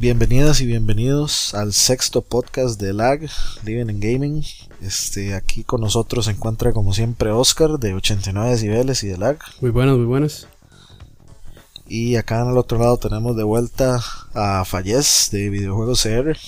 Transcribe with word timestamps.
Bienvenidas 0.00 0.60
y 0.60 0.66
bienvenidos 0.66 1.54
al 1.54 1.72
sexto 1.72 2.22
podcast 2.22 2.80
de 2.80 2.92
LAG, 2.92 3.22
Living 3.64 3.90
in 3.90 3.98
Gaming. 3.98 4.44
Este, 4.80 5.34
aquí 5.34 5.64
con 5.64 5.80
nosotros 5.80 6.26
se 6.26 6.30
encuentra 6.30 6.72
como 6.72 6.92
siempre 6.92 7.32
Oscar 7.32 7.80
de 7.80 7.94
89 7.94 8.50
decibeles 8.50 9.02
y 9.02 9.08
de 9.08 9.18
LAG. 9.18 9.38
Muy 9.60 9.72
buenas, 9.72 9.96
muy 9.96 10.06
buenas. 10.06 10.46
Y 11.88 12.14
acá 12.14 12.42
en 12.42 12.50
el 12.50 12.58
otro 12.58 12.78
lado 12.78 12.96
tenemos 12.98 13.36
de 13.36 13.42
vuelta 13.42 13.98
a 14.34 14.64
Fallez 14.64 15.30
de 15.32 15.50
Videojuegos 15.50 16.00
CR. 16.00 16.38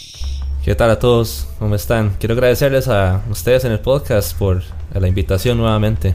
¿Qué 0.65 0.77
tal 0.77 0.91
a 0.91 1.01
todos? 1.01 1.49
¿Cómo 1.59 1.75
están? 1.75 2.15
Quiero 2.21 2.35
agradecerles 2.35 2.87
a 2.87 3.25
ustedes 3.33 3.65
en 3.65 3.73
el 3.73 3.81
podcast 3.81 4.39
por 4.39 4.63
la 4.95 5.09
invitación 5.09 5.59
nuevamente. 5.59 6.15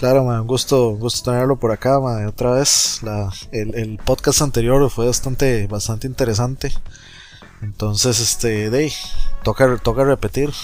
Claro, 0.00 0.24
man, 0.24 0.40
un 0.40 0.46
gusto, 0.46 0.92
gusto 0.92 1.30
tenerlo 1.30 1.56
por 1.56 1.72
acá, 1.72 2.00
man, 2.00 2.26
otra 2.26 2.52
vez. 2.52 3.00
La, 3.02 3.30
el, 3.52 3.74
el, 3.74 3.98
podcast 3.98 4.40
anterior 4.40 4.88
fue 4.88 5.04
bastante, 5.04 5.66
bastante 5.66 6.06
interesante. 6.06 6.72
Entonces, 7.60 8.18
este, 8.18 8.70
de 8.70 8.90
toca, 9.42 9.76
toca 9.76 10.02
repetir. 10.04 10.54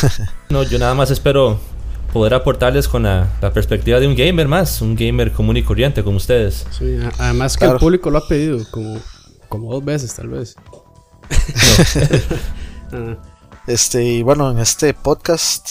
no, 0.48 0.62
yo 0.62 0.78
nada 0.78 0.94
más 0.94 1.10
espero 1.10 1.60
poder 2.10 2.32
aportarles 2.32 2.88
con 2.88 3.02
la, 3.02 3.28
la, 3.42 3.52
perspectiva 3.52 4.00
de 4.00 4.08
un 4.08 4.16
gamer 4.16 4.48
más, 4.48 4.80
un 4.80 4.96
gamer 4.96 5.30
común 5.30 5.58
y 5.58 5.62
corriente 5.62 6.02
como 6.02 6.16
ustedes. 6.16 6.64
Sí, 6.70 6.98
además 7.18 7.58
que 7.58 7.66
claro. 7.66 7.74
el 7.74 7.80
público 7.80 8.08
lo 8.08 8.16
ha 8.16 8.26
pedido 8.26 8.64
como, 8.70 8.98
como 9.50 9.74
dos 9.74 9.84
veces 9.84 10.14
tal 10.14 10.28
vez. 10.28 10.56
No. 12.92 13.18
este, 13.66 14.02
y 14.02 14.22
bueno, 14.22 14.50
en 14.50 14.58
este 14.58 14.94
podcast, 14.94 15.68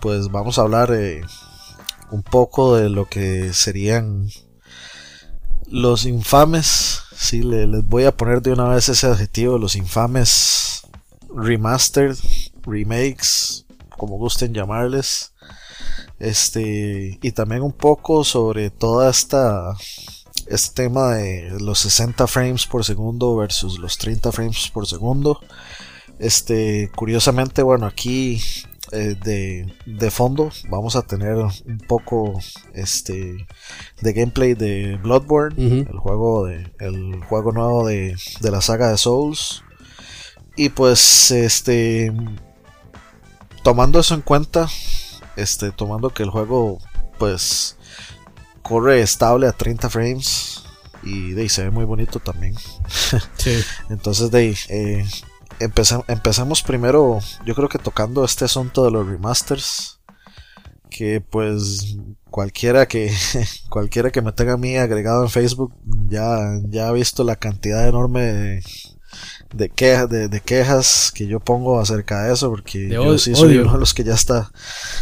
pues 0.00 0.26
vamos 0.32 0.58
a 0.58 0.62
hablar 0.62 0.90
eh, 0.92 1.22
un 2.10 2.22
poco 2.22 2.76
de 2.76 2.88
lo 2.88 3.08
que 3.08 3.52
serían 3.52 4.28
los 5.68 6.04
infames. 6.04 7.00
Sí, 7.14 7.42
le, 7.42 7.66
les 7.66 7.84
voy 7.84 8.04
a 8.04 8.16
poner 8.16 8.42
de 8.42 8.52
una 8.52 8.68
vez 8.68 8.88
ese 8.88 9.06
adjetivo, 9.06 9.58
los 9.58 9.74
infames 9.74 10.82
remastered, 11.34 12.16
remakes, 12.62 13.66
como 13.96 14.18
gusten 14.18 14.54
llamarles. 14.54 15.32
Este, 16.18 17.18
y 17.20 17.32
también 17.32 17.62
un 17.62 17.72
poco 17.72 18.24
sobre 18.24 18.70
toda 18.70 19.10
esta 19.10 19.76
este 20.46 20.84
tema 20.84 21.14
de 21.16 21.58
los 21.60 21.80
60 21.80 22.26
frames 22.26 22.66
por 22.66 22.84
segundo 22.84 23.36
versus 23.36 23.78
los 23.78 23.98
30 23.98 24.32
frames 24.32 24.70
por 24.72 24.86
segundo. 24.86 25.40
Este, 26.18 26.90
curiosamente, 26.94 27.62
bueno, 27.62 27.86
aquí 27.86 28.40
eh, 28.92 29.16
de, 29.22 29.72
de, 29.86 30.10
fondo 30.10 30.50
vamos 30.68 30.96
a 30.96 31.02
tener 31.02 31.34
un 31.36 31.78
poco 31.86 32.38
este 32.74 33.46
de 34.00 34.12
gameplay 34.12 34.54
de 34.54 34.96
Bloodborne, 35.02 35.54
uh 35.56 35.70
-huh. 35.70 35.90
el 35.90 35.98
juego 35.98 36.46
de 36.46 36.72
el 36.78 37.22
juego 37.24 37.52
nuevo 37.52 37.86
de, 37.86 38.16
de 38.40 38.50
la 38.50 38.60
saga 38.60 38.90
de 38.90 38.98
Souls. 38.98 39.62
Y 40.56 40.70
pues 40.70 41.30
este 41.30 42.12
tomando 43.62 43.98
eso 44.00 44.14
en 44.14 44.22
cuenta, 44.22 44.68
este 45.36 45.70
tomando 45.72 46.10
que 46.10 46.22
el 46.22 46.30
juego 46.30 46.78
pues 47.18 47.76
corre 48.62 49.00
estable 49.00 49.46
a 49.46 49.52
30 49.52 49.90
frames 49.90 50.62
y 51.02 51.32
de 51.32 51.48
se 51.48 51.62
ve 51.64 51.70
muy 51.70 51.84
bonito 51.84 52.18
también. 52.20 52.54
Sí. 53.36 53.58
Entonces 53.90 54.30
de 54.30 54.38
ahí, 54.38 54.54
eh, 54.68 55.06
empezamos, 55.60 56.04
empezamos 56.08 56.62
primero, 56.62 57.20
yo 57.44 57.54
creo 57.54 57.68
que 57.68 57.78
tocando 57.78 58.24
este 58.24 58.44
asunto 58.44 58.84
de 58.84 58.90
los 58.90 59.06
remasters. 59.06 60.00
Que 60.88 61.20
pues 61.20 61.96
cualquiera 62.30 62.86
que 62.86 63.12
cualquiera 63.68 64.10
que 64.10 64.22
me 64.22 64.32
tenga 64.32 64.54
a 64.54 64.56
mí 64.56 64.76
agregado 64.76 65.24
en 65.24 65.30
Facebook 65.30 65.74
ya, 66.08 66.38
ya 66.68 66.88
ha 66.88 66.92
visto 66.92 67.24
la 67.24 67.36
cantidad 67.36 67.86
enorme 67.86 68.22
de, 68.22 68.62
de, 69.52 69.68
quejas, 69.68 70.08
de, 70.08 70.28
de, 70.28 70.40
quejas 70.40 71.12
que 71.14 71.26
yo 71.26 71.40
pongo 71.40 71.80
acerca 71.80 72.22
de 72.22 72.32
eso, 72.32 72.50
porque 72.50 72.78
de 72.80 72.94
yo 72.94 73.18
sí 73.18 73.34
soy 73.34 73.58
uno 73.58 73.72
de 73.72 73.78
los 73.78 73.94
que 73.94 74.04
ya 74.04 74.14
está. 74.14 74.52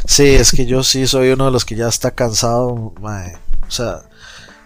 Sí, 0.07 0.27
es 0.27 0.53
que 0.53 0.67
yo 0.67 0.83
sí 0.83 1.07
soy 1.07 1.31
uno 1.31 1.47
de 1.47 1.51
los 1.51 1.65
que 1.65 1.77
ya 1.77 1.89
está 1.89 2.13
cansado. 2.13 2.95
Mae. 3.01 3.37
O 3.67 3.71
sea, 3.71 4.03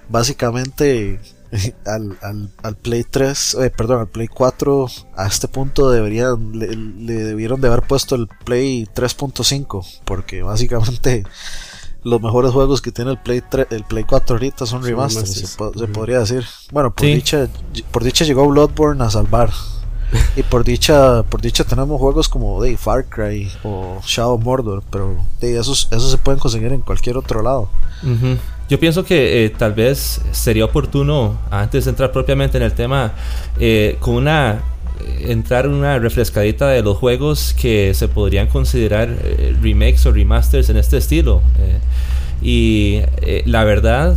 básicamente 0.09 1.21
al, 1.87 2.19
al, 2.23 2.51
al, 2.63 2.77
Play 2.77 3.05
3, 3.05 3.55
eh, 3.55 3.71
perdón, 3.71 4.01
al 4.01 4.09
Play 4.09 4.29
4, 4.29 4.87
a 5.17 5.27
este 5.27 5.49
punto 5.49 5.91
deberían, 5.91 6.59
le, 6.59 6.75
le 6.75 7.15
debieron 7.15 7.61
de 7.61 7.69
haber 7.69 7.83
puesto 7.83 8.15
el 8.15 8.29
Play 8.45 8.87
3.5, 8.95 10.01
porque 10.05 10.43
básicamente 10.43 11.25
los 12.05 12.21
mejores 12.21 12.53
juegos 12.53 12.81
que 12.81 12.93
tiene 12.93 13.13
el 13.13 13.19
Play 13.19 13.43
3, 13.49 13.69
el 13.71 13.85
Play 13.85 14.05
4 14.05 14.37
ahorita 14.37 14.67
son 14.67 14.83
remasters, 14.83 15.33
se, 15.33 15.57
po 15.57 15.73
se, 15.75 15.87
podría 15.89 16.21
decir. 16.21 16.45
Bueno, 16.73 16.93
por, 16.93 17.07
sí. 17.07 17.15
dicha, 17.15 17.49
por 17.91 18.05
dicha 18.05 18.25
llegó 18.25 18.47
Bloodborne 18.49 19.03
a 19.05 19.11
salvar. 19.11 19.51
y 20.37 20.43
por 20.43 20.65
dicha, 20.65 21.23
por 21.25 21.43
dicha 21.43 21.65
tenemos 21.65 22.01
juegos 22.01 22.31
como 22.31 22.63
de 22.63 22.79
Far 22.79 23.05
Cry 23.07 23.51
o 23.63 24.01
Shadow 24.05 24.39
Mordor, 24.39 24.83
pero 24.91 25.17
de 25.41 25.59
esos, 25.59 25.89
esos 25.91 26.11
se 26.11 26.19
pueden 26.19 26.41
conseguir 26.41 26.73
en 26.73 26.81
cualquier 26.81 27.17
otro 27.17 27.43
lado. 27.43 27.69
Uh 28.03 28.07
-huh. 28.07 28.39
Yo 28.69 28.79
pienso 28.79 29.05
que 29.05 29.45
eh, 29.45 29.51
tal 29.51 29.73
vez 29.73 30.21
sería 30.33 30.65
oportuno, 30.67 31.39
antes 31.51 31.87
de 31.87 31.91
entrar 31.91 32.13
propiamente 32.13 32.59
en 32.59 32.65
el 32.65 32.73
tema, 32.73 33.13
eh, 33.59 33.97
con 34.01 34.15
una 34.15 34.63
entrar 35.21 35.69
una 35.69 35.99
refrescadita 36.01 36.69
de 36.69 36.83
los 36.83 36.97
juegos 36.97 37.55
que 37.59 37.95
se 37.95 38.09
podrían 38.09 38.49
considerar 38.49 39.09
eh, 39.09 39.57
remakes 39.63 40.05
o 40.07 40.13
remasters 40.13 40.71
en 40.71 40.77
este 40.77 40.97
estilo. 40.97 41.41
y 42.43 43.01
la 43.47 43.65
verdad, 43.65 44.17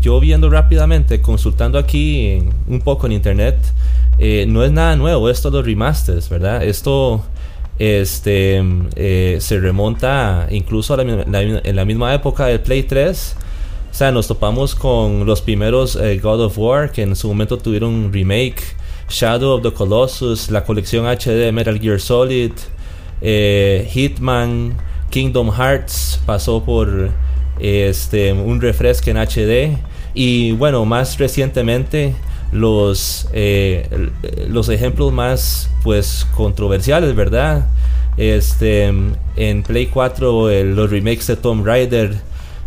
yo 0.00 0.20
viendo 0.20 0.50
rápidamente, 0.50 1.22
consultando 1.22 1.78
aquí 1.78 2.42
un 2.66 2.80
poco 2.80 3.06
en 3.06 3.12
internet, 3.12 3.56
no 4.48 4.64
es 4.64 4.72
nada 4.72 4.96
nuevo 4.96 5.30
esto 5.30 5.50
de 5.50 5.58
los 5.58 5.66
remasters, 5.66 6.28
¿verdad? 6.28 6.62
Esto 6.62 7.24
este 7.78 8.62
eh, 8.94 9.38
se 9.40 9.58
remonta 9.58 10.46
incluso 10.50 10.94
a 10.94 10.98
la, 10.98 11.24
la, 11.24 11.42
en 11.42 11.76
la 11.76 11.84
misma 11.84 12.14
época 12.14 12.46
del 12.46 12.60
Play 12.60 12.84
3 12.84 13.36
o 13.94 13.96
sea 13.96 14.10
nos 14.10 14.26
topamos 14.26 14.74
con 14.74 15.24
los 15.24 15.40
primeros 15.40 15.94
eh, 15.94 16.18
God 16.18 16.46
of 16.46 16.58
War 16.58 16.90
que 16.90 17.02
en 17.02 17.14
su 17.14 17.28
momento 17.28 17.56
tuvieron 17.58 17.94
un 17.94 18.12
remake 18.12 18.60
Shadow 19.08 19.52
of 19.52 19.62
the 19.62 19.70
Colossus 19.70 20.50
la 20.50 20.64
colección 20.64 21.06
HD 21.06 21.28
de 21.28 21.52
Metal 21.52 21.78
Gear 21.78 22.00
Solid 22.00 22.50
eh, 23.20 23.88
Hitman 23.92 24.76
Kingdom 25.10 25.52
Hearts 25.52 26.20
pasó 26.26 26.64
por 26.64 27.10
este 27.60 28.32
un 28.32 28.60
refresco 28.60 29.10
en 29.10 29.16
HD 29.16 29.78
y 30.12 30.50
bueno 30.50 30.84
más 30.84 31.16
recientemente 31.18 32.16
los, 32.50 33.28
eh, 33.32 34.10
los 34.48 34.68
ejemplos 34.68 35.12
más 35.12 35.70
pues 35.82 36.26
controversiales, 36.34 37.14
¿verdad? 37.14 37.66
Este, 38.16 38.92
en 39.36 39.62
Play 39.64 39.86
4 39.86 40.50
el, 40.50 40.76
los 40.76 40.90
remakes 40.90 41.26
de 41.26 41.36
Tomb 41.36 41.66
Raider, 41.66 42.14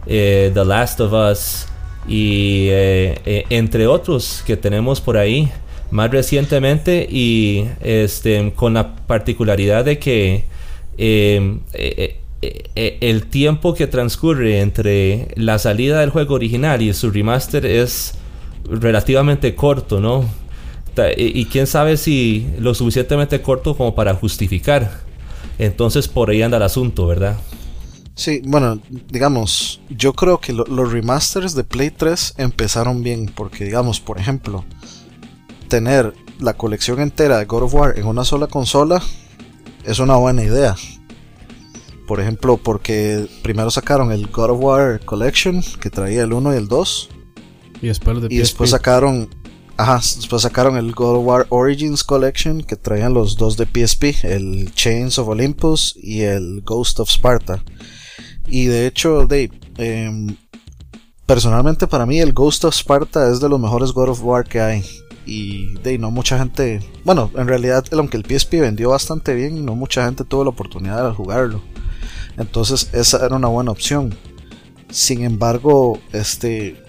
eh, 0.08 0.52
The 0.54 0.66
Last 0.66 1.00
of 1.02 1.14
Us 1.14 1.68
y 2.08 2.68
eh, 2.70 3.46
entre 3.50 3.88
otros 3.88 4.44
que 4.46 4.56
tenemos 4.58 5.02
por 5.02 5.18
ahí 5.18 5.52
más 5.92 6.10
recientemente 6.12 7.08
y 7.10 7.66
este, 7.82 8.54
con 8.56 8.74
la 8.74 8.96
particularidad 8.96 9.86
de 9.86 10.00
que 10.00 10.46
el 12.76 13.26
tiempo 13.26 13.74
que 13.74 13.88
transcurre 13.88 14.62
entre 14.62 15.30
la 15.36 15.60
salida 15.60 16.00
del 16.00 16.10
juego 16.10 16.36
original 16.36 16.82
y 16.82 16.94
su 16.94 17.12
remaster 17.12 17.66
es 17.66 18.16
relativamente 18.70 19.56
corto, 19.56 20.00
¿no? 20.00 20.26
Y 21.16 21.46
quién 21.46 21.68
sabe 21.68 21.96
si 21.96 22.48
lo 22.60 22.74
suficientemente 22.74 23.42
corto 23.42 23.78
como 23.78 23.94
para 23.94 24.16
justificar. 24.16 25.06
Entonces 25.60 26.08
por 26.08 26.30
ahí 26.30 26.42
anda 26.42 26.58
el 26.58 26.64
asunto, 26.64 27.06
¿verdad? 27.06 27.38
Sí, 28.18 28.42
bueno, 28.44 28.82
digamos, 29.10 29.80
yo 29.90 30.14
creo 30.14 30.40
que 30.40 30.52
lo, 30.52 30.66
los 30.66 30.92
remasters 30.92 31.54
de 31.54 31.64
Play 31.64 31.92
3 31.92 32.34
empezaron 32.38 33.04
bien, 33.04 33.28
porque 33.28 33.64
digamos, 33.64 34.00
por 34.00 34.18
ejemplo, 34.18 34.66
tener 35.68 36.16
la 36.40 36.54
colección 36.54 37.00
entera 37.00 37.38
de 37.38 37.46
God 37.46 37.64
of 37.64 37.76
War 37.76 38.00
en 38.00 38.08
una 38.08 38.26
sola 38.26 38.48
consola 38.48 39.04
es 39.84 40.00
una 40.00 40.16
buena 40.16 40.44
idea. 40.44 40.76
Por 42.08 42.20
ejemplo, 42.20 42.58
porque 42.58 43.28
primero 43.44 43.70
sacaron 43.70 44.12
el 44.12 44.26
God 44.28 44.50
of 44.50 44.64
War 44.64 45.00
Collection, 45.06 45.62
que 45.80 45.92
traía 45.92 46.24
el 46.24 46.34
1 46.34 46.56
y 46.56 46.58
el 46.58 46.68
2, 46.68 47.10
y 47.84 47.88
después, 47.88 48.20
de 48.20 48.28
y 48.34 48.38
después 48.40 48.72
sacaron 48.72 49.30
ajá, 49.78 49.98
después 49.98 50.42
sacaron 50.42 50.76
el 50.76 50.92
God 50.94 51.18
of 51.18 51.26
War 51.28 51.46
Origins 51.50 52.04
Collection 52.04 52.64
que 52.64 52.76
traían 52.78 53.14
los 53.14 53.38
dos 53.38 53.58
de 53.58 53.66
PSP, 53.66 54.24
el 54.24 54.74
Chains 54.74 55.20
of 55.20 55.28
Olympus 55.28 55.96
y 56.02 56.22
el 56.22 56.62
Ghost 56.62 57.00
of 57.00 57.12
Sparta. 57.12 57.64
Y 58.48 58.66
de 58.66 58.88
hecho, 58.88 59.28
Dave, 59.28 59.52
eh, 59.78 60.36
personalmente 61.26 61.86
para 61.86 62.06
mí 62.06 62.20
el 62.20 62.34
Ghost 62.34 62.66
of 62.66 62.76
Sparta 62.76 63.30
es 63.30 63.40
de 63.40 63.50
los 63.50 63.60
mejores 63.60 63.92
God 63.92 64.10
of 64.10 64.24
War 64.24 64.46
que 64.46 64.62
hay. 64.62 64.84
Y 65.26 65.74
de 65.80 65.98
no 65.98 66.10
mucha 66.10 66.40
gente, 66.40 66.80
bueno, 67.04 67.30
en 67.36 67.48
realidad 67.48 67.84
aunque 67.92 68.16
el 68.16 68.24
PSP 68.24 68.62
vendió 68.62 68.92
bastante 68.92 69.36
bien, 69.36 69.66
no 69.66 69.76
mucha 69.76 70.06
gente 70.06 70.24
tuvo 70.24 70.46
la 70.46 70.52
oportunidad 70.52 71.08
de 71.08 71.14
jugarlo. 71.14 71.62
Entonces 72.38 72.90
esa 72.94 73.26
era 73.26 73.36
una 73.36 73.50
buena 73.50 73.72
opción. 73.72 74.16
Sin 74.90 75.24
embargo, 75.24 76.00
este, 76.14 76.82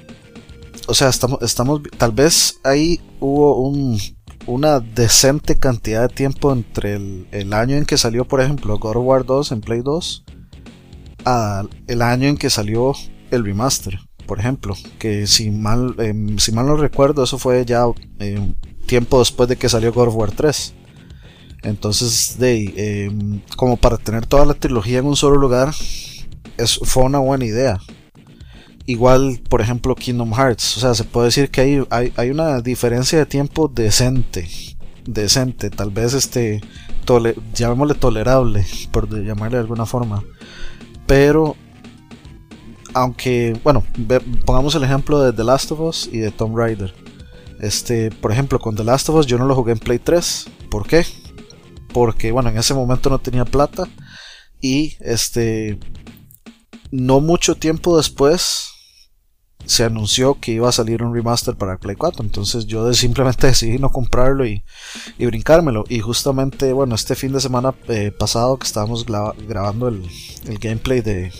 o 0.86 0.94
sea, 0.94 1.08
estamos, 1.08 1.42
estamos, 1.42 1.80
tal 1.96 2.12
vez 2.12 2.60
ahí 2.62 3.00
hubo 3.18 3.60
un, 3.60 4.00
una 4.46 4.78
decente 4.78 5.58
cantidad 5.58 6.02
de 6.02 6.14
tiempo 6.14 6.52
entre 6.52 6.94
el, 6.94 7.52
año 7.52 7.76
en 7.76 7.84
que 7.84 7.98
salió, 7.98 8.24
por 8.24 8.40
ejemplo, 8.40 8.78
God 8.78 8.98
of 8.98 9.04
War 9.04 9.26
2 9.26 9.50
en 9.50 9.60
Play 9.62 9.80
2 9.82 10.24
el 11.86 12.02
año 12.02 12.28
en 12.28 12.36
que 12.36 12.50
salió 12.50 12.94
el 13.30 13.44
remaster, 13.44 13.98
por 14.28 14.38
ejemplo, 14.40 14.74
que 14.98 15.26
si 15.26 15.50
mal, 15.50 15.94
em, 15.98 16.38
si 16.38 16.52
mal 16.52 16.66
no 16.66 16.76
recuerdo, 16.76 17.24
eso 17.24 17.38
fue 17.38 17.64
ya 17.64 17.84
em, 18.18 18.54
tiempo 18.86 19.18
después 19.20 19.48
de 19.48 19.56
que 19.56 19.70
salió 19.70 19.92
God 19.92 20.08
of 20.08 20.16
War 20.16 20.30
3. 20.32 20.74
Entonces, 21.62 22.38
de, 22.38 23.06
em, 23.06 23.40
como 23.56 23.76
para 23.78 23.96
tener 23.96 24.26
toda 24.26 24.44
la 24.44 24.54
trilogía 24.54 24.98
en 24.98 25.06
un 25.06 25.16
solo 25.16 25.36
lugar, 25.38 25.74
es, 26.58 26.78
fue 26.82 27.04
una 27.04 27.18
buena 27.18 27.46
idea. 27.46 27.78
Igual, 28.84 29.40
por 29.48 29.60
ejemplo, 29.60 29.94
Kingdom 29.94 30.32
Hearts. 30.34 30.76
O 30.76 30.80
sea, 30.80 30.94
se 30.94 31.04
puede 31.04 31.26
decir 31.26 31.50
que 31.50 31.60
hay, 31.90 32.12
hay, 32.16 32.30
una 32.30 32.60
diferencia 32.60 33.18
de 33.18 33.26
tiempo 33.26 33.68
decente. 33.68 34.48
Decente. 35.06 35.70
Tal 35.70 35.90
vez 35.90 36.14
este. 36.14 36.60
llamémosle 37.54 37.94
tolerable. 37.94 38.66
Por 38.90 39.08
llamarle 39.24 39.56
de 39.56 39.62
alguna 39.62 39.86
forma. 39.86 40.22
Pero. 41.08 41.56
Aunque. 42.94 43.58
Bueno, 43.64 43.84
pongamos 44.46 44.76
el 44.76 44.84
ejemplo 44.84 45.20
de 45.20 45.32
The 45.32 45.42
Last 45.42 45.72
of 45.72 45.80
Us 45.80 46.08
y 46.12 46.18
de 46.18 46.30
Tomb 46.30 46.56
Raider. 46.56 46.94
Este, 47.60 48.12
por 48.12 48.30
ejemplo, 48.30 48.60
con 48.60 48.76
The 48.76 48.84
Last 48.84 49.08
of 49.08 49.16
Us 49.16 49.26
yo 49.26 49.36
no 49.38 49.46
lo 49.46 49.56
jugué 49.56 49.72
en 49.72 49.80
Play 49.80 49.98
3. 49.98 50.46
¿Por 50.70 50.86
qué? 50.86 51.04
Porque, 51.92 52.30
bueno, 52.30 52.50
en 52.50 52.58
ese 52.58 52.74
momento 52.74 53.10
no 53.10 53.18
tenía 53.18 53.44
plata. 53.44 53.88
Y 54.60 54.96
este. 55.00 55.80
No 56.92 57.20
mucho 57.20 57.56
tiempo 57.56 57.96
después 57.96 58.77
se 59.68 59.84
anunció 59.84 60.40
que 60.40 60.52
iba 60.52 60.66
a 60.66 60.72
salir 60.72 61.02
un 61.02 61.14
remaster 61.14 61.54
para 61.54 61.76
Play 61.76 61.94
4. 61.94 62.24
Entonces 62.24 62.66
yo 62.66 62.92
simplemente 62.94 63.46
decidí 63.48 63.78
no 63.78 63.90
comprarlo 63.90 64.46
y, 64.46 64.62
brincármelo. 65.18 65.84
Y 65.88 66.00
justamente, 66.00 66.72
bueno, 66.72 66.94
este 66.94 67.14
fin 67.14 67.32
de 67.32 67.40
semana 67.40 67.74
eh, 67.88 68.10
pasado 68.10 68.58
que 68.58 68.66
estábamos 68.66 69.04
grabando 69.06 69.88
el, 69.88 70.08
gameplay 70.58 71.02
de, 71.02 71.30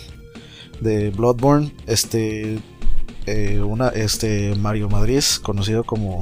de 0.79 1.09
Bloodborne, 1.09 1.73
este, 1.87 2.59
eh, 3.25 3.61
una, 3.61 3.89
este 3.89 4.55
Mario 4.55 4.89
Madrid, 4.89 5.23
conocido 5.41 5.83
como 5.83 6.21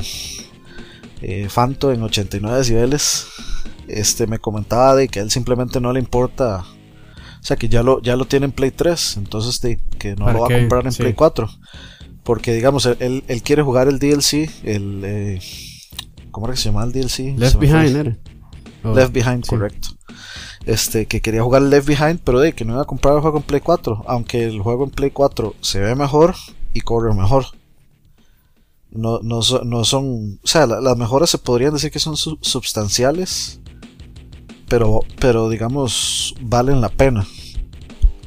eh, 1.22 1.48
Fanto 1.50 1.92
en 1.92 2.04
89 2.04 2.58
decibeles, 2.58 3.28
este, 3.90 4.28
me 4.28 4.40
comentaba 4.40 4.96
de 4.96 5.10
que 5.10 5.20
a 5.20 5.24
él 5.24 5.32
simplemente 5.32 5.82
no 5.82 5.92
le 5.92 6.00
importa. 6.00 6.64
O 7.40 7.44
sea, 7.48 7.58
que 7.58 7.68
ya 7.68 7.84
lo, 7.84 8.02
ya 8.02 8.16
lo 8.16 8.26
tiene 8.26 8.46
en 8.46 8.52
Play 8.54 8.72
3, 8.72 9.18
entonces 9.18 9.60
de, 9.62 9.80
que 10.00 10.16
no 10.16 10.32
lo 10.32 10.40
va 10.40 10.48
a 10.48 10.60
comprar 10.60 10.88
en 10.88 10.94
Play 10.94 11.14
4. 11.14 11.50
Porque, 12.28 12.54
digamos, 12.54 12.86
él, 12.86 13.24
él, 13.26 13.42
quiere 13.42 13.62
jugar 13.62 13.88
el 13.88 14.00
DLC, 14.00 14.50
el... 14.64 15.02
Eh, 15.06 15.40
¿Cómo 16.30 16.46
era 16.46 16.56
que 16.56 16.60
se 16.60 16.66
llama 16.66 16.84
el 16.84 16.92
DLC? 16.92 17.40
Left 17.40 17.56
Behind, 17.56 18.18
Left 18.84 19.14
Behind, 19.14 19.46
correcto. 19.48 19.92
Este, 20.66 21.06
que 21.06 21.22
quería 21.22 21.42
jugar 21.42 21.62
Left 21.62 21.88
Behind, 21.88 22.20
pero 22.22 22.42
de 22.42 22.52
que 22.52 22.66
no 22.66 22.74
iba 22.74 22.82
a 22.82 22.86
comprar 22.86 23.16
el 23.16 23.22
juego 23.22 23.38
en 23.38 23.44
Play 23.44 23.62
4. 23.62 24.04
Aunque 24.08 24.44
el 24.44 24.62
juego 24.62 24.84
en 24.84 24.90
Play 24.90 25.12
4 25.12 25.56
se 25.62 25.80
ve 25.80 25.96
mejor 25.96 26.36
y 26.74 26.82
corre 26.82 27.14
mejor. 27.14 27.46
No, 28.92 29.20
no, 29.24 29.40
no 29.64 29.86
son. 29.86 30.42
O 30.44 30.48
sea, 30.48 30.68
las 30.68 30.98
mejoras 30.98 31.30
se 31.30 31.38
podrían 31.38 31.76
decir 31.76 31.92
que 31.92 32.00
son 32.00 32.18
substanciales. 32.18 33.62
Pero, 34.68 35.00
pero 35.22 35.48
digamos, 35.48 36.36
valen 36.42 36.82
la 36.82 36.90
pena. 36.90 37.26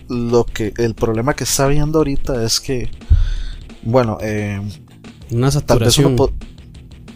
Lo 0.08 0.46
que. 0.46 0.72
El 0.78 0.94
problema 0.94 1.34
que 1.34 1.44
está 1.44 1.66
viendo 1.66 1.98
ahorita 1.98 2.42
es 2.46 2.60
que 2.60 2.88
bueno, 3.82 4.18
eh, 4.20 4.60
una 5.30 5.50
saturación. 5.50 6.16
Tal 6.16 6.26
vez 6.26 6.30
uno 6.30 6.38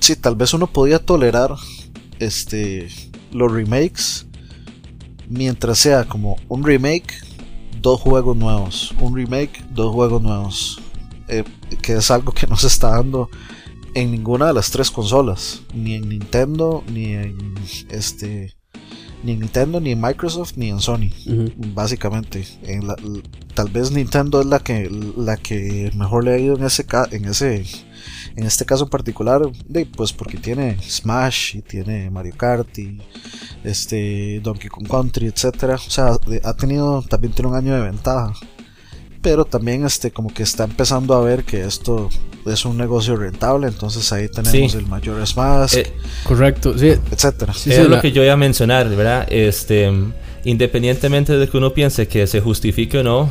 sí, 0.01 0.17
tal 0.17 0.37
vez 0.37 0.55
uno 0.55 0.67
podía 0.67 0.99
tolerar 0.99 1.51
este 2.19 2.89
los 3.33 3.51
remakes 3.53 4.27
mientras 5.29 5.79
sea 5.79 6.05
como 6.05 6.37
un 6.49 6.65
remake, 6.65 7.15
dos 7.81 8.01
juegos 8.01 8.37
nuevos, 8.37 8.95
un 9.01 9.17
remake, 9.17 9.65
dos 9.71 9.93
juegos 9.93 10.23
nuevos, 10.23 10.81
eh, 11.29 11.45
que 11.83 11.95
es 11.95 12.11
algo 12.11 12.33
que 12.33 12.47
no 12.47 12.57
se 12.57 12.67
está 12.67 12.91
dando 12.91 13.29
en 13.95 14.11
ninguna 14.11 14.49
de 14.49 14.55
las 14.55 14.71
tres 14.71 14.91
consolas, 14.91 15.63
ni 15.73 15.95
en 15.95 16.09
Nintendo, 16.09 16.85
ni 16.89 17.13
en 17.13 17.55
este 17.91 18.55
ni 19.25 19.33
en 19.33 19.41
Nintendo, 19.41 19.81
ni 19.81 19.93
en 19.93 20.01
Microsoft, 20.01 20.53
ni 20.57 20.71
en 20.71 20.81
Sony. 20.81 21.11
Básicamente. 21.75 22.47
En 22.63 22.87
la, 22.87 22.97
tal 23.55 23.69
vez 23.71 23.91
Nintendo 23.91 24.41
es 24.41 24.47
la 24.47 24.61
que, 24.61 24.91
la 25.17 25.37
que 25.37 25.91
mejor 25.97 26.25
le 26.25 26.35
ha 26.35 26.39
ido 26.39 26.57
en 26.57 26.65
ese, 26.65 26.85
en 27.11 27.25
ese 27.25 27.65
en 28.37 28.45
este 28.45 28.65
caso 28.65 28.85
en 28.85 28.91
particular, 28.91 29.41
pues 29.97 30.13
porque 30.13 30.39
tiene 30.39 30.77
Smash 30.83 31.57
y 31.57 31.63
tiene 31.63 32.11
Mario 32.11 32.35
Kart 32.37 32.79
y 32.79 32.99
este 33.63 34.41
Donkey 34.43 34.69
Kong 34.69 34.89
Country, 34.89 35.27
etcétera. 35.27 35.77
O 35.77 35.91
sea, 35.91 36.17
ha 36.43 36.55
tenido 36.55 37.03
también 37.03 37.33
tiene 37.33 37.51
un 37.51 37.57
año 37.57 37.75
de 37.75 37.83
ventaja 37.83 38.33
pero 39.25 39.47
también 39.47 39.87
este 39.87 40.11
como 40.11 40.33
que 40.33 40.43
está 40.43 40.65
empezando 40.65 41.15
a 41.15 41.21
ver 41.23 41.45
que 41.45 41.65
esto 41.65 42.11
es 42.45 42.67
un 42.67 42.77
negocio 42.77 43.17
rentable, 43.17 43.69
entonces 43.69 44.13
ahí 44.13 44.29
tenemos 44.29 44.75
el 44.75 44.87
mayor 44.87 45.17
Mask, 45.35 45.79
eh, 45.79 45.93
correcto, 46.25 46.79
sí, 46.79 46.89
etcétera. 47.11 47.55
Sí, 47.55 47.73
es 47.73 47.89
lo 47.89 48.03
que 48.03 48.13
yo 48.13 48.23
iba 48.23 48.35
a 48.35 48.37
mencionar, 48.37 48.87
¿verdad? 48.91 49.27
Este, 49.33 49.91
independientemente 50.45 51.39
de 51.39 51.49
que 51.49 51.57
uno 51.57 51.73
piense 51.73 52.07
que 52.07 52.27
se 52.27 52.43
justifique 52.43 52.99
o 52.99 53.03
no, 53.03 53.31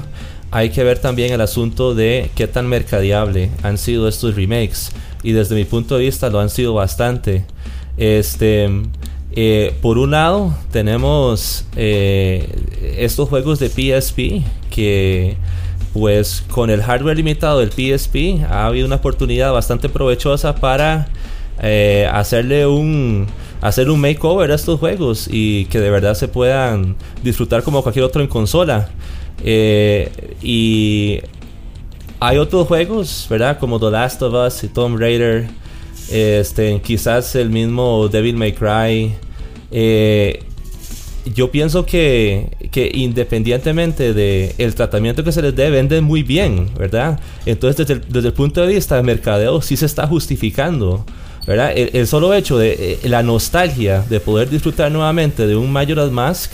hay 0.49 0.71
que 0.71 0.83
ver 0.83 0.97
también 0.97 1.31
el 1.31 1.41
asunto 1.41 1.93
de 1.93 2.31
qué 2.33 2.47
tan 2.47 2.67
mercadeable 2.67 3.51
han 3.61 3.77
sido 3.77 4.07
estos 4.07 4.35
remakes 4.35 4.91
y 5.21 5.33
desde 5.33 5.53
mi 5.53 5.63
punto 5.63 5.97
de 5.97 6.05
vista 6.05 6.31
lo 6.31 6.39
han 6.39 6.49
sido 6.49 6.73
bastante. 6.73 7.45
Este, 7.97 8.67
eh, 9.35 9.75
por 9.83 9.99
un 9.99 10.09
lado 10.09 10.55
tenemos 10.71 11.65
eh, 11.75 12.49
estos 12.97 13.29
juegos 13.29 13.59
de 13.59 13.69
PSP 13.69 14.43
que 14.71 15.37
pues 15.93 16.43
con 16.49 16.69
el 16.69 16.81
hardware 16.81 17.17
limitado 17.17 17.59
del 17.59 17.71
PSP 17.71 18.43
ha 18.50 18.65
habido 18.65 18.88
una 18.88 18.95
oportunidad 18.95 19.53
bastante 19.53 19.89
provechosa 19.89 20.55
para 20.55 21.07
eh, 21.62 22.09
hacerle 22.12 22.65
un 22.65 23.27
hacer 23.62 23.89
un 23.89 24.01
makeover 24.01 24.51
a 24.51 24.55
estos 24.55 24.79
juegos 24.79 25.29
y 25.31 25.65
que 25.65 25.79
de 25.79 25.89
verdad 25.89 26.15
se 26.15 26.27
puedan 26.27 26.95
disfrutar 27.23 27.63
como 27.63 27.81
cualquier 27.81 28.03
otro 28.03 28.21
en 28.21 28.27
consola. 28.27 28.89
Eh, 29.43 30.12
y 30.41 31.21
hay 32.19 32.38
otros 32.38 32.67
juegos 32.67 33.27
verdad 33.29 33.59
como 33.59 33.79
The 33.79 33.91
Last 33.91 34.21
of 34.21 34.33
Us 34.33 34.63
y 34.63 34.67
Tomb 34.67 35.00
Raider 35.00 35.47
este 36.12 36.81
quizás 36.81 37.35
el 37.35 37.50
mismo 37.50 38.07
Devil 38.09 38.35
May 38.35 38.53
Cry. 38.53 39.15
Eh, 39.71 40.43
yo 41.25 41.51
pienso 41.51 41.86
que, 41.86 42.50
que 42.72 42.92
independientemente 42.94 44.13
del 44.13 44.53
el 44.58 44.75
tratamiento 44.75 45.24
que 45.24 45.32
se 45.32 45.42
les 45.42 45.56
dé, 45.56 45.70
venden 45.70 46.03
muy 46.03 46.24
bien, 46.24 46.70
¿verdad? 46.77 47.20
Entonces, 47.46 47.88
desde 47.88 48.01
el, 48.01 48.12
desde 48.12 48.27
el 48.30 48.34
punto 48.34 48.62
de 48.62 48.74
vista 48.74 48.96
de 48.96 49.03
mercadeo, 49.03 49.62
sí 49.62 49.77
se 49.77 49.86
está 49.86 50.08
justificando. 50.08 51.06
¿verdad? 51.46 51.74
El, 51.75 52.08
solo 52.08 52.34
hecho 52.34 52.58
de 52.58 53.00
eh, 53.03 53.10
la 53.10 53.22
nostalgia 53.22 54.01
de 54.10 54.20
poder 54.20 54.50
disfrutar 54.50 54.92
nuevamente 54.92 55.46
de 55.46 55.56
un 55.56 55.72
Majora's 55.72 56.12
Mask, 56.12 56.51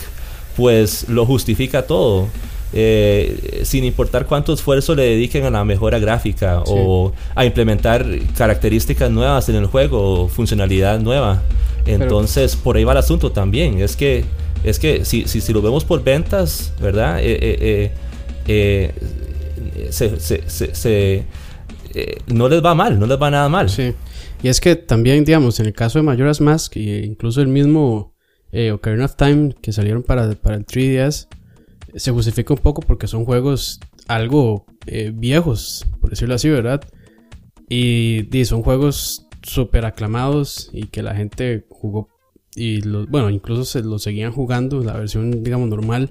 pues 0.56 1.08
lo 1.08 1.26
justifica 1.26 1.82
todo. 1.82 2.28
Eh, 2.72 3.62
sin 3.64 3.82
importar 3.82 4.26
cuánto 4.26 4.52
esfuerzo 4.52 4.94
le 4.94 5.02
dediquen 5.02 5.44
a 5.44 5.50
la 5.50 5.64
mejora 5.64 5.98
gráfica 5.98 6.62
o 6.66 7.12
a 7.34 7.44
implementar 7.44 8.06
características 8.36 9.10
nuevas 9.10 9.48
en 9.48 9.56
el 9.56 9.66
juego 9.66 10.22
o 10.22 10.28
funcionalidad 10.28 11.00
nueva. 11.00 11.42
Entonces, 11.86 12.54
por 12.54 12.76
ahí 12.76 12.84
va 12.84 12.92
el 12.92 12.98
asunto 12.98 13.32
también. 13.32 13.80
Es 13.80 13.96
que 13.96 14.24
es 14.64 14.78
que 14.78 15.04
si, 15.04 15.26
si, 15.26 15.40
si 15.40 15.52
lo 15.52 15.62
vemos 15.62 15.84
por 15.84 16.02
ventas, 16.04 16.72
¿verdad? 16.80 17.20
Eh, 17.20 17.92
eh, 18.46 18.92
eh, 21.94 22.18
no 22.26 22.48
les 22.48 22.64
va 22.64 22.74
mal, 22.74 22.98
no 22.98 23.06
les 23.06 23.20
va 23.20 23.30
nada 23.30 23.48
mal. 23.48 23.70
Sí. 23.70 23.94
Y 24.42 24.48
es 24.48 24.60
que 24.60 24.76
también, 24.76 25.24
digamos, 25.24 25.60
en 25.60 25.66
el 25.66 25.72
caso 25.72 25.98
de 25.98 26.02
Majora's 26.02 26.40
Mask, 26.40 26.76
e 26.76 27.04
incluso 27.04 27.40
el 27.40 27.48
mismo 27.48 28.14
Ocarina 28.72 29.04
of 29.04 29.16
Time 29.16 29.54
que 29.60 29.72
salieron 29.72 30.02
para, 30.02 30.30
para 30.34 30.56
el 30.56 30.66
3DS, 30.66 31.28
se 31.94 32.10
justifica 32.10 32.54
un 32.54 32.60
poco 32.60 32.82
porque 32.82 33.06
son 33.06 33.24
juegos 33.24 33.80
algo 34.08 34.66
viejos, 35.12 35.86
por 36.00 36.10
decirlo 36.10 36.34
así, 36.34 36.48
¿verdad? 36.48 36.82
Y, 37.68 38.28
y 38.36 38.44
son 38.44 38.62
juegos 38.62 39.26
súper 39.42 39.84
aclamados 39.84 40.70
y 40.72 40.86
que 40.86 41.02
la 41.02 41.14
gente 41.14 41.64
jugó 41.68 42.08
y 42.54 42.82
los, 42.82 43.08
bueno, 43.08 43.30
incluso 43.30 43.64
se 43.64 43.82
lo 43.82 43.98
seguían 43.98 44.32
jugando, 44.32 44.82
la 44.82 44.94
versión, 44.94 45.42
digamos, 45.42 45.68
normal. 45.68 46.10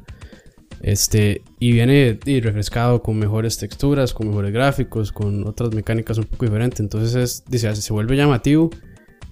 Este, 0.82 1.42
y 1.60 1.74
viene 1.74 2.20
y 2.26 2.40
refrescado 2.40 3.02
con 3.02 3.20
mejores 3.20 3.58
texturas, 3.58 4.14
con 4.14 4.30
mejores 4.30 4.54
gráficos, 4.54 5.12
con 5.12 5.46
otras 5.46 5.74
mecánicas 5.74 6.18
un 6.18 6.26
poco 6.26 6.46
diferentes. 6.46 6.80
Entonces 6.80 7.16
es, 7.16 7.44
dice, 7.50 7.76
se 7.76 7.94
vuelve 7.94 8.16
llamativo. 8.16 8.70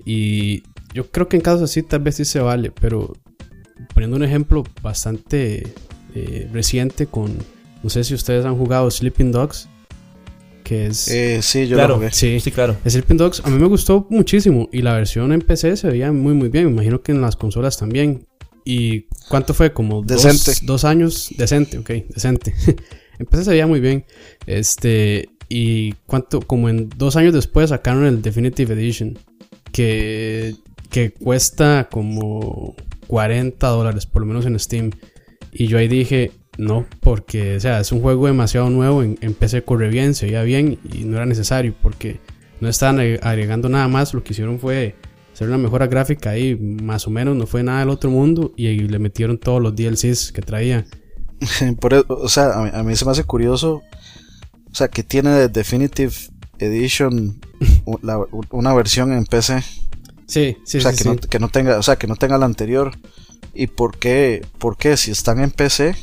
Y 0.04 0.64
yo 0.94 1.10
creo 1.10 1.28
que 1.28 1.38
en 1.38 1.42
casos 1.42 1.64
así 1.64 1.84
tal 1.84 2.02
vez 2.02 2.16
sí 2.16 2.26
se 2.26 2.40
vale, 2.40 2.72
pero 2.72 3.14
poniendo 3.94 4.18
un 4.18 4.24
ejemplo 4.24 4.64
bastante 4.82 5.74
eh, 6.16 6.50
reciente 6.52 7.08
con, 7.08 7.38
no 7.84 7.90
sé 7.90 8.04
si 8.04 8.14
ustedes 8.14 8.46
han 8.46 8.58
jugado 8.58 8.90
Sleeping 8.90 9.32
Dogs, 9.32 9.70
que 10.68 10.88
es... 10.88 11.08
Eh, 11.08 11.40
sí, 11.42 11.66
yo 11.68 11.76
Claro, 11.78 11.90
lo 11.94 11.96
jugué. 11.96 12.12
sí, 12.12 12.40
Sí, 12.42 12.52
claro. 12.52 12.76
Sleeping 12.86 13.16
Dogs 13.18 13.42
a 13.46 13.50
mí 13.50 13.58
me 13.58 13.68
gustó 13.68 14.06
muchísimo 14.10 14.68
y 14.72 14.82
la 14.82 14.94
versión 14.96 15.32
en 15.32 15.42
PC 15.42 15.78
se 15.78 15.88
veía 15.90 16.12
muy 16.12 16.34
muy 16.34 16.50
bien, 16.50 16.66
me 16.66 16.72
imagino 16.72 17.02
que 17.02 17.12
en 17.14 17.22
las 17.22 17.36
consolas 17.38 17.78
también. 17.78 18.28
¿Y 18.66 19.04
cuánto 19.30 19.54
fue? 19.54 19.72
Como 19.72 20.02
dos- 20.02 20.24
Decente. 20.24 20.60
Dos, 20.66 20.84
años, 20.84 21.30
decente, 21.38 21.78
ok, 21.78 21.90
decente. 22.10 22.54
en 23.20 23.26
PC 23.26 23.46
se 23.46 23.52
veía 23.52 23.66
muy 23.66 23.80
bien. 23.80 24.04
Este, 24.46 25.30
y 25.48 25.94
cuánto, 26.06 26.42
como 26.42 26.68
en 26.68 26.90
dos 26.98 27.16
años 27.16 27.34
después 27.34 27.70
sacaron 27.70 28.06
el 28.06 28.22
Definitive 28.22 28.74
Edition, 28.74 29.18
que, 29.72 30.56
que 30.90 31.12
cuesta 31.12 31.88
como 31.90 32.76
40 33.08 33.66
dólares, 33.68 34.06
por 34.06 34.22
lo 34.22 34.26
menos 34.28 34.46
en 34.46 34.60
Steam. 34.60 34.92
Y 35.54 35.68
yo 35.68 35.78
ahí 35.78 35.88
dije, 35.88 36.32
no, 36.58 36.86
porque, 37.02 37.56
o 37.58 37.60
sea, 37.60 37.80
es 37.80 37.92
un 37.92 38.02
juego 38.02 38.28
demasiado 38.28 38.70
nuevo, 38.70 39.04
en, 39.04 39.18
en 39.22 39.34
PC 39.34 39.64
corre 39.64 39.90
bien, 39.90 40.16
se 40.16 40.26
veía 40.26 40.44
bien 40.44 40.80
y 40.92 41.06
no 41.06 41.18
era 41.18 41.26
necesario 41.26 41.74
porque 41.82 42.20
no 42.60 42.68
estaban 42.68 42.98
agre- 42.98 43.20
agregando 43.22 43.70
nada 43.70 43.88
más, 43.88 44.14
lo 44.14 44.24
que 44.24 44.34
hicieron 44.34 44.60
fue 44.60 44.96
hacer 45.34 45.48
una 45.48 45.58
mejora 45.60 45.86
gráfica 45.88 46.32
ahí, 46.32 46.56
más 46.56 47.06
o 47.06 47.12
menos, 47.12 47.36
no 47.36 47.46
fue 47.46 47.62
nada 47.62 47.82
del 47.82 47.90
otro 47.90 48.10
mundo 48.10 48.54
y, 48.58 48.68
le 48.80 48.98
metieron 49.00 49.38
todos 49.38 49.62
los 49.62 49.76
DLCs 49.76 50.32
que 50.32 50.42
traía. 50.42 50.86
Por 51.80 51.94
eso- 51.94 52.06
o 52.10 52.28
sea, 52.30 52.54
a 52.54 52.64
mí, 52.64 52.70
a 52.74 52.84
mí 52.84 52.96
se 52.96 53.06
me 53.06 53.12
hace 53.12 53.24
curioso. 53.24 53.84
O 54.72 54.76
sea, 54.76 54.88
que 54.88 55.04
tiene 55.04 55.30
de 55.32 55.48
Definitive 55.50 56.14
Edition 56.60 57.40
la- 58.02 58.20
una 58.52 58.74
versión 58.74 59.14
en 59.14 59.26
PC. 59.26 59.62
Sí, 60.26 60.58
sí, 60.66 60.80
o 60.80 60.82
sea, 60.82 60.92
sí, 60.92 60.98
que, 60.98 61.04
sí. 61.04 61.10
No, 61.10 61.16
que 61.18 61.40
no 61.40 61.50
tenga, 61.50 61.78
o 61.78 61.84
sea, 61.84 61.96
que 61.98 62.08
no 62.08 62.16
tenga 62.16 62.38
la 62.40 62.46
anterior. 62.48 62.92
¿Y 63.54 63.68
por 63.68 63.98
qué? 63.98 64.44
¿Por 64.58 64.76
qué 64.78 64.98
si 64.98 65.12
están 65.12 65.40
en 65.40 65.52
PC? 65.52 65.96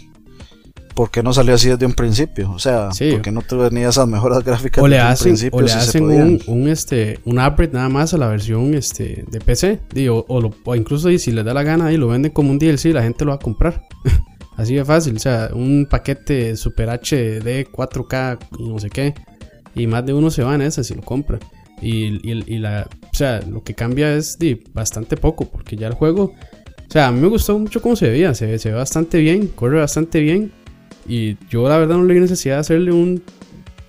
¿Por 0.95 1.11
qué 1.11 1.23
no 1.23 1.33
salió 1.33 1.55
así 1.55 1.69
desde 1.69 1.87
un 1.87 1.93
principio? 1.93 2.51
O 2.53 2.59
sea, 2.59 2.93
Sí. 2.93 3.11
¿por 3.13 3.23
qué 3.23 3.33
no 3.33 3.43
tenía 3.43 3.89
esas 3.89 4.07
mejoras 4.07 4.45
gráficas 4.45 4.83
o 4.83 4.87
le 4.89 4.97
desde 4.97 5.07
un 5.07 5.13
hacen, 5.13 5.25
principio 5.33 5.59
o 5.59 5.63
le 5.63 5.69
si 5.69 5.75
hacen 5.79 6.05
un, 6.05 6.41
un, 6.47 6.69
este, 6.69 7.19
un 7.25 7.39
upgrade 7.41 7.73
nada 7.73 7.89
más 7.89 8.15
a 8.15 8.19
la 8.19 8.29
versión 8.29 8.75
este, 8.75 9.25
de 9.31 9.41
PC. 9.41 9.81
Digo, 9.93 10.25
o, 10.29 10.41
lo- 10.41 10.55
o 10.65 10.77
incluso 10.77 11.11
y 11.11 11.19
si 11.19 11.33
les 11.33 11.45
da 11.45 11.53
la 11.53 11.63
gana 11.65 11.93
y 11.93 11.97
lo 11.97 12.09
venden 12.09 12.31
como 12.33 12.51
un 12.51 12.59
DLC, 12.59 12.87
la 12.93 13.03
gente 13.03 13.25
lo 13.25 13.31
va 13.31 13.37
a 13.37 13.41
comprar. 13.41 13.87
Así 14.57 14.75
de 14.77 14.85
fácil. 14.85 15.17
O 15.17 15.19
sea, 15.19 15.51
un 15.53 15.87
paquete 15.91 16.57
Super 16.57 16.89
HD 16.91 17.67
4K 17.73 18.39
y 18.61 18.69
no 18.69 18.79
sé 18.79 18.89
qué. 18.91 19.15
Y 19.75 19.89
más 19.89 20.07
de 20.07 20.13
uno 20.15 20.31
se 20.31 20.45
va 20.45 20.55
en 20.55 20.63
esa 20.63 20.85
si 20.85 20.95
lo 20.95 21.03
compra. 21.03 21.41
Y, 21.83 22.21
y- 22.31 22.45
y 22.47 22.59
la, 22.59 22.89
o 23.13 23.17
sea, 23.17 23.41
lo 23.43 23.65
que 23.65 23.75
cambia 23.75 24.15
es 24.15 24.39
di, 24.39 24.63
bastante 24.73 25.17
poco. 25.17 25.47
Porque 25.47 25.77
ya 25.77 25.89
el 25.89 25.95
juego. 25.95 26.27
O 26.27 26.91
sea, 26.95 27.09
a 27.09 27.11
mí 27.13 27.21
me 27.21 27.27
gustó 27.27 27.59
mucho 27.59 27.83
cómo 27.83 27.97
se 27.97 28.09
veía. 28.09 28.33
Se, 28.35 28.57
se 28.61 28.69
ve 28.71 28.77
bastante 28.77 29.19
bien. 29.19 29.49
Corre 29.49 29.81
bastante 29.81 30.21
bien. 30.21 30.53
Y 31.07 31.37
yo 31.49 31.69
la 31.69 31.79
verdad 31.79 31.97
no 31.97 32.05
le 32.05 32.15
vi 32.15 32.21
necesidad 32.21 32.57
de 32.57 32.61
hacerle 32.61 32.93
un 32.93 33.23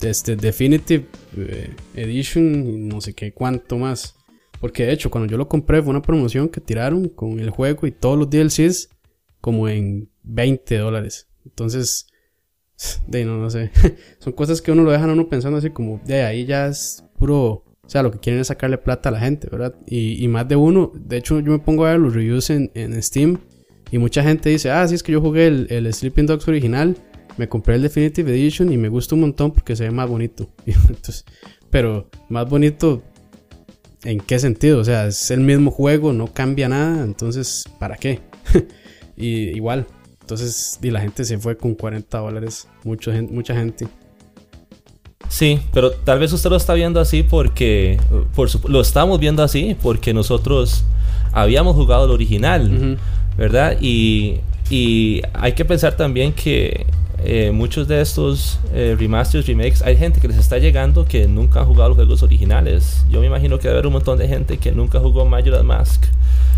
este, 0.02 0.36
Definitive 0.36 1.06
eh, 1.38 1.74
Edition 1.96 2.88
no 2.88 3.02
sé 3.02 3.14
qué 3.14 3.34
cuánto 3.34 3.78
más. 3.78 4.16
Porque 4.60 4.86
de 4.86 4.94
hecho, 4.94 5.12
cuando 5.12 5.30
yo 5.30 5.38
lo 5.38 5.48
compré 5.48 5.82
fue 5.82 5.92
una 5.92 6.02
promoción 6.02 6.50
que 6.50 6.62
tiraron 6.62 7.10
con 7.10 7.40
el 7.40 7.50
juego 7.50 7.88
y 7.88 7.92
todos 7.92 8.18
los 8.18 8.30
DLCs 8.30 8.90
como 9.42 9.68
en 9.68 10.10
20 10.24 10.78
dólares. 10.78 11.28
Entonces, 11.46 12.08
de 13.08 13.26
no, 13.26 13.38
no 13.38 13.50
sé. 13.50 13.72
Son 14.20 14.34
cosas 14.34 14.62
que 14.62 14.72
uno 14.72 14.84
lo 14.84 14.92
dejan 14.92 15.10
a 15.10 15.14
uno 15.14 15.30
pensando 15.30 15.58
así 15.58 15.70
como, 15.70 16.02
de 16.06 16.24
ahí 16.24 16.46
ya 16.46 16.68
es 16.68 17.04
puro... 17.18 17.64
O 17.84 17.90
sea, 17.90 18.02
lo 18.02 18.10
que 18.10 18.18
quieren 18.18 18.42
es 18.42 18.48
sacarle 18.48 18.80
plata 18.80 19.10
a 19.10 19.12
la 19.12 19.20
gente, 19.20 19.48
¿verdad? 19.48 19.76
Y, 19.86 20.24
y 20.24 20.28
más 20.28 20.48
de 20.48 20.56
uno, 20.56 20.92
de 20.96 21.18
hecho 21.18 21.40
yo 21.40 21.52
me 21.52 21.60
pongo 21.60 21.86
a 21.86 21.92
ver 21.92 22.00
los 22.00 22.16
reviews 22.16 22.50
en, 22.50 22.72
en 22.74 23.00
Steam 23.04 23.38
y 23.92 23.98
mucha 23.98 24.24
gente 24.24 24.50
dice, 24.50 24.72
ah, 24.72 24.88
sí, 24.88 24.96
es 24.96 25.04
que 25.04 25.12
yo 25.12 25.22
jugué 25.22 25.48
el, 25.48 25.68
el 25.70 25.94
Sleeping 25.94 26.26
Dogs 26.26 26.48
original, 26.48 26.96
me 27.38 27.48
compré 27.50 27.76
el 27.76 27.82
Definitive 27.82 28.32
Edition 28.32 28.72
y 28.72 28.78
me 28.78 28.90
gusta 28.90 29.16
un 29.16 29.22
montón 29.22 29.52
porque 29.52 29.76
se 29.76 29.84
ve 29.84 29.92
más 29.92 30.10
bonito. 30.10 30.50
Entonces, 30.66 31.26
pero 31.70 32.10
más 32.30 32.48
bonito, 32.50 33.04
¿en 34.04 34.20
qué 34.20 34.40
sentido? 34.40 34.80
O 34.80 34.84
sea, 34.84 35.08
es 35.08 35.30
el 35.32 35.42
mismo 35.42 35.72
juego, 35.72 36.14
no 36.14 36.34
cambia 36.34 36.70
nada, 36.70 37.04
entonces, 37.04 37.66
¿para 37.80 37.98
qué? 37.98 38.22
y 39.18 39.50
igual, 39.56 39.86
entonces, 40.22 40.80
y 40.82 40.90
la 40.92 41.02
gente 41.02 41.24
se 41.26 41.38
fue 41.38 41.58
con 41.58 41.76
40 41.76 42.18
dólares, 42.18 42.68
mucha 42.84 43.12
gente. 43.14 43.34
Mucha 43.34 43.54
gente. 43.56 43.88
Sí, 45.28 45.60
pero 45.74 45.92
tal 45.92 46.20
vez 46.20 46.32
usted 46.34 46.50
lo 46.50 46.56
está 46.56 46.74
viendo 46.76 47.00
así 47.00 47.24
porque 47.24 48.00
por 48.36 48.50
su- 48.50 48.62
lo 48.68 48.80
estamos 48.82 49.20
viendo 49.20 49.44
así 49.44 49.76
porque 49.82 50.14
nosotros 50.14 50.86
habíamos 51.32 51.76
jugado 51.76 52.06
el 52.06 52.12
original, 52.12 52.74
Ujú. 52.74 53.02
¿Verdad? 53.38 53.78
Y, 53.82 54.40
y 54.70 55.22
hay 55.34 55.54
que 55.54 55.66
pensar 55.66 55.96
también 55.98 56.34
que 56.34 56.86
eh, 57.24 57.52
muchos 57.52 57.88
de 57.88 58.02
estos 58.02 58.60
eh, 58.74 58.96
remasters, 59.00 59.48
remakes, 59.48 59.82
hay 59.82 59.96
gente 59.98 60.20
que 60.20 60.28
les 60.28 60.38
está 60.38 60.58
llegando 60.58 61.06
que 61.06 61.28
nunca 61.28 61.62
han 61.62 61.66
jugado 61.68 61.90
los 61.90 61.96
juegos 61.98 62.24
originales. 62.24 63.06
Yo 63.10 63.20
me 63.22 63.28
imagino 63.28 63.58
que 63.58 63.64
debe 63.68 63.76
haber 63.80 63.88
un 63.88 63.94
montón 63.94 64.18
de 64.18 64.28
gente 64.28 64.58
que 64.58 64.72
nunca 64.72 65.00
jugó 65.00 65.26
Majora's 65.26 65.64
Mask, 65.64 66.04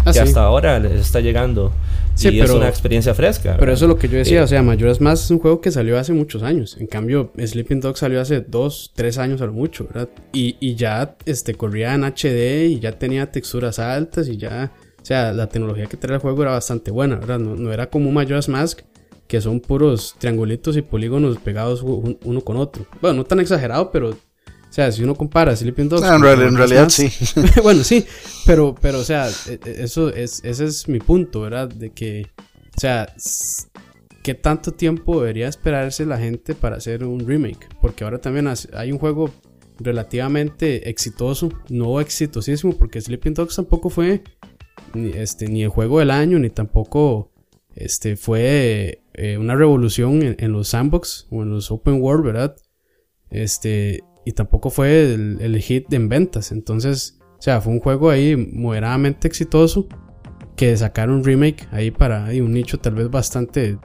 Ah, 0.02 0.12
que 0.12 0.14
sí. 0.14 0.20
hasta 0.20 0.42
ahora 0.44 0.80
les 0.80 0.94
está 1.02 1.20
llegando. 1.20 1.74
Sí, 2.16 2.30
y 2.30 2.40
es 2.40 2.46
pero- 2.46 2.58
una 2.58 2.68
experiencia 2.70 3.14
fresca. 3.14 3.52
Pero 3.52 3.60
¿verdad? 3.60 3.74
eso 3.76 3.86
es 3.86 3.90
lo 3.90 3.98
que 3.98 4.08
yo 4.10 4.18
decía, 4.18 4.40
Eh, 4.40 4.44
o 4.44 4.48
sea, 4.48 4.64
Majora's 4.64 5.00
Mask 5.02 5.26
es 5.26 5.32
un 5.32 5.40
juego 5.40 5.60
que 5.62 5.70
salió 5.70 6.00
hace 6.00 6.14
muchos 6.14 6.42
años. 6.44 6.78
En 6.80 6.88
cambio, 6.88 7.32
Sleeping 7.38 7.80
Dog 7.82 7.98
salió 7.98 8.20
hace 8.22 8.42
dos, 8.42 8.92
tres 8.96 9.18
años 9.18 9.42
a 9.42 9.46
lo 9.46 9.54
mucho, 9.54 9.86
¿verdad? 9.86 10.10
Y, 10.34 10.56
y 10.60 10.76
ya 10.76 11.16
este, 11.26 11.54
corría 11.56 11.94
en 11.94 12.04
HD 12.06 12.68
y 12.70 12.80
ya 12.80 12.94
tenía 12.94 13.32
texturas 13.32 13.80
altas 13.80 14.28
y 14.30 14.38
ya, 14.38 14.72
sea, 15.08 15.32
la 15.34 15.48
tecnología 15.48 15.86
que 15.88 15.98
traía 15.98 16.16
el 16.16 16.22
juego 16.22 16.42
era 16.44 16.52
bastante 16.52 16.92
buena, 16.92 17.16
¿verdad? 17.16 17.40
No, 17.40 17.56
no 17.56 17.72
era 17.72 17.90
como 17.90 18.10
un 18.10 18.14
Majora's 18.14 18.50
Mask, 18.50 18.82
que 19.28 19.42
son 19.42 19.60
puros 19.60 20.16
triangulitos 20.20 20.76
y 20.78 20.82
polígonos 20.82 21.38
pegados 21.38 21.82
un- 21.82 22.18
uno 22.24 22.42
con 22.42 22.58
otro. 22.58 22.86
Bueno, 23.02 23.18
no 23.18 23.24
tan 23.26 23.40
exagerado, 23.40 23.92
pero, 23.92 24.10
o 24.10 24.16
sea, 24.70 24.92
si 24.92 25.04
uno 25.04 25.16
compara 25.16 25.56
Sleeping 25.56 25.90
Dogs... 25.90 26.04
Ah, 26.04 26.16
en, 26.16 26.22
real- 26.22 26.42
en 26.42 26.56
realidad 26.58 26.90
sí. 26.90 27.10
bueno, 27.64 27.84
sí, 27.84 28.06
pero, 28.46 28.76
pero, 28.82 29.00
o 29.00 29.04
sea, 29.04 29.28
e- 29.50 29.60
e- 29.66 29.84
eso 29.84 30.10
es, 30.10 30.44
ese 30.44 30.66
es 30.66 30.88
mi 30.88 31.00
punto, 31.00 31.42
¿verdad? 31.42 31.68
De 31.70 31.90
que, 31.92 32.28
o 32.76 32.80
sea, 32.80 33.08
¿qué 34.24 34.34
tanto 34.34 34.72
tiempo 34.72 35.20
debería 35.22 35.48
esperarse 35.48 36.06
la 36.06 36.18
gente 36.18 36.54
para 36.56 36.78
hacer 36.78 37.04
un 37.04 37.26
remake? 37.26 37.68
Porque 37.82 38.04
ahora 38.04 38.20
también 38.20 38.48
hay 38.74 38.92
un 38.92 38.98
juego 39.00 39.30
relativamente 39.80 40.90
exitoso, 40.90 41.50
no 41.70 42.00
exitosísimo, 42.02 42.74
porque 42.78 43.00
Sleeping 43.02 43.34
Dogs 43.34 43.56
tampoco 43.56 43.90
fue 43.90 44.22
este, 44.94 45.48
ni 45.48 45.64
el 45.64 45.70
juego 45.70 46.00
del 46.00 46.12
año, 46.12 46.40
ni 46.40 46.50
tampoco 46.50 47.32
este, 47.76 48.16
fue 48.16 49.04
eh, 49.14 49.38
una 49.38 49.56
revolución 49.56 50.36
en, 50.38 50.52
los 50.52 50.70
sandbox 50.70 51.28
o 51.30 51.44
en 51.44 51.52
los 51.52 51.72
open 51.72 52.02
world, 52.02 52.26
¿verdad? 52.26 52.56
Este, 53.30 54.04
y 54.26 54.32
tampoco 54.34 54.70
fue 54.70 55.14
el, 55.14 55.58
hit 55.62 55.92
en 55.94 56.10
ventas. 56.10 56.52
Entonces, 56.52 57.20
o 57.38 57.42
sea, 57.42 57.62
fue 57.62 57.74
un 57.74 57.80
juego 57.80 58.10
ahí 58.10 58.36
moderadamente 58.36 59.28
exitoso 59.28 59.88
que 60.56 60.76
sacaron 60.76 61.18
un 61.18 61.24
remake 61.24 61.68
ahí 61.72 61.92
para 61.92 62.26
ahí, 62.26 62.42
un 62.42 62.52
nicho 62.52 62.80
tal 62.80 62.96
vez 62.96 63.12
bastante 63.12 63.78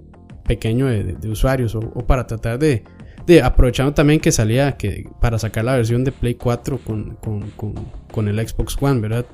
pequeño 0.45 0.87
de, 0.87 1.29
usuarios 1.29 1.75
o, 1.75 1.81
o 1.81 2.07
para 2.07 2.27
tratar 2.27 2.59
de, 2.59 2.83
de 3.27 3.43
aprovechando 3.43 3.93
también 3.95 4.21
que 4.21 4.33
salía 4.33 4.77
que 4.77 5.09
para 5.21 5.39
sacar 5.39 5.65
la 5.65 5.77
versión 5.77 6.05
de 6.05 6.13
Play 6.13 6.35
4 6.35 6.79
con, 6.79 7.17
con, 7.17 7.51
con, 7.51 7.75
con 8.11 8.29
el 8.29 8.49
Xbox 8.49 8.77
One, 8.81 9.01
¿verdad? 9.01 9.27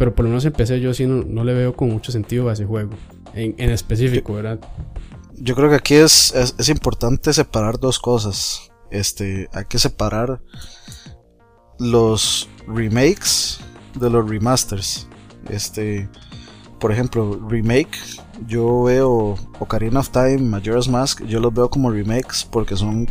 Pero 0.00 0.14
por 0.14 0.24
lo 0.24 0.30
menos 0.30 0.46
empecé 0.46 0.80
yo 0.80 0.94
sí 0.94 1.04
no, 1.04 1.22
no 1.24 1.44
le 1.44 1.52
veo 1.52 1.76
con 1.76 1.90
mucho 1.90 2.10
sentido 2.10 2.48
a 2.48 2.54
ese 2.54 2.64
juego 2.64 2.92
en, 3.34 3.54
en 3.58 3.68
específico, 3.68 4.32
¿verdad? 4.32 4.58
Yo 5.34 5.54
creo 5.54 5.68
que 5.68 5.74
aquí 5.74 5.92
es, 5.92 6.34
es, 6.34 6.54
es 6.56 6.70
importante 6.70 7.34
separar 7.34 7.78
dos 7.78 7.98
cosas. 7.98 8.70
Este, 8.90 9.50
hay 9.52 9.66
que 9.66 9.78
separar 9.78 10.40
los 11.78 12.48
remakes 12.66 13.60
de 13.94 14.08
los 14.08 14.26
remasters. 14.26 15.06
Este, 15.50 16.08
por 16.78 16.92
ejemplo, 16.92 17.38
remake, 17.46 17.98
yo 18.46 18.84
veo 18.84 19.34
Ocarina 19.58 20.00
of 20.00 20.08
Time, 20.08 20.38
Majora's 20.38 20.88
Mask, 20.88 21.26
yo 21.26 21.40
los 21.40 21.52
veo 21.52 21.68
como 21.68 21.90
remakes 21.90 22.48
porque 22.50 22.74
son 22.74 23.06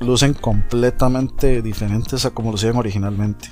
lucen 0.00 0.34
completamente 0.34 1.62
diferentes 1.62 2.24
a 2.24 2.30
como 2.30 2.50
lo 2.50 2.56
hacían 2.56 2.74
originalmente. 2.74 3.48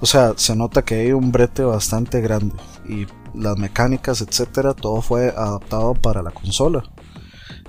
O 0.00 0.06
sea, 0.06 0.32
se 0.36 0.56
nota 0.56 0.82
que 0.82 0.94
hay 0.96 1.12
un 1.12 1.30
brete 1.30 1.62
bastante 1.62 2.20
grande 2.20 2.54
y 2.88 3.06
las 3.38 3.56
mecánicas, 3.58 4.20
etcétera, 4.22 4.74
todo 4.74 5.02
fue 5.02 5.28
adaptado 5.28 5.94
para 5.94 6.22
la 6.22 6.30
consola. 6.30 6.82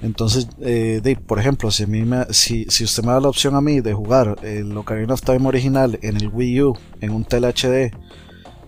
Entonces, 0.02 0.48
eh, 0.62 1.16
por 1.28 1.40
ejemplo, 1.40 1.70
si, 1.70 1.84
a 1.84 1.88
mí 1.88 2.02
me- 2.04 2.26
si, 2.34 2.66
si 2.70 2.84
usted 2.86 3.04
me 3.04 3.12
da 3.12 3.20
la 3.20 3.30
opción 3.30 3.56
a 3.56 3.62
mí 3.62 3.82
de 3.82 3.94
jugar 3.94 4.38
el 4.44 4.76
Ocarina 4.76 5.14
of 5.14 5.22
Time 5.22 5.48
original 5.48 6.00
en 6.02 6.18
el 6.18 6.30
Wii 6.30 6.62
U, 6.64 6.78
en 7.02 7.12
un 7.12 7.24
Tele 7.26 7.48
HD, 7.50 7.92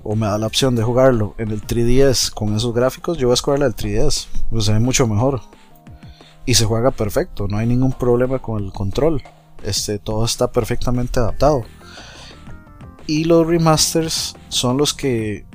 o 0.04 0.16
me 0.16 0.28
da 0.28 0.38
la 0.38 0.48
opción 0.48 0.76
de 0.76 0.84
jugarlo 0.84 1.34
en 1.38 1.50
el 1.52 1.62
3DS 1.62 2.30
con 2.32 2.56
esos 2.56 2.74
gráficos, 2.74 3.18
yo 3.18 3.28
voy 3.28 3.34
a 3.34 3.36
escoger 3.36 3.64
el 3.64 3.74
3DS, 3.74 4.28
pues 4.52 4.66
se 4.66 4.74
ve 4.74 4.80
mucho 4.80 5.08
mejor. 5.08 5.42
Y 6.46 6.56
se 6.56 6.66
juega 6.66 6.92
perfecto, 6.92 7.48
no 7.48 7.58
hay 7.58 7.66
ningún 7.68 7.94
problema 7.94 8.40
con 8.40 8.62
el 8.64 8.72
control. 8.74 9.24
Este, 9.64 9.98
todo 9.98 10.26
está 10.26 10.52
perfectamente 10.52 11.20
adaptado. 11.22 11.64
Y 13.08 13.26
los 13.26 13.46
remasters 13.46 14.36
son 14.50 14.78
los 14.78 14.94
que 14.94 15.46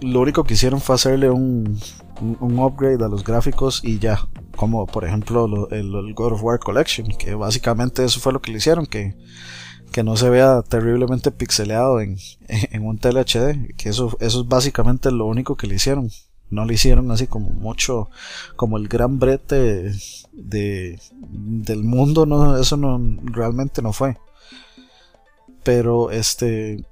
lo 0.00 0.20
único 0.20 0.44
que 0.44 0.54
hicieron 0.54 0.80
fue 0.80 0.94
hacerle 0.94 1.30
un, 1.30 1.80
un, 2.20 2.58
upgrade 2.58 3.02
a 3.04 3.08
los 3.08 3.24
gráficos 3.24 3.80
y 3.82 3.98
ya, 3.98 4.28
como 4.56 4.86
por 4.86 5.04
ejemplo 5.04 5.68
el, 5.70 6.14
God 6.14 6.32
of 6.32 6.42
War 6.42 6.58
Collection, 6.58 7.08
que 7.18 7.34
básicamente 7.34 8.04
eso 8.04 8.20
fue 8.20 8.32
lo 8.32 8.40
que 8.40 8.52
le 8.52 8.58
hicieron, 8.58 8.86
que, 8.86 9.16
que 9.92 10.02
no 10.02 10.16
se 10.16 10.28
vea 10.28 10.62
terriblemente 10.62 11.30
pixeleado 11.30 12.00
en, 12.00 12.18
en 12.48 12.86
un 12.86 12.98
tele 12.98 13.20
HD, 13.20 13.74
que 13.76 13.88
eso, 13.88 14.16
eso 14.20 14.42
es 14.42 14.48
básicamente 14.48 15.10
lo 15.10 15.26
único 15.26 15.56
que 15.56 15.66
le 15.66 15.76
hicieron. 15.76 16.10
No 16.50 16.66
le 16.66 16.74
hicieron 16.74 17.10
así 17.10 17.26
como 17.26 17.48
mucho, 17.50 18.10
como 18.54 18.76
el 18.76 18.86
gran 18.86 19.18
brete 19.18 19.92
de, 20.32 21.00
del 21.30 21.82
mundo, 21.82 22.26
no, 22.26 22.58
eso 22.58 22.76
no, 22.76 23.00
realmente 23.24 23.82
no 23.82 23.92
fue. 23.92 24.18
Pero 25.64 26.10
este, 26.10 26.84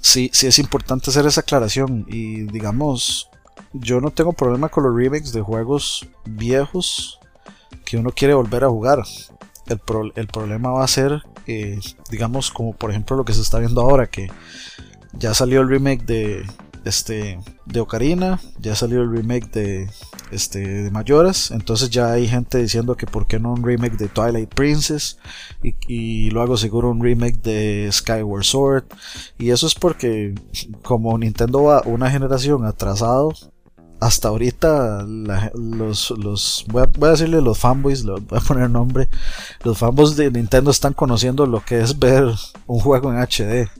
sí, 0.00 0.30
sí 0.32 0.46
es 0.46 0.58
importante 0.58 1.10
hacer 1.10 1.26
esa 1.26 1.40
aclaración 1.40 2.06
y 2.08 2.42
digamos, 2.42 3.28
yo 3.72 4.00
no 4.00 4.10
tengo 4.10 4.32
problema 4.32 4.68
con 4.68 4.84
los 4.84 4.94
remakes 4.94 5.32
de 5.32 5.40
juegos 5.40 6.08
viejos 6.24 7.18
que 7.84 7.96
uno 7.96 8.10
quiere 8.10 8.34
volver 8.34 8.64
a 8.64 8.68
jugar. 8.68 9.02
El, 9.66 9.80
el 10.16 10.26
problema 10.26 10.70
va 10.70 10.84
a 10.84 10.88
ser, 10.88 11.22
eh, 11.46 11.80
digamos, 12.10 12.50
como 12.50 12.74
por 12.74 12.90
ejemplo 12.90 13.16
lo 13.16 13.24
que 13.24 13.32
se 13.32 13.40
está 13.40 13.58
viendo 13.58 13.80
ahora, 13.80 14.06
que 14.06 14.30
ya 15.12 15.34
salió 15.34 15.60
el 15.60 15.68
remake 15.68 16.04
de 16.04 16.46
este 16.84 17.38
de 17.64 17.80
Ocarina, 17.80 18.40
ya 18.58 18.74
salió 18.74 19.02
el 19.02 19.10
remake 19.10 19.50
de 19.52 19.90
este 20.32 20.84
de 20.84 20.90
Mayoras, 20.90 21.50
entonces 21.50 21.90
ya 21.90 22.12
hay 22.12 22.26
gente 22.26 22.58
diciendo 22.58 22.96
que 22.96 23.06
por 23.06 23.26
qué 23.26 23.38
no 23.38 23.52
un 23.52 23.62
remake 23.62 23.96
de 23.96 24.08
Twilight 24.08 24.54
Princess 24.54 25.18
y, 25.62 26.30
luego 26.30 26.56
seguro 26.56 26.90
un 26.90 27.02
remake 27.02 27.40
de 27.42 27.88
Skyward 27.92 28.44
Sword 28.44 28.84
y 29.38 29.50
eso 29.50 29.66
es 29.66 29.74
porque 29.74 30.34
como 30.82 31.16
Nintendo 31.18 31.64
va 31.64 31.82
una 31.84 32.10
generación 32.10 32.64
atrasado 32.64 33.32
hasta 34.02 34.28
ahorita 34.28 35.04
los, 35.06 36.14
voy 36.68 36.82
a, 36.82 37.10
decirle 37.10 37.40
los 37.40 37.56
fanboys, 37.56 38.04
voy 38.04 38.20
a 38.32 38.40
poner 38.40 38.68
nombre, 38.68 39.08
los 39.62 39.78
fanboys 39.78 40.16
de 40.16 40.28
Nintendo 40.28 40.72
están 40.72 40.92
conociendo 40.92 41.46
lo 41.46 41.64
que 41.64 41.80
es 41.80 41.96
ver 42.00 42.24
un 42.66 42.80
juego 42.80 43.12
en 43.12 43.20
HD. 43.20 43.70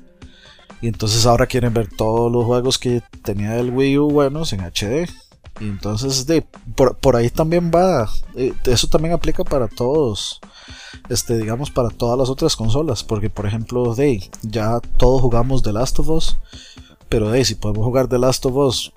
Y 0.81 0.87
entonces 0.89 1.27
ahora 1.27 1.47
quieren 1.47 1.75
ver 1.75 1.89
todos 1.89 2.31
los 2.31 2.45
juegos 2.45 2.79
que 2.79 3.03
tenía 3.23 3.57
el 3.57 3.71
Wii 3.71 3.99
U 3.99 4.11
buenos 4.11 4.53
en 4.53 4.61
HD. 4.61 5.09
Y 5.61 5.65
entonces 5.65 6.27
de, 6.27 6.45
por, 6.75 7.17
ahí 7.17 7.31
también 7.31 7.71
va, 7.75 8.09
eh, 8.35 8.53
eso 8.65 8.89
también 8.89 9.15
aplica 9.15 9.45
para 9.45 9.69
todos, 9.69 10.41
este, 11.09 11.37
digamos 11.37 11.71
para 11.71 11.91
todas 11.91 12.19
las 12.19 12.31
otras 12.31 12.57
consolas, 12.57 13.05
porque 13.05 13.31
por 13.31 13.47
ejemplo, 13.47 13.95
de, 13.95 14.29
ya 14.43 14.81
todos 14.97 15.21
jugamos 15.21 15.63
The 15.63 15.73
Last 15.73 15.99
of 16.01 16.09
Us, 16.09 16.37
pero 17.09 17.31
de, 17.31 17.45
si 17.45 17.55
podemos 17.55 17.85
jugar 17.85 18.09
The 18.09 18.19
Last 18.19 18.47
of 18.47 18.57
Us 18.57 18.93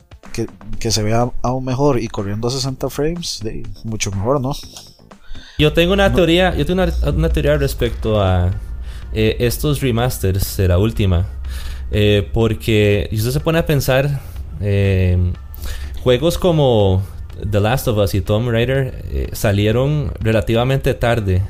que, 0.80 0.92
se 0.92 1.04
vea 1.04 1.32
aún 1.42 1.66
mejor 1.66 2.00
y 2.00 2.08
corriendo 2.08 2.48
a 2.48 2.52
60 2.52 2.90
frames, 2.90 3.40
de, 3.44 3.64
mucho 3.84 4.12
mejor, 4.12 4.42
¿no? 4.42 4.54
Yo 5.58 5.72
tengo 5.74 5.94
una 5.94 6.14
teoría, 6.14 6.56
yo 6.56 6.66
tengo 6.66 6.84
una, 6.84 7.30
teoría 7.30 7.58
respecto 7.58 8.22
a 8.22 8.52
eh, 9.14 9.38
estos 9.40 9.82
remasters 9.82 10.58
de 10.58 10.68
la 10.68 10.78
última. 10.78 11.26
Eh, 11.92 12.30
porque 12.34 13.08
si 13.12 13.18
usted 13.18 13.32
se 13.32 13.40
pone 13.40 13.60
a 13.60 13.66
pensar, 13.66 14.20
eh, 14.60 15.32
juegos 16.06 16.38
como 16.38 17.02
The 17.50 17.60
Last 17.60 17.88
of 17.88 17.98
Us 17.98 18.14
y 18.14 18.22
Tomb 18.22 18.52
Raider 18.52 19.30
salieron 19.34 20.12
relativamente 20.20 20.94
tarde 20.94 21.42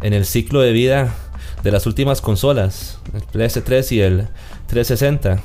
en 0.00 0.12
el 0.12 0.26
ciclo 0.26 0.60
de 0.60 0.72
vida 0.72 1.14
de 1.62 1.70
las 1.70 1.86
últimas 1.86 2.20
consolas, 2.20 2.98
el 3.14 3.22
PS3 3.22 3.92
y 3.92 4.00
el 4.00 4.26
360. 4.66 5.40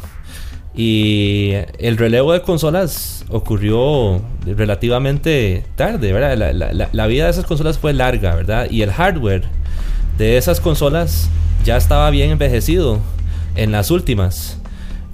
Y 0.75 1.51
el 1.77 1.97
relevo 1.97 2.33
de 2.33 2.41
consolas 2.41 3.25
ocurrió 3.29 4.23
relativamente 4.47 5.63
tarde, 5.75 6.11
¿verdad? 6.11 6.89
La, 6.91 7.05
vida 7.05 7.25
de 7.25 7.29
esas 7.29 7.45
consolas 7.45 7.77
fue 7.77 7.93
larga, 7.93 8.33
¿verdad? 8.33 8.71
Y 8.71 8.81
el 8.81 8.91
hardware 8.91 9.43
de 10.17 10.37
esas 10.37 10.59
consolas 10.59 11.29
ya 11.63 11.77
estaba 11.77 12.09
bien 12.09 12.31
envejecido 12.31 13.01
en 13.55 13.71
las 13.71 13.91
últimas. 13.91 14.57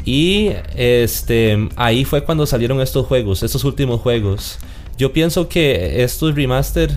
Y 0.05 0.51
este 0.75 1.69
ahí 1.75 2.03
fue 2.03 2.23
cuando 2.23 2.45
salieron 2.45 2.81
estos 2.81 3.05
juegos, 3.05 3.43
estos 3.43 3.63
últimos 3.63 4.01
juegos. 4.01 4.59
Yo 4.97 5.13
pienso 5.13 5.47
que 5.47 6.03
estos 6.03 6.35
remaster 6.35 6.91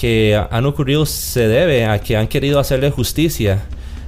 que 0.00 0.40
han 0.50 0.64
ocurrido 0.66 1.04
se 1.06 1.48
debe 1.48 1.86
a 1.86 2.00
que 2.00 2.16
han 2.16 2.28
querido 2.28 2.58
hacerle 2.58 2.90
justicia 2.90 3.62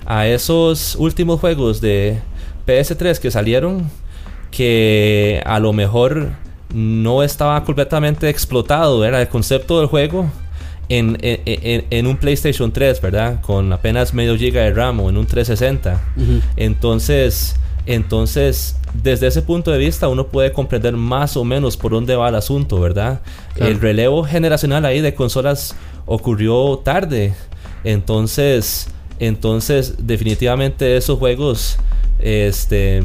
a 0.07 0.27
esos 0.27 0.97
últimos 0.97 1.41
juegos 1.41 1.81
de 1.81 2.19
PS3 2.67 3.19
que 3.19 3.31
salieron 3.31 3.91
que 4.51 5.43
a 5.45 5.59
lo 5.59 5.73
mejor 5.73 6.31
no 6.73 7.23
estaba 7.23 7.63
completamente 7.65 8.29
explotado, 8.29 9.05
era 9.05 9.21
el 9.21 9.29
concepto 9.29 9.81
del 9.81 9.89
juego 9.89 10.31
en, 10.89 11.19
en, 11.21 12.07
un 12.07 12.17
PlayStation 12.19 12.71
3, 12.71 13.01
¿verdad? 13.01 13.41
Con 13.41 13.73
apenas 13.73 14.13
medio 14.13 14.37
giga 14.37 14.63
de 14.63 14.73
RAM 14.73 15.01
o 15.01 15.09
en 15.09 15.17
un 15.17 15.27
360. 15.27 16.01
Entonces, 16.57 17.57
entonces, 17.87 18.77
desde 19.03 19.27
ese 19.27 19.43
punto 19.43 19.71
de 19.71 19.79
vista 19.79 20.09
uno 20.09 20.29
puede 20.29 20.53
comprender 20.53 20.97
más 20.97 21.37
o 21.37 21.45
menos 21.45 21.77
por 21.77 21.93
dónde 21.93 22.15
va 22.15 22.29
el 22.29 22.35
asunto, 22.35 22.81
¿verdad? 22.81 23.21
El 23.57 23.81
relevo 23.81 24.25
generacional 24.25 24.85
ahí 24.85 25.01
de 25.01 25.15
consolas 25.15 25.75
ocurrió 26.07 26.79
tarde. 26.85 27.35
Entonces, 27.85 28.89
entonces 29.19 30.07
definitivamente 30.07 30.97
esos 30.97 31.19
juegos 31.19 31.79
este 32.21 33.03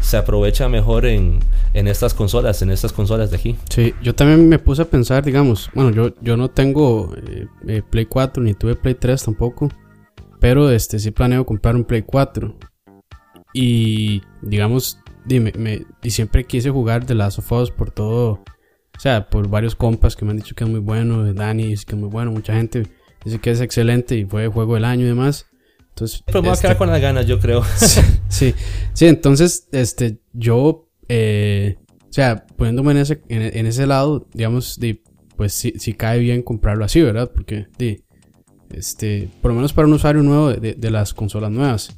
se 0.00 0.16
aprovecha 0.16 0.68
mejor 0.68 1.06
en, 1.06 1.40
en 1.74 1.88
estas 1.88 2.14
consolas, 2.14 2.62
en 2.62 2.70
estas 2.70 2.92
consolas 2.92 3.30
de 3.30 3.36
aquí. 3.36 3.56
Sí, 3.68 3.94
yo 4.02 4.14
también 4.14 4.48
me 4.48 4.58
puse 4.58 4.82
a 4.82 4.84
pensar, 4.84 5.24
digamos, 5.24 5.70
bueno, 5.74 5.90
yo, 5.90 6.14
yo 6.20 6.36
no 6.36 6.48
tengo 6.48 7.14
eh, 7.16 7.46
eh, 7.66 7.82
Play 7.88 8.06
4 8.06 8.42
ni 8.42 8.54
tuve 8.54 8.76
Play 8.76 8.94
3 8.94 9.24
tampoco, 9.24 9.68
pero 10.38 10.70
este 10.70 10.98
sí 10.98 11.10
planeo 11.10 11.44
comprar 11.44 11.74
un 11.76 11.84
Play 11.84 12.02
4. 12.02 12.54
Y 13.60 14.22
digamos, 14.40 15.00
dime, 15.24 15.52
me, 15.58 15.84
y 16.00 16.10
siempre 16.10 16.44
quise 16.44 16.70
jugar 16.70 17.04
The 17.04 17.16
Last 17.16 17.40
of 17.40 17.50
Us 17.50 17.72
por 17.72 17.90
todo, 17.90 18.44
o 18.96 19.00
sea, 19.00 19.28
por 19.28 19.48
varios 19.48 19.74
compas 19.74 20.14
que 20.14 20.24
me 20.24 20.30
han 20.30 20.36
dicho 20.36 20.54
que 20.54 20.62
es 20.62 20.70
muy 20.70 20.78
bueno, 20.78 21.34
Dani 21.34 21.66
dice 21.66 21.84
que 21.84 21.96
es 21.96 22.00
muy 22.00 22.08
bueno, 22.08 22.30
mucha 22.30 22.54
gente 22.54 22.84
dice 23.24 23.40
que 23.40 23.50
es 23.50 23.60
excelente 23.60 24.16
y 24.16 24.24
fue 24.24 24.46
juego 24.46 24.76
del 24.76 24.84
año 24.84 25.06
y 25.06 25.08
demás. 25.08 25.46
Entonces, 25.88 26.22
Pero 26.24 26.40
me 26.40 26.50
voy 26.50 26.56
a 26.56 26.60
quedar 26.60 26.72
este, 26.74 26.78
con 26.78 26.88
las 26.88 27.00
ganas, 27.00 27.26
yo 27.26 27.40
creo. 27.40 27.64
sí, 28.28 28.54
sí, 28.92 29.06
entonces, 29.06 29.66
este, 29.72 30.20
yo, 30.32 30.88
eh, 31.08 31.78
o 32.08 32.12
sea, 32.12 32.46
poniéndome 32.46 32.92
en 32.92 32.98
ese, 32.98 33.22
en, 33.28 33.66
ese 33.66 33.88
lado, 33.88 34.28
digamos, 34.34 34.78
pues 35.36 35.52
sí, 35.52 35.74
sí, 35.78 35.94
cae 35.94 36.20
bien 36.20 36.42
comprarlo 36.42 36.84
así, 36.84 37.02
¿verdad? 37.02 37.32
Porque, 37.34 37.66
di, 37.76 38.04
este, 38.70 39.28
por 39.42 39.50
lo 39.50 39.56
menos 39.56 39.72
para 39.72 39.88
un 39.88 39.94
usuario 39.94 40.22
nuevo 40.22 40.52
de, 40.52 40.74
de, 40.74 40.90
las 40.92 41.12
consolas 41.12 41.50
nuevas. 41.50 41.96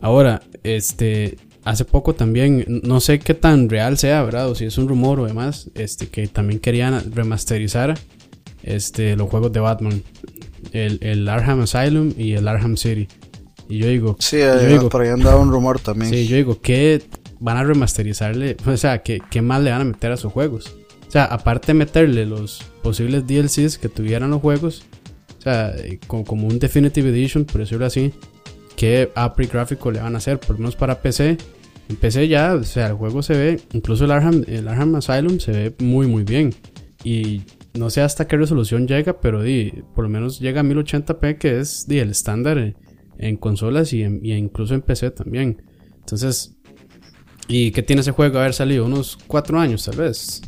Ahora, 0.00 0.42
este, 0.62 1.36
hace 1.64 1.84
poco 1.84 2.14
también, 2.14 2.64
no 2.84 3.00
sé 3.00 3.18
qué 3.18 3.34
tan 3.34 3.68
real 3.68 3.98
sea, 3.98 4.22
¿verdad? 4.22 4.48
O 4.50 4.54
si 4.54 4.64
es 4.64 4.78
un 4.78 4.88
rumor 4.88 5.20
o 5.20 5.26
demás, 5.26 5.70
este, 5.74 6.08
que 6.08 6.26
también 6.28 6.60
querían 6.60 7.12
remasterizar, 7.12 7.98
este, 8.62 9.16
los 9.16 9.28
juegos 9.28 9.52
de 9.52 9.60
Batman. 9.60 10.02
El, 10.72 10.98
el 11.02 11.28
Arkham 11.28 11.60
Asylum 11.60 12.12
y 12.18 12.32
el 12.32 12.46
Arkham 12.46 12.76
City. 12.76 13.08
Y 13.68 13.78
yo 13.78 13.88
digo. 13.88 14.16
Sí, 14.18 14.38
yo 14.38 14.66
digo, 14.66 14.88
por 14.88 15.02
ahí 15.02 15.08
andaba 15.08 15.40
un 15.40 15.50
rumor 15.50 15.78
también. 15.78 16.10
Sí, 16.10 16.26
yo 16.26 16.36
digo, 16.36 16.60
¿qué 16.60 17.02
van 17.38 17.56
a 17.56 17.64
remasterizarle? 17.64 18.56
O 18.66 18.76
sea, 18.76 19.02
¿qué, 19.02 19.20
¿qué 19.30 19.42
más 19.42 19.62
le 19.62 19.70
van 19.70 19.82
a 19.82 19.84
meter 19.84 20.12
a 20.12 20.16
sus 20.16 20.32
juegos? 20.32 20.74
O 21.06 21.10
sea, 21.10 21.24
aparte 21.24 21.68
de 21.68 21.74
meterle 21.74 22.26
los 22.26 22.62
posibles 22.82 23.26
DLCs 23.26 23.78
que 23.78 23.88
tuvieran 23.88 24.30
los 24.30 24.42
juegos, 24.42 24.82
o 25.38 25.42
sea, 25.42 25.72
eh, 25.76 25.98
como, 26.06 26.46
un 26.46 26.58
Definitive 26.58 27.08
Edition, 27.08 27.44
por 27.44 27.62
decirlo 27.62 27.86
así, 27.86 28.12
¿qué 28.78 29.10
upgrade 29.16 29.50
gráfico 29.52 29.90
le 29.90 30.00
van 30.00 30.14
a 30.14 30.18
hacer? 30.18 30.38
Por 30.38 30.50
lo 30.50 30.58
menos 30.58 30.76
para 30.76 31.02
PC. 31.02 31.36
En 31.88 31.96
PC 31.96 32.28
ya, 32.28 32.54
o 32.54 32.62
sea, 32.62 32.88
el 32.88 32.94
juego 32.94 33.22
se 33.22 33.32
ve, 33.34 33.60
incluso 33.72 34.04
el 34.04 34.12
Arkham, 34.12 34.44
el 34.46 34.68
Arkham 34.68 34.94
Asylum 34.94 35.40
se 35.40 35.52
ve 35.52 35.74
muy, 35.80 36.06
muy 36.06 36.22
bien. 36.22 36.54
Y 37.02 37.42
no 37.74 37.90
sé 37.90 38.02
hasta 38.02 38.28
qué 38.28 38.36
resolución 38.36 38.86
llega, 38.86 39.20
pero 39.20 39.42
di, 39.42 39.72
por 39.94 40.04
lo 40.04 40.10
menos 40.10 40.38
llega 40.38 40.60
a 40.60 40.64
1080p, 40.64 41.38
que 41.38 41.58
es 41.58 41.86
di, 41.88 41.98
el 41.98 42.10
estándar 42.10 42.76
en 43.18 43.36
consolas 43.36 43.92
y, 43.92 44.02
incluso 44.02 44.74
en 44.74 44.82
PC 44.82 45.10
también. 45.10 45.62
Entonces, 45.98 46.54
¿y 47.48 47.72
qué 47.72 47.82
tiene 47.82 48.02
ese 48.02 48.12
juego 48.12 48.38
haber 48.38 48.54
salido? 48.54 48.84
Unos 48.86 49.18
4 49.26 49.58
años 49.58 49.84
tal 49.84 49.96
vez. 49.96 50.40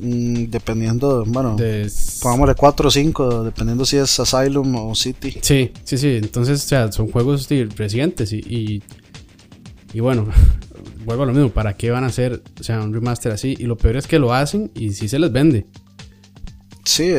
Mm, 0.00 0.44
dependiendo, 0.50 1.24
bueno, 1.26 1.56
de, 1.56 1.90
pongámosle 2.22 2.54
4 2.54 2.88
o 2.88 2.90
5, 2.90 3.44
dependiendo 3.44 3.84
si 3.84 3.96
es 3.96 4.18
Asylum 4.20 4.74
o 4.76 4.94
City. 4.94 5.38
Sí, 5.40 5.72
sí, 5.84 5.98
sí. 5.98 6.16
Entonces, 6.16 6.64
o 6.64 6.68
sea, 6.68 6.92
son 6.92 7.10
juegos 7.10 7.48
recientes 7.76 8.32
y, 8.32 8.82
y, 9.92 10.00
bueno, 10.00 10.26
vuelvo 11.04 11.22
a 11.22 11.26
lo 11.26 11.32
mismo. 11.32 11.50
¿Para 11.50 11.76
qué 11.76 11.90
van 11.90 12.04
a 12.04 12.08
hacer 12.08 12.42
o 12.60 12.62
sea, 12.62 12.80
un 12.80 12.92
remaster 12.92 13.32
así? 13.32 13.54
Y 13.58 13.64
lo 13.64 13.76
peor 13.76 13.96
es 13.96 14.06
que 14.06 14.18
lo 14.18 14.34
hacen 14.34 14.70
y 14.74 14.92
sí 14.92 15.08
se 15.08 15.18
les 15.18 15.32
vende. 15.32 15.66
Sí, 16.84 17.12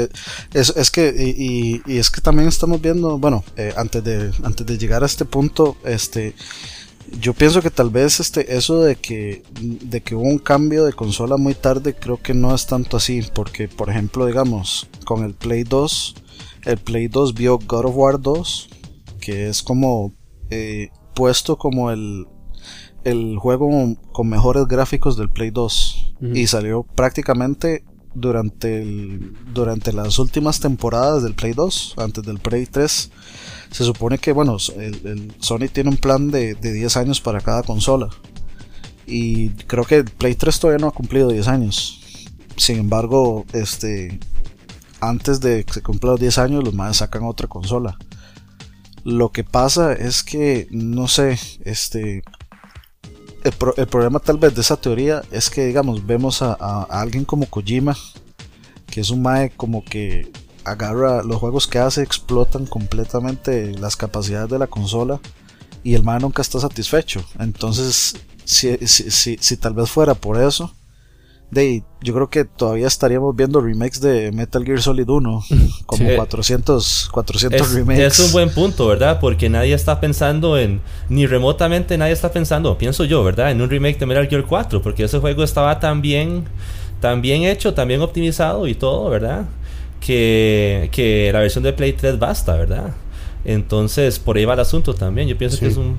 es, 0.54 0.70
es 0.78 0.92
que, 0.92 1.14
y, 1.18 1.82
y, 1.86 1.98
es 1.98 2.10
que 2.10 2.22
también 2.22 2.48
estamos 2.48 2.82
viendo, 2.82 3.18
bueno, 3.20 3.44
eh, 3.58 3.74
antes, 3.76 4.02
de, 4.02 4.32
antes 4.44 4.66
de 4.66 4.78
llegar 4.78 5.04
a 5.04 5.06
este 5.06 5.26
punto, 5.26 5.76
este, 5.84 6.36
yo 7.20 7.34
pienso 7.34 7.62
que 7.62 7.72
tal 7.72 7.90
vez 7.90 8.20
este 8.20 8.58
eso 8.58 8.82
de 8.82 8.96
que 8.96 9.44
de 9.62 10.02
que 10.02 10.16
hubo 10.16 10.24
un 10.24 10.40
cambio 10.40 10.86
de 10.86 10.94
consola 10.94 11.38
muy 11.38 11.54
tarde 11.54 11.96
creo 11.96 12.22
que 12.22 12.34
no 12.34 12.54
es 12.54 12.68
tanto 12.68 12.98
así 12.98 13.24
porque 13.34 13.68
por 13.68 13.90
ejemplo 13.90 14.26
digamos 14.26 14.88
con 15.06 15.24
el 15.24 15.34
Play 15.34 15.64
2 15.64 16.16
el 16.66 16.78
Play 16.78 17.08
2 17.08 17.34
vio 17.34 17.60
God 17.60 17.86
of 17.86 17.96
War 17.96 18.20
2 18.20 18.70
que 19.22 19.48
es 19.48 19.64
como 19.64 20.14
eh, 20.50 20.90
puesto 21.14 21.58
como 21.58 21.92
el 21.92 22.28
el 23.04 23.38
juego 23.38 23.70
con 24.12 24.28
mejores 24.28 24.68
gráficos 24.68 25.16
del 25.18 25.30
Play 25.30 25.52
2 25.52 26.16
y 26.34 26.48
salió 26.48 26.84
prácticamente 26.84 27.86
durante 28.20 29.20
durante 29.54 29.94
las 29.94 30.20
últimas 30.20 30.60
temporadas 30.60 31.24
del 31.24 31.36
Play 31.36 31.54
2 31.54 31.96
antes 31.98 32.24
del 32.24 32.40
Play 32.40 32.66
3 32.66 33.12
se 33.72 33.84
supone 33.84 34.18
que, 34.18 34.32
bueno, 34.32 34.58
el, 34.78 35.34
Sony 35.40 35.68
tiene 35.72 35.90
un 35.90 35.98
plan 35.98 36.32
de, 36.32 36.56
10 36.56 36.98
años 36.98 37.22
para 37.22 37.42
cada 37.42 37.64
consola. 37.64 38.10
Y 39.06 39.50
creo 39.50 39.86
que 39.86 39.98
el 39.98 40.06
Play 40.06 40.36
3 40.36 40.60
todavía 40.60 40.82
no 40.82 40.88
ha 40.88 40.94
cumplido 40.94 41.30
10 41.30 41.48
años. 41.48 42.02
Sin 42.56 42.78
embargo, 42.78 43.46
este 43.54 44.20
antes 45.00 45.40
de 45.42 45.64
que 45.64 45.74
se 45.74 45.84
cumpla 45.84 46.12
los 46.12 46.20
10 46.20 46.38
años, 46.40 46.64
los 46.64 46.74
más 46.74 46.98
sacan 46.98 47.24
otra 47.24 47.48
consola. 47.48 47.98
Lo 49.04 49.32
que 49.32 49.44
pasa 49.44 49.94
es 49.94 50.24
que, 50.24 50.68
no 50.72 51.08
sé, 51.08 51.40
este. 51.64 52.24
El, 53.48 53.88
problema 53.88 54.20
tal 54.20 54.38
vez 54.38 54.54
de 54.56 54.62
esa 54.62 54.76
teoría 54.78 55.22
es 55.32 55.50
que, 55.50 55.66
digamos, 55.66 56.06
vemos 56.06 56.42
a, 56.42 56.84
alguien 56.84 57.24
como 57.24 57.46
Kojima, 57.46 57.96
que 58.88 59.02
es 59.02 59.10
un 59.10 59.22
mae 59.22 59.52
como 59.52 59.84
que 59.84 60.32
agarra 60.66 61.24
los 61.24 61.38
juegos 61.38 61.66
que 61.68 61.80
hace, 61.80 62.04
explotan 62.04 62.66
completamente 62.66 63.72
las 63.78 63.96
capacidades 63.96 64.50
de 64.50 64.60
la 64.60 64.68
consola 64.68 65.20
y 65.84 65.94
el 65.96 66.04
man 66.04 66.22
nunca 66.22 66.42
está 66.42 66.60
satisfecho. 66.60 67.24
Entonces, 67.40 68.16
si, 68.44 68.78
si, 68.86 69.38
si, 69.40 69.58
tal 69.58 69.74
vez 69.74 69.90
fuera 69.90 70.14
por 70.14 70.42
eso, 70.42 70.74
de, 71.52 71.84
yo 72.02 72.14
creo 72.14 72.30
que 72.30 72.46
todavía 72.46 72.88
estaríamos 72.88 73.36
viendo 73.36 73.62
remakes 73.62 74.02
de 74.02 74.32
Metal 74.32 74.64
Gear 74.64 74.82
Solid 74.82 75.08
1, 75.08 75.44
como 75.86 76.16
400, 76.16 77.10
400 77.12 77.74
remakes. 77.74 78.20
Es 78.20 78.20
un 78.20 78.32
buen 78.32 78.50
punto, 78.50 78.88
¿verdad? 78.88 79.20
Porque 79.20 79.50
nadie 79.50 79.74
está 79.74 80.00
pensando 80.00 80.58
en, 80.58 80.82
ni 81.10 81.26
remotamente 81.26 81.98
nadie 81.98 82.14
está 82.14 82.32
pensando, 82.32 82.78
pienso 82.78 83.06
yo, 83.06 83.24
¿verdad? 83.24 83.52
En 83.52 83.62
un 83.62 83.70
remake 83.70 84.00
de 84.00 84.06
Metal 84.06 84.28
Gear 84.28 84.46
4, 84.46 84.82
porque 84.82 85.04
ese 85.04 85.20
juego 85.20 85.44
estaba 85.44 85.80
tan 85.80 86.02
bien, 86.02 86.46
tan 87.00 87.22
bien 87.22 87.44
hecho, 87.44 87.74
tan 87.74 87.88
bien 87.88 88.02
optimizado 88.02 88.68
y 88.68 88.76
todo, 88.76 89.10
¿verdad? 89.10 89.46
que, 90.00 91.30
la 91.34 91.40
versión 91.40 91.64
de 91.64 91.74
Play 91.74 91.94
3 91.94 92.20
basta, 92.20 92.56
¿verdad? 92.56 92.94
Entonces, 93.46 94.20
por 94.20 94.38
ahí 94.38 94.46
va 94.46 94.54
el 94.54 94.60
asunto 94.60 94.94
también. 94.94 95.28
Yo 95.28 95.38
pienso 95.38 95.60
que 95.60 95.68
es 95.68 95.78
un, 95.78 95.98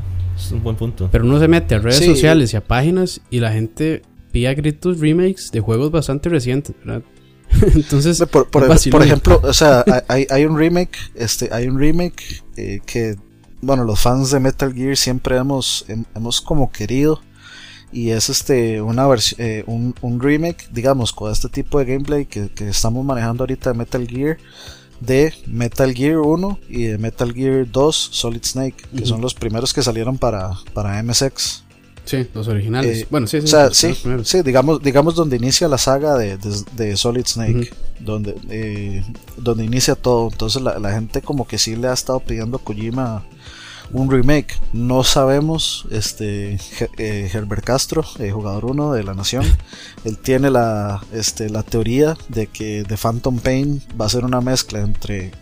buen 0.62 0.76
punto. 0.76 1.08
Pero 1.10 1.24
uno 1.24 1.38
se 1.38 1.48
mete 1.48 1.74
a 1.74 1.78
redes 1.78 2.04
sociales 2.04 2.52
y 2.52 2.56
a 2.56 2.64
páginas 2.64 3.20
y 3.30 3.40
la 3.40 3.52
gente 3.52 4.02
pide 4.30 4.48
a 4.48 4.54
gritos 4.54 5.00
remakes 5.00 5.50
de 5.50 5.60
juegos 5.60 5.90
bastante 5.90 6.28
recientes, 6.28 6.74
¿verdad? 6.84 7.02
Entonces, 7.74 8.22
por, 8.30 8.48
por, 8.48 8.64
ejemplo, 9.02 9.40
o 9.42 9.52
sea, 9.52 9.84
hay, 10.08 10.26
hay, 10.30 10.44
un 10.44 10.58
remake, 10.58 10.98
este, 11.14 11.48
hay 11.52 11.66
un 11.66 11.78
remake 11.78 12.42
eh, 12.56 12.80
que, 12.84 13.16
bueno, 13.60 13.84
los 13.84 14.00
fans 14.00 14.30
de 14.30 14.40
Metal 14.40 14.72
Gear 14.72 14.96
siempre 14.96 15.36
hemos, 15.36 15.86
hemos 16.14 16.40
como 16.40 16.70
querido 16.70 17.20
y 17.90 18.10
es 18.10 18.28
este 18.28 18.82
una 18.82 19.06
versión 19.06 19.40
eh, 19.40 19.64
un, 19.66 19.94
un, 20.02 20.20
remake 20.20 20.68
digamos 20.72 21.10
con 21.10 21.32
este 21.32 21.48
tipo 21.48 21.78
de 21.78 21.86
gameplay 21.86 22.26
que, 22.26 22.50
que, 22.50 22.68
estamos 22.68 23.02
manejando 23.02 23.44
ahorita 23.44 23.72
de 23.72 23.78
Metal 23.78 24.06
Gear 24.06 24.36
de 25.00 25.32
Metal 25.46 25.94
Gear 25.94 26.18
1 26.18 26.58
y 26.68 26.82
de 26.82 26.98
Metal 26.98 27.32
Gear 27.32 27.66
2 27.70 28.08
Solid 28.12 28.44
Snake 28.44 28.76
que 28.94 29.06
son 29.06 29.22
los 29.22 29.32
primeros 29.32 29.72
que 29.72 29.82
salieron 29.82 30.18
para, 30.18 30.50
para 30.74 31.02
MSX 31.02 31.64
Sí, 32.08 32.26
los 32.32 32.48
originales. 32.48 33.02
Eh, 33.02 33.06
bueno, 33.10 33.26
sí, 33.26 33.40
sí. 33.40 33.44
O 33.44 33.48
sea, 33.48 33.70
sí, 33.72 33.94
sí, 34.24 34.42
digamos, 34.42 34.82
digamos 34.82 35.14
donde 35.14 35.36
inicia 35.36 35.68
la 35.68 35.76
saga 35.76 36.16
de, 36.16 36.38
de, 36.72 36.96
Solid 36.96 37.26
Snake, 37.26 37.70
donde, 38.00 38.34
eh, 38.48 39.04
donde 39.36 39.64
inicia 39.64 39.94
todo. 39.94 40.30
Entonces 40.32 40.62
la, 40.62 40.78
la, 40.78 40.92
gente 40.92 41.20
como 41.20 41.46
que 41.46 41.58
sí 41.58 41.76
le 41.76 41.88
ha 41.88 41.92
estado 41.92 42.20
pidiendo 42.20 42.56
a 42.56 42.60
Kojima 42.64 43.24
un 43.92 44.10
remake. 44.10 44.58
No 44.72 45.04
sabemos, 45.04 45.86
este 45.90 46.58
eh, 46.98 47.30
Herbert 47.32 47.64
Castro, 47.64 48.04
eh, 48.18 48.30
jugador 48.30 48.66
1 48.66 48.92
de 48.92 49.04
la 49.04 49.14
Nación, 49.14 49.44
él 50.04 50.18
tiene 50.18 50.50
la, 50.50 51.02
este, 51.12 51.50
la 51.50 51.62
teoría 51.62 52.16
de 52.28 52.46
que 52.46 52.84
The 52.86 52.96
Phantom 52.96 53.38
Pain 53.38 53.82
va 54.00 54.06
a 54.06 54.10
ser 54.10 54.24
una 54.24 54.40
mezcla 54.40 54.80
entre, 54.80 55.32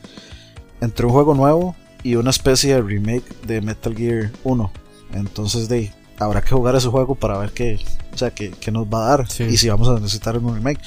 entre 0.80 1.06
un 1.06 1.12
juego 1.12 1.34
nuevo 1.34 1.76
y 2.02 2.16
una 2.16 2.30
especie 2.30 2.74
de 2.74 2.82
remake 2.82 3.42
de 3.46 3.60
Metal 3.60 3.94
Gear 3.94 4.32
1. 4.44 4.72
Entonces, 5.14 5.68
de, 5.68 5.92
habrá 6.18 6.42
que 6.42 6.50
jugar 6.50 6.76
ese 6.76 6.88
juego 6.88 7.14
para 7.14 7.38
ver 7.38 7.52
qué, 7.52 7.78
o 8.12 8.18
sea, 8.18 8.30
qué, 8.30 8.54
nos 8.70 8.86
va 8.86 9.06
a 9.06 9.16
dar 9.16 9.26
y 9.40 9.56
si 9.56 9.68
vamos 9.68 9.88
a 9.88 9.94
necesitar 9.94 10.36
un 10.38 10.54
remake. 10.54 10.80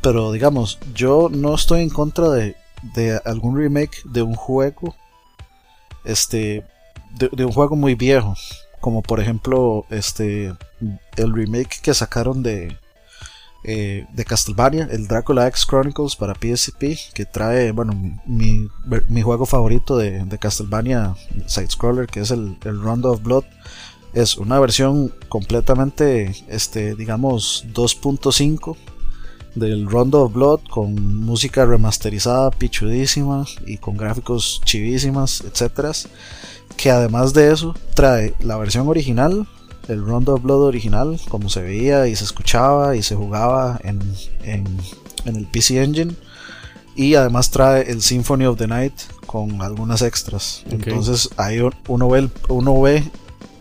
Pero 0.00 0.32
digamos, 0.32 0.78
yo 0.94 1.28
no 1.30 1.54
estoy 1.54 1.82
en 1.82 1.90
contra 1.90 2.28
de, 2.30 2.56
de 2.94 3.20
algún 3.24 3.56
remake 3.56 4.02
de 4.04 4.22
un 4.22 4.34
juego 4.34 4.94
este 6.04 6.64
de, 7.10 7.44
un 7.44 7.52
juego 7.52 7.76
muy 7.76 7.94
viejo, 7.94 8.34
como 8.80 9.02
por 9.02 9.20
ejemplo 9.20 9.84
este 9.90 10.54
el 11.16 11.32
remake 11.32 11.80
que 11.82 11.94
sacaron 11.94 12.42
de 12.42 12.76
eh, 13.62 14.06
de 14.14 14.24
Castlevania, 14.24 14.88
el 14.90 15.06
Dracula 15.06 15.46
X 15.48 15.66
Chronicles 15.66 16.16
para 16.16 16.34
PSP, 16.34 17.12
que 17.12 17.26
trae, 17.26 17.72
bueno, 17.72 17.92
mi, 18.24 18.68
mi 19.08 19.20
juego 19.20 19.44
favorito 19.44 19.98
de, 19.98 20.24
de, 20.24 20.38
Castlevania 20.38 21.14
Side 21.44 21.68
Scroller, 21.68 22.06
que 22.06 22.20
es 22.20 22.30
el, 22.30 22.56
el 22.64 22.80
Rondo 22.80 23.12
of 23.12 23.22
Blood. 23.22 23.44
Es 24.12 24.36
una 24.36 24.58
versión 24.58 25.12
completamente, 25.28 26.34
este, 26.48 26.94
digamos, 26.96 27.64
2.5 27.72 28.76
del 29.54 29.88
Rondo 29.88 30.22
of 30.22 30.32
Blood 30.32 30.60
con 30.70 31.16
música 31.24 31.66
remasterizada, 31.66 32.50
pichudísima 32.50 33.44
y 33.66 33.78
con 33.78 33.96
gráficos 33.96 34.60
chivísimas, 34.64 35.42
etcétera 35.42 35.92
que 36.76 36.90
además 36.90 37.34
de 37.34 37.52
eso 37.52 37.74
trae 37.94 38.34
la 38.40 38.56
versión 38.56 38.88
original, 38.88 39.46
el 39.88 40.04
Rondo 40.04 40.34
of 40.34 40.42
Blood 40.42 40.62
original, 40.62 41.20
como 41.28 41.50
se 41.50 41.62
veía 41.62 42.06
y 42.06 42.16
se 42.16 42.24
escuchaba 42.24 42.96
y 42.96 43.02
se 43.02 43.14
jugaba 43.14 43.78
en, 43.84 44.00
el 45.26 45.46
PC 45.46 45.82
Engine. 45.82 46.14
Y 46.96 47.14
además 47.14 47.50
trae 47.50 47.90
el 47.90 48.02
Symphony 48.02 48.46
of 48.46 48.58
the 48.58 48.66
Night 48.66 48.94
con 49.26 49.62
algunas 49.62 50.02
extras. 50.02 50.64
Entonces 50.70 51.28
ahí 51.36 51.60
uno 51.88 52.08
ve, 52.08 52.30
uno 52.48 52.80
ve 52.80 53.04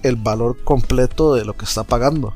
el 0.04 0.16
valor 0.16 0.64
completo 0.64 1.34
de 1.36 1.46
lo 1.46 1.54
que 1.56 1.66
está 1.66 1.84
pagando. 1.84 2.34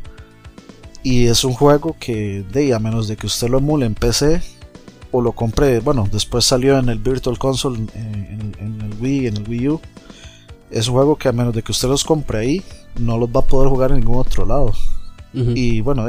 Y 1.04 1.28
es 1.28 1.44
un 1.44 1.54
juego 1.54 1.96
que, 2.00 2.44
de, 2.52 2.74
a 2.74 2.80
menos 2.80 3.08
de 3.08 3.18
que 3.18 3.28
usted 3.28 3.50
lo 3.50 3.58
emule 3.58 3.86
en 3.86 3.96
PC 3.96 4.42
o 5.12 5.22
lo 5.22 5.34
compre, 5.34 5.80
bueno, 5.80 6.08
después 6.12 6.46
salió 6.46 6.78
en 6.80 6.90
el 6.90 7.00
Virtual 7.00 7.38
Console, 7.38 7.78
en, 7.94 8.56
en 8.60 8.82
el 8.82 8.94
Wii, 9.00 9.28
en 9.28 9.38
el 9.38 9.48
Wii 9.48 9.70
U 9.70 9.82
es 10.74 10.88
un 10.88 10.96
juego 10.96 11.16
que 11.16 11.30
a 11.30 11.32
menos 11.32 11.54
de 11.54 11.62
que 11.62 11.72
usted 11.72 11.88
los 11.88 12.04
compre 12.04 12.40
ahí, 12.40 12.64
no 13.00 13.18
los 13.18 13.30
va 13.30 13.42
a 13.42 13.46
poder 13.46 13.70
jugar 13.70 13.92
en 13.92 14.00
ningún 14.00 14.18
otro 14.18 14.46
lado. 14.46 14.74
Y 15.34 15.82
bueno, 15.82 16.06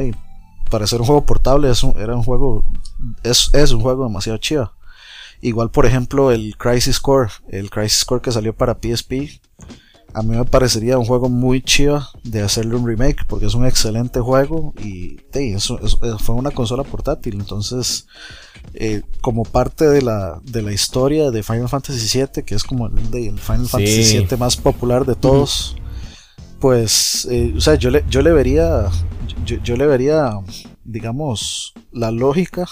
para 0.70 0.86
ser 0.86 1.00
un 1.00 1.06
juego 1.06 1.24
portable 1.24 1.70
es 1.70 1.82
un, 1.82 1.98
era 1.98 2.14
un 2.14 2.22
juego, 2.22 2.62
es, 3.22 3.48
es 3.54 3.72
un 3.72 3.80
juego 3.80 4.04
demasiado 4.04 4.38
chido. 4.38 4.72
Igual, 5.40 5.70
por 5.70 5.86
ejemplo, 5.86 6.30
el 6.30 6.56
Crisis 6.58 7.00
Core, 7.00 7.30
el 7.48 7.70
Crisis 7.70 8.04
Core 8.04 8.20
que 8.20 8.32
salió 8.32 8.54
para 8.54 8.74
PSP, 8.74 9.40
a 10.14 10.22
mí 10.22 10.36
me 10.36 10.44
parecería 10.44 10.96
un 10.96 11.04
juego 11.04 11.28
muy 11.28 11.60
chido 11.60 12.06
de 12.22 12.40
hacerle 12.40 12.76
un 12.76 12.86
remake 12.86 13.24
porque 13.26 13.46
es 13.46 13.54
un 13.54 13.66
excelente 13.66 14.20
juego 14.20 14.72
y 14.80 15.16
eso, 15.32 15.78
fue 16.20 16.36
una 16.36 16.52
consola 16.52 16.84
portátil. 16.84 17.34
Entonces 17.34 18.06
eh, 18.74 19.02
como 19.20 19.42
parte 19.42 19.88
de 19.88 20.02
la, 20.02 20.40
de 20.44 20.62
la 20.62 20.72
historia 20.72 21.30
de 21.32 21.42
Final 21.42 21.68
Fantasy 21.68 22.18
VII 22.18 22.44
que 22.44 22.54
es 22.54 22.62
como 22.62 22.86
el, 22.86 22.92
el 23.12 23.38
Final 23.38 23.66
Fantasy 23.66 24.18
VII 24.18 24.38
más 24.38 24.56
popular 24.56 25.04
de 25.04 25.16
todos 25.16 25.76
pues 26.60 27.28
eh, 27.30 27.52
o 27.56 27.60
sea 27.60 27.74
yo 27.74 27.90
le, 27.90 28.04
yo 28.08 28.22
le 28.22 28.32
vería 28.32 28.88
yo, 29.44 29.56
yo 29.62 29.76
le 29.76 29.86
vería 29.86 30.30
digamos 30.84 31.74
la 31.92 32.10
lógica 32.10 32.66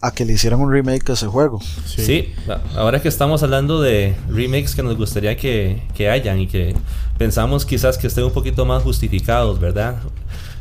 a 0.00 0.12
que 0.12 0.24
le 0.24 0.32
hicieran 0.32 0.60
un 0.60 0.72
remake 0.72 1.10
a 1.10 1.12
ese 1.12 1.26
juego. 1.26 1.60
Sí. 1.84 2.32
ahora 2.74 3.00
que 3.02 3.08
estamos 3.08 3.42
hablando 3.42 3.80
de 3.80 4.16
remakes 4.28 4.74
que 4.74 4.82
nos 4.82 4.96
gustaría 4.96 5.36
que, 5.36 5.82
que, 5.94 6.08
hayan 6.08 6.40
y 6.40 6.46
que 6.46 6.74
pensamos 7.18 7.66
quizás 7.66 7.98
que 7.98 8.06
estén 8.06 8.24
un 8.24 8.32
poquito 8.32 8.64
más 8.64 8.82
justificados, 8.82 9.60
¿verdad? 9.60 9.96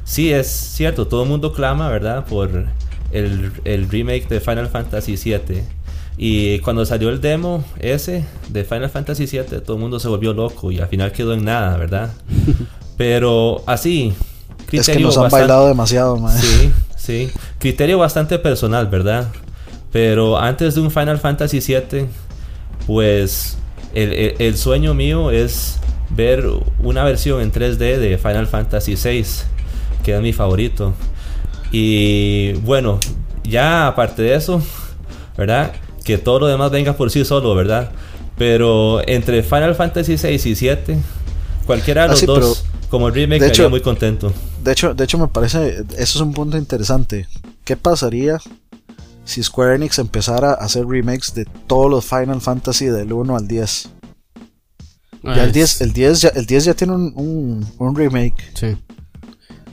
Sí, 0.04 0.32
es 0.32 0.47
cierto, 0.47 1.08
todo 1.08 1.23
el 1.23 1.30
mundo 1.30 1.54
clama, 1.54 1.89
¿verdad? 1.89 2.25
Por 2.25 2.65
el, 3.12 3.52
el 3.63 3.89
remake 3.89 4.28
de 4.28 4.39
Final 4.39 4.67
Fantasy 4.67 5.15
VII. 5.15 5.63
Y 6.17 6.60
cuando 6.60 6.86
salió 6.86 7.10
el 7.10 7.21
demo 7.21 7.63
ese 7.80 8.25
de 8.49 8.65
Final 8.65 8.89
Fantasy 8.89 9.25
VII, 9.25 9.62
todo 9.62 9.78
el 9.78 9.82
mundo 9.82 10.02
se 10.02 10.10
volvió 10.10 10.34
loco 10.34 10.69
y 10.69 10.80
al 10.80 10.89
final 10.89 11.13
quedó 11.13 11.34
en 11.34 11.45
nada, 11.45 11.78
¿verdad? 11.78 12.12
Pero 12.97 13.63
así, 13.65 14.13
es 14.69 14.89
que 14.89 14.99
nos 14.99 15.17
han 15.17 15.30
bailado 15.30 15.69
demasiado, 15.69 16.17
man. 16.17 16.38
Sí, 16.38 16.71
sí. 17.10 17.32
Criterio 17.58 17.98
bastante 17.98 18.38
personal, 18.38 18.88
¿verdad? 18.88 19.28
Pero 19.91 20.38
antes 20.38 20.76
de 20.76 20.82
un 20.82 20.91
Final 20.91 21.17
Fantasy 21.17 21.60
VII, 21.60 22.06
pues 22.86 23.58
el, 23.95 24.56
sueño 24.58 24.93
mío 24.93 25.32
es 25.32 25.80
ver 26.12 26.45
una 26.84 27.04
versión 27.04 27.41
en 27.41 27.52
3D 27.52 27.98
de 27.98 28.19
Final 28.19 28.45
Fantasy 28.45 28.95
VI, 28.95 29.26
que 30.04 30.15
es 30.15 30.22
mi 30.22 30.34
favorito. 30.34 30.93
Y 31.72 32.54
bueno, 32.62 33.00
ya 33.43 33.88
aparte 33.88 34.22
de 34.22 34.36
eso, 34.36 34.62
¿verdad? 35.36 35.72
Que 36.04 36.19
todo 36.19 36.41
lo 36.41 36.48
demás 36.48 36.69
venga 36.69 36.93
por 36.93 37.10
sí 37.10 37.26
solo, 37.26 37.56
¿verdad? 37.56 37.89
Pero 38.38 39.02
entre 39.08 39.41
Final 39.41 39.74
Fantasy 39.74 40.15
VI 40.15 40.50
y 40.52 40.56
7, 40.56 40.98
cualquiera 41.65 42.04
de 42.04 42.08
Ah, 42.08 42.12
los 42.12 42.19
sí, 42.19 42.26
dos, 42.28 42.65
como 42.89 43.10
remake, 43.10 43.41
de 43.41 43.47
hecho- 43.47 43.69
muy 43.69 43.82
contento. 43.82 44.34
De 44.63 44.71
hecho, 44.71 44.93
de 44.93 45.04
hecho 45.04 45.17
me 45.17 45.28
parece, 45.28 45.78
eso 45.80 45.86
es 45.97 46.15
un 46.21 46.34
punto 46.34 46.58
interesante. 46.58 47.28
¿Qué 47.63 47.78
pasaría 47.78 48.39
si 49.25 49.43
Square 49.43 49.75
Enix 49.75 49.99
empezara 49.99 50.52
a 50.52 50.56
hacer 50.65 50.86
remakes 50.88 51.34
de 51.34 51.45
todos 51.67 51.89
los 51.89 52.06
Final 52.06 52.41
Fantasy 52.41 52.86
del 52.86 53.13
1 53.13 53.36
al 53.38 53.47
10? 53.47 53.89
Ya 55.23 55.43
el 55.43 55.52
10, 55.52 55.82
el 55.82 55.93
10 55.93 56.21
ya, 56.21 56.30
el 56.30 56.45
10 56.45 56.63
ya 56.65 56.73
tiene 56.73 56.93
un, 56.93 57.13
un, 57.15 57.67
un 57.78 57.95
remake. 57.95 58.52
Sí. 58.56 58.78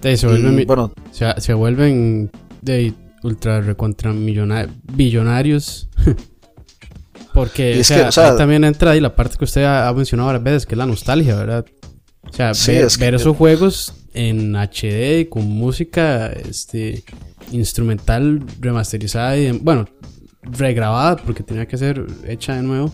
De, 0.02 0.16
se 0.16 0.26
Y, 0.26 0.30
vuelven, 0.30 0.54
mi- 0.56 0.64
bueno, 0.64 0.92
se, 1.12 1.32
se 1.40 1.54
vuelven 1.54 2.30
de 2.62 2.92
ultra 3.22 3.60
recontra 3.60 4.12
billonarios. 4.12 5.88
Porque 7.32 7.76
Y 7.76 7.80
o 7.80 7.84
sea, 7.84 7.96
que, 8.02 8.08
o 8.08 8.12
sea- 8.12 8.30
ahí 8.32 8.36
también 8.38 8.64
entra 8.64 8.92
ahí 8.92 9.00
la 9.00 9.14
parte 9.14 9.36
que 9.36 9.44
usted 9.44 9.62
ha, 9.64 9.88
ha 9.88 9.92
mencionado 9.92 10.26
varias 10.28 10.44
veces, 10.44 10.66
que 10.66 10.74
es 10.74 10.78
la 10.78 10.86
nostalgia, 10.86 11.36
¿verdad? 11.36 11.64
O 12.30 12.32
sea, 12.32 12.54
Sí, 12.54 12.72
ver, 12.72 12.84
es 12.84 12.98
que- 12.98 13.04
ver 13.04 13.14
esos 13.14 13.36
juegos 13.36 13.94
en 14.14 14.54
HD 14.56 15.28
con 15.28 15.44
música 15.48 16.28
este 16.32 17.04
instrumental 17.52 18.42
remasterizada 18.60 19.36
y 19.38 19.46
en- 19.46 19.64
bueno, 19.64 19.86
regrabada 20.42 21.16
porque 21.16 21.42
tenía 21.42 21.66
que 21.66 21.76
ser 21.76 22.06
hecha 22.26 22.54
de 22.54 22.62
nuevo. 22.62 22.92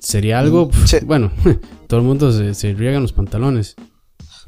Sería 0.00 0.38
algo, 0.38 0.66
Mm, 0.68 0.86
sí. 0.86 0.96
bueno, 1.04 1.32
todo 1.88 2.00
el 2.00 2.06
mundo 2.06 2.30
se, 2.32 2.54
se 2.54 2.72
riega 2.74 2.96
en 2.96 3.02
los 3.02 3.12
pantalones. 3.12 3.74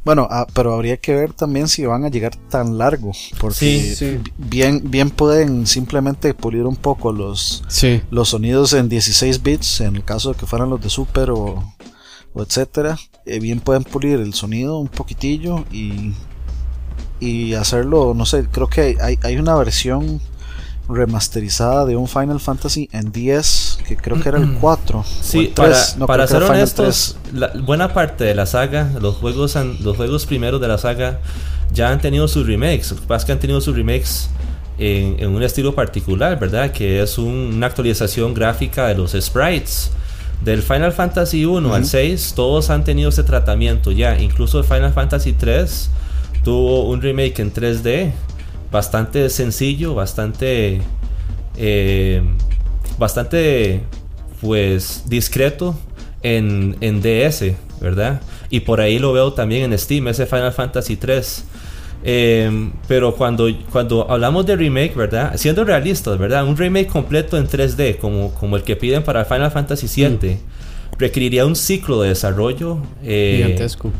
bueno, 0.05 0.27
ah, 0.31 0.47
pero 0.55 0.73
habría 0.73 0.97
que 0.97 1.15
ver 1.15 1.33
también 1.35 1.69
si 1.69 1.85
van 1.85 2.05
a 2.05 2.09
llegar 2.09 2.35
tan 2.49 2.79
largo. 2.79 3.13
Porque 3.41 3.57
Sí, 3.57 3.95
sí. 3.95 4.19
Bien, 4.39 4.81
bien 4.91 5.11
pueden 5.11 5.67
simplemente 5.67 6.33
pulir 6.33 6.63
un 6.65 6.77
poco 6.77 7.13
los, 7.13 7.63
Sí. 7.69 8.01
los 8.11 8.31
sonidos 8.31 8.73
en 8.73 8.89
16 8.89 9.43
bits, 9.43 9.83
en 9.83 9.97
el 9.97 10.05
caso 10.05 10.33
de 10.33 10.39
que 10.39 10.47
fueran 10.47 10.71
los 10.71 10.81
de 10.81 10.89
Super 10.89 11.31
o, 11.31 11.75
o 12.39 12.43
etcétera, 12.43 12.97
eh, 13.27 13.41
bien 13.41 13.61
pueden 13.61 13.85
pulir 13.85 14.21
el 14.21 14.33
sonido 14.33 14.79
un 14.79 14.89
poquitillo 14.89 15.65
y, 15.73 16.13
y 17.21 17.55
hacerlo, 17.55 18.15
no 18.15 18.25
sé, 18.27 18.47
creo 18.51 18.69
que 18.69 18.97
hay, 19.03 19.19
hay 19.23 19.37
una 19.37 19.55
versión 19.57 20.21
remasterizada 20.89 21.85
de 21.85 21.97
un 21.97 22.09
Final 22.09 22.41
Fantasy 22.41 22.89
en 22.93 23.13
10, 23.13 23.79
que 23.87 23.97
creo 23.97 24.21
que 24.21 24.29
era 24.31 24.39
el 24.39 24.55
4. 24.55 25.01
o 25.01 25.05
Sí, 25.05 25.53
para, 25.55 25.69
3, 25.73 25.97
no, 25.99 26.07
para 26.07 26.27
ser 26.27 26.43
honestos, 26.43 27.17
la, 27.35 27.49
buena 27.63 27.93
parte 27.93 28.25
de 28.25 28.35
la 28.35 28.47
saga, 28.47 28.91
los 29.01 29.17
juegos, 29.17 29.57
han- 29.57 29.77
los 29.83 29.97
juegos 29.97 30.25
primeros 30.25 30.61
de 30.61 30.69
la 30.69 30.79
saga, 30.79 31.21
ya 31.73 31.91
han 31.91 32.01
tenido 32.01 32.27
sus 32.27 32.47
remakes. 32.47 32.93
Lo 32.93 33.19
que 33.19 33.33
han 33.33 33.39
tenido 33.39 33.61
sus 33.61 33.77
remakes 33.77 34.31
en, 34.79 35.17
en 35.19 35.29
un 35.35 35.43
estilo 35.43 35.75
particular, 35.75 36.39
¿verdad? 36.41 36.73
Que 36.73 37.03
es 37.03 37.19
un- 37.19 37.53
una 37.57 37.67
actualización 37.67 38.33
gráfica 38.33 38.87
de 38.89 38.95
los 38.95 39.13
sprites. 39.13 39.91
Del 40.45 40.63
Final 40.63 40.93
Fantasy 40.93 41.45
1 41.45 41.75
al 41.75 41.85
6, 41.85 42.35
todos 42.37 42.71
han 42.71 42.85
tenido 42.85 43.09
ese 43.09 43.25
tratamiento 43.25 43.91
ya. 43.91 44.19
Incluso 44.19 44.59
el 44.59 44.65
Final 44.65 44.93
Fantasy 44.93 45.33
3 45.33 45.91
tuvo 46.45 46.89
un 46.89 47.03
remake 47.03 47.41
en 47.41 47.53
3D 47.53 48.13
bastante 48.71 49.29
sencillo, 49.31 49.95
bastante 49.95 50.81
eh, 51.57 52.23
bastante 52.99 53.83
pues 54.41 55.05
discreto 55.07 55.77
en, 56.23 56.77
en 56.81 57.03
DS, 57.03 57.55
¿verdad? 57.81 58.21
Y 58.51 58.61
por 58.61 58.81
ahí 58.81 58.99
lo 58.99 59.13
veo 59.13 59.33
también 59.33 59.73
en 59.73 59.79
Steam, 59.79 60.09
ese 60.09 60.27
Final 60.27 60.53
Fantasy 60.53 60.97
3. 60.97 61.45
Eh, 62.05 62.71
pero 62.87 63.15
cuando, 63.15 63.49
cuando 63.73 64.11
hablamos 64.11 64.47
de 64.47 64.57
remake, 64.57 64.95
¿verdad? 64.95 65.33
Siendo 65.37 65.65
realistas, 65.65 66.17
¿verdad? 66.19 66.45
Un 66.47 66.57
remake 66.57 66.87
completo 66.87 67.37
en 67.37 67.49
3D, 67.49 67.99
como, 67.99 68.33
como 68.35 68.57
el 68.57 68.63
que 68.63 68.77
piden 68.77 69.03
para 69.03 69.25
Final 69.25 69.51
Fantasy 69.51 69.89
7, 69.89 70.39
requeriría 70.99 71.45
un 71.45 71.57
ciclo 71.57 72.01
de 72.03 72.11
desarrollo 72.11 72.79
eh, 73.03 73.43
Gigantesco. 73.43 73.91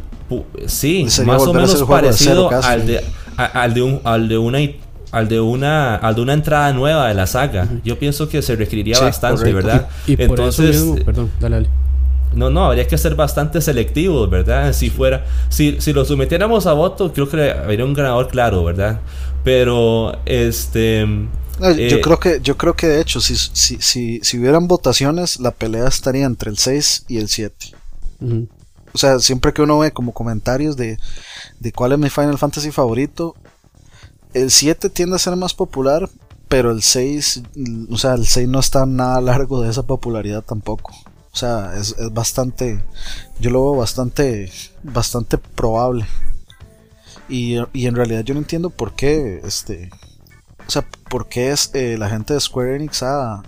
Sí, 0.67 1.07
Sería 1.09 1.33
más 1.33 1.43
o 1.47 1.55
menos 1.55 1.83
parecido 1.85 2.51
cero 2.51 2.61
al 2.63 2.87
de, 2.87 3.05
a- 3.37 3.45
al 3.47 3.75
de 3.75 3.83
un, 3.83 4.01
al 4.05 4.29
de 4.29 4.39
una 4.39 4.59
al 5.11 5.27
de 5.27 5.41
una 5.41 5.95
al 5.97 6.15
de 6.17 6.21
una 6.21 6.35
entrada 6.35 6.71
nueva 6.75 7.09
de 7.09 7.15
la 7.15 7.27
saga. 7.27 7.67
Yo 7.83 7.99
pienso 7.99 8.29
que 8.29 8.43
se 8.43 8.55
requeriría 8.57 8.97
Sí, 8.97 9.05
bastante, 9.05 9.39
correcto. 9.53 9.67
¿verdad? 9.67 9.89
Y 10.07 10.17
por 10.17 10.25
Entonces, 10.39 10.77
eso 10.77 10.87
mismo, 10.93 11.05
perdón, 11.05 11.31
dale, 11.41 11.57
dale. 11.57 11.69
No, 12.39 12.51
no, 12.51 12.67
habría 12.67 12.87
que 12.87 12.97
ser 12.97 13.15
bastante 13.17 13.61
selectivos, 13.61 14.31
¿verdad? 14.31 14.73
Si 14.73 14.91
fuera, 14.91 15.27
si, 15.49 15.81
si 15.81 15.93
lo 15.93 16.05
sometiéramos 16.05 16.67
a 16.67 16.73
voto, 16.73 17.13
creo 17.13 17.29
que 17.29 17.51
habría 17.51 17.85
un 17.85 17.95
ganador 17.95 18.29
claro, 18.29 18.65
¿verdad? 18.65 19.01
Pero, 19.43 20.17
este, 20.25 21.05
No, 21.07 21.71
eh, 21.71 21.91
yo 21.91 22.01
creo 22.01 22.21
que 22.21 22.41
yo 22.41 22.57
creo 22.57 22.75
que 22.75 22.87
de 22.87 23.01
hecho 23.01 23.21
si, 23.21 23.35
si, 23.37 23.79
si, 23.81 24.21
si 24.23 24.39
hubieran 24.39 24.69
votaciones 24.69 25.41
la 25.41 25.51
pelea 25.51 25.89
estaría 25.89 26.25
entre 26.27 26.51
el 26.51 26.59
6 26.59 27.07
y 27.09 27.19
el 27.19 27.29
7 27.29 27.73
Ujú. 28.21 28.49
o 28.93 28.99
sea 28.99 29.19
siempre 29.19 29.53
que 29.53 29.63
uno 29.63 29.79
ve 29.79 29.91
como 29.91 30.13
comentarios 30.13 30.77
de, 30.77 30.99
de 31.59 31.73
cuál 31.73 31.93
es 31.93 31.99
mi 31.99 32.11
Final 32.11 32.39
Fantasy 32.39 32.71
favorito 32.71 33.35
el 34.35 34.51
7 34.53 34.89
tiende 34.91 35.17
a 35.17 35.19
ser 35.19 35.35
más 35.35 35.55
popular 35.55 36.09
pero 36.49 36.71
el 36.71 36.83
6 36.83 37.43
mm, 37.57 37.93
o 37.93 37.99
sea 37.99 38.15
el 38.15 38.27
6 38.27 38.49
no 38.49 38.61
está 38.61 38.87
nada 38.87 39.21
largo 39.21 39.63
de 39.63 39.71
esa 39.71 39.83
popularidad 39.83 40.43
tampoco 40.43 40.95
o 41.33 41.37
sea 41.37 41.75
es, 41.77 41.95
es 41.99 42.13
bastante 42.13 42.83
yo 43.41 43.51
lo 43.51 43.63
veo 43.63 43.77
bastante 43.81 44.51
bastante 44.83 45.39
probable 45.39 46.07
y, 47.29 47.57
y 47.73 47.87
en 47.87 47.95
realidad 47.95 48.25
yo 48.25 48.35
no 48.35 48.41
entiendo 48.41 48.71
por 48.71 48.95
qué 48.95 49.41
este 49.45 49.91
o 50.69 50.71
sea, 50.71 50.87
¿por 51.09 51.29
qué 51.29 51.51
es, 51.51 51.71
eh, 51.75 51.97
la 51.97 52.11
gente 52.11 52.35
de 52.35 52.41
Square 52.41 52.77
Enix 52.77 53.03
ha, 53.03 53.37
ha 53.37 53.43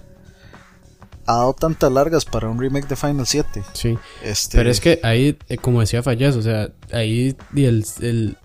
dado 1.27 1.53
tantas 1.53 1.93
largas 1.93 2.25
para 2.25 2.49
un 2.49 2.59
remake 2.59 2.89
de 2.89 2.97
Final 2.97 3.27
7? 3.27 3.63
Sí. 3.75 3.99
Este, 4.25 4.57
Pero 4.57 4.71
es 4.71 4.81
que 4.81 5.01
ahí, 5.03 5.37
eh, 5.51 5.59
como 5.59 5.81
decía 5.81 6.03
Fallas, 6.03 6.35
o 6.37 6.41
sea, 6.41 6.71
ahí 6.93 7.37
y 7.55 7.65
el, 7.67 7.85
el, 8.01 8.39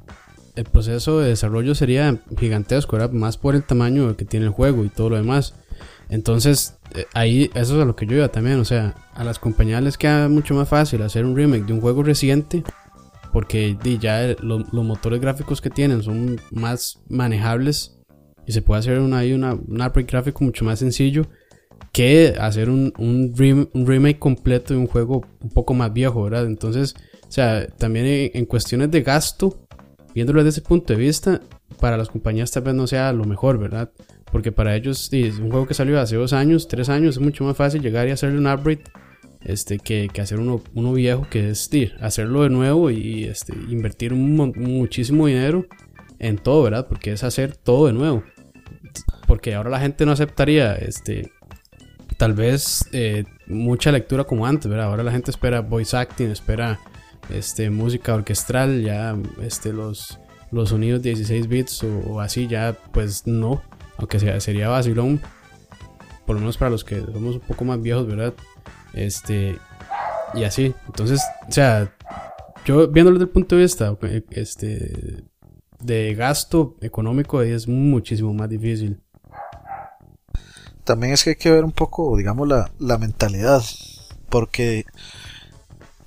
el 0.58 0.64
proceso 0.66 1.20
de 1.20 1.30
desarrollo 1.30 1.74
sería 1.74 2.22
gigantesco, 2.38 2.98
era 2.98 3.08
más 3.08 3.38
por 3.38 3.56
el 3.56 3.64
tamaño 3.64 4.18
que 4.18 4.26
tiene 4.26 4.46
el 4.46 4.52
juego 4.52 4.84
y 4.84 4.90
todo 4.90 5.10
lo 5.10 5.16
demás. 5.16 5.54
Entonces, 6.10 6.76
ahí, 7.14 7.50
eso 7.54 7.76
es 7.76 7.82
a 7.82 7.86
lo 7.86 7.96
que 7.96 8.06
yo 8.06 8.18
iba 8.18 8.28
también, 8.30 8.60
o 8.60 8.66
sea, 8.66 8.96
a 9.14 9.24
las 9.24 9.40
compañías 9.40 9.82
les 9.84 9.98
queda 9.98 10.30
mucho 10.30 10.54
más 10.54 10.68
fácil 10.68 11.02
hacer 11.02 11.26
un 11.26 11.36
remake 11.36 11.66
de 11.66 11.74
un 11.74 11.82
juego 11.82 12.04
reciente, 12.04 12.64
porque 13.32 13.78
ya 14.00 14.36
los 14.42 14.72
motores 14.72 15.20
gráficos 15.20 15.62
que 15.62 15.70
tienen 15.70 16.02
son 16.04 16.40
más 16.52 17.02
manejables 17.10 17.98
y 18.48 18.52
se 18.52 18.62
puede 18.62 18.80
hacer 18.80 19.00
una, 19.00 19.24
una, 19.24 19.54
un 19.54 19.82
upgrade 19.82 20.08
gráfico 20.08 20.44
mucho 20.44 20.64
más 20.64 20.80
sencillo 20.80 21.28
que 21.92 22.36
hacer 22.40 22.70
un, 22.70 22.94
un 22.98 23.86
remake 23.86 24.20
completo 24.20 24.74
de 24.74 24.80
un 24.80 24.88
juego 24.88 25.26
un 25.42 25.50
poco 25.50 25.74
más 25.74 25.92
viejo, 25.94 26.24
¿verdad? 26.24 26.46
Entonces, 26.46 26.96
o 27.28 27.32
sea, 27.32 27.68
también 27.68 28.06
en, 28.06 28.32
en 28.34 28.46
cuestiones 28.46 28.92
de 28.92 29.02
gasto, 29.02 29.66
viéndolo 30.14 30.44
desde 30.44 30.60
ese 30.60 30.68
punto 30.68 30.94
de 30.94 31.00
vista, 31.00 31.42
para 31.80 31.98
las 31.98 32.10
compañías 32.10 32.52
tal 32.52 32.64
vez 32.64 32.76
no 32.76 32.88
sea 32.88 33.12
lo 33.14 33.26
mejor, 33.26 33.58
¿verdad? 33.58 33.92
Porque 34.36 34.52
para 34.52 34.76
ellos, 34.76 35.08
es 35.14 35.40
un 35.40 35.50
juego 35.50 35.66
que 35.66 35.74
salió 35.74 35.98
hace 35.98 36.18
dos 36.18 36.34
años, 36.34 36.68
tres 36.68 36.90
años, 36.90 37.16
es 37.16 37.22
mucho 37.22 37.46
más 37.46 37.56
fácil 37.56 37.82
llegar 37.82 38.06
y 38.10 38.12
hacerle 38.12 38.38
un 38.38 38.48
upgrade 38.48 38.84
este, 39.46 39.80
que, 39.80 40.10
que 40.12 40.20
hacer 40.20 40.42
uno, 40.42 40.62
uno 40.74 40.92
viejo, 40.92 41.26
que 41.30 41.52
es 41.52 41.70
hacerlo 42.02 42.44
de 42.44 42.50
nuevo 42.50 42.92
y 42.92 43.24
este, 43.24 43.54
invertir 43.70 44.14
muchísimo 44.14 45.28
dinero 45.28 45.66
en 46.20 46.38
todo, 46.38 46.64
¿verdad? 46.64 46.86
Porque 46.90 47.14
es 47.14 47.24
hacer 47.24 47.56
todo 47.56 47.88
de 47.88 47.94
nuevo. 47.94 48.26
Porque 49.26 49.56
ahora 49.56 49.70
la 49.70 49.80
gente 49.80 50.06
no 50.06 50.12
aceptaría 50.12 50.76
este, 50.76 51.32
tal 52.18 52.34
vez 52.34 52.90
eh, 52.92 53.24
mucha 53.48 53.94
lectura 53.94 54.26
como 54.26 54.46
antes, 54.46 54.70
¿verdad? 54.70 54.88
Ahora 54.88 55.04
la 55.04 55.14
gente 55.14 55.32
espera 55.32 55.62
voice 55.62 55.96
acting, 55.96 56.28
espera 56.28 56.78
este, 57.30 57.70
música 57.70 58.14
orquestral, 58.14 58.84
ya 58.84 59.16
este, 59.42 59.72
los, 59.72 60.20
los 60.52 60.72
sonidos 60.72 61.02
16 61.04 61.48
bits 61.48 61.84
o 61.86 62.20
así, 62.20 62.48
ya 62.48 62.78
pues 62.92 63.26
no, 63.26 63.64
aunque 63.98 64.20
sea, 64.20 64.40
sería 64.40 64.70
vacilón, 64.70 65.22
por 66.26 66.36
lo 66.36 66.42
menos 66.42 66.58
para 66.58 66.72
los 66.72 66.84
que 66.84 67.02
somos 67.02 67.36
un 67.36 67.42
poco 67.42 67.66
más 67.66 67.82
viejos, 67.82 68.08
¿verdad? 68.08 68.34
Este, 68.94 69.60
y 70.34 70.44
así, 70.44 70.74
entonces, 70.88 71.22
o 71.48 71.52
sea, 71.52 71.92
yo 72.66 72.88
viéndolo 72.88 73.18
desde 73.18 73.28
el 73.28 73.34
punto 73.34 73.56
de 73.56 73.62
vista 73.62 73.96
este, 74.32 75.24
de 75.80 76.16
gasto 76.16 76.76
económico 76.82 77.42
es 77.42 77.68
muchísimo 77.68 78.34
más 78.34 78.50
difícil. 78.50 79.02
También 80.84 81.14
es 81.14 81.24
que 81.24 81.32
hay 81.32 81.36
que 81.36 81.52
ver 81.52 81.64
un 81.64 81.72
poco, 81.72 82.16
digamos, 82.18 82.48
la, 82.48 82.72
la 82.80 82.98
mentalidad. 82.98 83.64
Porque, 84.30 84.86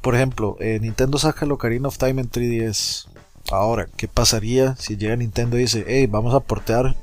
por 0.00 0.14
ejemplo, 0.14 0.56
eh, 0.60 0.78
Nintendo 0.80 1.18
saca 1.18 1.44
el 1.44 1.52
Ocarina 1.52 1.88
of 1.88 1.98
Time 1.98 2.20
en 2.20 2.30
3DS. 2.30 3.08
Ahora, 3.50 3.88
¿qué 3.96 4.06
pasaría 4.08 4.76
si 4.76 4.96
llega 4.96 5.16
Nintendo 5.16 5.56
y 5.56 5.62
dice, 5.62 5.84
hey, 5.88 6.06
vamos 6.06 6.34
a 6.34 6.40
portear 6.40 6.96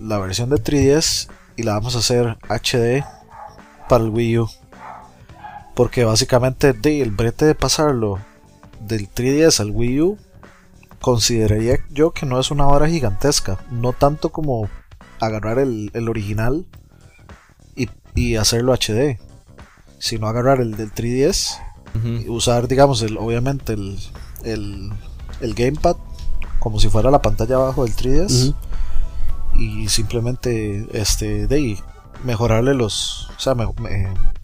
la 0.00 0.18
versión 0.18 0.50
de 0.50 0.56
3DS 0.56 1.28
y 1.56 1.62
la 1.62 1.74
vamos 1.74 1.96
a 1.96 1.98
hacer 1.98 2.38
HD 2.48 3.04
para 3.88 4.04
el 4.04 4.10
Wii 4.10 4.38
U? 4.38 4.48
Porque 5.74 6.04
básicamente 6.04 6.72
de, 6.72 7.02
el 7.02 7.10
brete 7.10 7.44
de 7.44 7.54
pasarlo 7.54 8.18
del 8.80 9.08
3DS 9.08 9.60
al 9.60 9.70
Wii 9.70 10.00
U, 10.00 10.18
consideraría 11.00 11.78
yo 11.90 12.12
que 12.12 12.26
no 12.26 12.38
es 12.38 12.50
una 12.50 12.66
hora 12.66 12.88
gigantesca. 12.88 13.58
No 13.70 13.92
tanto 13.92 14.30
como 14.30 14.68
agarrar 15.20 15.58
el, 15.58 15.90
original 16.08 16.66
y, 18.14 18.36
hacerlo 18.36 18.74
HD, 18.74 19.18
sino 19.98 20.26
agarrar 20.26 20.60
el 20.60 20.76
del 20.76 20.92
3DS 20.92 21.58
y 22.04 22.28
usar, 22.28 22.68
digamos, 22.68 23.02
el, 23.02 23.16
obviamente 23.18 23.72
el, 23.72 23.98
el, 24.44 25.54
gamepad 25.54 25.96
como 26.58 26.78
si 26.80 26.88
fuera 26.88 27.10
la 27.10 27.22
pantalla 27.22 27.56
abajo 27.56 27.84
del 27.84 27.94
3DS 27.94 28.54
y 29.60 29.88
simplemente 29.88 30.86
este 30.92 31.46
de 31.46 31.76
mejorarle 32.24 32.74
los 32.74 33.28
o 33.36 33.40
sea 33.40 33.54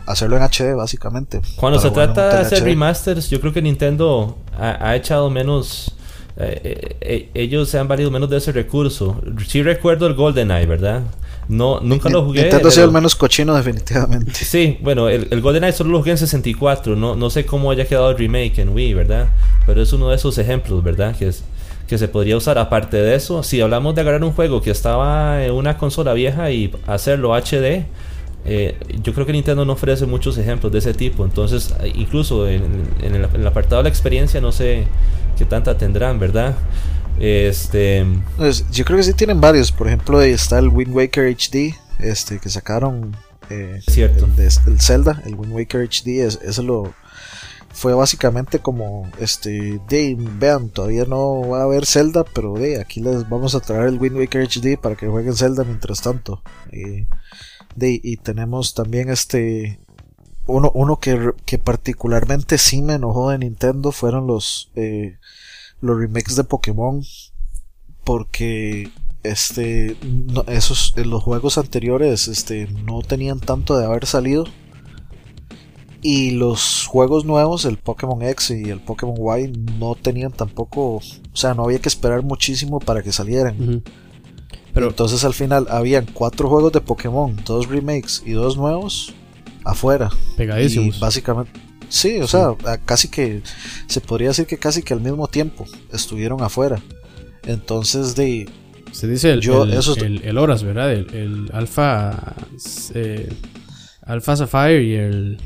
hacerlo 0.06 0.36
en 0.36 0.42
HD 0.42 0.76
básicamente 0.76 1.40
cuando 1.56 1.80
se 1.80 1.90
trata 1.90 2.36
de 2.36 2.40
hacer 2.42 2.62
remasters 2.62 3.28
yo 3.28 3.40
creo 3.40 3.52
que 3.52 3.62
Nintendo 3.62 4.38
ha, 4.58 4.94
echado 4.94 5.30
menos 5.30 5.96
eh, 6.36 6.60
eh, 6.64 6.96
eh, 7.00 7.30
ellos 7.34 7.68
se 7.68 7.78
han 7.78 7.88
valido 7.88 8.10
menos 8.10 8.30
de 8.30 8.36
ese 8.36 8.52
recurso 8.52 9.20
sí 9.46 9.62
recuerdo 9.62 10.06
el 10.06 10.14
GoldenEye 10.14 10.66
verdad 10.66 11.02
no, 11.48 11.78
nunca 11.80 12.08
lo 12.08 12.24
jugué. 12.24 12.42
Nintendo 12.42 12.68
ha 12.68 12.70
sido 12.72 12.86
el 12.86 12.92
menos 12.92 13.14
cochino, 13.14 13.54
definitivamente. 13.54 14.32
Sí, 14.34 14.78
bueno, 14.80 15.08
el, 15.08 15.28
el 15.30 15.40
GoldenEye 15.40 15.72
solo 15.72 15.90
lo 15.90 15.98
jugué 15.98 16.10
en 16.10 16.18
64. 16.18 16.96
No, 16.96 17.14
no 17.14 17.30
sé 17.30 17.46
cómo 17.46 17.70
haya 17.70 17.86
quedado 17.86 18.10
el 18.10 18.18
remake 18.18 18.58
en 18.58 18.70
Wii, 18.70 18.94
¿verdad? 18.94 19.28
Pero 19.64 19.80
es 19.80 19.92
uno 19.92 20.08
de 20.08 20.16
esos 20.16 20.38
ejemplos, 20.38 20.82
¿verdad? 20.82 21.14
Que 21.16 21.28
es, 21.28 21.44
que 21.86 21.98
se 21.98 22.08
podría 22.08 22.36
usar. 22.36 22.58
Aparte 22.58 22.96
de 22.96 23.14
eso, 23.14 23.42
si 23.42 23.60
hablamos 23.60 23.94
de 23.94 24.00
agarrar 24.00 24.24
un 24.24 24.32
juego 24.32 24.60
que 24.60 24.70
estaba 24.70 25.44
en 25.44 25.52
una 25.52 25.78
consola 25.78 26.12
vieja 26.14 26.50
y 26.50 26.72
hacerlo 26.86 27.34
HD, 27.34 27.86
eh, 28.48 28.76
yo 29.02 29.12
creo 29.12 29.26
que 29.26 29.32
Nintendo 29.32 29.64
no 29.64 29.72
ofrece 29.72 30.06
muchos 30.06 30.38
ejemplos 30.38 30.72
de 30.72 30.78
ese 30.78 30.94
tipo. 30.94 31.24
Entonces, 31.24 31.74
incluso 31.94 32.48
en, 32.48 32.62
el, 33.02 33.46
apartado 33.46 33.78
de 33.78 33.84
la 33.84 33.88
experiencia, 33.88 34.40
no 34.40 34.52
sé 34.52 34.86
qué 35.36 35.44
tanta 35.44 35.76
tendrán, 35.76 36.18
¿verdad? 36.18 36.54
Este. 37.18 38.06
Pues, 38.36 38.68
yo 38.70 38.84
creo 38.84 38.98
que 38.98 39.02
sí 39.02 39.14
tienen 39.14 39.40
varios. 39.40 39.72
Por 39.72 39.88
ejemplo, 39.88 40.18
ahí 40.18 40.30
está 40.30 40.58
el 40.58 40.68
Wind 40.68 40.94
Waker 40.94 41.34
HD, 41.34 41.74
este 41.98 42.38
que 42.38 42.48
sacaron. 42.48 43.16
Eh, 43.48 43.80
Cierto. 43.86 44.28
El, 44.36 44.80
Zelda, 44.80 45.22
el 45.24 45.34
Wind 45.34 45.52
Waker 45.52 45.88
HD, 45.88 46.26
es, 46.26 46.40
eso 46.42 46.62
lo 46.62 46.94
fue 47.76 47.92
básicamente 47.92 48.60
como 48.60 49.06
este 49.20 49.78
de 49.86 50.16
vean 50.18 50.70
todavía 50.70 51.04
no 51.04 51.46
va 51.46 51.60
a 51.60 51.64
haber 51.64 51.84
Zelda 51.84 52.24
pero 52.24 52.54
de 52.54 52.80
aquí 52.80 53.00
les 53.00 53.28
vamos 53.28 53.54
a 53.54 53.60
traer 53.60 53.88
el 53.88 53.98
Wind 53.98 54.16
Waker 54.16 54.48
HD 54.48 54.80
para 54.80 54.96
que 54.96 55.08
jueguen 55.08 55.36
Zelda 55.36 55.62
mientras 55.62 56.00
tanto 56.00 56.42
de, 56.70 58.00
y 58.02 58.16
tenemos 58.16 58.72
también 58.72 59.10
este 59.10 59.78
uno, 60.46 60.72
uno 60.74 61.00
que, 61.00 61.32
que, 61.44 61.58
particularmente 61.58 62.56
sí 62.56 62.80
me 62.80 62.94
enojó 62.94 63.28
de 63.28 63.38
Nintendo 63.40 63.92
fueron 63.92 64.26
los 64.26 64.70
eh, 64.74 65.18
los 65.82 65.98
remakes 65.98 66.34
de 66.34 66.44
Pokémon 66.44 67.02
porque 68.04 68.90
este 69.22 69.98
esos 70.46 70.94
los 70.96 71.22
juegos 71.22 71.58
anteriores 71.58 72.26
este 72.28 72.68
no 72.86 73.02
tenían 73.02 73.40
tanto 73.40 73.76
de 73.76 73.84
haber 73.84 74.06
salido 74.06 74.46
y 76.02 76.32
los 76.32 76.86
juegos 76.86 77.24
nuevos, 77.24 77.64
el 77.64 77.78
Pokémon 77.78 78.22
X 78.22 78.50
y 78.50 78.70
el 78.70 78.80
Pokémon 78.80 79.16
Y, 79.38 79.52
no 79.78 79.94
tenían 79.94 80.32
tampoco, 80.32 80.96
o 80.96 81.02
sea, 81.32 81.54
no 81.54 81.64
había 81.64 81.78
que 81.78 81.88
esperar 81.88 82.22
muchísimo 82.22 82.80
para 82.80 83.02
que 83.02 83.12
salieran. 83.12 83.82
Pero 84.72 84.88
entonces 84.88 85.24
al 85.24 85.34
final 85.34 85.66
habían 85.70 86.06
cuatro 86.06 86.48
juegos 86.48 86.72
de 86.72 86.80
Pokémon, 86.80 87.36
dos 87.44 87.68
remakes 87.68 88.22
y 88.26 88.32
dos 88.32 88.56
nuevos 88.56 89.14
afuera. 89.64 90.10
Pegadísimos. 90.36 91.00
básicamente, 91.00 91.50
sí, 91.88 92.20
o 92.20 92.26
sea, 92.26 92.54
casi 92.84 93.08
que 93.08 93.42
se 93.86 94.00
podría 94.00 94.28
decir 94.28 94.46
que 94.46 94.58
casi 94.58 94.82
que 94.82 94.94
al 94.94 95.00
mismo 95.00 95.28
tiempo 95.28 95.64
estuvieron 95.92 96.42
afuera. 96.42 96.80
Entonces 97.44 98.14
de 98.16 98.48
se 98.92 99.08
dice 99.08 99.30
el, 99.30 99.40
yo, 99.40 99.64
el, 99.64 100.22
el, 100.24 100.38
Horas, 100.38 100.62
¿verdad? 100.62 100.92
El, 100.92 101.14
el 101.14 101.50
Alpha 101.52 102.34
eh, 102.94 103.28
Alpha 104.02 104.36
Sapphire 104.36 104.82
y 104.82 104.94
el 104.94 105.38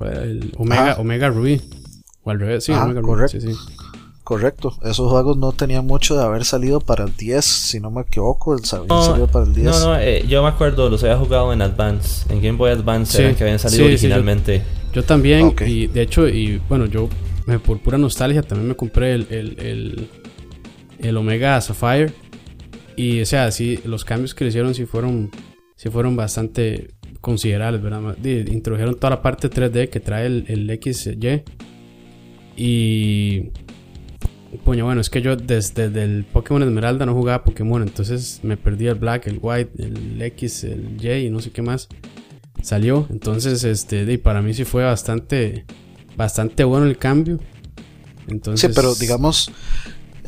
el 0.00 0.52
Omega, 0.58 0.96
Omega 0.98 1.28
Ruby. 1.28 1.60
O 2.22 2.30
al 2.30 2.40
revés, 2.40 2.64
sí, 2.64 2.72
Omega 2.72 3.02
correcto. 3.02 3.38
Correcto, 4.24 4.72
esos 4.82 5.10
juegos 5.10 5.36
no 5.36 5.52
tenían 5.52 5.86
mucho 5.86 6.16
de 6.16 6.24
haber 6.24 6.46
salido 6.46 6.80
para 6.80 7.04
el 7.04 7.14
10, 7.14 7.44
si 7.44 7.78
no 7.78 7.90
me 7.90 8.00
equivoco, 8.00 8.54
el 8.54 8.64
salió 8.64 9.26
para 9.26 9.44
el 9.44 9.52
10. 9.52 9.66
No, 9.66 9.80
no, 9.80 9.98
eh, 9.98 10.24
yo 10.26 10.42
me 10.42 10.48
acuerdo, 10.48 10.88
los 10.88 11.02
había 11.04 11.18
jugado 11.18 11.52
en 11.52 11.60
Advance, 11.60 12.32
en 12.32 12.40
Game 12.40 12.56
Boy 12.56 12.70
Advance, 12.70 13.20
eran 13.20 13.34
que 13.34 13.44
habían 13.44 13.58
salido 13.58 13.84
originalmente. 13.84 14.62
yo, 14.94 15.04
también, 15.04 15.54
y 15.66 15.88
de 15.88 16.00
hecho, 16.00 16.26
y 16.26 16.56
bueno, 16.70 16.86
yo 16.86 17.10
por 17.66 17.78
pura 17.80 17.98
nostalgia 17.98 18.42
también 18.42 18.68
me 18.68 18.76
compré 18.76 19.12
el, 19.12 19.26
el, 19.30 19.60
el, 19.60 20.08
el 21.00 21.16
Omega 21.16 21.60
Sapphire. 21.60 22.12
Y 22.96 23.20
o 23.20 23.26
sea, 23.26 23.50
sí, 23.50 23.80
los 23.84 24.04
cambios 24.04 24.34
que 24.34 24.44
le 24.44 24.48
hicieron 24.48 24.74
sí 24.74 24.86
fueron, 24.86 25.30
sí 25.76 25.90
fueron 25.90 26.16
bastante 26.16 26.94
considerables, 27.24 27.82
¿verdad? 27.82 28.16
introdujeron 28.22 28.96
toda 28.96 29.10
la 29.10 29.22
parte 29.22 29.48
3D 29.48 29.88
que 29.88 29.98
trae 29.98 30.26
el, 30.26 30.44
el 30.46 30.78
XY. 30.80 31.42
Y. 32.56 33.50
Puño, 34.62 34.84
bueno, 34.84 35.00
es 35.00 35.10
que 35.10 35.20
yo 35.20 35.34
desde, 35.34 35.86
el 35.86 36.24
Pokémon 36.32 36.62
Esmeralda 36.62 37.06
no 37.06 37.14
jugaba 37.14 37.42
Pokémon, 37.42 37.82
entonces 37.82 38.38
me 38.44 38.56
perdí 38.56 38.86
el 38.86 38.94
Black, 38.94 39.26
el 39.26 39.40
White, 39.42 39.82
el 39.82 40.22
X, 40.22 40.62
el 40.64 40.96
Y 41.00 41.26
y 41.26 41.30
no 41.30 41.40
sé 41.40 41.50
qué 41.50 41.60
más. 41.60 41.88
Salió, 42.62 43.08
entonces, 43.10 43.64
este, 43.64 44.02
y 44.02 44.16
para 44.16 44.42
mí 44.42 44.54
sí 44.54 44.64
fue 44.64 44.84
bastante, 44.84 45.64
bastante 46.16 46.62
bueno 46.62 46.86
el 46.86 46.98
cambio. 46.98 47.40
Entonces, 48.28 48.70
sí, 48.70 48.74
pero 48.76 48.94
digamos, 48.94 49.50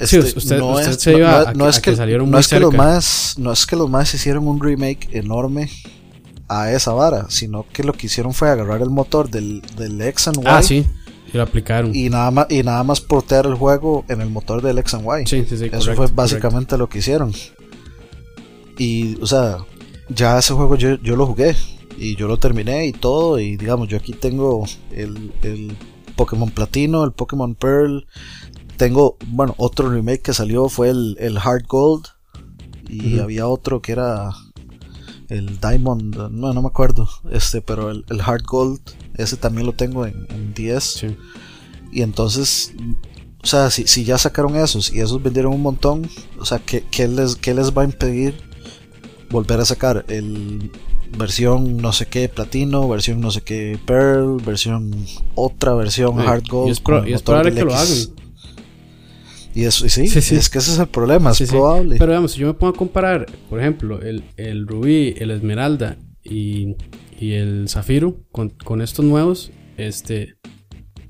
sí, 0.01 0.17
este, 0.17 0.39
usted, 0.39 0.59
no 0.59 0.81
es, 0.81 0.97
se 0.97 1.17
iba 1.17 1.53
no, 1.55 1.69
es 1.69 1.79
que, 1.79 1.95
salieron 1.95 2.29
no 2.29 2.39
es 2.39 2.49
que 2.49 2.59
los 2.59 2.75
más 2.75 3.37
no 3.39 3.53
es 3.53 3.65
que 3.65 3.77
los 3.77 3.89
más 3.89 4.13
hicieron 4.13 4.49
un 4.49 4.61
remake 4.61 5.09
enorme 5.13 5.71
a 6.49 6.73
esa 6.73 6.93
vara, 6.93 7.27
sino 7.29 7.67
que 7.73 7.83
lo 7.83 7.93
que 7.93 8.07
hicieron 8.07 8.33
fue 8.33 8.49
agarrar 8.49 8.83
el 8.83 8.91
motor 8.91 9.31
del, 9.31 9.63
del 9.77 10.01
X 10.01 10.29
and 10.29 10.39
Y. 10.39 10.47
Ah, 10.47 10.63
sí. 10.63 10.87
Y 11.33 11.37
lo 11.37 11.43
aplicaron. 11.43 11.95
Y 11.95 12.09
nada 12.09 12.31
más, 12.31 12.47
y 12.51 12.63
nada 12.63 12.83
más 12.85 13.01
portear 13.01 13.47
el 13.47 13.55
juego 13.55 14.05
en 14.09 14.21
el 14.21 14.31
motor 14.31 14.63
del 14.63 14.79
X 14.79 14.95
and 14.95 15.05
Y. 15.05 15.27
Sí, 15.27 15.45
sí, 15.49 15.57
sí, 15.57 15.71
Eso 15.73 15.95
fue 15.95 16.07
básicamente 16.07 16.79
lo 16.79 16.89
que 16.89 16.99
hicieron. 16.99 17.33
Y, 18.79 19.21
o 19.21 19.27
sea, 19.27 19.59
ya 20.09 20.39
ese 20.39 20.55
juego 20.55 20.77
yo, 20.77 20.97
yo 20.97 21.17
lo 21.17 21.27
jugué. 21.27 21.57
Y 21.99 22.15
yo 22.17 22.29
lo 22.29 22.39
terminé 22.39 22.87
y 22.87 22.93
todo. 22.93 23.39
Y 23.41 23.57
digamos, 23.57 23.89
yo 23.89 23.97
aquí 23.97 24.13
tengo 24.13 24.67
el, 24.93 25.33
el 25.43 25.77
Pokémon 26.15 26.51
Platino, 26.51 27.03
el 27.05 27.13
Pokémon 27.13 27.55
Pearl. 27.55 28.07
Tengo, 28.77 29.17
bueno, 29.29 29.55
otro 29.57 29.89
remake 29.89 30.23
que 30.23 30.35
salió 30.35 30.69
fue 30.69 30.91
el, 30.91 31.17
el 31.19 31.39
Hard 31.39 31.67
Gold. 31.67 32.07
Y 32.89 33.19
había 33.19 33.49
otro 33.49 33.83
que 33.83 33.93
era 33.93 34.31
el 35.29 35.59
Diamond, 35.61 36.31
no, 36.31 36.53
no 36.53 36.63
me 36.63 36.69
acuerdo, 36.69 37.09
este, 37.31 37.61
pero 37.61 37.91
el, 37.91 38.05
el 38.09 38.21
Hard 38.21 38.45
Gold, 38.45 38.81
ese 39.17 39.37
también 39.37 39.67
lo 39.67 39.73
tengo 39.73 40.07
en, 40.07 40.55
10. 40.55 41.07
Y 41.93 42.03
entonces, 42.03 42.75
o 43.43 43.47
sea, 43.47 43.71
si, 43.71 43.87
si, 43.87 44.05
ya 44.05 44.19
sacaron 44.19 44.57
esos 44.57 44.93
y 44.93 45.01
esos 45.01 45.23
vendieron 45.23 45.53
un 45.53 45.63
montón, 45.63 46.09
o 46.39 46.45
sea, 46.45 46.59
¿qué, 46.59 46.85
qué 46.91 47.09
les, 47.09 47.37
qué 47.37 47.55
les 47.55 47.77
va 47.77 47.83
a 47.83 47.85
impedir 47.85 48.35
volver 49.31 49.61
a 49.61 49.65
sacar 49.65 50.05
el 50.09 50.71
versión 51.17 51.77
no 51.79 51.93
sé 51.93 52.07
qué 52.07 52.29
platino, 52.29 52.89
versión 52.89 53.21
no 53.21 53.31
sé 53.31 53.41
qué 53.43 53.79
pearl, 53.87 54.41
versión 54.45 55.07
otra 55.35 55.75
versión 55.75 56.21
hard 56.21 56.45
gold? 56.49 56.69
Y 56.69 57.13
es, 57.13 57.23
probable 57.23 57.55
que 57.55 57.65
lo 57.65 57.75
hagan. 57.75 57.97
Y 59.57 59.65
eso, 59.65 59.89
sí, 59.89 60.07
sí, 60.07 60.19
es 60.37 60.51
que 60.51 60.59
ese 60.59 60.71
es 60.71 60.79
el 60.79 60.89
problema, 60.89 61.31
es 61.31 61.49
probable. 61.49 61.97
Pero 61.99 62.13
digamos, 62.13 62.33
si 62.33 62.41
yo 62.41 62.47
me 62.47 62.53
pongo 62.53 62.75
a 62.75 62.77
comparar, 62.77 63.25
por 63.49 63.59
ejemplo, 63.59 64.03
el, 64.03 64.23
el 64.37 64.67
rubí, 64.67 65.15
el 65.17 65.31
esmeralda 65.31 65.97
y, 66.23 66.77
y 67.19 67.33
el 67.33 67.67
zafiro 67.67 68.19
con, 68.31 68.51
con, 68.51 68.83
estos 68.83 69.07
nuevos, 69.07 69.51
este, 69.79 70.35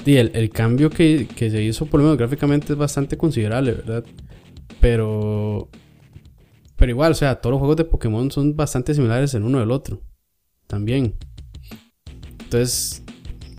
y 0.05 0.15
el, 0.15 0.31
el 0.35 0.51
cambio 0.51 0.91
que, 0.91 1.27
que, 1.27 1.51
se 1.51 1.61
hizo, 1.61 1.87
por 1.87 1.99
lo 1.99 2.05
menos 2.05 2.19
gráficamente, 2.19 2.75
es 2.75 2.79
bastante 2.79 3.17
considerable, 3.17 3.73
¿verdad? 3.73 4.05
Pero, 4.81 5.69
pero 6.77 6.93
igual, 6.93 7.11
o 7.11 7.17
sea, 7.17 7.41
todos 7.41 7.51
los 7.51 7.59
juegos 7.59 7.79
de 7.79 7.85
Pokémon 7.85 8.31
son 8.31 8.55
bastante 8.55 8.95
similares 8.95 9.35
el 9.35 9.43
uno 9.43 9.59
del 9.59 9.73
otro, 9.73 10.03
también. 10.69 11.17
Entonces, 12.45 13.03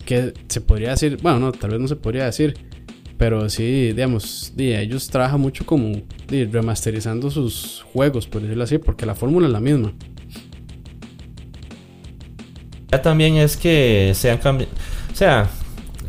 ¿qué 0.06 0.32
se 0.48 0.62
podría 0.62 0.92
decir? 0.92 1.18
Bueno, 1.20 1.40
no, 1.40 1.52
tal 1.52 1.72
vez 1.72 1.78
no 1.78 1.88
se 1.88 1.96
podría 1.96 2.24
decir 2.24 2.67
pero 3.18 3.50
sí, 3.50 3.92
digamos, 3.92 4.52
ellos 4.56 5.08
trabajan 5.08 5.40
mucho 5.40 5.66
como 5.66 6.00
remasterizando 6.28 7.30
sus 7.30 7.84
juegos, 7.92 8.28
por 8.28 8.42
decirlo 8.42 8.62
así, 8.62 8.78
porque 8.78 9.04
la 9.04 9.16
fórmula 9.16 9.48
es 9.48 9.52
la 9.52 9.60
misma. 9.60 9.92
Ya 12.92 13.02
también 13.02 13.36
es 13.36 13.56
que 13.56 14.12
se 14.14 14.30
han 14.30 14.38
cambiado. 14.38 14.72
O 15.12 15.16
sea, 15.16 15.50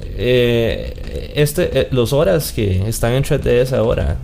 eh, 0.02 1.34
este, 1.36 1.82
eh, 1.82 1.88
los 1.90 2.14
horas 2.14 2.54
que 2.54 2.88
están 2.88 3.14
en 3.14 3.24
3DS 3.24 3.74
ahora, 3.74 4.18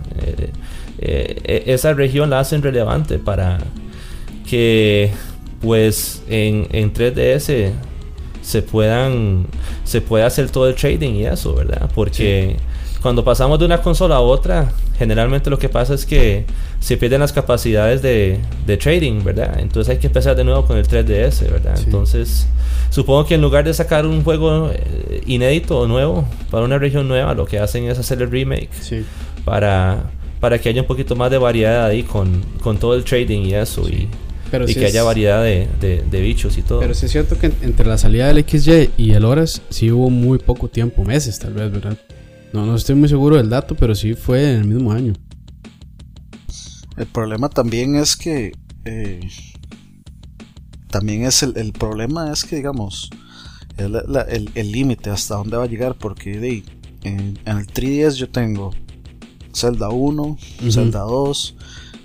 eh, 0.98 1.64
esa 1.66 1.92
región 1.92 2.30
la 2.30 2.38
hacen 2.38 2.62
relevante 2.62 3.18
para 3.18 3.58
que, 4.48 5.10
pues, 5.60 6.22
en, 6.28 6.68
en 6.70 6.94
3DS 6.94 7.72
se 8.42 8.62
puedan 8.62 9.48
se 9.82 10.00
pueda 10.00 10.26
hacer 10.26 10.50
todo 10.50 10.68
el 10.68 10.76
trading 10.76 11.14
y 11.14 11.26
eso, 11.26 11.54
¿verdad? 11.54 11.90
Porque 11.94 12.56
cuando 13.06 13.22
pasamos 13.22 13.56
de 13.60 13.64
una 13.64 13.82
consola 13.82 14.16
a 14.16 14.20
otra, 14.20 14.72
generalmente 14.98 15.48
lo 15.48 15.60
que 15.60 15.68
pasa 15.68 15.94
es 15.94 16.04
que 16.04 16.44
se 16.80 16.96
pierden 16.96 17.20
las 17.20 17.32
capacidades 17.32 18.02
de, 18.02 18.40
de 18.66 18.76
trading, 18.76 19.22
¿verdad? 19.22 19.60
Entonces 19.60 19.92
hay 19.92 19.98
que 19.98 20.08
empezar 20.08 20.34
de 20.34 20.42
nuevo 20.42 20.66
con 20.66 20.76
el 20.76 20.88
3DS, 20.88 21.48
¿verdad? 21.48 21.78
Entonces, 21.78 22.48
supongo 22.90 23.24
que 23.24 23.36
en 23.36 23.42
lugar 23.42 23.64
de 23.64 23.72
sacar 23.74 24.06
un 24.06 24.24
juego 24.24 24.72
eh, 24.72 25.20
inédito 25.24 25.78
o 25.78 25.86
nuevo 25.86 26.26
para 26.50 26.64
una 26.64 26.80
región 26.80 27.06
nueva, 27.06 27.32
lo 27.34 27.46
que 27.46 27.60
hacen 27.60 27.84
es 27.84 27.96
hacer 27.96 28.20
el 28.22 28.28
remake 28.28 28.70
para, 29.44 30.10
para 30.40 30.58
que 30.58 30.68
haya 30.68 30.80
un 30.80 30.88
poquito 30.88 31.14
más 31.14 31.30
de 31.30 31.38
variedad 31.38 31.86
ahí 31.86 32.02
con, 32.02 32.42
con 32.60 32.78
todo 32.78 32.96
el 32.96 33.04
trading 33.04 33.42
y 33.42 33.54
eso. 33.54 33.88
Y, 33.88 34.08
y 34.66 34.74
que 34.74 34.84
haya 34.84 35.04
variedad 35.04 35.44
de, 35.44 35.68
de, 35.80 36.20
bichos 36.20 36.58
y 36.58 36.62
todo. 36.62 36.80
Pero 36.80 36.92
sí 36.92 37.06
es 37.06 37.12
cierto 37.12 37.38
que 37.38 37.52
entre 37.62 37.86
la 37.86 37.98
salida 37.98 38.26
del 38.26 38.44
XY 38.44 38.90
y 38.96 39.12
el 39.12 39.24
Horas 39.24 39.62
sí 39.70 39.92
hubo 39.92 40.10
muy 40.10 40.38
poco 40.38 40.66
tiempo, 40.66 41.04
meses 41.04 41.38
tal 41.38 41.52
vez, 41.54 41.70
¿verdad? 41.70 41.96
No, 42.56 42.64
no 42.64 42.74
estoy 42.74 42.94
muy 42.94 43.06
seguro 43.06 43.36
del 43.36 43.50
dato, 43.50 43.74
pero 43.74 43.94
sí 43.94 44.14
fue 44.14 44.50
en 44.50 44.60
el 44.60 44.64
mismo 44.64 44.90
año. 44.90 45.12
El 46.96 47.04
problema 47.04 47.50
también 47.50 47.96
es 47.96 48.16
que. 48.16 48.52
Eh, 48.86 49.20
también 50.88 51.26
es 51.26 51.42
el, 51.42 51.54
el, 51.58 51.74
problema 51.74 52.32
es 52.32 52.44
que, 52.44 52.56
digamos, 52.56 53.10
el 53.76 54.72
límite 54.72 55.10
hasta 55.10 55.34
dónde 55.34 55.58
va 55.58 55.64
a 55.64 55.66
llegar, 55.66 55.98
porque 55.98 56.38
de, 56.38 56.62
en, 57.02 57.38
el 57.44 57.66
3DS 57.66 58.14
yo 58.14 58.30
tengo 58.30 58.70
Zelda 59.54 59.90
1, 59.90 60.38
Zelda 60.70 61.00
2, 61.00 61.56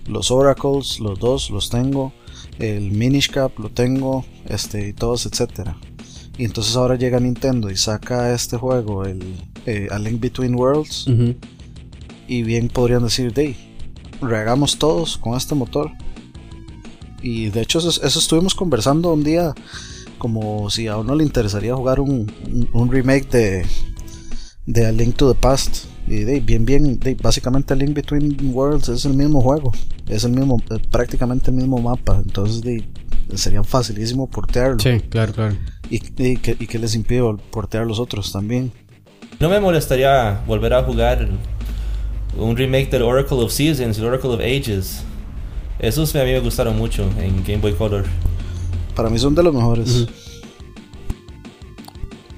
los 0.08 0.32
Oracles, 0.32 1.00
los 1.00 1.18
dos 1.18 1.50
los 1.50 1.70
tengo, 1.70 2.12
el 2.60 2.92
Minish 2.92 3.30
Cap 3.32 3.58
lo 3.58 3.70
tengo, 3.70 4.26
este, 4.50 4.90
y 4.90 4.92
todos, 4.92 5.26
etcétera. 5.26 5.78
Y 6.38 6.44
entonces 6.44 6.76
ahora 6.76 6.96
llega 6.96 7.22
Nintendo 7.22 7.70
y 7.70 7.78
saca 7.78 8.34
este 8.34 8.58
juego, 8.58 9.06
el 9.06 9.50
eh, 9.66 9.88
A 9.92 10.00
Link 10.00 10.20
Between 10.20 10.56
Worlds. 10.56 11.08
Y 12.28 12.44
bien 12.44 12.70
podrían 12.70 13.04
decir, 13.04 13.34
de 13.34 13.56
regamos 14.22 14.78
todos 14.78 15.18
con 15.18 15.36
este 15.36 15.56
motor. 15.56 15.92
Y 17.22 17.50
de 17.50 17.62
hecho 17.62 17.80
eso, 17.80 18.02
estuvimos 18.06 18.56
conversando 18.56 19.14
un 19.14 19.24
día, 19.24 19.54
como 20.18 20.70
si 20.70 20.88
a 20.88 20.98
uno 20.98 21.16
le 21.16 21.24
interesaría 21.24 21.76
jugar 21.76 22.00
un, 22.00 22.32
remake 22.90 23.30
de, 23.30 23.66
de 24.66 24.86
A 24.86 24.92
Link 24.92 25.16
to 25.16 25.32
the 25.32 25.40
Past. 25.40 25.86
Y 26.08 26.24
de, 26.24 26.40
bien, 26.40 26.66
bien, 26.66 27.00
de, 27.00 27.16
básicamente 27.16 27.74
A 27.74 27.78
Link 27.78 27.94
Between 27.94 28.54
Worlds 28.54 28.90
es 28.90 29.06
el 29.06 29.14
mismo 29.14 29.42
juego, 29.42 29.72
es 30.08 30.24
el 30.24 30.32
mismo, 30.32 30.58
eh, 30.72 30.80
prácticamente 30.90 31.52
el 31.52 31.58
mismo 31.58 31.78
mapa. 31.78 32.22
Entonces 32.26 32.62
de, 32.62 32.88
sería 33.36 33.64
facilísimo 33.64 34.28
portearlo. 34.28 34.80
Sí, 34.80 35.00
claro, 35.10 35.34
claro. 35.34 35.56
Y, 35.90 36.02
y, 36.18 36.38
que, 36.38 36.58
y 36.60 36.68
que 36.68 36.80
les 36.80 36.96
impide 36.96 37.22
portear 37.52 37.86
los 37.86 38.00
otros 38.00 38.32
también. 38.32 38.72
No 39.42 39.50
me 39.50 39.60
molestaría 39.60 40.40
volver 40.46 40.72
a 40.76 40.84
jugar 40.84 41.28
un 42.38 42.56
remake 42.56 42.92
del 42.92 43.02
Oracle 43.02 43.38
of 43.38 43.52
Seasons 43.52 43.98
y 43.98 44.02
Oracle 44.04 44.30
of 44.30 44.40
Ages. 44.40 45.04
Esos 45.80 46.16
a 46.16 46.24
mí 46.24 46.32
me 46.32 46.40
gustaron 46.42 46.78
mucho 46.78 47.10
en 47.20 47.44
Game 47.44 47.58
Boy 47.58 47.74
Color. 47.74 48.06
Para 48.96 49.10
mí 49.10 49.18
son 49.18 49.34
de 49.34 49.42
los 49.42 49.52
mejores. 49.52 50.06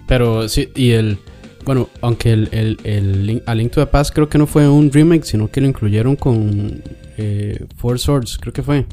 Pero 0.07 0.47
sí, 0.47 0.69
y 0.77 0.91
el. 0.91 1.17
Bueno, 1.65 1.89
aunque 1.99 2.31
el, 2.31 2.47
el, 2.53 2.79
el 2.85 3.27
Link, 3.27 3.43
A 3.47 3.55
Link 3.55 3.73
to 3.73 3.81
the 3.81 3.87
Past 3.87 4.13
creo 4.13 4.29
que 4.29 4.37
no 4.37 4.47
fue 4.47 4.69
un 4.69 4.89
remake, 4.89 5.25
sino 5.25 5.51
que 5.51 5.59
lo 5.59 5.67
incluyeron 5.67 6.15
con 6.15 6.83
eh, 7.17 7.65
Four 7.75 7.99
Swords, 7.99 8.37
creo 8.37 8.53
que 8.53 8.63
fue. 8.63 8.85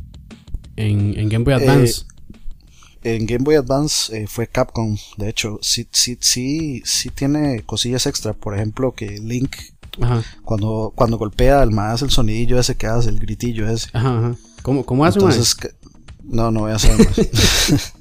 En, 0.75 1.17
en 1.17 1.29
Game 1.29 1.45
Boy 1.45 1.55
eh, 1.55 1.57
Advance 1.59 2.07
en 3.03 3.27
Game 3.27 3.45
Boy 3.45 3.55
Advance 3.57 4.17
eh, 4.17 4.27
fue 4.27 4.47
Capcom. 4.47 4.97
De 5.17 5.29
hecho, 5.29 5.59
sí, 5.63 5.87
sí, 5.91 6.19
sí, 6.21 6.83
sí 6.85 7.11
tiene 7.11 7.63
cosillas 7.63 8.07
extra. 8.07 8.33
Por 8.35 8.55
ejemplo, 8.55 8.93
que 8.93 9.19
Link, 9.19 9.57
cuando 10.45 10.93
cuando 10.95 11.19
golpea 11.19 11.63
al 11.63 11.71
más 11.71 12.03
el 12.03 12.11
sonidillo 12.11 12.59
ese 12.59 12.77
que 12.77 12.87
hace, 12.87 13.09
el 13.09 13.19
gritillo 13.19 13.69
ese. 13.69 13.89
Ajá, 13.93 14.19
ajá. 14.19 14.37
¿Cómo, 14.63 14.85
cómo 14.85 15.05
hace 15.05 15.19
Entonces, 15.19 15.57
No, 16.25 16.51
no 16.51 16.61
voy 16.61 16.73
a 16.73 16.77
hacer 16.77 16.99
más. 16.99 17.19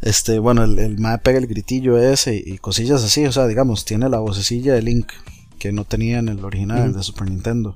este, 0.00 0.38
bueno, 0.38 0.64
el, 0.64 0.78
el 0.78 0.96
pega 1.22 1.38
el 1.38 1.46
gritillo 1.46 1.98
ese 1.98 2.36
y, 2.36 2.58
cosillas 2.58 3.04
así. 3.04 3.26
O 3.26 3.32
sea, 3.32 3.46
digamos, 3.46 3.84
tiene 3.84 4.08
la 4.08 4.18
vocecilla 4.18 4.74
de 4.74 4.82
Link 4.82 5.12
que 5.58 5.72
no 5.72 5.84
tenía 5.84 6.18
en 6.18 6.28
el 6.28 6.44
original 6.44 6.92
de 6.92 7.02
Super 7.02 7.28
Nintendo. 7.28 7.74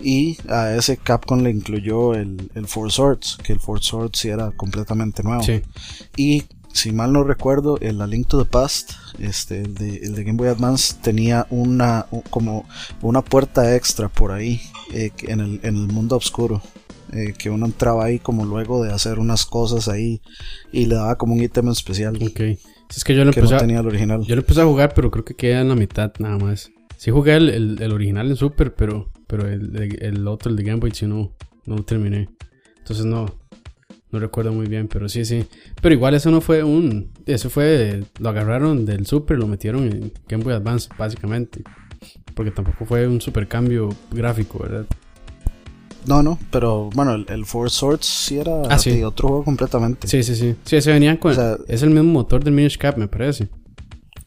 Y 0.00 0.38
a 0.48 0.74
ese 0.74 0.96
Capcom 0.96 1.42
le 1.42 1.50
incluyó 1.50 2.14
el, 2.14 2.50
el 2.54 2.66
Four 2.66 2.90
Swords, 2.90 3.38
que 3.42 3.52
el 3.52 3.60
Four 3.60 3.82
Swords 3.82 4.18
sí 4.18 4.28
era 4.28 4.50
completamente 4.52 5.22
nuevo. 5.22 5.44
Y 6.16 6.44
si 6.72 6.92
mal 6.92 7.12
no 7.12 7.24
recuerdo, 7.24 7.78
el 7.80 7.98
La 7.98 8.06
Link 8.06 8.28
to 8.28 8.42
the 8.42 8.48
Past, 8.48 8.92
este, 9.18 9.60
el 9.60 9.74
de, 9.74 9.96
el 9.96 10.14
de 10.14 10.24
Game 10.24 10.38
Boy 10.38 10.48
Advance, 10.48 10.94
tenía 11.02 11.46
una 11.50 12.06
como 12.30 12.66
una 13.02 13.22
puerta 13.22 13.74
extra 13.74 14.08
por 14.08 14.32
ahí 14.32 14.60
eh, 14.92 15.10
en, 15.22 15.40
el, 15.40 15.60
en, 15.62 15.76
el, 15.76 15.88
mundo 15.88 16.16
oscuro. 16.16 16.62
Eh, 17.12 17.34
que 17.36 17.50
uno 17.50 17.66
entraba 17.66 18.04
ahí 18.04 18.20
como 18.20 18.44
luego 18.44 18.84
de 18.84 18.92
hacer 18.92 19.18
unas 19.18 19.44
cosas 19.44 19.88
ahí 19.88 20.22
y 20.70 20.86
le 20.86 20.94
daba 20.94 21.18
como 21.18 21.34
un 21.34 21.42
ítem 21.42 21.68
especial. 21.68 22.16
Ok. 22.22 22.40
Es 22.88 23.04
que 23.04 23.16
yo 23.16 23.24
lo 23.24 23.32
empecé, 23.32 23.56
tenía 23.56 23.80
el 23.80 23.86
original. 23.86 24.22
Yo 24.22 24.36
lo 24.36 24.42
empecé 24.42 24.60
a 24.60 24.64
jugar, 24.64 24.94
pero 24.94 25.10
creo 25.10 25.24
que 25.24 25.34
queda 25.34 25.60
en 25.60 25.68
la 25.68 25.74
mitad 25.74 26.12
nada 26.20 26.38
más. 26.38 26.70
Sí 26.96 27.10
jugué 27.10 27.34
el, 27.34 27.78
el 27.80 27.92
original 27.92 28.28
en 28.30 28.36
Super, 28.36 28.74
pero 28.74 29.10
pero 29.30 29.48
el, 29.48 29.96
el, 30.00 30.26
otro, 30.26 30.50
el 30.50 30.56
de 30.56 30.64
Game 30.64 30.80
Boy, 30.80 30.90
sí 30.92 31.06
no, 31.06 31.30
no 31.64 31.76
lo 31.76 31.84
terminé. 31.84 32.28
Entonces 32.78 33.06
no, 33.06 33.26
no 34.10 34.18
recuerdo 34.18 34.52
muy 34.52 34.66
bien, 34.66 34.88
pero 34.88 35.08
sí, 35.08 35.24
sí. 35.24 35.46
Pero 35.80 35.94
igual 35.94 36.14
eso 36.14 36.32
no 36.32 36.40
fue 36.40 36.64
un... 36.64 37.12
Eso 37.26 37.48
fue... 37.48 38.02
Lo 38.18 38.30
agarraron 38.30 38.84
del 38.84 39.06
Super 39.06 39.36
y 39.36 39.40
lo 39.40 39.46
metieron 39.46 39.84
en 39.84 40.12
Game 40.28 40.42
Boy 40.42 40.54
Advance, 40.54 40.88
básicamente. 40.98 41.62
Porque 42.34 42.50
tampoco 42.50 42.84
fue 42.84 43.06
un 43.06 43.20
super 43.20 43.46
cambio 43.46 43.90
gráfico, 44.10 44.58
¿verdad? 44.58 44.86
No, 46.06 46.24
no, 46.24 46.38
pero 46.50 46.90
bueno, 46.92 47.14
el, 47.14 47.44
Four 47.44 47.70
Swords 47.70 48.06
sí 48.06 48.38
era 48.38 48.62
ah, 48.68 48.78
otro 49.04 49.28
juego 49.28 49.44
completamente. 49.44 50.08
Sí, 50.08 50.24
sí, 50.24 50.34
sí. 50.34 50.56
Sí, 50.64 50.76
ese 50.76 50.90
venían 50.90 51.18
con... 51.18 51.36
es 51.68 51.82
el 51.82 51.90
mismo 51.90 52.10
motor 52.10 52.42
del 52.42 52.54
Minish 52.54 52.78
Cap, 52.78 52.96
me 52.96 53.06
parece. 53.06 53.48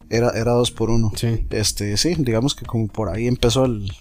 Era, 0.10 0.30
era 0.30 0.52
dos 0.52 0.72
por 0.72 0.90
uno. 0.92 1.12
Sí. 1.16 1.46
Este, 1.50 1.98
sí, 1.98 2.16
digamos 2.20 2.56
que 2.56 2.66
como 2.66 2.88
por 2.88 3.10
ahí 3.10 3.28
empezó 3.28 3.66
el, 3.66 3.92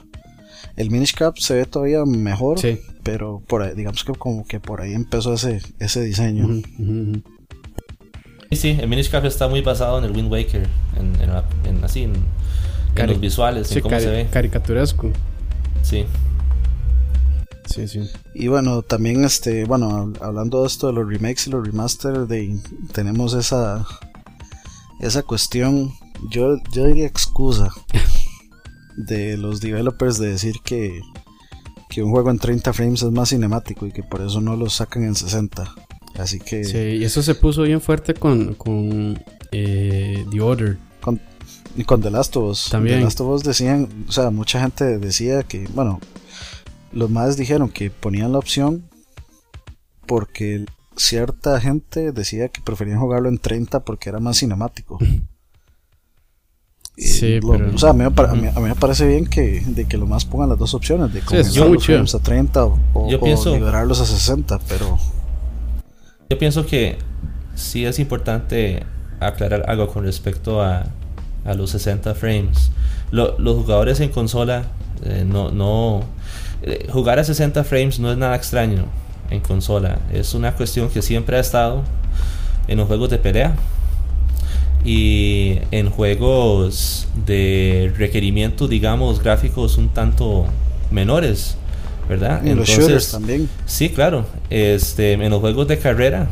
el 0.77 0.91
Minish 0.91 1.15
Cap 1.15 1.37
se 1.39 1.55
ve 1.55 1.67
todavía 1.67 2.05
mejor, 2.05 2.59
pero 3.03 3.43
por 3.47 3.63
ahí, 3.63 3.75
digamos 3.75 4.05
que 4.05 4.13
como 4.13 4.47
que 4.47 4.61
por 4.61 4.81
ahí 4.81 4.93
empezó 4.93 5.35
ese, 5.35 5.61
ese 5.79 6.03
diseño. 6.03 6.63
Sí, 8.51 8.57
sí, 8.57 8.79
el 8.81 8.89
Minish 8.89 9.11
Cap 9.11 9.25
está 9.25 9.49
muy 9.49 9.61
basado 9.63 9.99
en 9.99 10.05
el 10.05 10.13
Wind 10.13 10.31
Waker, 10.31 10.67
en, 10.99 11.85
así, 11.85 12.03
en, 12.03 12.15
los 12.95 13.21
visuales, 13.21 13.75
en 13.75 13.81
cómo 13.83 13.99
se 13.99 14.11
ve. 14.11 14.29
Caricaturesco. 14.31 15.11
Sí. 15.83 16.05
Sí, 17.67 17.89
sí. 17.89 18.11
Y 18.35 18.49
bueno, 18.49 18.83
también 18.83 19.25
este, 19.25 19.65
bueno, 19.65 20.13
hablando 20.21 20.63
de 20.63 20.67
esto 20.67 20.89
de 20.89 20.93
los 20.93 21.09
remakes 21.09 21.47
y 21.47 21.51
los 21.51 21.67
remasters, 21.67 22.29
de, 22.29 22.59
tenemos 22.93 23.35
esa 23.35 23.87
esa 25.03 25.23
cuestión, 25.23 25.93
yo, 26.31 26.57
yo 26.73 26.87
diría 26.87 27.07
excusa 27.07 27.69
de 28.97 29.37
los 29.37 29.61
developers 29.61 30.19
de 30.19 30.29
decir 30.29 30.57
que, 30.65 31.01
que 31.89 32.03
un 32.03 32.11
juego 32.11 32.31
en 32.31 32.39
30 32.39 32.73
frames 32.73 33.03
es 33.03 33.11
más 33.11 33.31
cinemático 33.31 33.87
y 33.87 33.93
que 33.93 34.03
por 34.03 34.23
eso 34.23 34.41
no 34.41 34.57
lo 34.57 34.69
sacan 34.71 35.05
en 35.05 35.15
60. 35.15 35.75
Así 36.19 36.39
que... 36.39 36.65
Sí, 36.65 36.79
y 36.79 37.05
eso 37.05 37.23
se 37.23 37.35
puso 37.35 37.63
bien 37.63 37.81
fuerte 37.81 38.15
con, 38.15 38.55
con 38.55 39.23
eh, 39.51 40.25
The 40.31 40.41
Order. 40.41 40.79
Con, 41.01 41.21
y 41.77 41.85
con 41.85 42.03
The 42.03 42.11
Last 42.11 42.37
of 42.37 42.51
Us. 42.51 42.69
También. 42.71 42.99
The 42.99 43.05
Last 43.05 43.21
of 43.21 43.29
Us 43.29 43.43
decían, 43.43 43.89
o 44.09 44.13
sea, 44.13 44.31
mucha 44.31 44.61
gente 44.61 44.99
decía 44.99 45.43
que, 45.43 45.67
bueno, 45.75 46.01
los 46.93 47.11
más 47.11 47.37
dijeron 47.37 47.71
que 47.71 47.91
ponían 47.91 48.33
la 48.33 48.39
opción 48.39 48.85
porque 50.07 50.67
cierta 50.97 51.59
gente 51.61 52.13
decía 52.13 52.49
que 52.49 52.61
preferían 52.61 53.01
jugarlo 53.01 53.29
en 53.29 53.39
30 53.39 53.81
porque 53.81 54.11
era 54.11 54.21
más 54.21 54.39
cinemático. 54.39 54.99
Sí, 56.97 57.41
pero... 57.41 57.75
O 57.75 57.79
sea, 57.79 57.91
a 57.91 57.93
mí, 57.95 58.05
me, 58.05 58.75
parece 58.75 59.07
bien 59.07 59.27
que, 59.27 59.63
de 59.67 59.87
que 59.87 59.97
lo 59.97 60.07
más 60.07 60.25
pongan 60.25 60.51
las 60.51 60.59
dos 60.59 60.75
opciones, 60.75 61.13
de 61.13 61.21
comenzarlos 61.21 62.15
a 62.15 62.19
30 62.19 62.65
o, 62.65 63.09
liberarlos 63.47 64.01
a 64.01 64.07
60, 64.07 64.59
pero... 64.69 64.99
Yo 66.29 66.39
pienso 66.39 66.67
que 66.67 66.99
sí 67.55 67.85
es 67.85 67.99
importante 67.99 68.85
aclarar 69.21 69.65
algo 69.69 69.89
con 69.89 70.05
respecto 70.05 70.63
a, 70.63 70.87
a 71.45 71.55
los 71.55 71.71
60 71.71 72.15
frames. 72.15 72.71
los 73.11 73.57
jugadores 73.57 74.01
en 74.01 74.11
consola 74.11 74.65
eh, 75.05 75.25
no... 75.27 75.51
no 75.51 76.05
eh, 76.65 76.87
jugar 76.93 77.19
a 77.19 77.25
60 77.25 77.65
frames 77.65 77.99
no 77.99 78.13
es 78.13 78.19
nada 78.19 78.37
extraño 78.37 78.85
en 79.31 79.41
consola. 79.41 79.99
Es 80.13 80.35
una 80.35 80.55
cuestión 80.55 80.91
que 80.91 81.03
siempre 81.03 81.37
ha 81.37 81.41
estado 81.41 81.83
en 82.69 82.79
los 82.79 82.87
juegos 82.87 83.11
de 83.11 83.19
pelea 83.19 83.57
y 84.85 85.59
en 85.71 85.91
juegos 85.91 87.07
de 87.27 87.93
requerimientos, 87.97 88.69
digamos, 88.69 89.23
gráficos 89.23 89.79
un 89.79 89.89
tanto 89.89 90.47
menores, 90.91 91.57
¿verdad? 92.09 92.47
En 92.47 92.57
los 92.57 92.69
shooters 92.69 93.13
también. 93.13 93.49
Sí, 93.67 93.91
claro. 93.91 94.27
Este, 94.51 95.13
en 95.13 95.31
los 95.31 95.41
juegos 95.41 95.69
de 95.69 95.79
carrera 95.79 96.29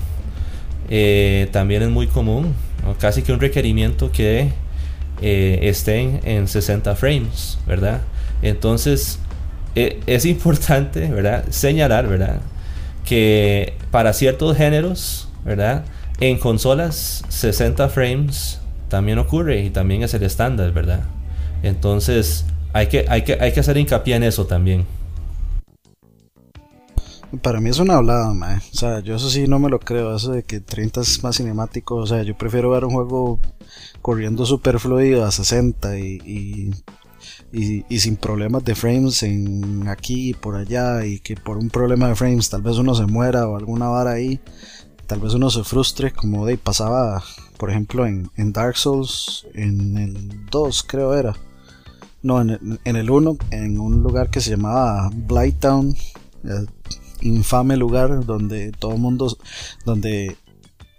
eh, 0.88 1.48
también 1.53 1.82
es 1.82 1.88
muy 1.88 2.09
común, 2.09 2.55
casi 2.98 3.22
que 3.22 3.32
un 3.32 3.40
requerimiento 3.40 4.11
que 4.11 4.53
eh, 5.22 5.59
estén 5.62 6.20
en 6.24 6.48
60 6.48 6.96
frames, 6.96 7.59
¿verdad? 7.66 8.01
Entonces, 8.42 9.20
e, 9.76 10.01
es 10.07 10.24
importante, 10.24 11.07
¿verdad? 11.07 11.44
Señalar, 11.51 12.09
¿verdad? 12.09 12.40
Que 13.05 13.74
para 13.92 14.12
ciertos 14.12 14.57
géneros, 14.57 15.28
¿verdad? 15.44 15.84
En 16.21 16.39
consolas 16.39 17.25
60 17.31 17.89
frames 17.89 18.61
también 18.89 19.18
ocurre 19.18 19.62
y 19.62 19.71
también 19.71 20.03
es 20.03 20.12
el 20.12 20.23
estándar, 20.23 20.71
¿verdad? 20.73 21.05
Entonces, 21.62 22.45
hay 22.75 22.89
que, 22.89 23.07
hay 23.09 23.23
que, 23.23 23.39
hay 23.41 23.53
que 23.53 23.61
hacer 23.61 23.79
hincapié 23.79 24.16
en 24.16 24.25
eso 24.25 24.47
también. 24.47 24.85
Para 27.43 27.61
mí 27.61 27.71
es 27.71 27.79
una 27.79 27.95
hablada, 27.95 28.35
mae. 28.35 28.59
O 28.59 28.77
sea, 28.77 29.01
yo 29.01 29.14
eso 29.16 29.31
sí 29.31 29.47
no 29.47 29.59
me 29.59 29.71
lo 29.71 29.79
creo. 29.79 30.14
Eso 30.14 30.33
de 30.33 30.43
que 30.43 30.61
30 30.61 31.01
es 31.01 31.23
más 31.23 31.37
cinemático. 31.37 31.97
O 31.97 32.07
sea, 32.07 32.23
yo 32.23 32.37
prefiero 32.37 32.71
ver 32.71 32.85
un 32.85 32.93
juego 32.93 33.39
corriendo 34.03 34.45
super 34.45 34.79
fluido 34.79 35.25
a 35.25 35.31
60 35.31 35.99
y, 35.99 36.73
y, 37.53 37.85
y, 37.89 37.99
sin 38.01 38.16
problemas 38.16 38.64
de 38.64 38.75
frames 38.75 39.23
en 39.23 39.87
aquí 39.89 40.31
y 40.31 40.35
por 40.35 40.57
allá. 40.57 41.07
Y 41.07 41.21
que 41.21 41.37
por 41.37 41.57
un 41.57 41.71
problema 41.71 42.09
de 42.09 42.16
frames 42.16 42.51
tal 42.51 42.62
vez 42.62 42.77
uno 42.77 42.95
se 42.95 43.07
muera 43.07 43.47
o 43.47 43.57
alguna 43.57 43.89
vara 43.89 44.11
ahí. 44.11 44.41
Tal 45.11 45.19
vez 45.19 45.35
uno 45.35 45.51
se 45.51 45.65
frustre, 45.65 46.13
como 46.13 46.47
de 46.47 46.57
pasaba, 46.57 47.25
por 47.59 47.69
ejemplo, 47.69 48.07
en, 48.07 48.31
en 48.37 48.53
Dark 48.53 48.77
Souls, 48.77 49.45
en 49.55 49.99
el 49.99 50.47
2, 50.47 50.85
creo 50.85 51.15
era. 51.15 51.35
No, 52.23 52.41
en 52.41 52.51
el, 52.51 52.81
en 52.85 52.95
el 52.95 53.11
1, 53.11 53.37
en 53.51 53.81
un 53.81 54.05
lugar 54.05 54.31
que 54.31 54.41
se 54.41 54.51
llamaba 54.51 55.11
Blighttown. 55.13 55.97
Eh, 56.45 56.67
infame 57.23 57.77
lugar 57.77 58.25
donde 58.25 58.71
todo 58.71 58.93
el 58.93 59.01
mundo, 59.01 59.37
donde 59.85 60.37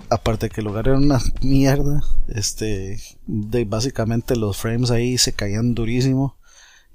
aparte 0.09 0.49
que 0.49 0.59
el 0.59 0.67
lugar 0.67 0.89
era 0.89 0.97
una 0.97 1.21
mierda, 1.41 2.03
este, 2.27 2.99
de 3.27 3.63
básicamente 3.63 4.35
los 4.35 4.57
frames 4.57 4.91
ahí 4.91 5.17
se 5.17 5.31
caían 5.31 5.73
durísimo 5.73 6.35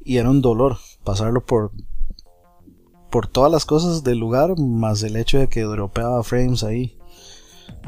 y 0.05 0.19
era 0.19 0.29
un 0.29 0.43
dolor 0.43 0.77
pasarlo 1.03 1.47
por 1.47 1.73
por 3.11 3.27
todas 3.27 3.51
las 3.51 3.65
cosas 3.65 4.05
del 4.05 4.19
lugar 4.19 4.59
más 4.59 5.03
el 5.03 5.17
hecho 5.17 5.39
de 5.39 5.49
que 5.49 5.63
dropeaba 5.63 6.23
frames 6.23 6.63
ahí. 6.63 6.99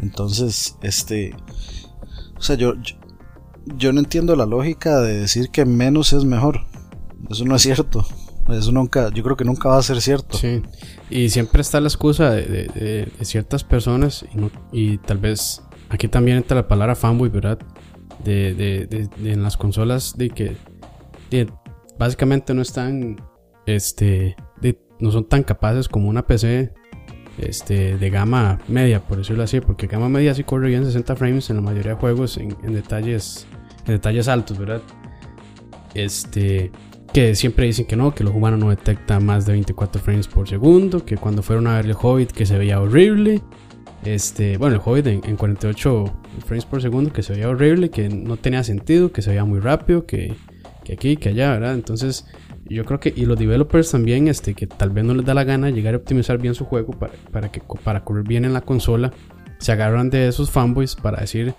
Entonces, 0.03 0.76
este, 0.83 1.35
o 2.37 2.43
sea, 2.43 2.57
yo, 2.57 2.74
yo, 3.76 3.93
no 3.93 4.01
entiendo 4.01 4.37
la 4.37 4.47
lógica 4.47 5.01
de 5.01 5.20
decir 5.20 5.51
que 5.51 5.64
menos 5.64 6.12
es 6.12 6.24
mejor. 6.24 6.66
Eso 7.29 7.45
no 7.45 7.57
es 7.57 7.62
cierto. 7.62 8.07
Eso 8.49 8.72
nunca, 8.72 9.11
yo 9.12 9.22
creo 9.22 9.37
que 9.37 9.45
nunca 9.45 9.68
va 9.68 9.79
a 9.79 9.83
ser 9.83 10.01
cierto. 10.01 10.39
Sí, 10.39 10.62
y 11.11 11.29
siempre 11.29 11.61
está 11.61 11.81
la 11.81 11.89
excusa 11.89 12.31
de, 12.31 13.11
ciertas 13.20 13.62
personas 13.64 14.24
y, 14.72 14.99
tal 14.99 15.18
vez 15.18 15.62
aquí 15.91 16.09
también 16.09 16.39
entra 16.39 16.57
la 16.57 16.68
palabra 16.68 16.95
fanboy, 16.95 17.29
¿verdad? 17.29 17.59
De, 18.24 19.09
en 19.22 19.43
las 19.43 19.57
consolas 19.57 20.16
de 20.16 20.31
que 20.31 20.57
básicamente 21.99 22.55
no 22.55 22.62
están, 22.62 23.16
este, 23.66 24.35
no 25.01 25.11
son 25.11 25.29
tan 25.29 25.43
capaces 25.43 25.89
como 25.89 26.09
una 26.09 26.26
PC 26.26 26.72
este, 27.39 27.97
de 27.97 28.11
gama 28.11 28.59
media, 28.68 29.01
por 29.01 29.18
decirlo 29.18 29.43
así, 29.43 29.61
porque 29.61 29.86
gama 29.86 30.09
media 30.09 30.34
sí 30.34 30.45
corre 30.45 30.68
bien 30.68 30.84
60 30.84 31.16
frames 31.16 31.51
en 31.51 31.57
la 31.57 31.62
mayoría 31.62 31.93
de 31.93 31.99
juegos 31.99 32.36
en, 32.36 32.57
en 32.62 32.74
detalles, 32.74 33.47
en 33.86 33.95
detalles 33.95 34.28
altos, 34.28 34.59
¿verdad? 34.59 34.82
Este, 35.95 36.70
que 37.12 37.34
siempre 37.34 37.66
dicen 37.66 37.86
que 37.86 37.97
no, 37.97 38.14
que 38.14 38.22
los 38.24 38.34
humanos 38.34 38.61
no 38.61 38.70
detecta 38.70 39.18
más 39.20 39.47
de 39.47 39.53
24 39.53 40.01
frames 40.01 40.28
por 40.28 40.49
segundo, 40.49 41.05
que 41.05 41.16
cuando 41.16 41.43
fueron 41.43 41.66
a 41.66 41.76
ver 41.76 41.86
el 41.86 41.97
Hobbit 42.01 42.32
que 42.32 42.47
se 42.47 42.59
veía 42.59 42.80
horrible, 42.80 43.43
este, 44.05 44.59
bueno, 44.59 44.76
el 44.76 44.82
Hobbit 44.84 45.07
en, 45.07 45.36
48 45.36 46.05
frames 46.47 46.64
por 46.66 46.82
segundo 46.82 47.12
que 47.12 47.22
se 47.22 47.32
veía 47.32 47.49
horrible, 47.49 47.91
que 47.91 48.09
no 48.09 48.36
tenía 48.36 48.62
sentido, 48.62 49.11
que 49.11 49.22
se 49.22 49.30
veía 49.30 49.45
muy 49.45 49.59
rápido, 49.59 50.07
que, 50.07 50.34
que 50.84 50.93
aquí, 50.93 51.16
que 51.16 51.30
allá, 51.30 51.53
¿verdad? 51.53 51.74
Entonces, 51.74 52.26
yo 52.68 52.84
creo 52.84 53.00
que, 53.00 53.12
y 53.14 53.26
los 53.26 53.38
developers 53.38 53.90
también, 53.90 54.28
este, 54.28 54.54
que 54.54 54.66
tal 54.66 54.90
vez 54.90 55.04
no 55.04 55.14
les 55.14 55.24
da 55.24 55.34
la 55.34 55.44
gana 55.44 55.70
llegar 55.70 55.94
a 55.94 55.96
optimizar 55.98 56.38
bien 56.38 56.54
su 56.54 56.64
juego 56.64 56.92
para, 56.92 57.12
para, 57.32 57.50
que, 57.50 57.62
para 57.82 58.04
correr 58.04 58.24
bien 58.24 58.44
en 58.44 58.52
la 58.52 58.60
consola, 58.60 59.12
se 59.58 59.72
agarran 59.72 60.10
de 60.10 60.28
esos 60.28 60.50
fanboys 60.50 60.94
para 60.94 61.20
decir 61.20 61.54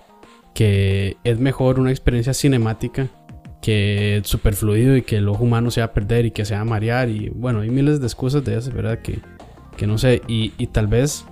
que 0.53 1.18
es 1.24 1.39
mejor 1.39 1.80
una 1.80 1.91
experiencia 1.91 2.34
cinemática 2.34 3.07
que 3.62 4.22
super 4.24 4.55
fluido 4.55 4.95
y 4.95 5.01
que 5.01 5.18
el 5.18 5.28
ojo 5.28 5.43
humano 5.43 5.70
se 5.72 5.82
va 5.82 5.88
a 5.88 5.93
perder 5.93 6.26
y 6.26 6.32
que 6.32 6.45
se 6.45 6.55
va 6.55 6.62
a 6.62 6.66
marear 6.66 7.10
y 7.10 7.30
bueno, 7.30 7.60
hay 7.60 7.70
miles 7.70 7.99
de 7.99 8.07
excusas 8.07 8.43
de 8.43 8.57
eso, 8.57 8.72
¿verdad? 8.72 8.99
Que, 8.99 9.20
que 9.78 9.86
no 9.86 9.97
sé, 9.97 10.22
y, 10.28 10.53
y, 10.57 10.68
tal 10.68 10.88
vez, 10.88 11.26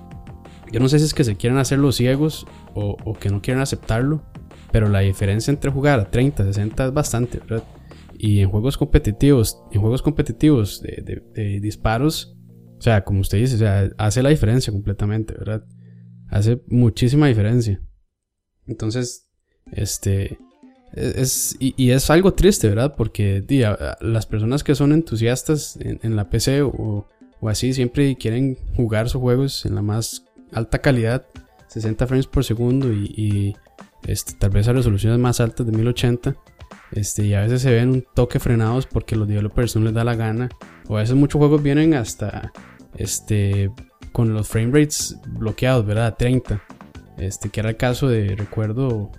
yo 0.72 0.80
no 0.80 0.90
sé 0.90 1.00
si 1.00 1.06
es 1.06 1.14
que 1.14 1.24
se 1.24 1.36
quieren 1.36 1.58
hacer 1.58 1.80
los 1.80 1.96
ciegos 1.96 2.46
o, 2.74 2.98
o, 3.04 3.14
que 3.14 3.30
no 3.30 3.42
quieren 3.42 3.62
aceptarlo, 3.62 4.22
pero 4.72 4.90
la 4.90 5.00
diferencia 5.00 5.52
entre 5.52 5.72
jugar 5.72 6.00
a 6.00 6.12
30, 6.12 6.44
60 6.44 6.86
es 6.88 6.94
bastante, 6.94 7.40
¿verdad? 7.40 7.64
Y 8.18 8.40
en 8.40 8.50
juegos 8.50 8.78
competitivos, 8.78 9.58
en 9.72 9.82
juegos 9.82 10.02
competitivos 10.02 10.82
de, 10.82 11.24
de, 11.34 11.60
disparos, 11.60 12.36
o 12.78 12.82
sea, 12.82 13.04
como 13.04 13.22
usted 13.22 13.40
dice, 13.40 13.56
o 13.56 13.60
sea, 13.60 13.90
hace 13.98 14.24
la 14.24 14.30
diferencia 14.30 14.72
completamente, 14.72 15.34
¿verdad? 15.34 15.66
Hace 16.30 16.62
muchísima 16.68 17.28
diferencia. 17.28 17.82
Entonces, 18.66 19.28
este, 19.72 20.38
es, 20.94 21.56
y, 21.60 21.92
es 21.92 22.10
algo 22.10 22.34
triste, 22.34 22.70
¿verdad? 22.70 22.96
Porque 22.96 23.44
las 24.02 24.26
personas 24.26 24.64
que 24.64 24.76
son 24.76 24.92
entusiastas 24.92 25.78
en, 25.80 26.16
la 26.16 26.30
PC 26.30 26.62
o, 26.64 27.08
así 27.44 27.74
siempre 27.74 28.16
quieren 28.16 28.58
jugar 28.76 29.10
sus 29.10 29.22
juegos 29.22 29.66
en 29.66 29.76
la 29.76 29.82
más 29.82 30.26
alta 30.52 30.80
calidad, 30.80 31.26
60 31.68 32.08
frames 32.08 32.28
por 32.28 32.44
segundo 32.44 32.92
y, 32.92 33.56
este, 34.08 34.34
tal 34.34 34.52
vez 34.52 34.68
a 34.68 34.74
resoluciones 34.74 35.20
más 35.20 35.40
altas 35.40 35.66
de 35.66 35.72
1080. 35.72 36.36
Este, 36.92 37.26
y 37.26 37.34
a 37.34 37.42
veces 37.42 37.62
se 37.62 37.72
ven 37.72 37.90
un 37.90 38.06
toque 38.14 38.40
frenados 38.40 38.88
porque 38.88 39.16
los 39.16 39.28
developers 39.28 39.76
no 39.76 39.86
les 39.86 39.94
da 39.94 40.04
la 40.04 40.16
gana. 40.16 40.50
O 40.88 40.98
a 40.98 41.02
veces 41.02 41.16
muchos 41.16 41.40
juegos 41.40 41.62
vienen 41.62 41.94
hasta 41.94 42.52
este, 42.96 43.72
con 44.12 44.34
los 44.34 44.48
frame 44.48 44.72
rates 44.72 45.18
bloqueados, 45.28 45.86
¿verdad? 45.86 46.16
30. 46.18 46.62
Este, 47.18 47.50
que 47.50 47.60
era 47.60 47.70
el 47.70 47.78
caso 47.78 48.08
de, 48.08 48.36
recuerdo, 48.36 49.12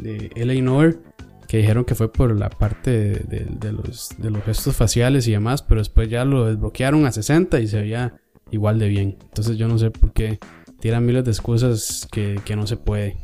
de 0.00 0.30
Eleanor 0.36 1.02
que 1.50 1.56
dijeron 1.56 1.84
que 1.84 1.96
fue 1.96 2.12
por 2.12 2.38
la 2.38 2.48
parte 2.48 2.90
de, 2.92 3.72
los, 3.72 4.10
de 4.18 4.30
los 4.30 4.44
gestos 4.44 4.76
faciales 4.76 5.26
y 5.26 5.32
demás, 5.32 5.62
pero 5.62 5.80
después 5.80 6.08
ya 6.08 6.24
lo 6.24 6.46
desbloquearon 6.46 7.06
a 7.06 7.10
60 7.10 7.58
y 7.58 7.66
se 7.66 7.80
veía 7.80 8.14
igual 8.52 8.78
de 8.78 8.86
bien. 8.86 9.18
Entonces 9.20 9.56
yo 9.56 9.66
no 9.66 9.76
sé 9.76 9.90
por 9.90 10.12
qué 10.12 10.38
tiran 10.78 11.04
miles 11.04 11.24
de 11.24 11.32
excusas 11.32 12.06
que, 12.12 12.40
no 12.54 12.68
se 12.68 12.76
puede. 12.76 13.16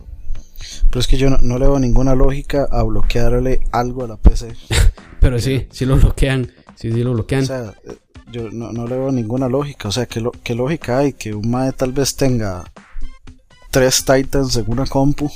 Pero 0.89 1.01
es 1.01 1.07
que 1.07 1.17
yo 1.17 1.31
no, 1.31 1.59
le 1.59 1.67
veo 1.67 1.79
ninguna 1.79 2.15
lógica 2.15 2.67
a 2.71 2.83
bloquearle 2.83 3.61
algo 3.73 4.05
a 4.05 4.09
la 4.09 4.17
PC. 4.17 4.55
pero 5.21 5.39
sí, 5.39 5.67
sí 5.71 5.85
lo 5.85 5.97
bloquean. 5.97 6.51
Sí, 6.75 6.93
sí 6.93 7.03
lo 7.03 7.13
bloquean. 7.13 7.43
O 7.43 7.47
sea, 7.47 7.75
eh, 7.85 7.97
yo 8.31 8.51
no, 8.51 8.73
le 8.87 8.97
veo 8.97 9.13
ninguna 9.13 9.49
lógica. 9.49 9.89
O 9.89 9.93
sea, 9.93 10.07
¿qué, 10.07 10.27
qué 10.43 10.55
lógica 10.55 10.99
hay? 10.99 11.13
Que 11.13 11.35
un 11.35 11.51
MAE 11.51 11.73
tal 11.73 11.93
vez 11.93 12.17
tenga 12.17 12.65
tres 13.71 14.05
Titans 14.05 14.57
en 14.57 14.65
una 14.69 14.87
compu 14.87 15.31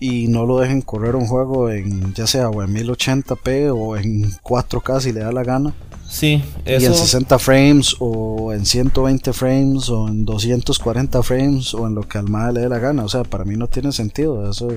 y 0.00 0.28
no 0.28 0.46
lo 0.46 0.58
dejen 0.58 0.80
correr 0.80 1.14
un 1.14 1.26
juego 1.26 1.70
en 1.70 2.14
ya 2.14 2.26
sea 2.26 2.48
o 2.48 2.62
en 2.62 2.74
1080p 2.74 3.70
o 3.74 3.96
en 3.96 4.30
4K 4.40 5.00
si 5.00 5.12
le 5.12 5.20
da 5.20 5.30
la 5.30 5.44
gana. 5.44 5.74
Sí, 6.10 6.42
eso... 6.64 6.82
Y 6.82 6.86
en 6.86 6.94
60 6.94 7.38
frames 7.38 7.96
o 8.00 8.52
en 8.52 8.66
120 8.66 9.32
frames 9.32 9.88
o 9.88 10.08
en 10.08 10.24
240 10.24 11.22
frames 11.22 11.72
o 11.72 11.86
en 11.86 11.94
lo 11.94 12.02
que 12.02 12.18
al 12.18 12.28
MAE 12.28 12.52
le 12.52 12.60
dé 12.62 12.68
la 12.68 12.80
gana. 12.80 13.04
O 13.04 13.08
sea, 13.08 13.22
para 13.22 13.44
mí 13.44 13.56
no 13.56 13.68
tiene 13.68 13.92
sentido. 13.92 14.50
Eso 14.50 14.68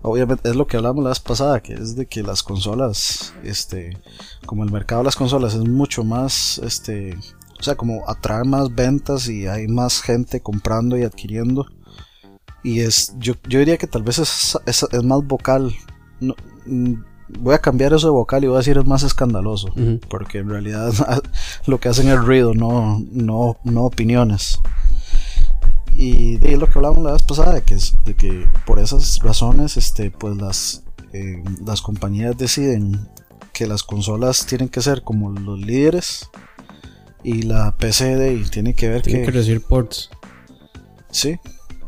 obviamente 0.00 0.48
es 0.48 0.56
lo 0.56 0.66
que 0.66 0.78
hablamos 0.78 1.04
la 1.04 1.10
vez 1.10 1.20
pasada, 1.20 1.60
que 1.60 1.74
es 1.74 1.94
de 1.94 2.06
que 2.06 2.22
las 2.22 2.42
consolas, 2.42 3.34
este, 3.44 3.98
como 4.46 4.64
el 4.64 4.72
mercado 4.72 5.02
de 5.02 5.06
las 5.06 5.16
consolas 5.16 5.54
es 5.54 5.60
mucho 5.60 6.04
más, 6.04 6.58
este, 6.64 7.18
o 7.60 7.62
sea, 7.62 7.74
como 7.74 8.08
atrae 8.08 8.44
más 8.44 8.74
ventas 8.74 9.28
y 9.28 9.46
hay 9.46 9.68
más 9.68 10.00
gente 10.00 10.40
comprando 10.40 10.96
y 10.96 11.02
adquiriendo 11.02 11.66
y 12.62 12.80
es, 12.80 13.14
yo, 13.18 13.34
yo 13.48 13.58
diría 13.58 13.76
que 13.76 13.86
tal 13.86 14.02
vez 14.02 14.18
es, 14.18 14.58
es, 14.66 15.02
más 15.02 15.26
vocal. 15.26 15.74
Mm, 16.66 16.94
voy 17.38 17.54
a 17.54 17.58
cambiar 17.58 17.92
eso 17.92 18.06
de 18.06 18.12
vocal 18.12 18.44
y 18.44 18.46
voy 18.46 18.56
a 18.56 18.58
decir 18.58 18.78
es 18.78 18.86
más 18.86 19.02
escandaloso. 19.02 19.68
Porque 20.08 20.38
en 20.38 20.48
realidad 20.48 20.92
lo 21.66 21.80
que 21.80 21.88
hacen 21.88 22.08
es 22.08 22.18
ruido, 22.18 22.54
no, 22.54 23.02
no, 23.10 23.56
no 23.64 23.82
opiniones. 23.84 24.60
Y 25.94 26.36
de 26.38 26.56
lo 26.56 26.66
que 26.66 26.78
hablábamos 26.78 27.04
la 27.04 27.12
vez 27.12 27.22
pasada, 27.22 27.54
de 27.54 27.62
que, 27.62 27.76
de 28.04 28.14
que 28.14 28.46
por 28.66 28.78
esas 28.78 29.18
razones, 29.18 29.76
este, 29.76 30.10
pues 30.10 30.36
las, 30.36 30.84
eh, 31.12 31.42
las 31.64 31.82
compañías 31.82 32.36
deciden 32.36 33.08
que 33.52 33.66
las 33.66 33.82
consolas 33.82 34.46
tienen 34.46 34.68
que 34.68 34.80
ser 34.80 35.02
como 35.02 35.30
los 35.30 35.60
líderes 35.60 36.30
y 37.22 37.42
la 37.42 37.76
PC 37.76 38.32
y 38.32 38.44
tiene 38.44 38.74
que 38.74 38.88
ver 38.88 39.02
tiene 39.02 39.24
que... 39.24 39.30
recibir 39.30 39.60
ports. 39.60 40.10
Sí, 41.10 41.38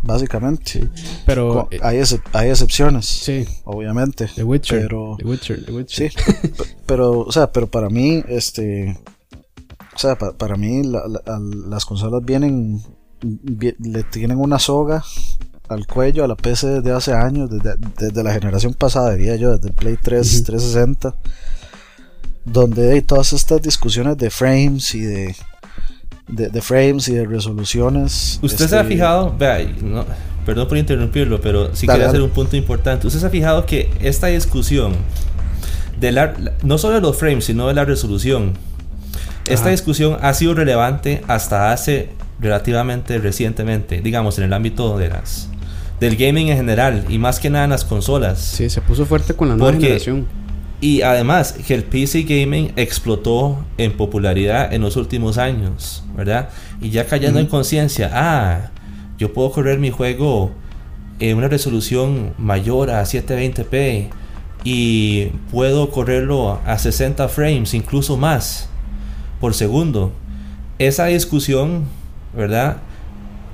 básicamente. 0.04 0.88
Pero 1.26 1.68
eh, 1.70 1.80
hay, 1.82 2.00
hay 2.32 2.50
excepciones, 2.50 3.06
sí. 3.06 3.46
obviamente. 3.64 4.28
The 4.34 4.44
Witcher, 4.44 4.82
pero, 4.82 5.16
The 5.18 5.24
Witcher, 5.24 5.64
The 5.64 5.72
Witcher. 5.72 6.12
Sí, 6.12 6.16
pero, 6.86 7.20
o 7.20 7.32
sea, 7.32 7.50
pero 7.50 7.66
para 7.66 7.88
mí, 7.88 8.22
este, 8.28 8.98
o 9.94 9.98
sea, 9.98 10.16
para 10.16 10.56
mí 10.56 10.82
las 10.84 11.84
consolas 11.84 12.24
vienen, 12.24 12.82
le 13.22 14.02
tienen 14.04 14.38
una 14.38 14.58
soga 14.58 15.02
al 15.68 15.86
cuello 15.86 16.24
a 16.24 16.28
la 16.28 16.36
PC 16.36 16.66
desde 16.80 16.92
hace 16.92 17.12
años, 17.12 17.50
desde, 17.50 18.22
la 18.22 18.32
generación 18.32 18.74
pasada, 18.74 19.14
diría 19.14 19.36
yo, 19.36 19.56
desde 19.56 19.68
el 19.68 19.74
Play 19.74 19.96
3, 20.00 20.44
360, 20.44 21.14
donde 22.44 22.92
hay 22.92 23.02
todas 23.02 23.32
estas 23.32 23.62
discusiones 23.62 24.18
de 24.18 24.30
frames 24.30 24.94
y 24.94 25.00
de, 25.00 25.36
de, 26.28 26.62
frames 26.62 27.08
y 27.08 27.14
de 27.14 27.26
resoluciones. 27.26 28.38
¿Usted 28.42 28.68
se 28.68 28.76
ha 28.76 28.80
este, 28.80 28.94
fijado? 28.94 29.36
perdón 30.44 30.68
por 30.68 30.76
interrumpirlo, 30.76 31.40
pero 31.40 31.74
sí 31.74 31.86
quería 31.86 32.06
hacer 32.06 32.20
un 32.20 32.30
punto 32.30 32.56
importante. 32.56 33.06
¿Usted 33.06 33.20
se 33.20 33.26
ha 33.26 33.30
fijado 33.30 33.64
que 33.66 33.90
esta 34.00 34.26
discusión, 34.28 34.94
de 35.98 36.12
la, 36.12 36.34
no 36.62 36.76
solo 36.78 36.94
de 36.96 37.00
los 37.00 37.16
frames, 37.16 37.46
sino 37.46 37.68
de 37.68 37.74
la 37.74 37.84
resolución, 37.84 38.52
esta 39.48 39.70
discusión 39.70 40.18
ha 40.20 40.32
sido 40.34 40.54
relevante 40.54 41.22
hasta 41.28 41.72
hace 41.72 42.10
relativamente 42.40 43.18
recientemente, 43.18 44.00
digamos 44.00 44.38
en 44.38 44.44
el 44.44 44.52
ámbito 44.52 44.98
de 44.98 45.08
las 45.08 45.48
del 46.00 46.16
gaming 46.16 46.48
en 46.48 46.56
general 46.56 47.04
y 47.08 47.18
más 47.18 47.38
que 47.38 47.50
nada 47.50 47.64
en 47.64 47.70
las 47.70 47.84
consolas. 47.84 48.40
Sí, 48.40 48.68
se 48.68 48.80
puso 48.80 49.06
fuerte 49.06 49.34
con 49.34 49.48
la 49.48 49.56
nueva 49.56 49.72
generación. 49.72 50.26
Y 50.84 51.00
además 51.00 51.54
que 51.66 51.72
el 51.72 51.82
PC 51.82 52.24
gaming 52.24 52.74
explotó 52.76 53.64
en 53.78 53.96
popularidad 53.96 54.70
en 54.74 54.82
los 54.82 54.96
últimos 54.96 55.38
años, 55.38 56.04
¿verdad? 56.14 56.50
Y 56.78 56.90
ya 56.90 57.06
cayendo 57.06 57.40
en 57.40 57.46
conciencia, 57.46 58.10
ah, 58.12 58.70
yo 59.16 59.32
puedo 59.32 59.50
correr 59.50 59.78
mi 59.78 59.90
juego 59.90 60.50
en 61.20 61.38
una 61.38 61.48
resolución 61.48 62.34
mayor 62.36 62.90
a 62.90 63.02
720p 63.02 64.10
y 64.62 65.28
puedo 65.50 65.90
correrlo 65.90 66.60
a 66.66 66.76
60 66.76 67.28
frames, 67.28 67.72
incluso 67.72 68.18
más 68.18 68.68
por 69.40 69.54
segundo. 69.54 70.12
Esa 70.78 71.06
discusión 71.06 71.86
¿verdad? 72.36 72.76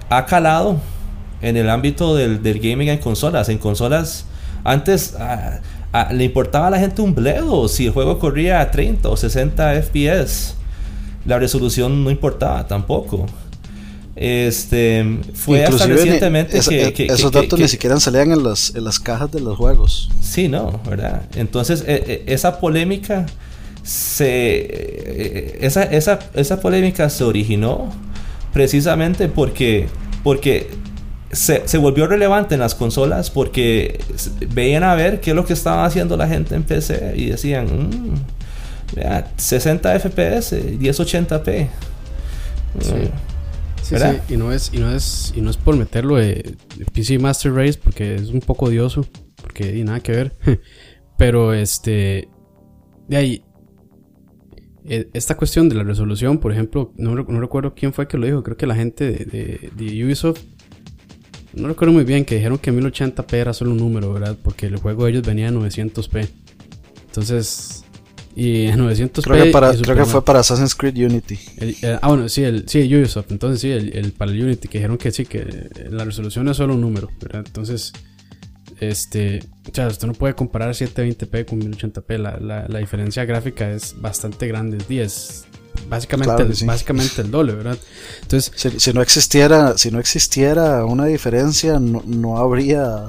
Ha 0.09 0.27
calado 0.27 0.81
en 1.43 1.57
el 1.57 1.71
ámbito 1.71 2.17
del, 2.17 2.41
gaming 2.59 2.89
en 2.89 2.99
consolas. 2.99 3.49
En 3.49 3.59
consolas, 3.59 4.27
antes 4.65 5.15
ah, 5.17 5.61
le 6.13 6.25
importaba 6.25 6.69
a 6.69 6.71
la 6.71 6.79
gente 6.79 7.03
un 7.03 7.15
bledo 7.15 7.69
si 7.69 7.87
el 7.87 7.93
juego 7.93 8.19
corría 8.19 8.61
a 8.61 8.71
30 8.71 9.09
o 9.09 9.17
60 9.17 9.83
FPS. 9.83 10.55
La 11.25 11.39
resolución 11.39 12.05
no 12.05 12.11
importaba 12.11 12.67
tampoco. 12.67 13.27
Este 14.17 15.19
fue 15.35 15.65
hasta 15.65 15.87
recientemente 15.87 16.61
que, 16.61 17.07
esos 17.07 17.33
datos 17.33 17.59
ni 17.59 17.69
siquiera 17.69 17.99
salían 17.99 18.33
en 18.33 18.43
las, 18.43 18.75
en 18.75 18.85
las 18.85 19.01
cajas 19.01 19.33
de 19.33 19.41
los 19.41 19.57
juegos. 19.57 20.11
Sí, 20.21 20.49
no, 20.49 20.81
¿verdad? 20.87 21.23
Entonces, 21.37 21.85
e, 21.87 22.25
e, 22.27 22.33
esa 22.33 22.61
polémica 22.61 23.27
se. 23.83 25.57
Esa, 25.65 25.85
esa, 25.85 26.19
esa 26.35 26.61
polémica 26.61 27.09
se 27.09 27.25
originó 27.25 27.91
precisamente 28.53 29.29
porque, 29.29 29.89
porque 30.23 30.69
se, 31.33 31.67
se, 31.67 31.79
volvió 31.79 32.07
relevante 32.07 32.55
en 32.55 32.61
las 32.61 32.75
consolas 32.75 33.31
porque 33.31 34.01
veían 34.49 34.83
a 34.83 34.95
ver 34.95 35.21
qué 35.21 35.31
es 35.31 35.37
lo 35.37 35.45
que 35.45 35.53
estaba 35.53 35.85
haciendo 35.85 36.17
la 36.17 36.29
gente 36.29 36.55
en 36.55 36.63
PC 36.63 37.15
y 37.17 37.27
decían, 37.27 37.67
mmm, 37.67 38.15
60 39.37 40.01
FPS, 40.01 40.53
1080p. 40.79 41.69
Sí. 42.81 43.11
Sí, 43.83 43.97
sí, 43.97 44.35
y 44.35 44.37
no 44.37 44.53
es, 44.53 44.71
y 44.73 44.79
no 44.79 44.95
es, 44.95 45.33
y 45.35 45.41
no 45.41 45.51
es 45.51 45.57
por 45.57 45.77
meterlo 45.77 46.17
de, 46.17 46.57
PC 46.93 47.19
Master 47.19 47.53
Race 47.53 47.79
porque 47.83 48.15
es 48.15 48.29
un 48.29 48.41
poco 48.41 48.67
odioso, 48.67 49.05
porque 49.41 49.77
y 49.77 49.83
nada 49.83 50.01
que 50.01 50.13
ver. 50.13 50.37
Pero 51.17 51.53
este 51.53 52.29
de 53.09 53.17
ahí 53.17 53.45
eh, 54.85 55.09
esta 55.13 55.37
cuestión 55.37 55.69
de 55.69 55.75
la 55.75 55.83
resolución, 55.83 56.39
por 56.39 56.53
ejemplo, 56.53 56.93
no, 56.97 57.15
recuerdo 57.15 57.75
quién 57.75 57.93
fue 57.93 58.09
que 58.09 58.17
lo 58.17 58.27
dijo, 58.27 58.43
creo 58.43 58.57
que 58.57 58.67
la 58.67 58.75
gente 58.75 59.11
de, 59.11 60.05
Ubisoft, 60.05 60.41
no 61.55 61.69
recuerdo 61.69 61.93
muy 61.93 62.05
bien, 62.05 62.25
que 62.25 62.37
dijeron 62.37 62.59
que 62.59 62.73
1080p 62.73 63.33
era 63.35 63.53
solo 63.53 63.73
un 63.73 63.79
número, 63.79 64.13
¿verdad? 64.13 64.37
Porque 64.43 64.67
el 64.67 64.77
juego 64.77 65.05
de 65.05 65.11
ellos 65.11 65.27
venía 65.27 65.49
a 65.49 65.53
900p. 65.53 66.29
Entonces, 67.07 67.85
y 68.37 68.67
en 68.67 68.79
900p. 68.79 69.83
Creo 69.83 69.97
que, 69.97 70.05
fue 70.05 70.25
para 70.25 70.41
Assassin's 70.41 70.75
Creed 70.75 70.97
Unity. 70.97 71.39
Eh, 71.59 71.99
ah, 72.01 72.09
bueno, 72.09 72.29
sí, 72.29 72.45
el, 72.45 72.69
sí, 72.69 72.83
Ubisoft. 72.95 73.31
Entonces, 73.33 73.61
sí, 73.61 73.71
el, 73.71 74.13
para 74.13 74.31
el 74.31 74.43
Unity, 74.43 74.69
que 74.69 74.79
dijeron 74.79 74.99
que 74.99 75.11
sí, 75.11 75.27
que 75.27 75.69
la 75.91 76.05
resolución 76.05 76.49
es 76.49 76.57
solo 76.57 76.75
un 76.75 76.81
número, 76.81 77.11
¿verdad? 77.21 77.43
Entonces, 77.45 77.93
este, 78.79 79.41
o 79.69 79.75
sea, 79.75 79.89
usted 79.89 80.07
no 80.07 80.15
puede 80.15 80.35
comparar 80.35 80.71
720p 80.71 81.45
con 81.45 81.61
1080p. 81.61 82.19
La, 82.19 82.67
la, 82.69 82.79
diferencia 82.79 83.25
gráfica 83.25 83.71
es 83.73 84.01
bastante 84.01 84.47
grande. 84.47 84.79
Es 84.79 84.89
10. 84.89 85.45
Básicamente, 85.91 86.43
el, 86.43 86.67
básicamente 86.67 87.21
el 87.21 87.31
doble, 87.31 87.55
¿verdad? 87.55 87.77
Entonces, 88.23 88.53
si, 88.79 88.93
no 88.93 89.03
existiera, 89.03 89.77
si 89.77 89.91
no 89.91 89.99
existiera 89.99 90.85
una 90.85 91.07
diferencia, 91.07 91.81
no, 91.81 92.39
habría 92.39 93.07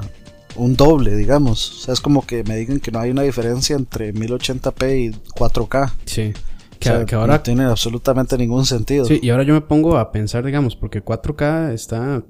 un 0.55 0.75
doble, 0.75 1.15
digamos. 1.15 1.71
O 1.71 1.85
sea, 1.85 1.93
es 1.93 2.01
como 2.01 2.25
que 2.25 2.43
me 2.43 2.57
digan 2.57 2.79
que 2.79 2.91
no 2.91 2.99
hay 2.99 3.11
una 3.11 3.21
diferencia 3.21 3.75
entre 3.75 4.13
1080p 4.13 4.99
y 4.99 5.11
4K. 5.35 5.93
Sí. 6.05 6.33
Que, 6.79 7.05
que 7.05 7.13
ahora 7.13 7.35
no 7.35 7.41
tiene 7.41 7.65
absolutamente 7.65 8.35
ningún 8.37 8.65
sentido. 8.65 9.05
Sí, 9.05 9.19
y 9.21 9.29
ahora 9.29 9.43
yo 9.43 9.53
me 9.53 9.61
pongo 9.61 9.97
a 9.97 10.11
pensar, 10.11 10.43
digamos, 10.43 10.75
porque 10.75 11.05
4K 11.05 11.73
está 11.73 12.23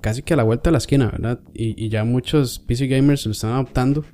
casi 0.00 0.22
que 0.22 0.34
a 0.34 0.36
la 0.36 0.42
vuelta 0.42 0.70
de 0.70 0.72
la 0.72 0.78
esquina, 0.78 1.06
¿verdad? 1.10 1.40
Y, 1.52 1.88
ya 1.88 2.04
muchos 2.04 2.58
PC 2.60 2.86
gamers 2.86 3.26
lo 3.26 3.32
están 3.32 3.52
adoptando. 3.52 4.04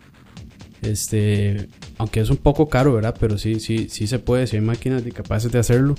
Este, 0.83 1.69
aunque 2.01 2.21
es 2.21 2.31
un 2.31 2.39
poco 2.39 2.67
caro, 2.67 2.95
¿verdad? 2.95 3.15
Pero 3.21 3.37
sí, 3.37 3.61
sí, 3.61 3.91
sí 3.91 4.07
se 4.07 4.19
puede, 4.19 4.47
si 4.47 4.57
hay 4.57 4.63
máquinas 4.63 5.03
capaces 5.13 5.53
de 5.53 5.59
hacerlo. 5.59 5.97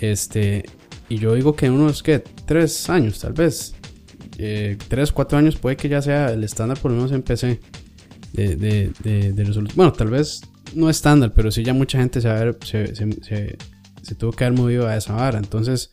Este, 0.00 0.64
y 1.08 1.18
yo 1.18 1.34
digo 1.34 1.54
que 1.54 1.66
en 1.66 1.74
unos, 1.74 2.02
¿qué? 2.02 2.18
Tres 2.18 2.90
años, 2.90 3.20
tal 3.20 3.32
vez. 3.32 3.72
Eh, 4.38 4.76
tres, 4.88 5.12
cuatro 5.12 5.38
años 5.38 5.54
puede 5.54 5.76
que 5.76 5.88
ya 5.88 6.02
sea 6.02 6.32
el 6.32 6.42
estándar, 6.42 6.76
por 6.76 6.90
lo 6.90 6.96
menos 6.96 7.12
en 7.12 7.22
PC. 7.22 7.60
De, 8.32 8.56
de, 8.56 8.92
de. 9.04 9.70
Bueno, 9.76 9.92
tal 9.92 10.10
vez 10.10 10.40
no 10.74 10.90
estándar, 10.90 11.32
pero 11.32 11.52
sí 11.52 11.62
ya 11.62 11.72
mucha 11.72 11.98
gente 11.98 12.20
se, 12.20 12.52
se, 12.64 12.92
se, 12.96 13.58
se 14.02 14.14
tuvo 14.16 14.32
que 14.32 14.44
haber 14.44 14.58
movido 14.58 14.88
a 14.88 14.96
esa 14.96 15.12
vara. 15.12 15.38
Entonces, 15.38 15.92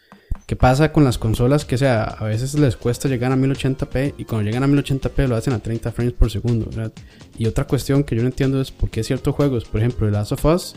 ¿Qué 0.50 0.56
pasa 0.56 0.92
con 0.92 1.04
las 1.04 1.20
consolas? 1.20 1.64
Que 1.64 1.78
sea, 1.78 2.06
a 2.06 2.24
veces 2.24 2.56
les 2.56 2.76
cuesta 2.76 3.08
llegar 3.08 3.32
a 3.32 3.36
1080p 3.36 4.16
y 4.18 4.26
cuando 4.26 4.50
llegan 4.50 4.64
a 4.64 4.68
1080p 4.68 5.28
lo 5.28 5.36
hacen 5.36 5.54
a 5.54 5.60
30 5.60 5.92
frames 5.92 6.14
por 6.14 6.32
segundo, 6.32 6.66
¿verdad? 6.66 6.92
Y 7.38 7.46
otra 7.46 7.68
cuestión 7.68 8.04
que 8.04 8.16
yo 8.16 8.24
no 8.24 8.30
entiendo 8.30 8.60
es 8.60 8.72
por 8.72 8.90
qué 8.90 9.04
ciertos 9.04 9.36
juegos, 9.36 9.66
por 9.66 9.80
ejemplo, 9.80 10.08
el 10.08 10.14
Last 10.14 10.32
of 10.32 10.44
Us, 10.46 10.76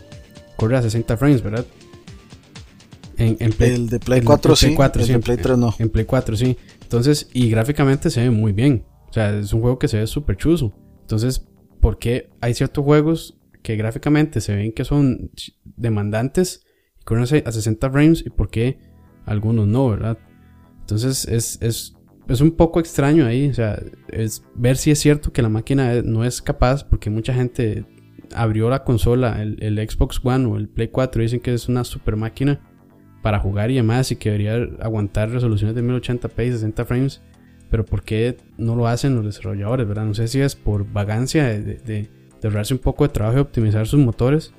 corre 0.57 0.77
a 0.77 0.83
60 0.83 1.17
frames, 1.17 1.43
¿verdad? 1.43 1.65
En, 3.17 3.37
Play, 3.53 3.71
el 3.73 3.89
de 3.89 3.99
Play 3.99 4.21
4 4.21 4.57
sí, 4.57 4.77
el 4.77 5.07
de 5.07 5.19
Play 5.21 5.39
3 5.39 5.57
no. 5.57 5.75
En 5.79 5.89
Play 5.89 6.05
4 6.05 6.37
sí. 6.37 6.59
Entonces, 6.83 7.31
y 7.33 7.49
gráficamente 7.49 8.11
se 8.11 8.21
ve 8.21 8.31
muy 8.31 8.53
bien. 8.53 8.85
O 9.09 9.13
sea, 9.15 9.35
es 9.39 9.55
un 9.55 9.63
juego 9.63 9.79
que 9.79 9.89
se 9.89 9.97
ve 9.97 10.07
súper 10.07 10.37
chuzo. 10.37 10.75
Entonces, 11.01 11.49
¿por 11.81 11.99
qué 11.99 12.29
hay 12.43 12.53
ciertos 12.53 12.85
juegos 12.85 13.39
que 13.63 13.77
gráficamente 13.77 14.43
se 14.43 14.55
ven 14.55 14.73
que 14.73 14.85
son 14.85 15.31
demandantes 15.65 16.67
y 17.01 17.05
corren 17.05 17.25
a 17.25 17.53
60 17.53 17.91
frames 17.91 18.23
y 18.27 18.29
por 18.29 18.51
qué 18.51 18.92
algunos 19.27 19.67
no, 19.67 19.89
¿verdad? 19.89 20.19
Entonces 20.81 21.27
es, 21.29 21.59
es, 21.63 21.97
es, 22.29 22.41
un 22.41 22.53
poco 22.53 22.81
extraño 22.81 23.27
ahí, 23.27 23.49
o 23.49 23.55
sea, 23.55 23.81
es 24.09 24.45
ver 24.55 24.77
si 24.77 24.91
es 24.91 24.99
cierto 24.99 25.33
que 25.33 25.43
la 25.43 25.49
máquina 25.49 26.03
no 26.03 26.25
es 26.25 26.43
capaz, 26.43 26.85
porque 26.85 27.11
mucha 27.11 27.35
gente 27.35 27.85
abrió 28.35 28.71
la 28.71 28.85
consola, 28.85 29.43
el, 29.43 29.63
el 29.63 29.79
Xbox 29.89 30.21
One 30.23 30.47
o 30.47 30.57
el 30.57 30.69
Play 30.69 30.89
4, 30.89 31.23
dicen 31.23 31.41
que 31.41 31.55
es 31.55 31.69
una 31.69 31.85
super 31.85 32.17
máquina 32.17 32.61
para 33.23 33.39
jugar 33.39 33.71
y 33.71 33.77
demás 33.77 34.11
y 34.11 34.17
que 34.17 34.31
debería 34.31 34.69
aguantar 34.81 35.31
resoluciones 35.31 35.77
de 35.77 35.83
1080p 35.83 36.49
y 36.49 36.53
60 36.53 36.85
frames, 36.85 37.23
pero 37.71 37.85
¿por 37.85 38.03
qué 38.03 38.37
no 38.59 38.75
lo 38.75 38.89
hacen 38.89 39.15
los 39.15 39.25
desarrolladores, 39.25 39.87
verdad? 39.87 40.05
No 40.05 40.15
sé 40.15 40.29
si 40.29 40.41
es 40.41 40.57
por 40.57 40.91
vagancia 40.91 41.47
de, 41.47 41.63
de, 41.63 41.77
de 41.77 42.09
ahorrarse 42.43 42.75
un 42.75 42.81
poco 42.81 43.05
de 43.05 43.11
trabajo 43.11 43.39
y 43.39 43.43
optimizar 43.43 43.87
sus 43.87 44.01
motores 44.01 44.53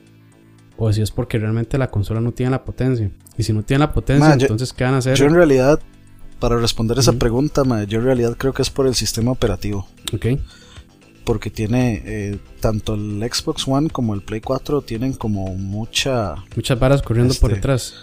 o 0.77 0.91
si 0.91 1.01
es 1.01 1.11
porque 1.11 1.37
realmente 1.37 1.77
la 1.77 1.89
consola 1.89 2.21
no 2.21 2.31
tiene 2.31 2.51
la 2.51 2.63
potencia. 2.63 3.11
Y 3.37 3.43
si 3.43 3.53
no 3.53 3.63
tiene 3.63 3.79
la 3.79 3.93
potencia, 3.93 4.33
entonces 4.33 4.73
¿qué 4.73 4.83
van 4.83 4.95
a 4.95 4.97
hacer? 4.97 5.15
Yo 5.15 5.25
en 5.25 5.35
realidad, 5.35 5.79
para 6.39 6.57
responder 6.57 6.97
esa 6.99 7.13
pregunta, 7.13 7.63
yo 7.85 7.99
en 7.99 8.05
realidad 8.05 8.35
creo 8.37 8.53
que 8.53 8.61
es 8.61 8.69
por 8.69 8.87
el 8.87 8.95
sistema 8.95 9.31
operativo. 9.31 9.87
Ok. 10.13 10.39
Porque 11.23 11.49
tiene 11.49 12.01
eh, 12.05 12.39
tanto 12.59 12.95
el 12.95 13.21
Xbox 13.31 13.67
One 13.67 13.89
como 13.89 14.13
el 14.13 14.21
Play 14.21 14.41
4 14.41 14.81
tienen 14.81 15.13
como 15.13 15.55
mucha... 15.55 16.35
Muchas 16.55 16.77
varas 16.77 17.01
corriendo 17.01 17.33
por 17.35 17.51
este, 17.51 17.55
detrás. 17.55 17.93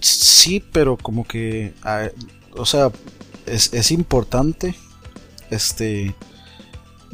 Sí, 0.00 0.62
pero 0.72 0.96
como 0.96 1.26
que... 1.26 1.74
o 2.52 2.64
sea, 2.64 2.92
es, 3.46 3.72
es 3.74 3.90
importante 3.90 4.74
este 5.50 6.14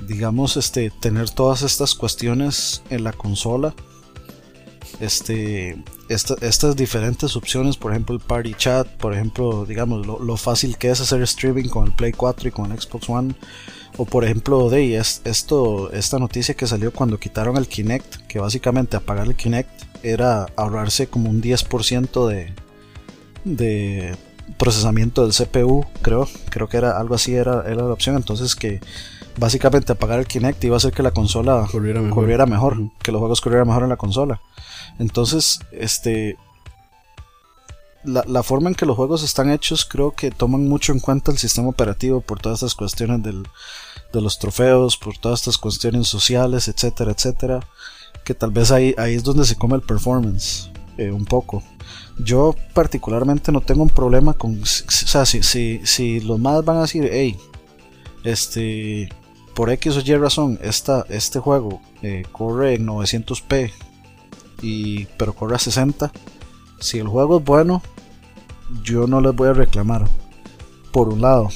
digamos 0.06 0.56
este 0.56 0.90
tener 0.90 1.30
todas 1.30 1.62
estas 1.62 1.94
cuestiones 1.94 2.82
en 2.90 3.04
la 3.04 3.12
consola 3.12 3.74
este, 5.00 5.82
estas 6.08 6.76
diferentes 6.76 7.36
opciones, 7.36 7.76
por 7.76 7.92
ejemplo 7.92 8.14
el 8.14 8.20
Party 8.20 8.54
Chat, 8.54 8.86
por 8.88 9.14
ejemplo, 9.14 9.64
digamos, 9.64 10.06
lo, 10.06 10.36
fácil 10.36 10.76
que 10.76 10.90
es 10.90 11.00
hacer 11.00 11.22
streaming 11.22 11.68
con 11.68 11.86
el 11.86 11.92
Play 11.92 12.12
4 12.12 12.48
y 12.48 12.52
con 12.52 12.70
el 12.70 12.80
Xbox 12.80 13.08
One, 13.08 13.34
o 13.96 14.04
por 14.04 14.24
ejemplo, 14.24 14.70
de 14.70 14.96
esto, 14.96 15.92
esta 15.92 16.18
noticia 16.18 16.54
que 16.54 16.66
salió 16.66 16.92
cuando 16.92 17.18
quitaron 17.18 17.56
el 17.56 17.66
Kinect, 17.66 18.26
que 18.26 18.38
básicamente 18.38 18.96
apagar 18.96 19.26
el 19.26 19.34
Kinect 19.34 19.70
era 20.02 20.46
ahorrarse 20.56 21.06
como 21.06 21.30
un 21.30 21.42
10% 21.42 22.28
de, 22.28 22.52
de, 23.44 24.16
procesamiento 24.58 25.26
del 25.26 25.32
CPU, 25.32 25.84
creo, 26.02 26.28
creo 26.50 26.68
que 26.68 26.76
era 26.76 26.98
algo 26.98 27.14
así, 27.14 27.34
era, 27.34 27.64
era 27.66 27.82
la 27.82 27.92
opción, 27.92 28.16
entonces 28.16 28.54
que 28.56 28.80
básicamente 29.36 29.92
apagar 29.92 30.18
el 30.18 30.26
Kinect 30.26 30.62
iba 30.64 30.76
a 30.76 30.78
hacer 30.78 30.92
que 30.92 31.02
la 31.02 31.10
consola 31.10 31.66
corriera 31.70 32.46
mejor, 32.46 32.90
que 33.02 33.12
los 33.12 33.18
juegos 33.18 33.40
corrieran 33.40 33.68
mejor 33.68 33.84
en 33.84 33.88
la 33.90 33.96
consola. 33.96 34.40
Entonces, 34.98 35.60
este, 35.72 36.36
la, 38.04 38.42
forma 38.42 38.68
en 38.68 38.74
que 38.74 38.86
los 38.86 38.96
juegos 38.96 39.22
están 39.22 39.50
hechos 39.50 39.84
creo 39.84 40.12
que 40.12 40.30
toman 40.30 40.68
mucho 40.68 40.92
en 40.92 41.00
cuenta 41.00 41.30
el 41.30 41.38
sistema 41.38 41.68
operativo 41.68 42.20
por 42.20 42.40
todas 42.40 42.58
estas 42.58 42.74
cuestiones 42.74 43.22
del, 43.22 43.46
de 44.12 44.20
los 44.20 44.38
trofeos, 44.38 44.96
por 44.96 45.16
todas 45.18 45.40
estas 45.40 45.58
cuestiones 45.58 46.08
sociales, 46.08 46.68
etcétera, 46.68 47.12
etcétera, 47.12 47.60
que 48.24 48.34
tal 48.34 48.50
vez 48.50 48.70
ahí, 48.70 48.94
ahí 48.98 49.14
es 49.14 49.22
donde 49.22 49.44
se 49.44 49.56
come 49.56 49.76
el 49.76 49.82
performance 49.82 50.70
eh, 50.98 51.10
un 51.10 51.24
poco. 51.24 51.62
Yo 52.18 52.54
particularmente 52.74 53.52
no 53.52 53.60
tengo 53.60 53.82
un 53.82 53.88
problema 53.88 54.34
con, 54.34 54.60
o 54.60 54.66
sea, 54.66 55.24
si, 55.24 55.42
si, 55.42 55.80
si 55.84 56.20
los 56.20 56.38
más 56.38 56.64
van 56.64 56.76
a 56.78 56.82
decir, 56.82 57.08
hey, 57.10 57.36
este, 58.24 59.08
por 59.54 59.70
X 59.70 59.96
o 59.96 60.00
Y 60.00 60.16
razón, 60.16 60.58
esta, 60.62 61.04
este 61.08 61.38
juego 61.38 61.80
eh, 62.02 62.24
corre 62.32 62.74
en 62.74 62.86
900p, 62.86 63.70
y, 64.62 65.06
pero 65.16 65.34
corre 65.34 65.56
a 65.56 65.58
60, 65.58 66.12
si 66.80 66.98
el 66.98 67.08
juego 67.08 67.38
es 67.38 67.44
bueno, 67.44 67.82
yo 68.82 69.06
no 69.06 69.20
les 69.20 69.34
voy 69.34 69.48
a 69.48 69.52
reclamar. 69.52 70.08
Por 70.92 71.08
un 71.08 71.22
lado. 71.22 71.48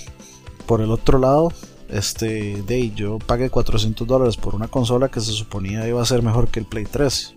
Por 0.66 0.80
el 0.80 0.90
otro 0.90 1.18
lado, 1.18 1.52
este, 1.88 2.62
de 2.62 2.90
yo 2.92 3.18
pagué 3.18 3.50
400 3.50 4.06
dólares 4.06 4.36
por 4.36 4.54
una 4.54 4.68
consola 4.68 5.08
que 5.08 5.20
se 5.20 5.32
suponía 5.32 5.86
iba 5.86 6.02
a 6.02 6.06
ser 6.06 6.22
mejor 6.22 6.48
que 6.48 6.60
el 6.60 6.66
Play 6.66 6.86
3. 6.90 7.34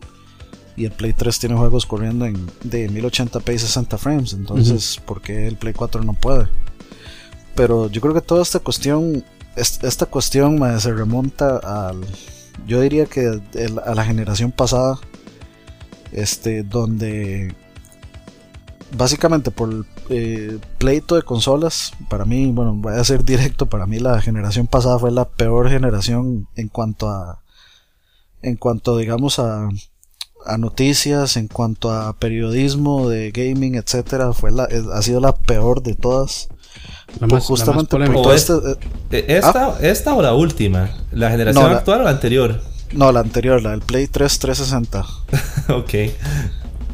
Y 0.77 0.85
el 0.85 0.91
Play 0.91 1.13
3 1.13 1.39
tiene 1.39 1.55
juegos 1.57 1.85
corriendo 1.85 2.25
en 2.25 2.47
de 2.63 2.89
1080p 2.89 3.53
y 3.53 3.59
60 3.59 3.97
frames. 3.97 4.33
Entonces, 4.33 4.99
¿por 5.05 5.21
qué 5.21 5.47
el 5.47 5.57
Play 5.57 5.73
4 5.73 6.03
no 6.03 6.13
puede? 6.13 6.47
Pero 7.53 7.89
yo 7.89 7.99
creo 7.99 8.13
que 8.13 8.21
toda 8.21 8.41
esta 8.41 8.59
cuestión, 8.59 9.23
esta 9.59 10.05
cuestión 10.05 10.59
se 10.79 10.93
remonta 10.93 11.57
al, 11.57 12.01
yo 12.65 12.81
diría 12.81 13.05
que 13.05 13.41
a 13.85 13.95
la 13.95 14.05
generación 14.05 14.51
pasada, 14.51 14.99
este, 16.11 16.63
donde 16.63 17.55
básicamente 18.95 19.51
por 19.51 19.85
eh, 20.09 20.57
pleito 20.77 21.15
de 21.15 21.21
consolas, 21.21 21.93
para 22.09 22.25
mí, 22.25 22.51
bueno, 22.51 22.73
voy 22.75 22.93
a 22.93 23.03
ser 23.03 23.23
directo, 23.23 23.67
para 23.67 23.85
mí 23.85 23.99
la 23.99 24.21
generación 24.21 24.67
pasada 24.67 24.97
fue 24.97 25.11
la 25.11 25.29
peor 25.29 25.69
generación 25.69 26.47
en 26.55 26.67
cuanto 26.67 27.09
a, 27.09 27.43
en 28.41 28.55
cuanto 28.55 28.97
digamos 28.97 29.39
a, 29.39 29.69
a 30.45 30.57
noticias, 30.57 31.37
en 31.37 31.47
cuanto 31.47 31.91
a 31.91 32.13
periodismo 32.13 33.09
de 33.09 33.31
gaming, 33.31 33.75
etcétera, 33.75 34.33
fue 34.33 34.51
la, 34.51 34.67
ha 34.93 35.01
sido 35.01 35.19
la 35.19 35.33
peor 35.33 35.83
de 35.83 35.95
todas. 35.95 36.49
Justamente 37.41 37.97
por 37.97 38.33
este, 38.33 38.53
eh, 39.11 39.25
esta, 39.27 39.67
¿ah? 39.67 39.77
esta 39.81 40.13
o 40.13 40.21
la 40.21 40.33
última, 40.33 40.89
la 41.11 41.29
generación 41.31 41.71
actual 41.71 42.01
o 42.01 42.03
la 42.03 42.11
anterior. 42.11 42.61
No, 42.91 43.11
la 43.11 43.19
anterior, 43.19 43.61
la 43.61 43.71
del 43.71 43.81
Play 43.81 44.07
3 44.07 44.39
360. 44.39 45.05
ok 45.75 45.93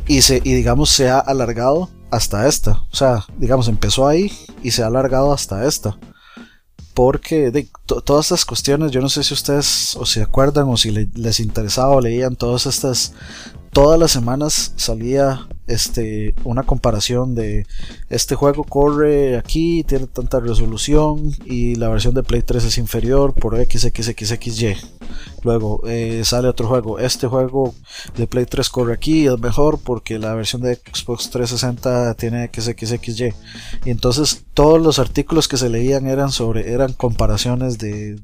y, 0.07 0.21
se, 0.21 0.41
y 0.43 0.53
digamos 0.53 0.89
se 0.89 1.09
ha 1.09 1.19
alargado 1.19 1.89
hasta 2.11 2.47
esta. 2.47 2.83
O 2.91 2.95
sea, 2.95 3.25
digamos, 3.37 3.67
empezó 3.67 4.07
ahí 4.07 4.31
y 4.63 4.71
se 4.71 4.83
ha 4.83 4.87
alargado 4.87 5.33
hasta 5.33 5.65
esta. 5.67 5.97
Porque 6.93 7.51
de, 7.51 7.67
todas 7.85 8.27
estas 8.27 8.45
cuestiones, 8.45 8.91
yo 8.91 9.01
no 9.01 9.09
sé 9.09 9.23
si 9.23 9.33
ustedes 9.33 9.95
o 9.97 10.05
se 10.05 10.21
acuerdan 10.21 10.69
o 10.69 10.77
si 10.77 10.91
les 10.91 11.39
interesaba 11.39 11.89
o 11.89 12.01
leían 12.01 12.35
todas 12.35 12.65
estas 12.65 13.13
todas 13.73 13.99
las 13.99 14.11
semanas 14.11 14.71
salía 14.77 15.49
este 15.67 16.35
una 16.43 16.63
comparación 16.63 17.35
de 17.35 17.65
este 18.09 18.35
juego 18.35 18.63
corre 18.63 19.37
aquí, 19.37 19.83
tiene 19.83 20.07
tanta 20.07 20.39
resolución 20.39 21.31
y 21.45 21.75
la 21.75 21.89
versión 21.89 22.13
de 22.13 22.23
Play 22.23 22.41
3 22.41 22.63
es 22.65 22.77
inferior 22.77 23.33
por 23.33 23.55
XXXXY. 23.57 24.75
Luego 25.43 25.81
eh, 25.87 26.21
sale 26.23 26.47
otro 26.47 26.67
juego, 26.67 26.97
este 26.99 27.27
juego 27.27 27.75
de 28.15 28.25
Play 28.25 28.45
3 28.45 28.67
corre 28.69 28.93
aquí, 28.93 29.27
es 29.27 29.39
mejor 29.39 29.79
porque 29.79 30.17
la 30.17 30.33
versión 30.33 30.61
de 30.61 30.75
Xbox 30.75 31.29
360 31.29 32.15
tiene 32.15 32.49
XXXY. 32.51 33.33
Y 33.85 33.89
entonces 33.91 34.45
todos 34.53 34.81
los 34.81 34.99
artículos 34.99 35.47
que 35.47 35.57
se 35.57 35.69
leían 35.69 36.07
eran 36.07 36.31
sobre 36.31 36.73
eran 36.73 36.93
comparaciones 36.93 37.77
de, 37.77 38.19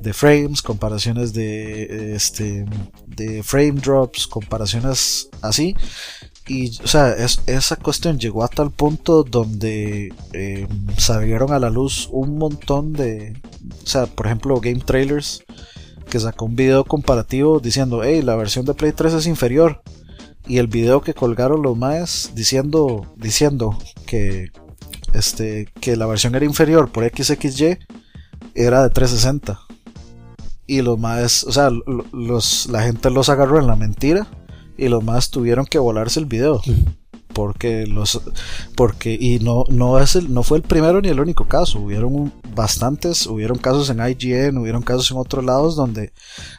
de 0.00 0.12
frames, 0.12 0.62
comparaciones 0.62 1.32
de 1.32 2.14
este 2.14 2.64
de 3.06 3.42
frame 3.42 3.80
drops, 3.80 4.26
comparaciones 4.26 5.28
así. 5.42 5.74
Y, 6.50 6.76
o 6.82 6.88
sea, 6.88 7.12
esa 7.12 7.76
cuestión 7.76 8.18
llegó 8.18 8.42
a 8.42 8.48
tal 8.48 8.72
punto 8.72 9.22
donde 9.22 10.12
eh, 10.32 10.66
salieron 10.98 11.52
a 11.52 11.60
la 11.60 11.70
luz 11.70 12.08
un 12.10 12.38
montón 12.38 12.92
de, 12.92 13.40
o 13.84 13.86
sea, 13.86 14.06
por 14.06 14.26
ejemplo, 14.26 14.60
Game 14.60 14.80
Trailers, 14.80 15.44
que 16.10 16.18
sacó 16.18 16.46
un 16.46 16.56
video 16.56 16.82
comparativo 16.84 17.60
diciendo, 17.60 18.02
hey, 18.02 18.20
la 18.22 18.34
versión 18.34 18.64
de 18.64 18.74
Play 18.74 18.90
3 18.90 19.14
es 19.14 19.26
inferior. 19.28 19.80
Y 20.44 20.58
el 20.58 20.66
video 20.66 21.02
que 21.02 21.14
colgaron 21.14 21.62
los 21.62 21.76
más 21.76 22.32
diciendo, 22.34 23.06
diciendo 23.14 23.78
que, 24.04 24.50
este, 25.14 25.68
que 25.80 25.94
la 25.94 26.06
versión 26.06 26.34
era 26.34 26.44
inferior 26.44 26.90
por 26.90 27.08
XXY 27.08 27.78
era 28.56 28.82
de 28.82 28.90
360. 28.90 29.60
Y 30.66 30.82
los 30.82 30.98
más, 30.98 31.44
o 31.44 31.52
sea, 31.52 31.70
los, 32.12 32.68
la 32.68 32.82
gente 32.82 33.08
los 33.08 33.28
agarró 33.28 33.60
en 33.60 33.68
la 33.68 33.76
mentira 33.76 34.26
y 34.80 34.88
los 34.88 35.04
más 35.04 35.30
tuvieron 35.30 35.66
que 35.66 35.78
volarse 35.78 36.18
el 36.18 36.26
video. 36.26 36.60
Porque 37.32 37.86
los 37.86 38.20
porque 38.74 39.16
y 39.18 39.38
no 39.38 39.64
no 39.68 40.00
es 40.00 40.16
el, 40.16 40.34
no 40.34 40.42
fue 40.42 40.58
el 40.58 40.64
primero 40.64 41.00
ni 41.00 41.10
el 41.10 41.20
único 41.20 41.46
caso, 41.46 41.78
hubieron 41.78 42.32
bastantes, 42.56 43.24
hubieron 43.28 43.56
casos 43.56 43.88
en 43.88 43.98
IGN, 44.00 44.58
hubieron 44.58 44.82
casos 44.82 45.08
en 45.12 45.16
otros 45.16 45.44
lados 45.44 45.76
donde 45.76 46.12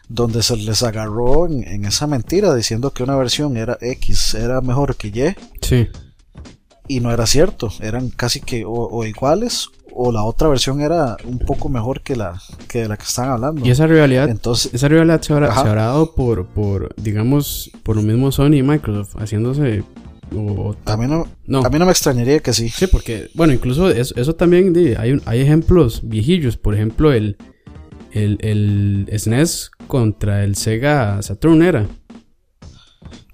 donde 0.08 0.42
se 0.42 0.56
les 0.56 0.82
agarró 0.82 1.46
en, 1.46 1.84
esa 1.84 2.08
mentira 2.08 2.56
diciendo 2.56 2.92
que 2.92 3.04
una 3.04 3.18
versión 3.18 3.58
era 3.58 3.78
X, 3.82 4.34
era 4.34 4.62
mejor 4.62 4.96
que 4.96 5.10
Y. 5.10 5.36
Sí. 5.62 5.90
Y 6.92 7.00
no 7.00 7.12
era 7.12 7.26
cierto, 7.26 7.70
eran 7.80 8.10
casi 8.10 8.42
que 8.42 8.64
o 8.66 9.06
iguales 9.06 9.70
o 9.94 10.12
la 10.12 10.24
otra 10.24 10.48
versión 10.48 10.82
era 10.82 11.18
un 11.26 11.39
poco 11.39 11.70
mejor 11.70 12.02
que 12.02 12.16
la 12.16 12.42
que 12.68 12.88
la 12.88 12.98
que 12.98 13.04
están 13.04 13.30
hablando. 13.30 13.66
Y 13.66 13.70
esa 13.70 13.88
rivalidad, 13.88 14.30
Entonces, 14.30 14.74
esa 14.74 14.88
rivalidad 14.88 15.22
se 15.22 15.34
habrá, 15.34 15.50
dado 15.50 16.14
por, 16.16 16.48
por, 16.48 16.94
digamos, 16.96 17.72
por 17.84 17.96
lo 17.96 18.02
mismo 18.02 18.32
Sony 18.32 18.56
y 18.56 18.64
Microsoft, 18.64 19.16
haciéndose... 19.18 19.84
a, 20.86 20.98
mí 20.98 21.08
no, 21.08 21.28
a 21.64 21.70
mí 21.70 21.80
no 21.80 21.86
me 21.86 21.92
extrañaría 21.92 22.39
que 22.39 22.54
sí. 22.54 22.70
Sí, 22.70 22.88
porque, 22.88 23.30
bueno, 23.34 23.54
incluso 23.54 23.89
eso, 23.89 24.16
eso 24.16 24.34
también, 24.36 24.74
hay, 24.98 25.22
hay 25.26 25.39
ejemplos 25.39 26.02
viejillos, 26.04 26.58
por 26.58 26.74
ejemplo, 26.74 27.12
el, 27.12 27.38
el, 28.12 28.38
el 28.42 29.20
SNES 29.20 29.72
e 29.80 29.88
contra 29.88 30.44
el 30.44 30.56
Sega 30.56 31.22
Saturn 31.22 31.62
era. 31.62 31.88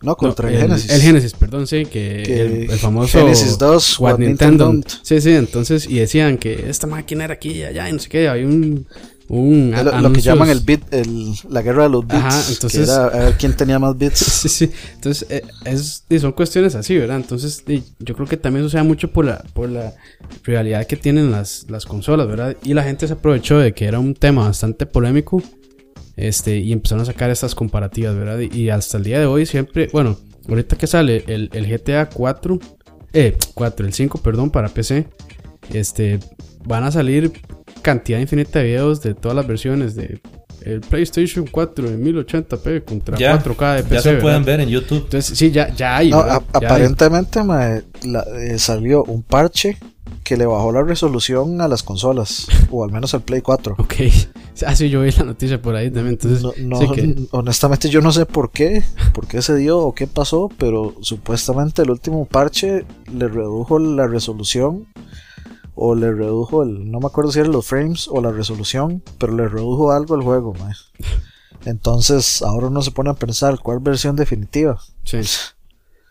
No, 0.02 0.16
contra 0.16 0.50
el, 0.52 0.60
Genesis. 0.60 0.92
El 0.92 1.02
Genesis, 1.02 1.34
perdón, 1.34 1.66
sí, 1.66 1.86
que, 1.86 2.68
el, 2.70 2.72
famoso 2.78 3.20
Genesis 3.20 3.58
2, 3.58 4.00
What, 4.00 4.20
Nintendo. 4.20 4.80
Sí, 5.02 5.20
sí, 5.22 5.32
entonces, 5.32 5.88
y 5.90 5.96
decían 5.96 6.38
que 6.38 6.70
esta 6.70 6.86
máquina 6.86 7.26
era 7.26 7.34
aquí 7.34 7.52
y 7.52 7.64
allá, 7.64 7.90
y 7.90 7.94
no 7.94 8.00
sé 8.00 8.10
qué, 8.10 8.30
hay 8.30 8.44
un... 8.44 8.86
un 9.28 9.74
lo, 10.02 10.14
que 10.14 10.22
llaman 10.22 10.50
el 10.50 10.60
bit, 10.60 10.82
el, 10.94 11.34
la 11.50 11.64
guerra 11.64 11.84
de 11.84 11.90
los 11.90 12.06
bits. 12.06 12.14
Ajá, 12.14 12.44
entonces, 12.48 12.90
a 12.90 13.10
ver 13.10 13.38
quién 13.40 13.56
tenía 13.56 13.80
más 13.80 13.98
bits. 13.98 14.20
sí, 14.20 14.50
sí, 14.50 14.72
entonces, 14.94 15.28
eh, 15.32 15.42
es, 15.66 16.04
y 16.08 16.20
son 16.20 16.32
cuestiones 16.34 16.76
así, 16.76 16.96
¿verdad? 16.96 17.18
Entonces, 17.18 17.64
yo 17.98 18.14
creo 18.14 18.28
que 18.28 18.38
también 18.38 18.66
sucede 18.66 18.84
mucho 18.84 19.12
por 19.12 19.26
la, 19.26 19.44
por 19.54 19.68
la 19.68 19.96
realidad 20.44 20.86
que 20.86 20.96
tienen 20.96 21.32
las, 21.32 21.66
las 21.70 21.88
consolas, 21.88 22.28
¿verdad? 22.28 22.56
Y 22.64 22.76
la 22.76 22.84
gente 22.84 23.08
se 23.08 23.14
aprovechó 23.14 23.58
de 23.58 23.74
que 23.74 23.86
era 23.86 23.98
un 23.98 24.14
tema 24.14 24.44
bastante 24.44 24.86
polémico 24.86 25.42
este, 26.18 26.58
y 26.58 26.74
empezaron 26.74 27.04
a 27.04 27.06
sacar 27.06 27.30
estas 27.30 27.56
comparativas, 27.56 28.16
¿verdad? 28.16 28.40
Y, 28.40 28.70
hasta 28.70 28.98
el 28.98 29.04
día 29.04 29.20
de 29.20 29.28
hoy 29.28 29.46
siempre, 29.46 29.88
bueno, 29.94 30.18
ahorita 30.50 30.76
que 30.76 30.88
sale 30.88 31.24
el, 31.28 31.50
GTA 31.50 32.10
4, 32.10 32.60
eh, 33.14 33.38
4, 33.54 33.86
el 33.86 33.94
5, 33.94 34.22
perdón, 34.22 34.50
para 34.50 34.68
PC, 34.68 35.08
este, 35.72 36.20
van 36.66 36.84
a 36.84 36.92
salir 36.92 37.32
cantidad 37.84 38.20
infinita 38.20 38.60
de 38.60 38.66
videos 38.66 39.02
de 39.02 39.14
todas 39.14 39.36
las 39.36 39.48
versiones 39.48 39.96
de 39.96 40.20
el 40.62 40.82
PlayStation 40.82 41.48
4 41.50 41.88
en 41.88 42.04
1080p 42.04 42.84
contra 42.84 43.18
4K 43.18 43.76
de 43.76 43.84
PC. 43.84 43.96
Ya 43.96 44.02
se 44.02 44.14
pueden 44.16 44.44
ver 44.44 44.60
en 44.60 44.68
YouTube. 44.68 45.04
Entonces, 45.04 45.38
sí, 45.38 45.52
ya, 45.52 45.74
ya 45.74 45.98
hay. 45.98 46.12
aparentemente 46.12 47.40
eh, 47.40 48.60
salió 48.60 49.04
un 49.04 49.24
parche 49.24 49.78
que 50.24 50.36
le 50.36 50.46
bajó 50.46 50.74
la 50.74 50.84
resolución 50.84 51.62
a 51.62 51.70
las 51.70 51.84
consolas, 51.84 52.48
o 52.70 52.84
al 52.84 52.92
menos 52.92 53.14
al 53.14 53.22
Play 53.22 53.42
4. 53.42 53.76
Ok, 53.78 53.94
ah, 54.66 54.76
sí, 54.76 54.90
yo 54.90 55.02
vi 55.02 55.12
la 55.12 55.24
noticia 55.24 55.62
por 55.62 55.76
ahí 55.76 55.92
también. 55.92 56.18
Entonces, 56.22 56.44
honestamente, 57.32 57.90
yo 57.90 58.02
no 58.02 58.12
sé 58.12 58.26
por 58.26 58.52
qué, 58.52 58.84
por 59.14 59.28
qué 59.28 59.42
se 59.42 59.56
dio 59.56 59.80
o 59.80 59.94
qué 59.94 60.08
pasó, 60.08 60.50
pero 60.58 60.96
supuestamente 61.02 61.82
el 61.82 61.92
último 61.92 62.26
parche 62.26 62.86
le 63.14 63.28
redujo 63.28 63.80
la 63.80 64.08
resolución, 64.08 64.88
o 65.76 65.94
le 65.94 66.12
redujo 66.12 66.64
el, 66.64 66.90
no 66.90 67.00
me 67.00 67.06
acuerdo 67.06 67.32
si 67.32 67.40
eran 67.40 67.52
los 67.52 67.68
frames 67.68 68.08
o 68.10 68.20
la 68.22 68.32
resolución, 68.32 69.04
pero 69.20 69.36
le 69.36 69.48
redujo 69.48 69.92
algo 69.92 70.16
al 70.16 70.24
juego, 70.24 70.54
Entonces, 71.66 72.42
ahora 72.42 72.68
uno 72.68 72.82
se 72.82 72.92
pone 72.92 73.10
a 73.10 73.14
pensar 73.14 73.60
cuál 73.60 73.80
versión 73.80 74.16
definitiva. 74.16 74.80
Sí. 75.04 75.20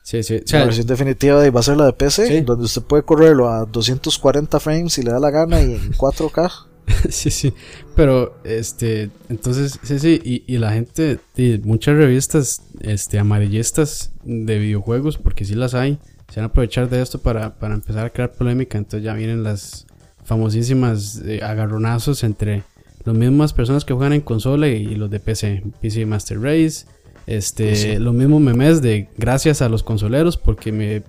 Sí, 0.03 0.23
sí. 0.23 0.37
O 0.37 0.57
la 0.57 0.65
versión 0.67 0.87
definitiva 0.87 1.41
de- 1.41 1.51
va 1.51 1.61
a 1.61 1.63
ser 1.65 1.77
la 1.77 1.87
de 1.87 1.93
PC, 1.95 2.29
Sí. 2.29 2.41
donde 2.43 2.67
usted 2.67 2.83
puede 2.83 3.03
correrlo 3.03 3.49
a 3.49 3.65
240 3.65 4.61
frames 4.61 4.93
si 4.93 5.03
le 5.03 5.11
da 5.11 5.19
la 5.19 5.31
gana 5.31 5.61
y 5.61 5.75
en 5.75 5.93
4K. 5.95 6.66
sí, 7.11 7.31
sí. 7.31 7.53
Pero, 7.95 8.37
este, 8.45 9.11
entonces, 9.29 9.79
sí, 9.83 9.99
sí. 9.99 10.21
Y, 10.25 10.45
y 10.47 10.59
la 10.59 10.73
gente, 10.73 11.19
y 11.37 11.59
muchas 11.65 11.97
revistas, 11.97 12.63
este, 12.81 13.19
amarillistas 13.19 14.13
de 14.25 14.59
videojuegos, 14.59 15.19
porque 15.19 15.45
sí 15.45 15.55
las 15.55 15.75
hay, 15.75 15.99
se 16.29 16.41
van 16.41 16.45
a 16.45 16.47
aprovechar 16.49 16.89
de 16.89 17.03
esto 17.03 17.21
para, 17.21 17.59
para 17.59 17.75
empezar 17.75 18.07
a 18.07 18.11
crear 18.11 18.33
polémica. 18.33 18.79
Entonces 18.79 19.05
ya 19.05 19.15
vienen 19.15 19.43
las 19.43 19.87
famosísimas 20.25 21.23
eh, 21.25 21.41
agarronazos 21.43 22.25
entre 22.25 22.63
las 23.05 23.15
mismas 23.15 23.53
personas 23.53 23.85
que 23.85 23.95
juegan 23.95 24.13
en 24.13 24.21
consola 24.21 24.69
y, 24.69 24.73
y 24.89 24.95
los 24.97 25.11
de 25.11 25.21
PC. 25.21 25.63
PC 25.81 26.07
Master 26.07 26.41
Race. 26.41 26.87
Este, 27.27 27.75
Sí. 27.75 27.97
los 27.97 28.15
mismos 28.15 28.41
memes 28.41 28.83
de 28.83 29.09
gracias 29.17 29.61
a 29.61 29.69
los 29.69 29.83
consoleros 29.83 30.37
porque 30.37 30.71
me 30.71 31.03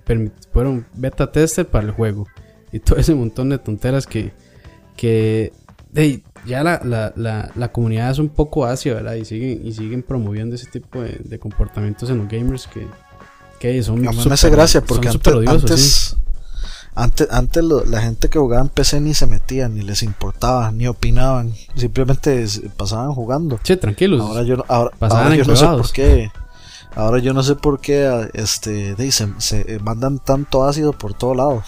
fueron 0.52 0.84
beta 0.94 1.30
tester 1.30 1.66
para 1.66 1.86
el 1.86 1.92
juego. 1.92 2.26
Y 2.72 2.80
todo 2.80 2.98
ese 2.98 3.14
montón 3.14 3.48
de 3.50 3.58
tonteras 3.58 4.06
que, 4.06 4.32
que 4.96 5.52
de, 5.92 6.22
ya 6.46 6.62
la, 6.62 6.80
la, 6.84 7.12
la, 7.16 7.50
la 7.54 7.72
comunidad 7.72 8.10
es 8.10 8.18
un 8.18 8.28
poco 8.28 8.66
ácida, 8.66 8.94
¿verdad? 8.94 9.14
Y 9.14 9.24
siguen, 9.24 9.66
y 9.66 9.72
siguen 9.72 10.02
promoviendo 10.02 10.54
ese 10.54 10.66
tipo 10.70 11.00
de, 11.00 11.18
de 11.24 11.38
comportamientos 11.38 12.10
en 12.10 12.18
los 12.18 12.28
gamers 12.28 12.66
que, 12.66 12.86
que 13.58 13.82
son 13.82 14.06
A 14.06 14.12
mí 14.12 14.18
me 14.26 14.34
hace 14.34 14.50
gracia 14.50 14.82
porque 14.82 15.08
antes, 15.08 15.32
odiosos, 15.32 15.80
sí. 15.80 16.16
antes, 16.94 17.28
antes, 17.30 17.64
lo- 17.64 17.84
la 17.84 18.00
gente 18.02 18.28
que 18.28 18.38
jugaba 18.38 18.62
en 18.62 18.68
PC 18.68 19.00
ni 19.00 19.14
se 19.14 19.26
metía, 19.26 19.68
ni 19.68 19.82
les 19.82 20.02
importaba, 20.02 20.70
ni 20.72 20.86
opinaban, 20.86 21.52
simplemente 21.76 22.44
pasaban 22.76 23.12
jugando. 23.14 23.58
Sí, 23.62 23.76
tranquilos. 23.76 24.20
Ahora 24.20 24.42
yo, 24.42 24.64
ahora, 24.68 24.90
Pasaban 24.98 25.24
ahora 25.24 25.36
yo 25.36 25.44
no 25.44 25.56
sé 25.56 25.66
por 25.66 25.92
qué. 25.92 26.30
Ahora 26.94 27.18
yo 27.20 27.32
no 27.34 27.42
sé 27.42 27.54
por 27.54 27.80
qué 27.80 28.28
este, 28.34 28.96
se, 29.10 29.24
eh, 29.50 29.78
mandan 29.80 30.18
tanto 30.18 30.64
ácido 30.64 30.92
por 30.92 31.14
todo 31.14 31.34
lado. 31.34 31.62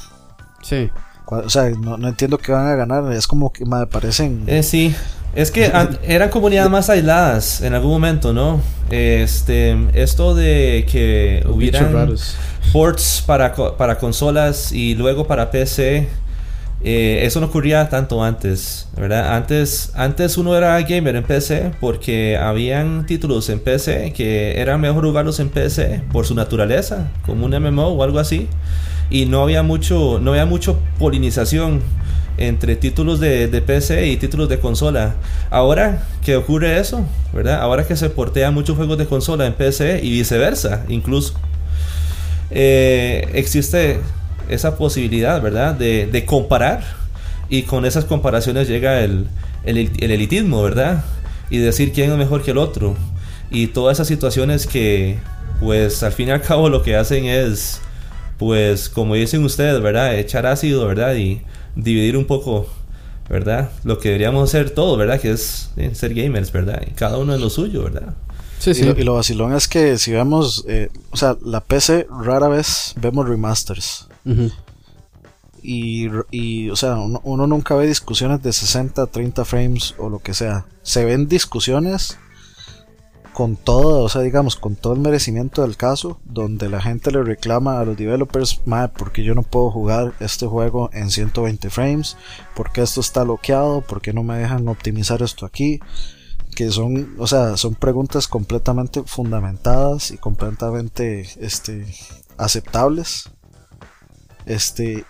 sí. 0.62 0.90
O 1.30 1.48
sea, 1.50 1.70
no, 1.70 1.96
no 1.96 2.08
entiendo 2.08 2.38
qué 2.38 2.52
van 2.52 2.66
a 2.66 2.74
ganar. 2.74 3.12
Es 3.12 3.26
como 3.26 3.52
que 3.52 3.64
me 3.64 3.86
parecen. 3.86 4.42
Eh, 4.46 4.62
sí, 4.62 4.94
es 5.34 5.50
que 5.50 5.66
an- 5.66 5.98
eran 6.04 6.28
comunidades 6.30 6.70
más 6.70 6.90
aisladas 6.90 7.60
en 7.60 7.74
algún 7.74 7.92
momento, 7.92 8.32
¿no? 8.32 8.60
Este, 8.90 9.76
esto 9.94 10.34
de 10.34 10.86
que 10.90 11.42
Los 11.44 11.54
hubieran 11.56 11.92
ports 12.72 13.22
para, 13.26 13.52
co- 13.52 13.76
para 13.76 13.98
consolas 13.98 14.72
y 14.72 14.94
luego 14.94 15.26
para 15.26 15.50
PC, 15.50 16.08
eh, 16.82 17.20
eso 17.24 17.40
no 17.40 17.46
ocurría 17.46 17.88
tanto 17.88 18.24
antes, 18.24 18.88
¿verdad? 18.96 19.36
Antes, 19.36 19.92
antes 19.94 20.38
uno 20.38 20.56
era 20.56 20.80
gamer 20.80 21.14
en 21.16 21.24
PC 21.24 21.72
porque 21.78 22.36
habían 22.38 23.04
títulos 23.06 23.48
en 23.50 23.60
PC 23.60 24.12
que 24.14 24.58
eran 24.60 24.80
mejor 24.80 25.04
jugarlos 25.04 25.40
en 25.40 25.50
PC 25.50 26.02
por 26.12 26.24
su 26.26 26.34
naturaleza, 26.34 27.10
como 27.26 27.44
un 27.46 27.52
MMO 27.52 27.88
o 27.88 28.02
algo 28.02 28.18
así, 28.18 28.48
y 29.10 29.26
no 29.26 29.42
había 29.42 29.62
mucho, 29.62 30.18
no 30.20 30.30
había 30.30 30.46
mucho 30.46 30.78
polinización 30.98 31.80
entre 32.38 32.76
títulos 32.76 33.20
de, 33.20 33.48
de 33.48 33.60
PC 33.60 34.06
y 34.06 34.16
títulos 34.16 34.48
de 34.48 34.58
consola. 34.58 35.16
Ahora 35.50 36.06
que 36.24 36.36
ocurre 36.36 36.78
eso, 36.78 37.04
¿verdad? 37.32 37.60
Ahora 37.60 37.86
que 37.86 37.96
se 37.96 38.08
portean 38.08 38.54
muchos 38.54 38.76
juegos 38.76 38.96
de 38.96 39.06
consola 39.06 39.46
en 39.46 39.52
PC 39.52 40.00
y 40.02 40.10
viceversa, 40.10 40.84
incluso 40.88 41.34
eh, 42.50 43.28
existe 43.34 44.00
esa 44.48 44.76
posibilidad, 44.76 45.40
¿verdad? 45.42 45.74
De, 45.74 46.06
de 46.06 46.24
comparar 46.24 46.82
y 47.48 47.62
con 47.62 47.84
esas 47.84 48.04
comparaciones 48.04 48.68
llega 48.68 49.00
el, 49.00 49.26
el, 49.64 49.90
el 50.00 50.10
elitismo, 50.10 50.62
¿verdad? 50.62 51.04
Y 51.50 51.58
decir 51.58 51.92
quién 51.92 52.10
es 52.10 52.16
mejor 52.16 52.42
que 52.42 52.52
el 52.52 52.58
otro. 52.58 52.96
Y 53.50 53.68
todas 53.68 53.96
esas 53.96 54.06
situaciones 54.06 54.66
que, 54.66 55.18
pues, 55.60 56.02
al 56.04 56.12
fin 56.12 56.28
y 56.28 56.30
al 56.30 56.42
cabo 56.42 56.68
lo 56.68 56.82
que 56.82 56.94
hacen 56.94 57.24
es, 57.26 57.80
pues, 58.40 58.88
como 58.88 59.16
dicen 59.16 59.44
ustedes, 59.44 59.82
¿verdad? 59.82 60.18
Echar 60.18 60.46
ácido, 60.46 60.86
¿verdad? 60.86 61.14
Y 61.14 61.42
dividir 61.76 62.16
un 62.16 62.24
poco, 62.24 62.66
¿verdad? 63.28 63.70
Lo 63.84 63.98
que 63.98 64.08
deberíamos 64.08 64.48
hacer 64.48 64.70
todos, 64.70 64.96
¿verdad? 64.96 65.20
Que 65.20 65.32
es 65.32 65.70
eh, 65.76 65.94
ser 65.94 66.14
gamers, 66.14 66.50
¿verdad? 66.50 66.80
Y 66.86 66.92
cada 66.92 67.18
uno 67.18 67.34
en 67.34 67.40
lo 67.42 67.50
suyo, 67.50 67.84
¿verdad? 67.84 68.14
Sí, 68.58 68.70
Y, 68.70 68.74
sí. 68.74 68.82
lo, 68.84 68.98
y 68.98 69.04
lo 69.04 69.12
vacilón 69.12 69.54
es 69.54 69.68
que 69.68 69.98
si 69.98 70.12
vemos, 70.12 70.64
eh, 70.66 70.88
o 71.10 71.18
sea, 71.18 71.36
la 71.44 71.60
PC 71.60 72.06
rara 72.22 72.48
vez 72.48 72.94
vemos 72.96 73.28
remasters. 73.28 74.08
Y, 75.62 76.08
y, 76.30 76.70
o 76.70 76.76
sea, 76.76 76.94
uno, 76.96 77.20
uno 77.22 77.46
nunca 77.46 77.74
ve 77.74 77.86
discusiones 77.86 78.42
de 78.42 78.54
60, 78.54 79.06
30 79.06 79.44
frames 79.44 79.94
o 79.98 80.08
lo 80.08 80.20
que 80.20 80.32
sea. 80.32 80.64
Se 80.82 81.04
ven 81.04 81.28
discusiones 81.28 82.16
con 83.40 83.56
todo, 83.56 84.04
o 84.04 84.08
sea, 84.10 84.20
digamos, 84.20 84.54
con 84.54 84.76
todo 84.76 84.92
el 84.92 85.00
merecimiento 85.00 85.62
del 85.62 85.78
caso, 85.78 86.20
donde 86.26 86.68
la 86.68 86.82
gente 86.82 87.10
le 87.10 87.22
reclama 87.22 87.80
a 87.80 87.86
los 87.86 87.96
developers, 87.96 88.60
madre, 88.66 88.92
porque 88.94 89.24
yo 89.24 89.34
no 89.34 89.42
puedo 89.42 89.70
jugar 89.70 90.12
este 90.20 90.46
juego 90.46 90.90
en 90.92 91.10
120 91.10 91.70
frames, 91.70 92.18
porque 92.54 92.82
esto 92.82 93.00
está 93.00 93.22
bloqueado, 93.22 93.80
porque 93.80 94.12
no 94.12 94.22
me 94.24 94.36
dejan 94.36 94.68
optimizar 94.68 95.22
esto 95.22 95.46
aquí, 95.46 95.80
que 96.54 96.70
son, 96.70 97.14
o 97.18 97.26
sea, 97.26 97.56
son 97.56 97.76
preguntas 97.76 98.28
completamente 98.28 99.04
fundamentadas 99.06 100.10
y 100.10 100.18
completamente, 100.18 101.26
este, 101.40 101.86
aceptables. 102.36 103.30
Este, 104.44 105.06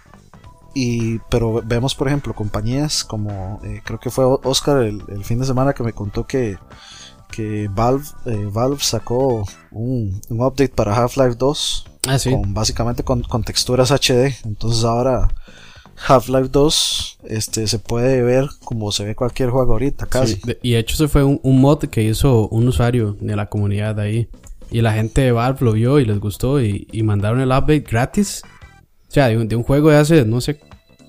y, 0.72 1.18
pero 1.30 1.62
vemos, 1.64 1.96
por 1.96 2.06
ejemplo, 2.06 2.32
compañías 2.32 3.02
como, 3.02 3.58
eh, 3.64 3.82
creo 3.84 3.98
que 3.98 4.10
fue 4.10 4.24
Oscar 4.24 4.84
el, 4.84 5.02
el 5.08 5.24
fin 5.24 5.40
de 5.40 5.46
semana 5.46 5.72
que 5.72 5.82
me 5.82 5.92
contó 5.92 6.28
que, 6.28 6.58
que 7.40 7.68
Valve, 7.72 8.04
eh, 8.26 8.48
Valve 8.52 8.80
sacó 8.80 9.44
un, 9.70 10.20
un 10.28 10.40
update 10.40 10.68
para 10.74 10.94
Half-Life 10.94 11.36
2 11.38 11.86
Ah, 12.08 12.18
sí. 12.18 12.30
con 12.30 12.54
básicamente 12.54 13.02
con, 13.02 13.22
con 13.22 13.42
texturas 13.42 13.90
HD. 13.90 14.34
Entonces 14.44 14.84
ahora 14.84 15.28
Half-Life 16.06 16.48
2 16.50 17.18
este, 17.24 17.66
se 17.66 17.78
puede 17.78 18.22
ver 18.22 18.48
como 18.64 18.92
se 18.92 19.04
ve 19.04 19.14
cualquier 19.14 19.50
juego 19.50 19.72
ahorita, 19.72 20.06
casi. 20.06 20.34
Sí, 20.34 20.56
y 20.62 20.72
de 20.72 20.78
hecho, 20.78 20.94
ese 20.94 21.08
fue 21.08 21.24
un, 21.24 21.40
un 21.42 21.60
mod 21.60 21.78
que 21.84 22.02
hizo 22.02 22.48
un 22.48 22.68
usuario 22.68 23.16
de 23.20 23.36
la 23.36 23.46
comunidad 23.48 23.94
de 23.96 24.02
ahí. 24.02 24.28
Y 24.70 24.82
la 24.82 24.92
gente 24.92 25.22
de 25.22 25.32
Valve 25.32 25.58
lo 25.64 25.72
vio 25.72 25.98
y 25.98 26.04
les 26.04 26.20
gustó 26.20 26.60
y, 26.62 26.86
y 26.92 27.02
mandaron 27.02 27.40
el 27.40 27.48
update 27.48 27.80
gratis. 27.80 28.42
O 29.08 29.12
sea, 29.12 29.28
de 29.28 29.36
un, 29.36 29.48
de 29.48 29.56
un 29.56 29.62
juego 29.64 29.90
de 29.90 29.96
hace, 29.96 30.24
no 30.24 30.40
sé 30.40 30.60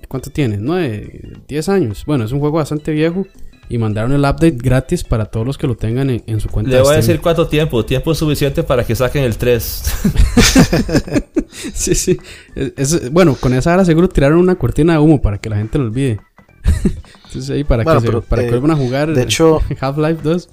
cuánto 0.07 0.31
tiene, 0.31 0.57
9, 0.59 1.43
10 1.47 1.69
años. 1.69 2.03
Bueno, 2.05 2.25
es 2.25 2.31
un 2.31 2.39
juego 2.39 2.57
bastante 2.57 2.91
viejo. 2.91 3.25
Y 3.73 3.77
mandaron 3.77 4.11
el 4.11 4.19
update 4.19 4.57
gratis 4.57 5.03
para 5.05 5.25
todos 5.27 5.45
los 5.47 5.57
que 5.57 5.65
lo 5.65 5.77
tengan 5.77 6.09
en, 6.09 6.21
en 6.27 6.41
su 6.41 6.49
cuenta 6.49 6.69
Le 6.71 6.75
de 6.77 6.81
voy 6.81 6.91
a 6.93 6.97
decir 6.97 7.21
cuánto 7.21 7.47
tiempo. 7.47 7.85
Tiempo 7.85 8.13
suficiente 8.13 8.63
para 8.63 8.83
que 8.83 8.95
saquen 8.95 9.23
el 9.23 9.37
3. 9.37 9.83
Sí, 11.73 11.95
sí. 11.95 12.17
Es- 12.55 12.73
es- 12.93 13.11
bueno, 13.11 13.35
con 13.35 13.53
esa 13.53 13.73
hora 13.73 13.85
seguro 13.85 14.09
tiraron 14.09 14.39
una 14.39 14.55
cortina 14.55 14.93
de 14.93 14.99
humo 14.99 15.21
para 15.21 15.37
que 15.37 15.49
la 15.49 15.57
gente 15.57 15.77
lo 15.77 15.85
olvide. 15.85 16.19
Entonces 17.25 17.49
ahí 17.49 17.63
para 17.63 17.83
Bueno, 17.83 18.01
que, 18.01 18.07
se- 18.07 18.21
para 18.21 18.41
que 18.41 18.47
eh, 18.47 18.51
vuelvan 18.51 18.71
a 18.71 18.75
jugar 18.75 19.13
de 19.13 19.23
hecho- 19.23 19.61
Half-Life 19.79 20.19
2 20.23 20.49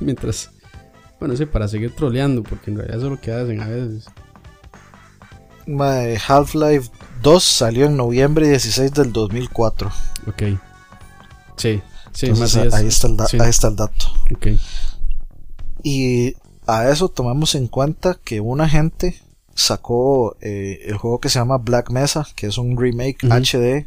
mientras 0.00 0.50
bueno, 1.18 1.36
sí, 1.36 1.46
para 1.46 1.66
seguir 1.68 1.94
troleando 1.94 2.42
porque 2.42 2.70
en 2.70 2.76
realidad 2.76 2.98
eso 2.98 3.06
es 3.06 3.12
lo 3.12 3.20
que 3.20 3.32
hacen 3.32 3.60
a 3.60 3.66
veces. 3.68 4.06
Half-Life 6.28 6.90
2 7.22 7.42
salió 7.42 7.86
en 7.86 7.96
noviembre 7.96 8.48
16 8.48 8.92
del 8.92 9.12
2004. 9.12 9.90
Ok. 10.28 10.42
Sí, 11.56 11.80
sí, 12.14 12.26
Entonces, 12.26 12.72
ahí, 12.72 12.86
está 12.86 13.08
el 13.08 13.16
ahí 13.40 13.50
está 13.50 13.68
el 13.68 13.76
dato. 13.76 14.06
ok. 14.34 14.46
Y 15.82 16.34
a 16.66 16.88
eso 16.88 17.08
tomamos 17.10 17.54
en 17.54 17.68
cuenta 17.68 18.18
que 18.24 18.40
una 18.40 18.68
gente 18.68 19.20
sacó 19.54 20.36
eh, 20.40 20.80
el 20.86 20.96
juego 20.96 21.20
que 21.20 21.28
se 21.28 21.38
llama 21.38 21.58
Black 21.58 21.90
Mesa, 21.90 22.26
que 22.34 22.46
es 22.46 22.58
un 22.58 22.76
remake. 22.76 23.18
HD 23.22 23.86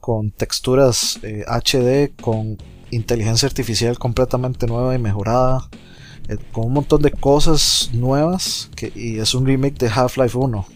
con 0.00 0.30
texturas 0.30 1.18
eh, 1.22 1.44
HD, 1.46 2.10
con 2.20 2.58
inteligencia 2.90 3.46
artificial 3.46 3.98
completamente 3.98 4.66
nueva 4.66 4.94
y 4.94 4.98
mejorada, 4.98 5.68
eh, 6.28 6.38
con 6.52 6.66
un 6.66 6.72
montón 6.74 7.02
de 7.02 7.10
cosas 7.10 7.90
nuevas, 7.92 8.70
que, 8.74 8.92
y 8.94 9.18
es 9.18 9.34
un 9.34 9.46
remake 9.46 9.78
de 9.78 9.88
Half-Life 9.88 10.36
1. 10.36 10.66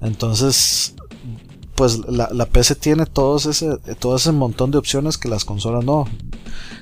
Entonces, 0.00 0.94
pues 1.78 2.00
la, 2.08 2.46
PC 2.46 2.74
tiene 2.74 3.06
todos 3.06 3.46
ese, 3.46 3.78
todo 4.00 4.16
ese 4.16 4.32
montón 4.32 4.72
de 4.72 4.78
opciones 4.78 5.16
que 5.16 5.28
las 5.28 5.44
consolas 5.44 5.84
no 5.84 6.06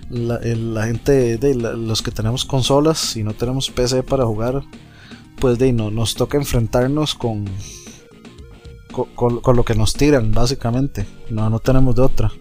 la, 0.08 0.86
gente 0.86 1.36
de 1.36 1.54
los 1.54 2.00
que 2.00 2.10
tenemos 2.10 2.46
consolas 2.46 3.14
y 3.14 3.22
no 3.22 3.34
tenemos 3.34 3.68
PC 3.68 4.02
para 4.02 4.24
jugar, 4.24 4.62
pues 5.38 5.58
de 5.58 5.74
no, 5.74 5.90
nos 5.90 6.14
toca 6.14 6.38
enfrentarnos 6.38 7.14
con- 7.14 7.44
con 9.14 9.56
lo 9.56 9.64
que 9.66 9.74
nos 9.74 9.92
tiran, 9.92 10.32
básicamente. 10.32 11.06
No, 11.28 11.50
no 11.50 11.58
tenemos 11.58 11.94
de 11.94 12.00
otra. 12.00 12.32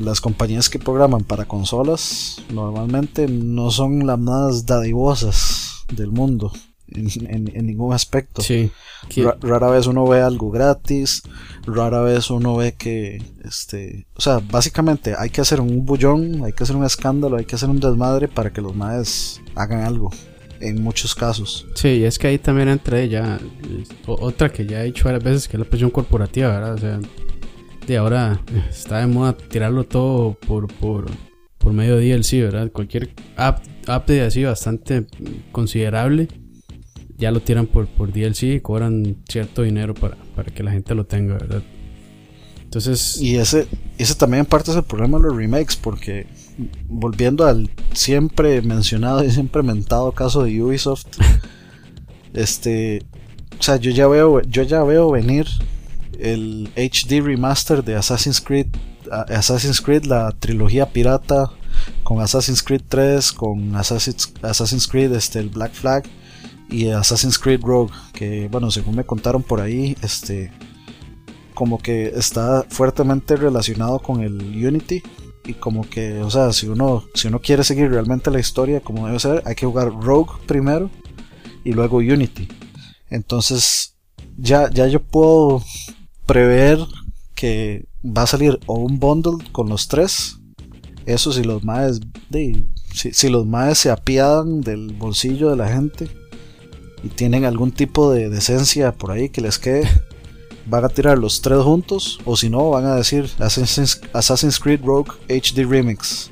Las 0.00 0.22
compañías 0.22 0.70
que 0.70 0.78
programan 0.78 1.24
para 1.24 1.44
consolas 1.44 2.38
normalmente 2.50 3.28
no 3.28 3.70
son 3.70 4.06
las 4.06 4.18
más 4.18 4.64
dadivosas 4.64 5.84
del 5.94 6.10
mundo 6.10 6.52
en, 6.94 7.66
ningún 7.66 7.92
aspecto. 7.94 8.42
Sí. 8.42 8.70
que- 9.08 9.24
Ra- 9.24 9.36
rara 9.40 9.68
vez 9.70 9.86
uno 9.86 10.06
ve 10.06 10.20
algo 10.20 10.50
gratis, 10.50 11.22
rara 11.66 12.00
vez 12.02 12.30
uno 12.30 12.56
ve 12.56 12.72
que, 12.72 13.22
este, 13.44 14.06
o 14.16 14.20
sea, 14.20 14.38
básicamente 14.38 15.14
hay 15.18 15.30
que 15.30 15.40
hacer 15.40 15.60
un 15.60 15.84
bullón, 15.84 16.44
hay 16.44 16.52
que 16.52 16.62
hacer 16.62 16.76
un 16.76 16.84
escándalo, 16.84 17.36
hay 17.36 17.44
que 17.44 17.54
hacer 17.56 17.68
un 17.68 17.80
desmadre 17.80 18.28
para 18.28 18.52
que 18.52 18.60
los 18.60 18.74
maes 18.76 19.40
hagan 19.54 19.80
algo. 19.84 20.10
en 20.60 20.80
muchos 20.80 21.16
casos. 21.16 21.66
Sí, 21.74 22.04
es 22.04 22.20
que 22.20 22.28
ahí 22.28 22.38
también 22.38 22.68
entra 22.68 23.00
ella, 23.00 23.40
otra 24.06 24.48
que 24.52 24.64
ya 24.64 24.80
he 24.82 24.84
dicho 24.84 25.06
varias 25.06 25.24
veces, 25.24 25.48
que 25.48 25.56
es 25.56 25.58
la 25.60 25.68
presión 25.68 25.90
corporativa, 25.90 26.48
¿verdad? 26.50 26.74
O 26.74 26.78
sea, 26.78 27.00
de 27.84 27.96
ahora 27.96 28.40
está 28.70 29.00
de 29.00 29.08
moda 29.08 29.36
tirarlo 29.36 29.82
todo 29.82 30.34
por, 30.46 30.72
por, 30.74 31.06
por 31.58 31.72
medio 31.72 31.96
DLC, 31.96 32.42
¿verdad? 32.42 32.70
Cualquier 32.70 33.12
app, 33.36 33.64
app 33.88 34.06
de 34.06 34.20
así 34.20 34.44
bastante 34.44 35.04
considerable, 35.50 36.28
ya 37.22 37.30
lo 37.30 37.40
tiran 37.40 37.68
por, 37.68 37.86
por 37.86 38.12
DLC 38.12 38.42
y 38.42 38.60
cobran 38.60 39.16
cierto 39.28 39.62
dinero 39.62 39.94
para, 39.94 40.16
para 40.34 40.52
que 40.52 40.64
la 40.64 40.72
gente 40.72 40.92
lo 40.96 41.04
tenga, 41.04 41.34
¿verdad? 41.34 41.62
Entonces... 42.64 43.22
Y 43.22 43.36
ese, 43.36 43.68
ese 43.96 44.16
también 44.16 44.40
en 44.40 44.46
parte 44.46 44.72
es 44.72 44.76
el 44.76 44.82
problema 44.82 45.18
de 45.18 45.24
los 45.24 45.36
remakes, 45.36 45.76
porque 45.76 46.26
volviendo 46.88 47.46
al 47.46 47.70
siempre 47.92 48.60
mencionado 48.62 49.22
y 49.22 49.30
siempre 49.30 49.62
mentado 49.62 50.10
caso 50.10 50.42
de 50.42 50.60
Ubisoft, 50.60 51.06
este, 52.34 53.02
o 53.56 53.62
sea, 53.62 53.76
yo 53.76 53.92
ya 53.92 54.08
veo, 54.08 54.42
yo 54.42 54.64
ya 54.64 54.82
veo 54.82 55.08
venir 55.12 55.46
el 56.18 56.70
HD 56.74 57.22
remaster 57.22 57.84
de 57.84 57.94
Assassin's 57.94 58.40
Creed, 58.40 58.66
Assassin's 59.28 59.80
Creed, 59.80 60.06
la 60.06 60.32
trilogía 60.40 60.86
pirata, 60.86 61.52
con 62.02 62.20
Assassin's 62.20 62.64
Creed 62.64 62.82
3, 62.88 63.30
con 63.30 63.76
Assassin's, 63.76 64.32
Assassin's 64.42 64.88
Creed, 64.88 65.12
este, 65.12 65.38
el 65.38 65.50
Black 65.50 65.72
Flag 65.72 66.02
y 66.72 66.88
Assassin's 66.88 67.38
Creed 67.38 67.60
Rogue, 67.62 67.92
que 68.14 68.48
bueno, 68.48 68.70
según 68.70 68.96
me 68.96 69.04
contaron 69.04 69.42
por 69.42 69.60
ahí, 69.60 69.96
este, 70.02 70.50
como 71.54 71.78
que 71.78 72.06
está 72.06 72.64
fuertemente 72.68 73.36
relacionado 73.36 73.98
con 73.98 74.22
el 74.22 74.34
Unity 74.40 75.02
y 75.44 75.54
como 75.54 75.88
que, 75.88 76.20
o 76.22 76.30
sea, 76.30 76.52
si 76.52 76.66
uno, 76.68 77.04
si 77.14 77.28
uno 77.28 77.40
quiere 77.40 77.62
seguir 77.62 77.90
realmente 77.90 78.30
la 78.30 78.40
historia 78.40 78.80
como 78.80 79.06
debe 79.06 79.18
ser, 79.20 79.42
hay 79.44 79.54
que 79.54 79.66
jugar 79.66 79.92
Rogue 79.92 80.32
primero 80.46 80.90
y 81.62 81.72
luego 81.72 81.98
Unity. 81.98 82.48
Entonces, 83.10 83.94
ya, 84.38 84.70
ya 84.70 84.86
yo 84.86 85.02
puedo 85.02 85.62
prever 86.24 86.78
que 87.34 87.86
va 88.04 88.22
a 88.22 88.26
salir 88.26 88.58
o 88.66 88.74
un 88.78 88.98
bundle 88.98 89.44
con 89.52 89.68
los 89.68 89.88
tres. 89.88 90.38
Eso 91.04 91.32
si 91.32 91.42
los 91.42 91.64
maes, 91.64 92.00
si, 92.94 93.12
si 93.12 93.28
los 93.28 93.44
maes 93.44 93.78
se 93.78 93.90
apiadan 93.90 94.62
del 94.62 94.94
bolsillo 94.94 95.50
de 95.50 95.56
la 95.56 95.68
gente 95.68 96.21
y 97.02 97.08
tienen 97.08 97.44
algún 97.44 97.72
tipo 97.72 98.12
de 98.12 98.28
decencia 98.28 98.92
por 98.92 99.10
ahí 99.10 99.28
que 99.28 99.40
les 99.40 99.58
quede 99.58 99.88
van 100.66 100.84
a 100.84 100.88
tirar 100.88 101.18
los 101.18 101.42
tres 101.42 101.58
juntos 101.58 102.20
o 102.24 102.36
si 102.36 102.48
no 102.48 102.70
van 102.70 102.86
a 102.86 102.94
decir 102.94 103.28
Assassin's, 103.38 104.60
Creed 104.60 104.80
Rogue 104.84 105.12
HD 105.28 105.66
Remix. 105.68 106.30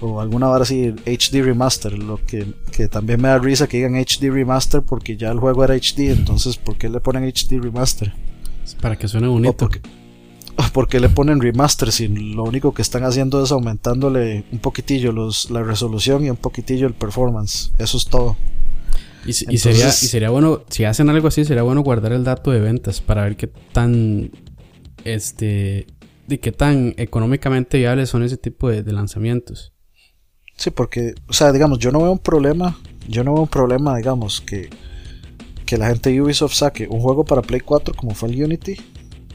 O 0.00 0.20
alguna 0.20 0.46
vara 0.46 0.62
así 0.62 0.94
HD 1.06 1.42
Remaster 1.42 1.98
lo 1.98 2.24
que, 2.24 2.46
que, 2.70 2.86
también 2.86 3.20
me 3.20 3.28
da 3.28 3.38
risa 3.38 3.66
que 3.66 3.78
digan 3.78 3.96
HD 3.96 4.30
Remaster 4.30 4.82
porque 4.82 5.16
ya 5.16 5.30
el 5.30 5.40
juego 5.40 5.64
era 5.64 5.74
HD 5.74 6.10
entonces 6.12 6.56
¿por 6.56 6.76
qué 6.76 6.88
le 6.88 7.00
ponen 7.00 7.24
HD 7.24 7.60
Remaster? 7.60 8.12
para 8.80 8.96
que 8.96 9.08
suene 9.08 9.28
bonito. 9.28 9.68
O 10.60 10.72
porque, 10.72 11.00
le 11.00 11.08
ponen 11.08 11.40
remaster 11.40 11.92
si 11.92 12.08
lo 12.08 12.42
único 12.42 12.74
que 12.74 12.82
están 12.82 13.04
haciendo 13.04 13.42
es 13.42 13.52
aumentándole 13.52 14.44
un 14.50 14.58
poquitillo 14.58 15.12
los, 15.12 15.50
la 15.50 15.62
resolución 15.62 16.24
y 16.24 16.30
un 16.30 16.36
poquitillo 16.36 16.86
el 16.88 16.94
performance. 16.94 17.72
Eso 17.78 17.96
es 17.96 18.06
todo 18.06 18.36
y, 19.28 19.58
sería, 19.58 19.88
y 19.88 19.92
sería 19.92 20.30
bueno, 20.30 20.62
si 20.70 20.84
hacen 20.84 21.10
algo 21.10 21.28
así, 21.28 21.44
sería 21.44 21.62
bueno 21.62 21.82
guardar 21.82 22.12
el 22.12 22.24
dato 22.24 22.50
de 22.50 22.60
ventas 22.60 23.00
para 23.00 23.24
ver 23.24 23.36
qué 23.36 23.46
tan, 23.46 24.30
este, 25.04 25.86
de 26.26 26.40
qué 26.40 26.50
tan 26.50 26.94
económicamente 26.96 27.78
viables 27.78 28.08
son 28.08 28.22
ese 28.22 28.38
tipo 28.38 28.70
de, 28.70 28.82
lanzamientos. 28.90 29.72
Sí, 30.56 30.70
porque, 30.70 31.14
o 31.28 31.32
sea, 31.32 31.52
digamos, 31.52 31.78
yo 31.78 31.92
no 31.92 32.00
veo 32.00 32.12
un 32.12 32.18
problema, 32.18 32.78
yo 33.06 33.22
no 33.22 33.34
veo 33.34 33.42
un 33.42 33.48
problema, 33.48 33.96
digamos, 33.96 34.40
que, 34.40 34.70
que 35.66 35.76
la 35.76 35.88
gente 35.88 36.10
de 36.10 36.22
Ubisoft 36.22 36.54
saque 36.54 36.88
un 36.88 37.00
juego 37.00 37.24
para 37.24 37.42
Play 37.42 37.60
4 37.60 37.94
como 37.94 38.14
fue 38.14 38.30
el 38.30 38.42
Unity 38.42 38.76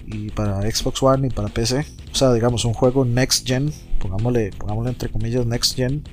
y 0.05 0.29
para 0.31 0.61
Xbox 0.69 1.03
One 1.03 1.27
y 1.27 1.29
para 1.29 1.49
PC. 1.49 1.85
O 2.11 2.15
sea, 2.15 2.33
digamos, 2.33 2.65
un 2.65 2.73
juego 2.73 3.05
Next 3.05 3.47
Gen, 3.47 3.71
pongámosle, 3.99 4.51
pongámosle 4.57 4.89
entre 4.91 5.09
comillas 5.09 5.45
Next 5.45 5.75
Gen, 5.75 6.03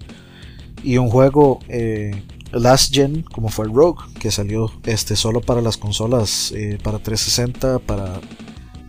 y 0.83 0.99
un 0.99 1.09
juego 1.09 1.61
eh, 1.69 2.23
last 2.53 2.95
gen 2.95 3.23
como 3.23 3.49
fue 3.49 3.67
el 3.67 3.73
Rogue 3.73 4.03
que 4.19 4.31
salió 4.31 4.73
este 4.85 5.17
solo 5.17 5.41
para 5.41 5.61
las 5.61 5.77
consolas 5.77 6.53
eh, 6.53 6.79
para 6.83 6.99
360 6.99 7.79
para 7.81 8.21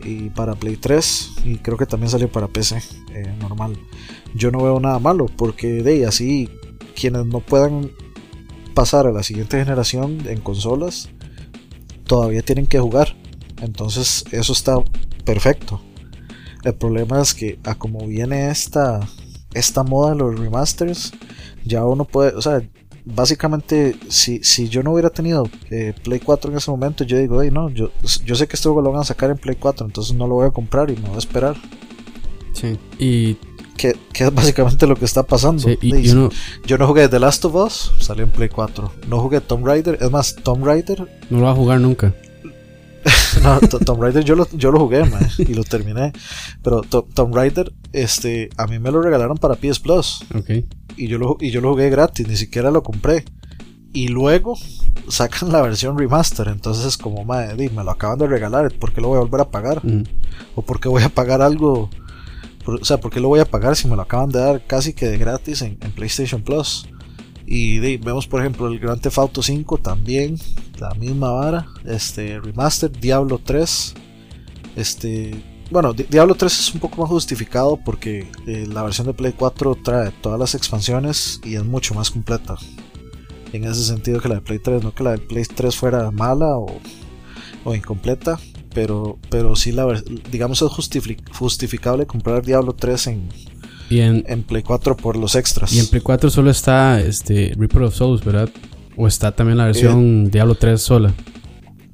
y 0.03 0.29
para 0.29 0.55
Play 0.55 0.77
3 0.77 1.31
y 1.45 1.57
creo 1.57 1.77
que 1.77 1.85
también 1.85 2.09
salió 2.09 2.31
para 2.31 2.47
PC 2.47 2.81
eh, 3.13 3.33
normal. 3.39 3.77
Yo 4.33 4.51
no 4.51 4.63
veo 4.63 4.79
nada 4.79 4.99
malo 4.99 5.27
porque 5.27 5.83
de 5.83 6.05
así 6.05 6.49
quienes 6.95 7.25
no 7.25 7.39
puedan 7.39 7.91
pasar 8.73 9.07
a 9.07 9.11
la 9.11 9.23
siguiente 9.23 9.57
generación 9.57 10.23
en 10.27 10.41
consolas 10.41 11.09
todavía 12.05 12.41
tienen 12.41 12.67
que 12.67 12.79
jugar. 12.79 13.15
Entonces 13.61 14.25
eso 14.31 14.53
está 14.53 14.77
perfecto. 15.23 15.81
El 16.63 16.75
problema 16.75 17.21
es 17.21 17.33
que 17.33 17.59
a 17.63 17.75
como 17.75 18.07
viene 18.07 18.49
esta 18.49 18.99
esta 19.53 19.83
moda 19.83 20.11
de 20.11 20.17
los 20.17 20.39
remasters 20.39 21.11
ya 21.65 21.83
uno 21.83 22.05
puede 22.05 22.33
o 22.35 22.41
sea 22.41 22.61
básicamente, 23.05 23.95
si, 24.09 24.43
si 24.43 24.69
yo 24.69 24.83
no 24.83 24.93
hubiera 24.93 25.09
tenido 25.09 25.49
eh, 25.69 25.93
Play 26.03 26.19
4 26.19 26.51
en 26.51 26.57
ese 26.57 26.71
momento, 26.71 27.03
yo 27.03 27.17
digo, 27.17 27.43
no, 27.45 27.69
yo, 27.69 27.91
yo 28.25 28.35
sé 28.35 28.47
que 28.47 28.55
este 28.55 28.69
juego 28.69 28.81
lo 28.81 28.91
van 28.91 29.01
a 29.01 29.05
sacar 29.05 29.29
en 29.29 29.37
Play 29.37 29.55
4, 29.59 29.85
entonces 29.85 30.15
no 30.15 30.27
lo 30.27 30.35
voy 30.35 30.47
a 30.47 30.51
comprar 30.51 30.89
y 30.89 30.95
me 30.95 31.07
voy 31.07 31.15
a 31.15 31.19
esperar. 31.19 31.55
Sí, 32.53 32.77
y. 32.99 33.37
Que, 33.77 33.95
es 34.13 34.33
básicamente 34.33 34.85
lo 34.85 34.95
que 34.95 35.05
está 35.05 35.23
pasando. 35.23 35.67
Yo 36.67 36.77
no 36.77 36.87
jugué 36.87 37.09
The 37.09 37.19
Last 37.19 37.43
of 37.45 37.55
Us, 37.55 37.91
salió 37.99 38.25
en 38.25 38.29
Play 38.29 38.49
4. 38.49 38.91
No 39.07 39.19
jugué 39.19 39.41
Tomb 39.41 39.65
Raider, 39.65 39.97
es 39.99 40.11
más, 40.11 40.35
Tomb 40.35 40.63
Raider. 40.63 41.07
No 41.31 41.39
lo 41.39 41.45
va 41.45 41.51
a 41.51 41.55
jugar 41.55 41.79
nunca. 41.79 42.13
no, 43.43 43.59
Tomb 43.59 44.03
Raider 44.03 44.23
yo 44.23 44.35
lo, 44.35 44.47
yo 44.51 44.71
lo 44.71 44.81
jugué, 44.81 45.03
y 45.39 45.55
lo 45.55 45.63
terminé. 45.63 46.13
Pero 46.61 46.81
Tomb 46.81 47.33
Raider, 47.33 47.73
este, 47.91 48.49
a 48.55 48.67
mí 48.67 48.77
me 48.77 48.91
lo 48.91 49.01
regalaron 49.01 49.37
para 49.37 49.55
PS 49.55 49.79
Plus. 49.79 50.25
Ok 50.35 50.51
y 50.97 51.07
yo 51.07 51.17
lo, 51.17 51.37
y 51.39 51.51
yo 51.51 51.61
lo 51.61 51.71
jugué 51.71 51.89
gratis, 51.89 52.27
ni 52.27 52.35
siquiera 52.35 52.71
lo 52.71 52.83
compré. 52.83 53.25
Y 53.93 54.07
luego 54.07 54.57
sacan 55.09 55.51
la 55.51 55.61
versión 55.61 55.97
remaster, 55.97 56.47
entonces 56.47 56.85
es 56.85 56.97
como, 56.97 57.25
madre, 57.25 57.69
me 57.69 57.83
lo 57.83 57.91
acaban 57.91 58.17
de 58.19 58.27
regalar, 58.27 58.71
¿por 58.79 58.93
qué 58.93 59.01
lo 59.01 59.09
voy 59.09 59.17
a 59.17 59.21
volver 59.21 59.41
a 59.41 59.51
pagar? 59.51 59.81
¿O 60.55 60.61
por 60.61 60.79
qué 60.79 60.87
voy 60.87 61.03
a 61.03 61.09
pagar 61.09 61.41
algo? 61.41 61.89
o 62.65 62.85
sea, 62.85 62.99
¿por 62.99 63.11
qué 63.11 63.19
lo 63.19 63.27
voy 63.27 63.39
a 63.39 63.45
pagar 63.45 63.75
si 63.75 63.87
me 63.87 63.95
lo 63.95 64.03
acaban 64.03 64.29
de 64.29 64.39
dar 64.39 64.65
casi 64.65 64.93
que 64.93 65.07
de 65.07 65.17
gratis 65.17 65.61
en, 65.61 65.77
PlayStation 65.77 66.41
Plus? 66.41 66.87
Y 67.45 67.79
vemos, 67.97 68.27
por 68.27 68.39
ejemplo, 68.39 68.67
el 68.67 68.79
Grand 68.79 69.01
Theft 69.01 69.17
Auto 69.17 69.43
5 69.43 69.79
también, 69.79 70.37
la 70.79 70.93
misma 70.93 71.31
vara, 71.31 71.67
este 71.85 72.39
remaster, 72.39 72.91
Diablo 72.91 73.41
3, 73.43 73.93
este 74.77 75.43
bueno, 75.71 75.93
Diablo 75.93 76.35
3 76.35 76.59
es 76.59 76.73
un 76.73 76.81
poco 76.81 77.01
más 77.01 77.09
justificado 77.09 77.77
porque 77.77 78.27
eh, 78.45 78.67
la 78.71 78.83
versión 78.83 79.07
de 79.07 79.13
Play 79.13 79.33
4 79.35 79.77
trae 79.81 80.11
todas 80.21 80.37
las 80.37 80.53
expansiones 80.53 81.39
y 81.45 81.55
es 81.55 81.63
mucho 81.63 81.93
más 81.95 82.11
completa. 82.11 82.57
En 83.53 83.63
ese 83.63 83.83
sentido 83.85 84.19
que 84.19 84.27
la 84.27 84.35
de 84.35 84.41
Play 84.41 84.59
3, 84.59 84.83
no 84.83 84.93
que 84.93 85.03
la 85.03 85.11
de 85.11 85.19
Play 85.19 85.45
3 85.45 85.73
fuera 85.75 86.11
mala 86.11 86.57
o, 86.57 86.79
incompleta, 87.73 88.37
pero, 88.73 89.17
pero 89.29 89.55
sí 89.55 89.71
la 89.71 89.85
digamos 90.29 90.61
es 90.61 90.69
justificable 91.31 92.05
comprar 92.05 92.43
Diablo 92.43 92.73
3 92.73 93.07
en, 93.07 93.29
en, 93.89 94.43
Play 94.43 94.63
4 94.63 94.97
por 94.97 95.15
los 95.15 95.35
extras. 95.35 95.71
Y 95.73 95.79
en 95.79 95.87
Play 95.87 96.01
4 96.01 96.29
solo 96.29 96.51
está 96.51 96.99
este 96.99 97.53
Reaper 97.57 97.83
of 97.83 97.95
Souls, 97.95 98.25
¿verdad? 98.25 98.49
¿O 98.97 99.07
está 99.07 99.33
también 99.33 99.57
la 99.57 99.65
versión 99.65 100.25
eh, 100.25 100.29
Diablo 100.31 100.55
3 100.55 100.81
sola? 100.81 101.13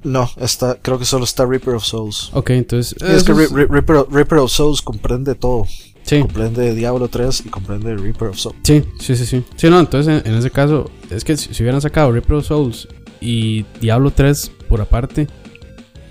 No, 0.04 0.30
está, 0.36 0.78
creo 0.80 0.98
que 0.98 1.04
solo 1.04 1.24
está 1.24 1.44
Reaper 1.44 1.74
of 1.74 1.84
Souls. 1.84 2.30
Ok, 2.32 2.50
entonces. 2.50 3.00
Es 3.02 3.24
que 3.24 3.32
Reaper, 3.34 4.38
of 4.38 4.50
Souls 4.50 4.82
comprende 4.82 5.34
todo. 5.34 5.66
Sí. 6.02 6.20
Comprende 6.20 6.74
Diablo 6.74 7.08
3 7.08 7.44
y 7.46 7.48
comprende 7.50 7.94
Reaper 7.96 8.28
of 8.28 8.38
Souls. 8.38 8.56
Sí, 8.62 8.84
sí, 8.98 9.16
sí, 9.16 9.26
sí. 9.26 9.44
Sí, 9.56 9.68
no, 9.68 9.78
entonces 9.78 10.24
en, 10.24 10.34
ese 10.34 10.50
caso, 10.50 10.90
es 11.10 11.24
que 11.24 11.36
si, 11.36 11.50
hubieran 11.62 11.80
sacado 11.80 12.12
Reaper 12.12 12.36
of 12.36 12.46
Souls 12.46 12.88
y 13.20 13.64
Diablo 13.80 14.10
3 14.10 14.52
por 14.68 14.80
aparte. 14.80 15.26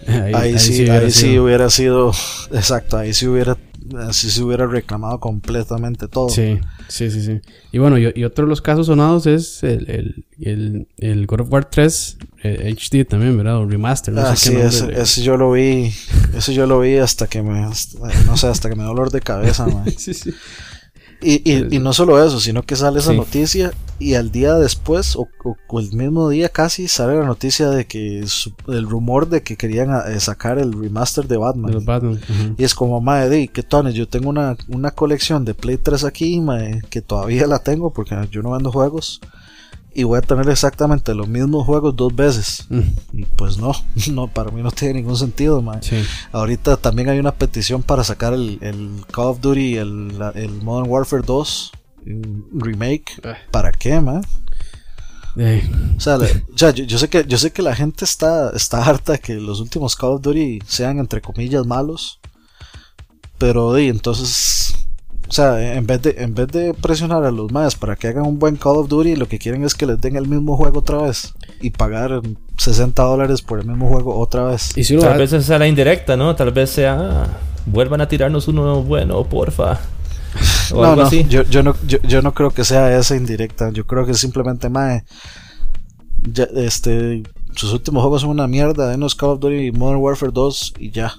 Ahí, 0.07 0.57
sí, 0.57 0.89
ahí 0.89 1.11
sí 1.11 1.37
hubiera 1.37 1.69
sido. 1.69 2.13
Exacto, 2.53 2.97
ahí 2.97 3.13
sí 3.13 3.27
hubiera 3.27 3.57
así 3.99 4.29
se 4.29 4.43
hubiera 4.43 4.67
reclamado 4.67 5.19
completamente 5.19 6.07
todo. 6.07 6.29
Sí, 6.29 6.59
sí, 6.87 7.11
sí, 7.11 7.23
sí. 7.23 7.41
Y 7.71 7.77
bueno, 7.77 7.97
y, 7.97 8.23
otro 8.23 8.45
de 8.45 8.49
los 8.49 8.61
casos 8.61 8.87
sonados 8.87 9.27
es 9.27 9.63
el, 9.63 9.89
el, 9.89 10.25
el, 10.39 10.87
el 10.97 11.27
God 11.27 11.41
of 11.41 11.51
War 11.51 11.69
3 11.69 12.17
HD 12.43 12.95
eh, 12.95 13.05
también, 13.05 13.35
¿verdad? 13.37 13.57
O 13.57 13.65
remaster, 13.65 14.13
no 14.13 14.21
ah, 14.21 14.35
sí, 14.35 14.55
ese, 14.55 15.21
yo 15.21 15.37
lo 15.37 15.51
vi, 15.51 15.91
ese 16.35 16.53
yo 16.53 16.67
lo 16.67 16.79
vi 16.79 16.97
hasta 16.97 17.27
que 17.27 17.41
me, 17.41 17.61
no 17.61 18.37
sé, 18.37 18.47
hasta 18.47 18.69
que 18.69 18.75
me 18.75 18.83
dio 18.83 18.89
dolor 18.89 19.11
de 19.11 19.21
cabeza, 19.21 19.65
man. 19.67 19.85
sí, 19.97 20.13
sí. 20.13 20.33
Y, 21.21 21.75
y, 21.75 21.79
no 21.79 21.93
solo 21.93 22.23
eso, 22.23 22.39
sino 22.39 22.61
que 22.61 22.75
sale 22.75 22.99
esa 22.99 23.11
noticia 23.13 23.73
y 23.99 24.13
al 24.13 24.31
día 24.31 24.53
después, 24.55 25.15
o, 25.15 25.27
el 25.79 25.91
mismo 25.93 26.29
día 26.29 26.49
casi, 26.49 26.87
sale 26.87 27.17
la 27.17 27.25
noticia 27.25 27.69
de 27.69 27.87
que 27.87 28.23
el 28.67 28.89
rumor 28.89 29.27
de 29.27 29.41
que 29.41 29.57
querían 29.57 29.89
eh, 30.11 30.19
sacar 30.19 30.59
el 30.59 30.73
remaster 30.73 31.27
de 31.27 31.37
Batman. 31.37 31.73
Y 32.57 32.63
es 32.63 32.75
como, 32.75 33.01
madre, 33.01 33.47
que 33.47 33.63
tones, 33.63 33.95
yo 33.95 34.07
tengo 34.07 34.29
una, 34.29 34.55
una 34.67 34.91
colección 34.91 35.43
de 35.45 35.55
Play 35.55 35.77
3 35.77 36.03
aquí, 36.03 36.39
que 36.89 37.01
todavía 37.01 37.47
la 37.47 37.59
tengo 37.59 37.91
porque 37.91 38.15
yo 38.31 38.43
no 38.43 38.51
vendo 38.51 38.71
juegos. 38.71 39.19
Y 39.99 40.03
voy 40.03 40.19
a 40.19 40.21
tener 40.21 40.47
exactamente 40.49 41.13
los 41.15 41.27
mismos 41.27 41.65
juegos 41.65 41.95
dos 41.95 42.15
veces. 42.15 42.65
Mm, 42.69 42.81
Y 43.13 43.25
pues 43.25 43.57
no, 43.57 43.71
no, 44.11 44.27
para 44.27 44.51
mí 44.51 44.61
no 44.61 44.71
tiene 44.71 44.95
ningún 44.95 45.17
sentido, 45.17 45.61
man. 45.61 45.81
sí. 45.81 46.03
Ahorita 46.31 46.77
también 46.77 47.09
hay 47.09 47.19
una 47.19 47.33
petición 47.33 47.81
para 47.83 48.03
sacar 48.03 48.33
el, 48.33 48.59
el 48.61 49.03
Call 49.11 49.25
of 49.25 49.41
Duty, 49.41 49.77
el, 49.77 50.17
el 50.35 50.61
Modern 50.61 50.89
Warfare 50.89 51.23
2 51.25 51.71
un 52.05 52.47
remake. 52.53 53.19
Ah. 53.25 53.35
¿Para 53.51 53.71
qué, 53.71 53.99
man? 53.99 54.21
Eh, 55.35 55.61
O 55.97 55.99
sea, 55.99 56.17
la- 56.17 56.27
yo, 56.55 56.69
yo 56.71 56.97
sé 56.97 57.09
que 57.09 57.25
yo 57.27 57.37
sé 57.37 57.51
que 57.51 57.61
la 57.61 57.75
gente 57.75 58.05
está, 58.05 58.51
está 58.55 58.83
harta 58.83 59.11
de 59.13 59.19
que 59.19 59.33
los 59.35 59.59
últimos 59.59 59.95
Call 59.95 60.11
of 60.13 60.21
Duty 60.21 60.59
sean 60.65 60.99
entre 60.99 61.21
comillas 61.21 61.65
malos. 61.65 62.19
Pero 63.37 63.73
di, 63.75 63.87
entonces, 63.87 64.66
o 65.27 65.31
sea, 65.31 65.75
en 65.75 65.85
vez 65.85 66.01
de 66.01 66.15
en 66.19 66.33
vez 66.33 66.47
de 66.47 66.73
presionar 66.73 67.23
a 67.23 67.31
los 67.31 67.51
más 67.51 67.75
para 67.75 67.95
que 67.95 68.07
hagan 68.07 68.25
un 68.25 68.39
buen 68.39 68.55
Call 68.55 68.77
of 68.77 68.87
Duty, 68.87 69.15
lo 69.15 69.27
que 69.27 69.39
quieren 69.39 69.63
es 69.63 69.75
que 69.75 69.85
les 69.85 69.99
den 69.99 70.15
el 70.15 70.27
mismo 70.27 70.55
juego 70.55 70.79
otra 70.79 71.01
vez 71.01 71.33
y 71.61 71.71
pagar 71.71 72.21
60 72.57 73.03
dólares 73.03 73.41
por 73.41 73.59
el 73.59 73.67
mismo 73.67 73.89
juego 73.89 74.17
otra 74.17 74.43
vez. 74.45 74.77
y 74.77 74.83
si 74.83 74.95
lo 74.95 75.01
Tal 75.01 75.17
vez 75.17 75.33
esa 75.33 75.45
sea 75.45 75.59
la 75.59 75.67
indirecta, 75.67 76.15
¿no? 76.15 76.35
Tal 76.35 76.51
vez 76.51 76.69
sea, 76.69 76.97
ah, 76.99 77.27
vuelvan 77.65 78.01
a 78.01 78.07
tirarnos 78.07 78.47
uno 78.47 78.81
bueno, 78.83 79.23
porfa. 79.25 79.79
O 80.71 80.81
No, 80.81 80.83
algo 80.83 81.01
no, 81.01 81.07
así. 81.07 81.25
yo, 81.29 81.43
yo 81.43 81.63
no, 81.63 81.75
yo, 81.87 81.97
yo 82.03 82.21
no 82.21 82.33
creo 82.33 82.51
que 82.51 82.63
sea 82.63 82.97
esa 82.97 83.15
indirecta. 83.15 83.71
Yo 83.71 83.85
creo 83.87 84.05
que 84.05 84.13
simplemente, 84.13 84.69
mae, 84.69 85.03
ya, 86.23 86.45
este, 86.55 87.23
sus 87.55 87.71
últimos 87.73 88.01
juegos 88.01 88.21
son 88.21 88.31
una 88.31 88.47
mierda. 88.47 88.89
Denos 88.89 89.15
Call 89.15 89.29
of 89.29 89.39
Duty 89.39 89.71
Modern 89.71 89.99
Warfare 90.01 90.31
2 90.33 90.73
y 90.79 90.91
ya. 90.91 91.13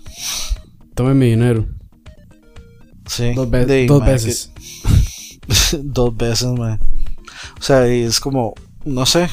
Tome 0.95 1.15
mi 1.15 1.31
dinero. 1.31 1.67
Sí, 3.09 3.33
Dos, 3.35 3.51
ve- 3.51 3.67
de- 3.67 3.87
dos 3.87 4.05
veces. 4.05 4.53
que- 5.71 5.79
dos 5.83 6.17
veces, 6.17 6.49
mae. 6.53 6.79
O 7.59 7.63
sea, 7.63 7.93
y 7.93 8.03
es 8.03 8.21
como, 8.21 8.55
no 8.85 9.05
sé, 9.07 9.25
eh, 9.25 9.29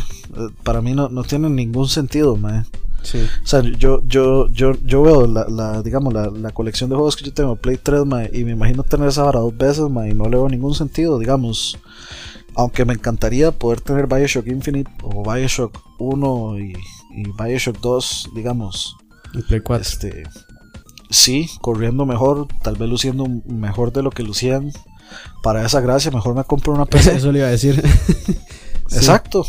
para 0.63 0.81
mí 0.81 0.93
no, 0.93 1.09
no 1.09 1.23
tiene 1.23 1.49
ningún 1.49 1.87
sentido, 1.87 2.35
mae. 2.37 2.63
Sí. 3.03 3.19
O 3.43 3.47
sea, 3.47 3.61
yo, 3.61 4.01
yo, 4.07 4.47
yo, 4.47 4.71
yo 4.83 5.01
veo 5.03 5.27
la, 5.27 5.45
la, 5.47 5.83
digamos, 5.83 6.11
la, 6.13 6.27
la 6.31 6.51
colección 6.51 6.89
de 6.89 6.95
juegos 6.95 7.15
que 7.15 7.25
yo 7.25 7.33
tengo, 7.33 7.55
Play 7.55 7.77
3, 7.77 8.03
mae, 8.05 8.31
y 8.33 8.43
me 8.43 8.51
imagino 8.53 8.81
tener 8.83 9.09
esa 9.09 9.23
vara 9.23 9.39
dos 9.41 9.55
veces, 9.55 9.87
mae, 9.89 10.09
y 10.09 10.13
no 10.15 10.23
le 10.23 10.37
veo 10.37 10.49
ningún 10.49 10.73
sentido, 10.73 11.19
digamos. 11.19 11.77
Aunque 12.55 12.85
me 12.85 12.93
encantaría 12.93 13.51
poder 13.51 13.81
tener 13.81 14.07
Bioshock 14.07 14.47
Infinite 14.47 14.89
o 15.03 15.29
Bioshock 15.29 15.77
1 15.99 16.59
y, 16.59 16.73
y 17.11 17.23
Bioshock 17.37 17.79
2, 17.81 18.29
digamos, 18.33 18.95
En 19.33 19.41
Play 19.43 19.59
4. 19.59 19.81
este, 19.81 20.23
sí, 21.09 21.49
corriendo 21.61 22.05
mejor, 22.05 22.47
tal 22.63 22.75
vez 22.75 22.89
luciendo 22.89 23.25
mejor 23.45 23.91
de 23.93 24.03
lo 24.03 24.09
que 24.11 24.23
lucían. 24.23 24.71
Para 25.43 25.65
esa 25.65 25.79
gracia, 25.81 26.11
mejor 26.11 26.35
me 26.35 26.43
compro 26.43 26.73
una 26.73 26.85
PC. 26.85 27.15
Eso 27.17 27.31
le 27.31 27.39
iba 27.39 27.47
a 27.47 27.51
decir. 27.51 27.83
Sí. 28.87 28.97
Exacto. 28.97 29.43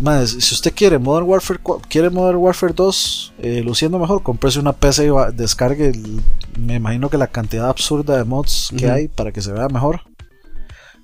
Más, 0.00 0.28
si 0.30 0.54
usted 0.54 0.74
quiere 0.74 0.98
Modern 0.98 1.26
Warfare, 1.26 1.58
quiere 1.88 2.10
Modern 2.10 2.36
Warfare 2.36 2.74
2 2.74 3.32
eh, 3.38 3.62
luciendo 3.64 3.98
mejor, 3.98 4.22
cómprese 4.22 4.60
una 4.60 4.74
PC 4.74 5.06
y 5.06 5.08
va- 5.08 5.30
descargue, 5.32 5.88
el- 5.88 6.20
me 6.58 6.74
imagino 6.74 7.08
que 7.08 7.16
la 7.16 7.26
cantidad 7.28 7.68
absurda 7.70 8.18
de 8.18 8.24
mods 8.24 8.70
que 8.76 8.90
hay 8.90 9.08
para 9.08 9.32
que 9.32 9.40
se 9.40 9.50
vea 9.52 9.68
mejor. 9.68 10.02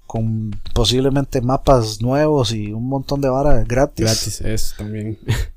Con 0.07 0.51
posiblemente 0.75 1.41
mapas 1.41 2.03
nuevos 2.03 2.53
y 2.53 2.73
un 2.73 2.89
montón 2.89 3.21
de 3.23 3.31
vara 3.31 3.65
gratis. 3.65 4.05
Gratis, 4.05 4.41
es 4.43 4.75
también. 4.77 5.19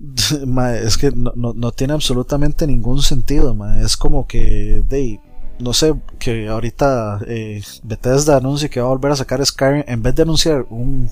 Es 0.84 0.96
que 0.98 1.10
no, 1.10 1.32
no- 1.36 1.52
no 1.54 1.72
tiene 1.72 1.92
absolutamente 1.92 2.66
ningún 2.66 3.02
sentido. 3.02 3.54
ma. 3.54 3.80
Es 3.80 3.96
como 3.96 4.26
que, 4.26 4.82
de, 4.88 5.20
no 5.58 5.72
sé, 5.72 5.94
que 6.18 6.48
ahorita 6.48 7.20
eh, 7.26 7.62
Bethesda 7.82 8.36
anuncie 8.38 8.70
que 8.70 8.80
va 8.80 8.86
a 8.86 8.90
volver 8.90 9.12
a 9.12 9.16
sacar 9.16 9.44
Skyrim. 9.44 9.84
En 9.86 10.02
vez 10.02 10.14
de 10.14 10.22
anunciar 10.22 10.66
un 10.70 11.08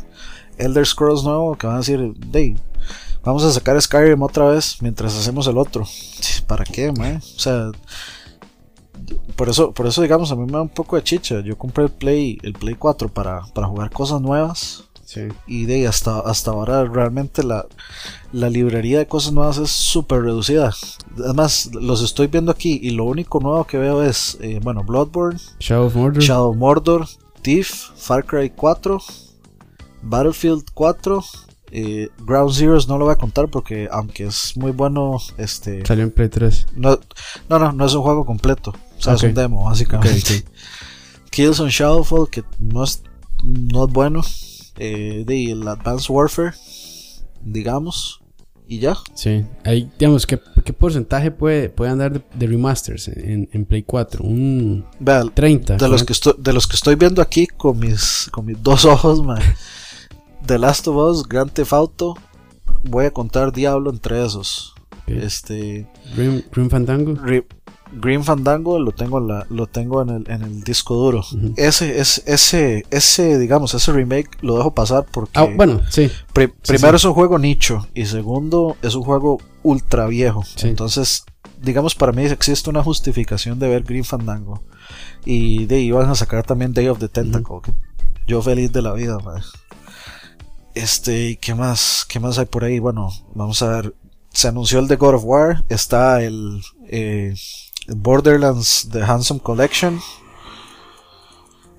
Elder 0.56 0.86
Scrolls 0.86 1.22
nuevo, 1.24 1.56
que 1.56 1.66
van 1.66 1.76
a 1.76 1.80
decir, 1.80 2.14
de, 2.14 2.56
vamos 3.22 3.44
a 3.44 3.52
sacar 3.52 3.80
Skyrim 3.80 4.22
otra 4.22 4.46
vez 4.46 4.78
mientras 4.80 5.14
hacemos 5.16 5.46
el 5.46 5.58
otro. 5.58 5.84
¿Para 6.46 6.64
qué, 6.64 6.90
ma? 6.92 7.18
O 7.18 7.38
sea, 7.38 7.70
por 9.36 9.48
eso, 9.48 9.72
por 9.72 9.86
eso 9.86 10.02
digamos, 10.02 10.32
a 10.32 10.36
mí 10.36 10.44
me 10.46 10.52
da 10.52 10.62
un 10.62 10.68
poco 10.68 10.96
de 10.96 11.02
chicha. 11.04 11.40
Yo 11.40 11.56
compré 11.56 11.84
el 11.84 11.90
Play, 11.90 12.38
el 12.42 12.54
Play 12.54 12.74
4 12.74 13.08
para, 13.08 13.42
para 13.54 13.68
jugar 13.68 13.90
cosas 13.90 14.20
nuevas. 14.20 14.84
Sí. 15.08 15.22
Y 15.46 15.64
de 15.64 15.76
ahí 15.76 15.84
hasta, 15.86 16.20
hasta 16.20 16.50
ahora 16.50 16.84
realmente 16.84 17.42
la, 17.42 17.64
la 18.30 18.50
librería 18.50 18.98
de 18.98 19.06
cosas 19.06 19.32
nuevas 19.32 19.56
es 19.56 19.70
súper 19.70 20.20
reducida. 20.20 20.70
Además, 21.16 21.70
los 21.72 22.02
estoy 22.02 22.26
viendo 22.26 22.52
aquí 22.52 22.78
y 22.82 22.90
lo 22.90 23.04
único 23.04 23.40
nuevo 23.40 23.64
que 23.64 23.78
veo 23.78 24.02
es, 24.02 24.36
eh, 24.42 24.60
bueno, 24.62 24.84
Bloodborne, 24.84 25.40
Shadow 25.60 25.86
of 25.86 25.94
Mordor. 25.94 26.22
Shadow 26.22 26.50
of 26.50 26.56
Mordor, 26.58 27.08
Thief, 27.40 27.88
Far 27.96 28.22
Cry 28.26 28.50
4, 28.50 28.98
Battlefield 30.02 30.66
4, 30.74 31.24
eh, 31.70 32.10
Ground 32.26 32.52
Zeroes 32.52 32.86
no 32.86 32.98
lo 32.98 33.06
voy 33.06 33.14
a 33.14 33.16
contar 33.16 33.48
porque 33.48 33.88
aunque 33.90 34.26
es 34.26 34.58
muy 34.58 34.72
bueno, 34.72 35.16
este... 35.38 35.86
Salió 35.86 36.04
en 36.04 36.10
Play 36.10 36.28
3. 36.28 36.66
No, 36.76 36.98
no, 37.48 37.58
no, 37.58 37.72
no 37.72 37.86
es 37.86 37.94
un 37.94 38.02
juego 38.02 38.26
completo. 38.26 38.74
O 38.98 39.00
sea, 39.00 39.14
es 39.14 39.22
un 39.22 39.32
demo, 39.32 39.64
básicamente. 39.64 40.18
Ok, 40.18 40.44
ok. 40.44 41.30
Killzone 41.30 41.70
Shadowfall, 41.70 42.28
que 42.28 42.44
no 42.58 42.84
es, 42.84 43.02
no 43.42 43.86
es 43.86 43.90
bueno. 43.90 44.22
Eh, 44.78 45.24
de 45.26 45.52
el 45.52 45.66
Advanced 45.66 46.08
Warfare, 46.10 46.52
digamos. 47.42 48.20
Y 48.70 48.80
ya. 48.80 48.96
Sí. 49.14 49.46
Ahí, 49.64 49.90
digamos, 49.98 50.26
¿qué, 50.26 50.38
qué 50.62 50.74
porcentaje 50.74 51.30
puede, 51.30 51.70
puede 51.70 51.90
andar 51.90 52.12
de, 52.12 52.22
de 52.34 52.46
remasters 52.46 53.08
en, 53.08 53.48
en 53.52 53.64
Play 53.64 53.82
4? 53.82 54.22
Un 54.22 54.84
Vea, 55.00 55.24
30. 55.24 55.76
de 55.78 55.88
los, 55.88 56.04
que 56.04 56.12
estoy, 56.12 56.34
de 56.36 56.52
los 56.52 56.66
que 56.66 56.76
estoy 56.76 56.94
viendo 56.96 57.22
aquí 57.22 57.46
con 57.46 57.78
mis, 57.78 58.28
con 58.30 58.44
mis 58.44 58.62
dos 58.62 58.84
ojos, 58.84 59.22
man. 59.24 59.40
The 60.44 60.58
Last 60.58 60.86
of 60.86 60.96
Us, 60.96 61.26
Grand 61.26 61.50
Theft 61.50 61.72
Auto. 61.72 62.14
Voy 62.84 63.06
a 63.06 63.10
contar 63.10 63.52
Diablo 63.52 63.90
entre 63.90 64.22
esos. 64.22 64.74
Ok. 64.92 65.08
Este. 65.08 65.86
Grim, 66.14 66.42
Grim 66.52 66.68
Fandango. 66.68 67.14
Re- 67.14 67.46
Green 67.92 68.22
Fandango 68.24 68.78
lo 68.78 68.92
tengo, 68.92 69.18
en 69.18 69.28
la, 69.28 69.46
lo 69.50 69.66
tengo 69.66 70.02
en, 70.02 70.10
el, 70.10 70.30
en 70.30 70.42
el 70.42 70.62
disco 70.62 70.94
duro. 70.94 71.20
Ujú. 71.20 71.54
Ese, 71.56 71.98
ese, 72.00 72.22
ese, 72.26 72.86
ese, 72.90 73.38
digamos, 73.38 73.72
ese 73.74 73.92
remake 73.92 74.30
lo 74.42 74.56
dejo 74.56 74.74
pasar 74.74 75.06
porque. 75.10 75.32
Ah, 75.38 75.46
bueno, 75.56 75.80
sí. 75.90 76.10
Pri- 76.32 76.52
Sí, 76.62 76.72
primero 76.74 76.98
sí. 76.98 77.02
es 77.02 77.04
un 77.06 77.14
juego 77.14 77.38
nicho 77.38 77.86
y 77.94 78.06
segundo 78.06 78.76
es 78.82 78.94
un 78.94 79.02
juego 79.04 79.38
ultra 79.62 80.06
viejo. 80.06 80.42
Sí. 80.44 80.68
Entonces, 80.68 81.24
digamos, 81.62 81.94
para 81.94 82.12
mí 82.12 82.24
existe 82.24 82.68
una 82.70 82.82
justificación 82.82 83.58
de 83.58 83.68
ver 83.68 83.82
Green 83.84 84.04
Fandango. 84.04 84.62
Y 85.24 85.66
de 85.66 85.80
iban 85.80 86.08
a 86.08 86.14
sacar 86.14 86.44
también 86.44 86.72
Day 86.72 86.88
of 86.88 86.98
the 86.98 87.08
Tentacle. 87.08 87.56
que 87.62 87.72
yo 88.26 88.40
feliz 88.42 88.72
de 88.72 88.82
la 88.82 88.92
vida, 88.92 89.18
mae. 89.24 89.42
Este, 90.74 91.30
¿y 91.30 91.36
qué 91.36 91.54
más? 91.54 92.04
¿Qué 92.08 92.20
más 92.20 92.38
hay 92.38 92.46
por 92.46 92.64
ahí? 92.64 92.78
Bueno, 92.78 93.10
vamos 93.34 93.60
a 93.62 93.68
ver. 93.68 93.94
Se 94.32 94.48
anunció 94.48 94.78
el 94.78 94.86
de 94.88 94.96
God 94.96 95.14
of 95.16 95.24
War. 95.24 95.64
Está 95.68 96.22
el, 96.22 96.60
eh, 96.88 97.34
el 97.34 97.38
Borderlands 97.96 98.88
The 98.92 99.02
Handsome 99.02 99.40
Collection. 99.40 99.98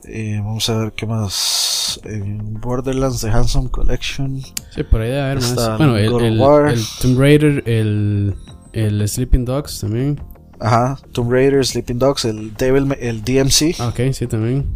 Eh, 0.06 0.38
vamos 0.44 0.68
a 0.70 0.78
ver 0.78 0.92
qué 0.94 1.06
más. 1.06 2.00
Eh, 2.04 2.22
Borderlands 2.24 3.22
The 3.22 3.30
Handsome 3.30 3.70
Collection. 3.70 4.42
Sí, 4.74 4.84
por 4.84 5.02
ahí 5.02 5.10
debe 5.10 5.22
haber 5.22 5.42
más. 5.42 5.78
Bueno, 5.78 5.98
el, 5.98 6.10
Tomb 7.02 7.20
Raider, 7.20 7.64
el, 7.68 8.36
el 8.74 9.08
Sleeping 9.08 9.46
Dogs 9.46 9.82
también. 9.82 10.20
Ajá, 10.60 10.98
Tomb 11.14 11.32
Raider, 11.32 11.66
Sleeping 11.66 12.00
Dogs, 12.00 12.26
el 12.26 12.54
Devil, 12.56 12.96
el 13.00 13.24
DMC. 13.24 13.80
Ok, 13.82 14.14
sí, 14.14 14.28
también. 14.28 14.74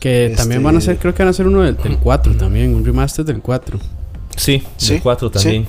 Que 0.00 0.26
Este- 0.26 0.36
también 0.38 0.62
van 0.62 0.76
a 0.76 0.80
ser, 0.80 0.98
creo 0.98 1.14
que 1.14 1.22
van 1.22 1.30
a 1.30 1.32
ser 1.32 1.46
uno 1.46 1.62
del, 1.62 1.76
del 1.76 1.98
4 1.98 2.36
también, 2.36 2.74
un 2.74 2.84
remaster 2.84 3.24
del 3.24 3.40
4. 3.40 3.78
Sí, 4.36 4.62
Sí, 4.76 4.94
el 4.94 5.02
4 5.02 5.30
también. 5.30 5.66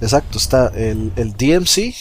Exacto, 0.00 0.38
está 0.38 0.68
el, 0.68 1.12
el 1.16 1.32
DMC 1.32 1.94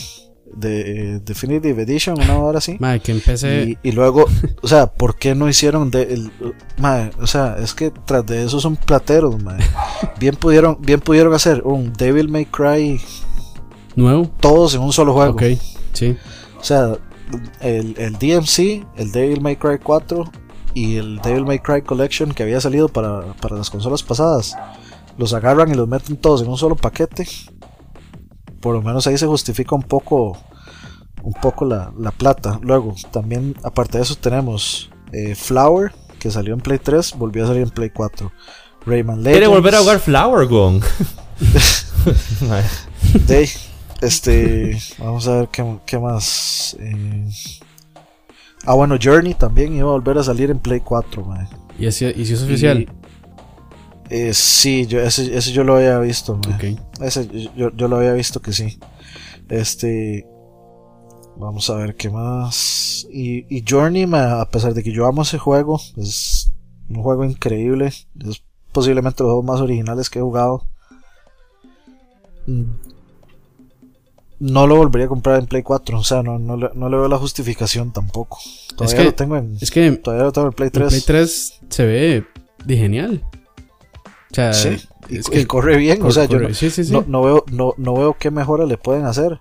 de 0.53 1.19
Definitive 1.19 1.81
Edition, 1.83 2.19
una 2.21 2.37
hora 2.39 2.59
así. 2.59 2.77
Madre, 2.79 2.99
que 2.99 3.11
empecé. 3.11 3.77
Y, 3.83 3.89
y 3.89 3.91
luego, 3.91 4.25
o 4.61 4.67
sea, 4.67 4.87
¿por 4.87 5.17
qué 5.17 5.35
no 5.35 5.49
hicieron 5.49 5.91
de 5.91 6.03
el, 6.03 6.31
mae, 6.77 7.11
o 7.21 7.27
sea, 7.27 7.57
es 7.59 7.73
que 7.73 7.91
tras 7.91 8.25
de 8.25 8.43
eso 8.43 8.59
son 8.59 8.75
plateros, 8.75 9.41
mae. 9.41 9.59
Bien 10.19 10.35
pudieron, 10.35 10.77
bien 10.79 10.99
pudieron 10.99 11.33
hacer 11.33 11.61
un 11.63 11.93
Devil 11.93 12.29
May 12.29 12.45
Cry 12.45 12.99
Nuevo. 13.95 14.29
todos 14.39 14.75
en 14.75 14.81
un 14.81 14.93
solo 14.93 15.13
juego. 15.13 15.33
Ok, 15.33 15.43
sí. 15.93 16.17
O 16.59 16.63
sea, 16.63 16.97
el, 17.61 17.95
el 17.97 18.13
DMC, 18.13 18.85
el 18.97 19.11
Devil 19.11 19.41
May 19.41 19.55
Cry 19.55 19.79
4 19.81 20.31
y 20.73 20.97
el 20.97 21.19
Devil 21.21 21.45
May 21.45 21.59
Cry 21.59 21.81
Collection 21.81 22.31
que 22.33 22.43
había 22.43 22.61
salido 22.61 22.89
para, 22.89 23.33
para 23.35 23.55
las 23.55 23.69
consolas 23.69 24.03
pasadas, 24.03 24.55
los 25.17 25.33
agarran 25.33 25.71
y 25.71 25.75
los 25.75 25.87
meten 25.87 26.17
todos 26.17 26.41
en 26.41 26.49
un 26.49 26.57
solo 26.57 26.75
paquete. 26.75 27.27
Por 28.65 28.73
lo 28.73 28.81
menos 28.81 29.05
ahí 29.05 29.15
se 29.15 29.27
justifica 29.27 29.75
un 29.75 29.83
poco 29.83 30.35
un 31.21 31.33
poco 31.33 31.65
la, 31.65 31.93
la 31.99 32.09
plata. 32.09 32.59
Luego, 32.63 32.95
también 33.11 33.55
aparte 33.63 33.99
de 33.99 34.03
eso 34.03 34.15
tenemos 34.15 34.89
eh, 35.11 35.35
Flower, 35.35 35.93
que 36.17 36.31
salió 36.31 36.55
en 36.55 36.61
Play 36.61 36.79
3, 36.79 37.13
volvió 37.15 37.43
a 37.43 37.47
salir 37.47 37.61
en 37.61 37.69
Play 37.69 37.91
4. 37.91 38.31
Rayman 38.87 39.17
Legends. 39.21 39.33
Quiere 39.37 39.47
volver 39.47 39.75
a 39.75 39.79
jugar 39.81 39.99
Flower 39.99 40.47
Gong. 40.47 40.81
De- 43.27 43.49
este, 44.01 44.79
vamos 44.97 45.27
a 45.27 45.41
ver 45.41 45.47
qué, 45.49 45.77
qué 45.85 45.99
más. 45.99 46.75
eh. 46.79 47.29
ah, 48.65 48.73
bueno, 48.73 48.97
Journey 49.01 49.35
también 49.35 49.73
iba 49.75 49.89
a 49.89 49.93
volver 49.93 50.17
a 50.17 50.23
salir 50.23 50.49
en 50.49 50.57
Play 50.59 50.79
4, 50.79 51.23
mae. 51.23 51.47
Y, 51.77 51.85
así, 51.87 52.05
y 52.15 52.25
si 52.25 52.33
es 52.33 52.41
oficial. 52.41 52.87
Eh, 54.09 54.33
sí, 54.33 54.85
yo, 54.85 54.99
ese, 55.01 55.35
ese 55.35 55.51
yo 55.51 55.63
lo 55.63 55.75
había 55.77 55.97
visto. 55.99 56.37
mae. 56.37 56.73
Ok. 56.75 57.01
Ese 57.01 57.27
yo, 57.55 57.71
yo 57.75 57.87
lo 57.87 57.97
había 57.97 58.13
visto 58.13 58.41
que 58.41 58.53
sí. 58.53 58.77
Este. 59.49 60.27
Vamos 61.37 61.69
a 61.69 61.75
ver 61.75 61.95
qué 61.95 62.09
más. 62.09 63.07
Y, 63.11 63.45
y 63.55 63.63
Journey, 63.67 64.05
a 64.13 64.47
pesar 64.49 64.73
de 64.73 64.83
que 64.83 64.91
yo 64.93 65.05
amo 65.05 65.23
ese 65.23 65.37
juego, 65.37 65.81
es 65.97 66.51
un 66.89 67.01
juego 67.03 67.25
increíble. 67.25 67.87
Es 67.87 68.43
posiblemente 68.71 69.23
los 69.23 69.31
juegos 69.31 69.45
más 69.45 69.59
originales 69.61 70.09
que 70.09 70.19
he 70.19 70.21
jugado. 70.21 70.65
Mm, 72.47 72.63
No 74.39 74.67
lo 74.67 74.75
volvería 74.77 75.05
a 75.05 75.09
comprar 75.09 75.39
en 75.39 75.47
Play 75.47 75.63
4. 75.63 75.99
O 75.99 76.03
sea, 76.03 76.21
no, 76.23 76.37
no, 76.39 76.55
le, 76.57 76.69
no 76.75 76.89
le 76.89 76.97
veo 76.97 77.07
la 77.07 77.17
justificación 77.17 77.91
tampoco. 77.91 78.37
Todavía 78.75 78.97
que- 78.97 79.03
lo 79.05 79.13
tengo 79.15 79.35
en. 79.37 79.57
Es 79.59 79.71
que 79.71 79.91
Todavía 79.93 80.25
lo 80.25 80.31
tengo 80.31 80.47
en 80.47 80.53
Play 80.53 80.67
el 80.67 80.71
3. 80.71 80.87
Play 80.89 81.01
3 81.05 81.59
se 81.69 81.85
ve 81.85 82.25
de 82.65 82.77
genial. 82.77 83.23
O 84.35 84.53
sea, 84.53 84.53
Sí, 84.53 84.77
y, 85.09 85.17
es 85.19 85.27
y 85.27 85.31
que 85.31 85.47
corre 85.47 85.77
bien. 85.77 86.01
o 86.03 86.11
sea, 86.11 86.25
yo 86.25 86.37
corre- 86.37 86.49
no- 86.49 86.53
sí, 86.53 86.69
sí, 86.69 86.83
sí. 86.83 86.91
no, 86.91 87.03
no 87.07 87.21
veo, 87.23 87.45
no, 87.51 87.73
no 87.77 87.93
veo 87.95 88.15
qué 88.19 88.31
mejora 88.31 88.65
le 88.65 88.77
pueden 88.77 89.05
hacer. 89.05 89.39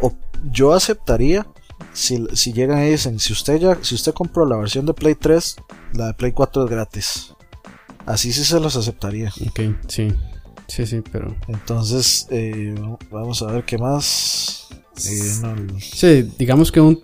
O 0.00 0.12
yo 0.52 0.72
aceptaría 0.72 1.46
si, 1.92 2.26
si 2.34 2.52
llegan 2.52 2.82
y 2.84 2.90
dicen, 2.90 3.18
si 3.18 3.32
usted 3.32 3.58
ya, 3.58 3.78
si 3.82 3.94
usted 3.94 4.12
compró 4.12 4.46
la 4.46 4.56
versión 4.56 4.86
de 4.86 4.94
Play 4.94 5.14
3, 5.16 5.56
la 5.94 6.06
de 6.08 6.14
Play 6.14 6.32
4 6.32 6.64
es 6.64 6.70
gratis. 6.70 7.34
Así 8.06 8.32
sí 8.32 8.44
se 8.44 8.60
los 8.60 8.76
aceptaría. 8.76 9.32
Ok, 9.48 9.60
sí. 9.88 10.08
Sí, 10.68 10.86
sí, 10.86 11.02
pero. 11.10 11.34
Entonces, 11.48 12.26
eh, 12.30 12.74
vamos 13.10 13.42
a 13.42 13.46
ver 13.46 13.64
qué 13.64 13.76
más. 13.76 14.68
Eh, 15.04 15.32
no, 15.42 15.56
Sí, 15.80 16.30
digamos 16.38 16.70
que 16.70 16.80
un. 16.80 17.00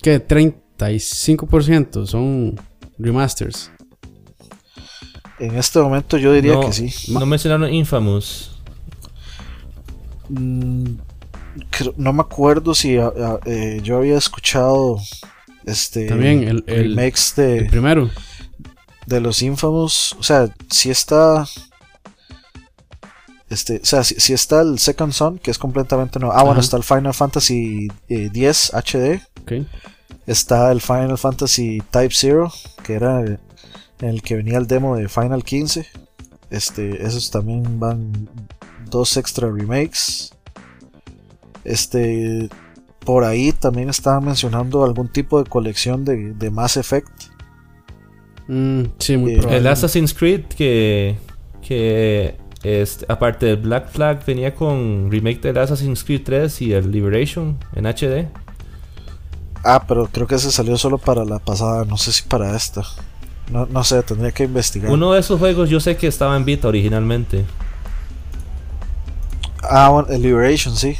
que 0.00 0.18
35% 0.26 2.06
son 2.06 2.58
remasters. 2.98 3.70
En 5.38 5.56
este 5.56 5.78
momento 5.80 6.16
yo 6.16 6.32
diría 6.32 6.54
no, 6.54 6.60
que 6.60 6.72
sí. 6.72 7.12
no 7.12 7.24
mencionaron 7.26 7.72
Infamous. 7.72 8.52
Mm, 10.28 10.94
creo- 11.70 11.94
no 11.96 12.12
me 12.12 12.20
acuerdo 12.22 12.74
si 12.74 12.96
ah, 12.98 13.12
ah, 13.20 13.38
eh, 13.44 13.80
yo 13.82 13.98
había 13.98 14.18
escuchado 14.18 14.98
este 15.64 16.06
También 16.06 16.42
el- 16.44 16.64
el- 16.66 16.96
remakes 16.96 17.34
de, 17.36 17.58
El 17.58 17.66
primero. 17.68 18.10
de 19.06 19.20
los 19.20 19.42
Infamous, 19.42 20.14
o 20.18 20.22
sea, 20.22 20.48
si 20.70 20.90
está 20.90 21.46
este, 23.48 23.76
o 23.80 23.84
sea, 23.84 24.02
si, 24.02 24.16
si 24.16 24.32
está 24.32 24.60
el 24.62 24.78
Second 24.80 25.12
Son, 25.12 25.38
que 25.38 25.52
es 25.52 25.58
completamente 25.58 26.18
nuevo. 26.18 26.34
Ah, 26.36 26.42
bueno, 26.42 26.60
está 26.60 26.76
el 26.76 26.82
Final 26.82 27.14
Fantasy 27.14 27.86
eh, 28.08 28.28
10 28.32 28.72
HD, 28.74 29.22
Ok. 29.42 29.52
está 30.26 30.72
el 30.72 30.80
Final 30.80 31.16
Fantasy 31.16 31.80
Type 31.92 32.12
0, 32.12 32.52
que 32.82 32.94
era 32.94 33.20
el- 33.20 33.38
en 34.00 34.08
el 34.08 34.22
que 34.22 34.36
venía 34.36 34.58
el 34.58 34.66
demo 34.66 34.96
de 34.96 35.08
Final 35.08 35.44
15. 35.44 35.86
Este, 36.50 37.04
esos 37.04 37.30
también 37.30 37.80
van 37.80 38.28
dos 38.90 39.16
extra 39.16 39.50
remakes. 39.50 40.32
Este, 41.64 42.48
por 43.00 43.24
ahí 43.24 43.52
también 43.52 43.88
estaban 43.90 44.24
mencionando 44.24 44.84
algún 44.84 45.08
tipo 45.08 45.42
de 45.42 45.48
colección 45.48 46.04
de, 46.04 46.32
de 46.34 46.50
Mass 46.50 46.76
Effect. 46.76 47.10
Mm, 48.48 48.82
sí, 48.98 49.16
muy 49.16 49.32
Eh, 49.32 49.38
probable. 49.38 49.58
El 49.58 49.66
Assassin's 49.66 50.14
Creed 50.14 50.44
que, 50.44 51.18
que 51.62 52.36
este, 52.62 53.04
aparte 53.08 53.46
del 53.46 53.56
Black 53.56 53.90
Flag 53.90 54.24
venía 54.24 54.54
con 54.54 55.10
remake 55.10 55.40
del 55.40 55.58
Assassin's 55.58 56.04
Creed 56.04 56.22
3 56.24 56.62
y 56.62 56.72
el 56.72 56.90
Liberation 56.90 57.58
en 57.74 57.86
HD. 57.86 58.28
Ah, 59.64 59.84
pero 59.88 60.06
creo 60.06 60.28
que 60.28 60.36
ese 60.36 60.52
salió 60.52 60.76
solo 60.78 60.98
para 60.98 61.24
la 61.24 61.40
pasada, 61.40 61.84
no 61.84 61.96
sé 61.96 62.12
si 62.12 62.22
para 62.22 62.54
esta. 62.56 62.82
No, 63.50 63.66
no 63.66 63.84
sé, 63.84 64.02
tendría 64.02 64.32
que 64.32 64.44
investigar. 64.44 64.90
Uno 64.90 65.12
de 65.12 65.20
esos 65.20 65.38
juegos 65.38 65.70
yo 65.70 65.78
sé 65.80 65.96
que 65.96 66.06
estaba 66.08 66.36
en 66.36 66.44
Vita 66.44 66.66
originalmente. 66.68 67.44
Ah, 69.62 69.88
bueno, 69.90 70.08
el 70.10 70.22
Liberation, 70.22 70.76
sí. 70.76 70.96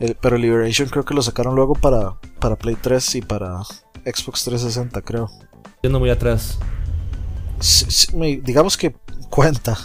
El- 0.00 0.16
pero 0.20 0.36
Liberation 0.36 0.88
creo 0.88 1.04
que 1.04 1.14
lo 1.14 1.22
sacaron 1.22 1.54
luego 1.54 1.74
para, 1.74 2.14
para 2.40 2.56
Play 2.56 2.76
3 2.80 3.16
y 3.16 3.22
para 3.22 3.62
Xbox 4.04 4.44
360, 4.44 5.02
creo. 5.02 5.30
Yendo 5.82 5.98
muy 6.00 6.10
atrás. 6.10 6.58
Sí, 7.60 7.86
sí, 7.88 8.16
me- 8.16 8.36
digamos 8.38 8.76
que 8.76 8.94
cuenta. 9.30 9.76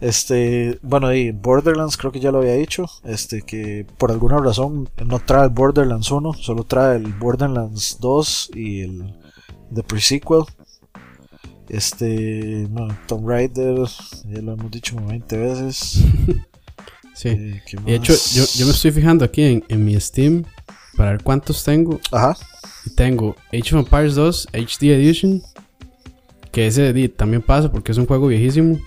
Este, 0.00 0.78
bueno, 0.82 1.12
y 1.12 1.32
Borderlands 1.32 1.96
creo 1.96 2.12
que 2.12 2.20
ya 2.20 2.30
lo 2.30 2.38
había 2.38 2.52
dicho. 2.52 2.86
Este, 3.04 3.42
que 3.42 3.84
por 3.98 4.12
alguna 4.12 4.38
razón 4.38 4.88
no 5.04 5.18
trae 5.18 5.44
el 5.44 5.50
Borderlands 5.50 6.10
1, 6.12 6.34
solo 6.34 6.62
trae 6.64 6.96
el 6.96 7.12
Borderlands 7.14 7.98
2 8.00 8.50
y 8.54 8.82
el 8.82 9.17
The 9.74 9.82
Pre-Sequel. 9.82 10.44
Este, 11.68 12.66
bueno, 12.70 12.96
Tomb 13.06 13.28
Raider, 13.28 13.76
ya 14.24 14.40
lo 14.40 14.54
hemos 14.54 14.70
dicho 14.70 14.94
como 14.94 15.08
20 15.08 15.36
veces. 15.36 16.00
Sí. 17.14 17.30
Eh, 17.30 17.62
¿qué 17.66 17.76
De 17.78 17.96
hecho, 17.96 18.12
yo, 18.32 18.44
yo 18.54 18.64
me 18.66 18.70
estoy 18.70 18.92
fijando 18.92 19.24
aquí 19.24 19.42
en, 19.42 19.64
en 19.66 19.84
mi 19.84 19.98
Steam 20.00 20.44
para 20.96 21.10
ver 21.10 21.22
cuántos 21.24 21.64
tengo. 21.64 21.98
Ajá, 22.12 22.36
Y 22.86 22.90
tengo 22.90 23.34
Age 23.52 23.74
of 23.74 23.84
Empires 23.84 24.14
2 24.14 24.48
HD 24.52 24.82
Edition. 24.92 25.42
Que 26.52 26.68
ese 26.68 27.08
también 27.08 27.42
pasa 27.42 27.72
porque 27.72 27.90
es 27.90 27.98
un 27.98 28.06
juego 28.06 28.28
viejísimo. 28.28 28.78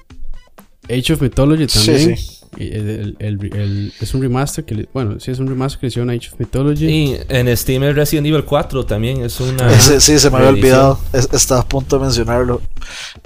Age 0.90 1.12
of 1.12 1.22
Mythology 1.22 1.68
Sí, 1.68 1.86
también. 1.88 2.16
sí. 2.16 2.38
Y 2.38 2.41
el- 2.58 3.16
el- 3.20 3.54
el- 3.56 3.94
es 4.00 4.14
un 4.14 4.22
remaster 4.22 4.66
que 4.66 4.76
le- 4.76 4.90
bueno, 4.94 5.20
sí 5.20 5.32
es 5.32 5.40
un 5.40 5.48
remaster 5.48 5.80
que 5.80 5.88
hicieron 5.88 6.10
a 6.10 6.14
Age 6.14 6.30
of 6.34 6.40
Mythology. 6.40 6.86
Y 6.88 7.18
en 7.30 7.56
Steam 7.56 7.84
el 7.84 7.96
Resident 7.96 8.28
Evil 8.28 8.44
4 8.46 8.86
también 8.86 9.22
es 9.24 9.40
una... 9.40 9.68
Ese, 9.74 10.02
sí, 10.02 10.20
se 10.20 10.30
me 10.30 10.38
había 10.38 10.50
olvidado. 10.50 11.00
Es- 11.14 11.30
estaba 11.32 11.62
a 11.62 11.68
punto 11.68 11.98
de 11.98 12.04
mencionarlo. 12.06 12.62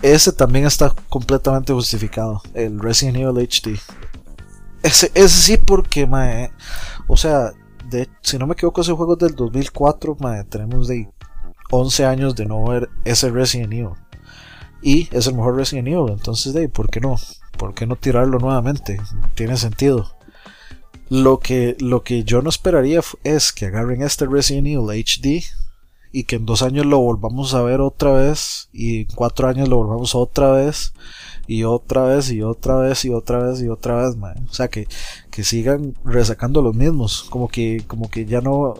Ese 0.01 0.31
también 0.31 0.65
está 0.65 0.93
completamente 1.09 1.73
justificado. 1.73 2.41
El 2.53 2.79
Resident 2.79 3.17
Evil 3.17 3.37
HD. 3.47 3.79
Ese, 4.83 5.11
ese 5.15 5.29
sí, 5.29 5.57
porque, 5.57 6.05
mae. 6.05 6.51
O 7.07 7.17
sea, 7.17 7.51
de, 7.89 8.07
si 8.21 8.37
no 8.37 8.45
me 8.47 8.53
equivoco, 8.53 8.81
ese 8.81 8.91
juego 8.93 9.13
es 9.13 9.19
del 9.19 9.35
2004. 9.35 10.17
Mae, 10.19 10.43
tenemos 10.43 10.87
de 10.87 11.07
11 11.71 12.05
años 12.05 12.35
de 12.35 12.45
no 12.45 12.63
ver 12.65 12.89
ese 13.03 13.31
Resident 13.31 13.73
Evil. 13.73 13.89
Y 14.83 15.09
es 15.11 15.25
el 15.25 15.33
mejor 15.33 15.55
Resident 15.55 15.87
Evil. 15.87 16.11
Entonces, 16.11 16.53
de, 16.53 16.69
¿por 16.69 16.89
qué 16.91 16.99
no? 16.99 17.15
¿Por 17.57 17.73
qué 17.73 17.85
no 17.87 17.95
tirarlo 17.95 18.39
nuevamente? 18.39 18.99
Tiene 19.33 19.57
sentido. 19.57 20.15
Lo 21.09 21.39
que, 21.39 21.77
lo 21.79 22.03
que 22.03 22.23
yo 22.23 22.41
no 22.41 22.49
esperaría 22.49 23.01
es 23.23 23.51
que 23.51 23.67
agarren 23.67 24.01
este 24.01 24.25
Resident 24.25 24.67
Evil 24.67 24.89
HD 24.89 25.43
y 26.11 26.23
que 26.23 26.37
en 26.37 26.45
dos 26.45 26.61
años 26.61 26.85
lo 26.85 26.99
volvamos 26.99 27.53
a 27.53 27.61
ver 27.61 27.81
otra 27.81 28.13
vez 28.13 28.69
y 28.71 29.01
en 29.01 29.07
cuatro 29.13 29.47
años 29.47 29.67
lo 29.69 29.77
volvamos 29.77 30.15
otra 30.15 30.51
vez 30.51 30.93
y 31.45 31.63
otra 31.63 32.05
vez 32.05 32.31
y 32.31 32.41
otra 32.41 32.77
vez 32.77 33.05
y 33.05 33.09
otra 33.09 33.39
vez 33.39 33.61
y 33.61 33.67
otra 33.67 33.97
vez, 33.97 34.15
o 34.15 34.53
sea 34.53 34.67
que, 34.69 34.87
que 35.29 35.43
sigan 35.43 35.93
resacando 36.03 36.61
los 36.61 36.73
mismos, 36.73 37.25
como 37.29 37.49
que, 37.49 37.83
como 37.85 38.09
que 38.09 38.25
ya 38.25 38.41
no, 38.41 38.75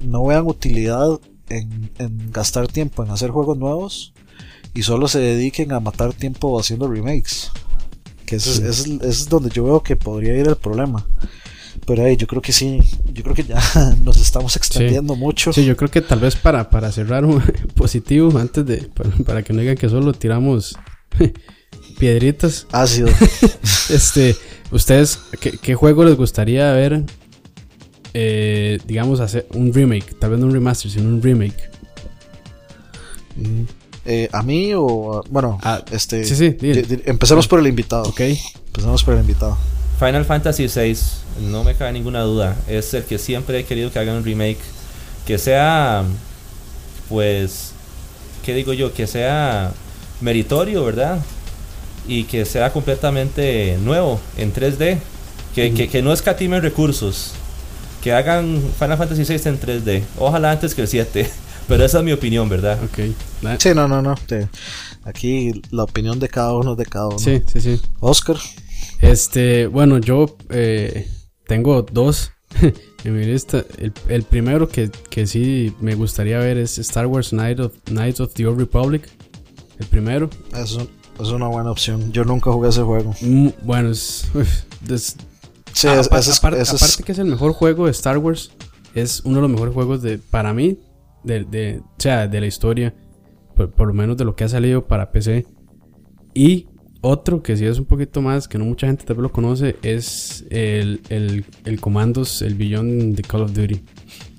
no 0.00 0.26
vean 0.26 0.46
utilidad 0.46 1.20
en, 1.48 1.90
en 1.98 2.30
gastar 2.32 2.68
tiempo 2.68 3.04
en 3.04 3.10
hacer 3.10 3.30
juegos 3.30 3.56
nuevos 3.56 4.12
y 4.74 4.82
solo 4.82 5.08
se 5.08 5.20
dediquen 5.20 5.72
a 5.72 5.80
matar 5.80 6.12
tiempo 6.12 6.58
haciendo 6.58 6.88
remakes. 6.88 7.50
Que 8.30 8.36
es- 8.36 8.46
es, 8.60 8.86
es 8.86 9.28
donde 9.28 9.50
yo 9.50 9.64
veo 9.64 9.82
que 9.82 9.96
podría 9.96 10.36
ir 10.38 10.46
el 10.46 10.56
problema. 10.56 11.04
Pero 11.86 12.04
ahí 12.04 12.16
yo 12.16 12.26
creo 12.26 12.40
que 12.42 12.52
sí, 12.52 12.78
yo 13.12 13.22
creo 13.24 13.34
que 13.34 13.42
ya 13.44 13.58
nos 14.04 14.16
estamos 14.18 14.54
extendiendo 14.56 15.16
mucho. 15.16 15.52
Sí, 15.52 15.64
yo 15.64 15.76
creo 15.76 15.90
que 15.90 16.00
tal 16.00 16.20
vez 16.20 16.36
para, 16.36 16.70
para 16.70 16.92
cerrar 16.92 17.24
un 17.24 17.42
positivo, 17.74 18.38
antes 18.38 18.64
de. 18.64 18.78
Para, 18.94 19.10
para 19.24 19.42
que 19.42 19.52
no 19.52 19.60
digan 19.60 19.76
que 19.76 19.88
solo 19.88 20.12
tiramos 20.12 20.76
piedritas. 21.98 22.66
Ácido. 22.72 23.08
Este, 23.88 24.36
¿ustedes 24.70 25.18
qué, 25.40 25.52
qué 25.52 25.74
juego 25.74 26.04
les 26.04 26.16
gustaría 26.16 26.70
ver? 26.72 27.02
eh, 28.12 28.78
digamos, 28.86 29.20
hacer 29.20 29.46
un 29.54 29.72
remake, 29.72 30.18
tal 30.18 30.30
vez 30.32 30.40
no 30.40 30.46
un 30.46 30.52
remaster, 30.52 30.90
sino 30.90 31.08
un 31.08 31.22
remake. 31.22 31.70
Eh, 34.06 34.28
a 34.32 34.42
mí 34.42 34.72
o 34.74 35.22
bueno, 35.30 35.58
Ah, 35.62 35.82
este 35.92 36.24
sí, 36.24 36.34
sí, 36.34 36.50
di- 36.50 36.72
di- 36.72 36.82
di- 36.82 37.02
empecemos 37.06 37.46
por 37.46 37.58
el 37.60 37.66
invitado. 37.66 38.04
Ok, 38.04 38.20
Empezamos 38.68 39.04
por 39.04 39.14
el 39.14 39.20
invitado. 39.20 39.56
Final 39.98 40.24
Fantasy 40.24 40.66
VI, 40.68 40.96
no 41.50 41.62
me 41.64 41.74
cabe 41.74 41.92
ninguna 41.92 42.20
duda, 42.22 42.56
es 42.68 42.94
el 42.94 43.04
que 43.04 43.18
siempre 43.18 43.58
he 43.58 43.64
querido 43.64 43.90
que 43.92 43.98
hagan 43.98 44.16
un 44.16 44.24
remake. 44.24 44.58
Que 45.26 45.36
sea, 45.38 46.04
pues, 47.08 47.72
¿qué 48.44 48.54
digo 48.54 48.72
yo? 48.72 48.92
Que 48.94 49.06
sea 49.06 49.72
meritorio, 50.20 50.84
¿verdad? 50.84 51.18
Y 52.08 52.24
que 52.24 52.44
sea 52.44 52.72
completamente 52.72 53.76
nuevo, 53.82 54.20
en 54.36 54.52
3D. 54.52 54.98
Que, 55.54 55.74
que, 55.74 55.88
que 55.88 56.00
no 56.02 56.12
escatimen 56.12 56.62
recursos. 56.62 57.32
Que 58.02 58.12
hagan 58.12 58.62
Final 58.78 58.96
Fantasy 58.96 59.24
VI 59.24 59.48
en 59.48 59.60
3D. 59.60 60.02
Ojalá 60.18 60.52
antes 60.52 60.74
que 60.74 60.82
el 60.82 60.88
7. 60.88 61.28
Pero 61.70 61.84
esa 61.84 61.98
es 61.98 62.04
mi 62.04 62.10
opinión, 62.12 62.48
¿verdad? 62.48 62.78
ok. 62.82 63.58
Sí, 63.60 63.68
no, 63.74 63.86
no, 63.86 64.02
no. 64.02 64.16
aquí 65.04 65.62
la 65.70 65.84
opinión 65.84 66.18
de 66.18 66.28
cada 66.28 66.52
uno 66.52 66.72
es 66.72 66.78
de 66.78 66.84
cada 66.84 67.06
uno. 67.06 67.18
Sí, 67.20 67.42
sí, 67.46 67.60
sí. 67.60 67.80
Oscar. 68.00 68.36
Este, 69.00 69.68
bueno, 69.68 69.98
yo 69.98 70.36
eh, 70.50 71.08
tengo 71.46 71.82
dos 71.82 72.32
en 73.04 73.16
mi 73.16 73.24
lista. 73.24 73.64
El, 73.78 73.92
el 74.08 74.24
primero 74.24 74.68
que, 74.68 74.90
que 75.10 75.28
sí 75.28 75.72
me 75.80 75.94
gustaría 75.94 76.38
ver 76.38 76.58
es 76.58 76.76
Star 76.78 77.06
Wars 77.06 77.32
of, 77.32 77.72
Knights 77.84 78.18
of 78.18 78.34
the 78.34 78.46
Old 78.46 78.58
Republic. 78.58 79.08
el 79.78 79.86
primero. 79.86 80.28
Eso 80.52 80.88
es 81.20 81.28
una 81.28 81.46
buena 81.46 81.70
opción. 81.70 82.10
Yo 82.10 82.24
nunca 82.24 82.50
jugué 82.50 82.70
ese 82.70 82.82
juego. 82.82 83.14
Mm, 83.20 83.50
bueno, 83.62 83.90
es. 83.90 84.26
es 84.88 85.16
Sí, 85.72 85.86
es- 85.86 86.08
aparte 86.08 87.04
que 87.04 87.12
es 87.12 87.18
el 87.20 87.26
mejor 87.26 87.52
juego 87.52 87.84
de 87.84 87.92
Star 87.92 88.18
Wars, 88.18 88.50
es 88.96 89.20
uno 89.24 89.36
de 89.36 89.42
los 89.42 89.50
mejores 89.52 89.72
juegos 89.72 90.02
de 90.02 90.18
para 90.18 90.52
mí, 90.52 90.78
de, 91.24 91.44
de, 91.44 91.78
o 91.80 91.94
sea, 91.98 92.26
de 92.28 92.40
la 92.40 92.46
historia, 92.46 92.94
por, 93.54 93.70
por 93.70 93.88
lo 93.88 93.94
menos 93.94 94.16
de 94.16 94.24
lo 94.24 94.34
que 94.36 94.44
ha 94.44 94.48
salido 94.48 94.86
para 94.86 95.10
PC. 95.12 95.46
Y 96.34 96.66
otro 97.02 97.42
que 97.42 97.56
sí 97.56 97.64
es 97.64 97.78
un 97.78 97.86
poquito 97.86 98.20
más, 98.22 98.46
que 98.46 98.58
no 98.58 98.64
mucha 98.64 98.86
gente 98.86 99.04
tal 99.04 99.16
vez 99.16 99.22
lo 99.22 99.32
conoce, 99.32 99.76
es 99.82 100.44
el, 100.50 101.00
el, 101.08 101.44
el 101.64 101.80
Commandos, 101.80 102.42
el 102.42 102.54
Beyond 102.54 103.16
de 103.16 103.22
Call 103.22 103.42
of 103.42 103.52
Duty, 103.52 103.82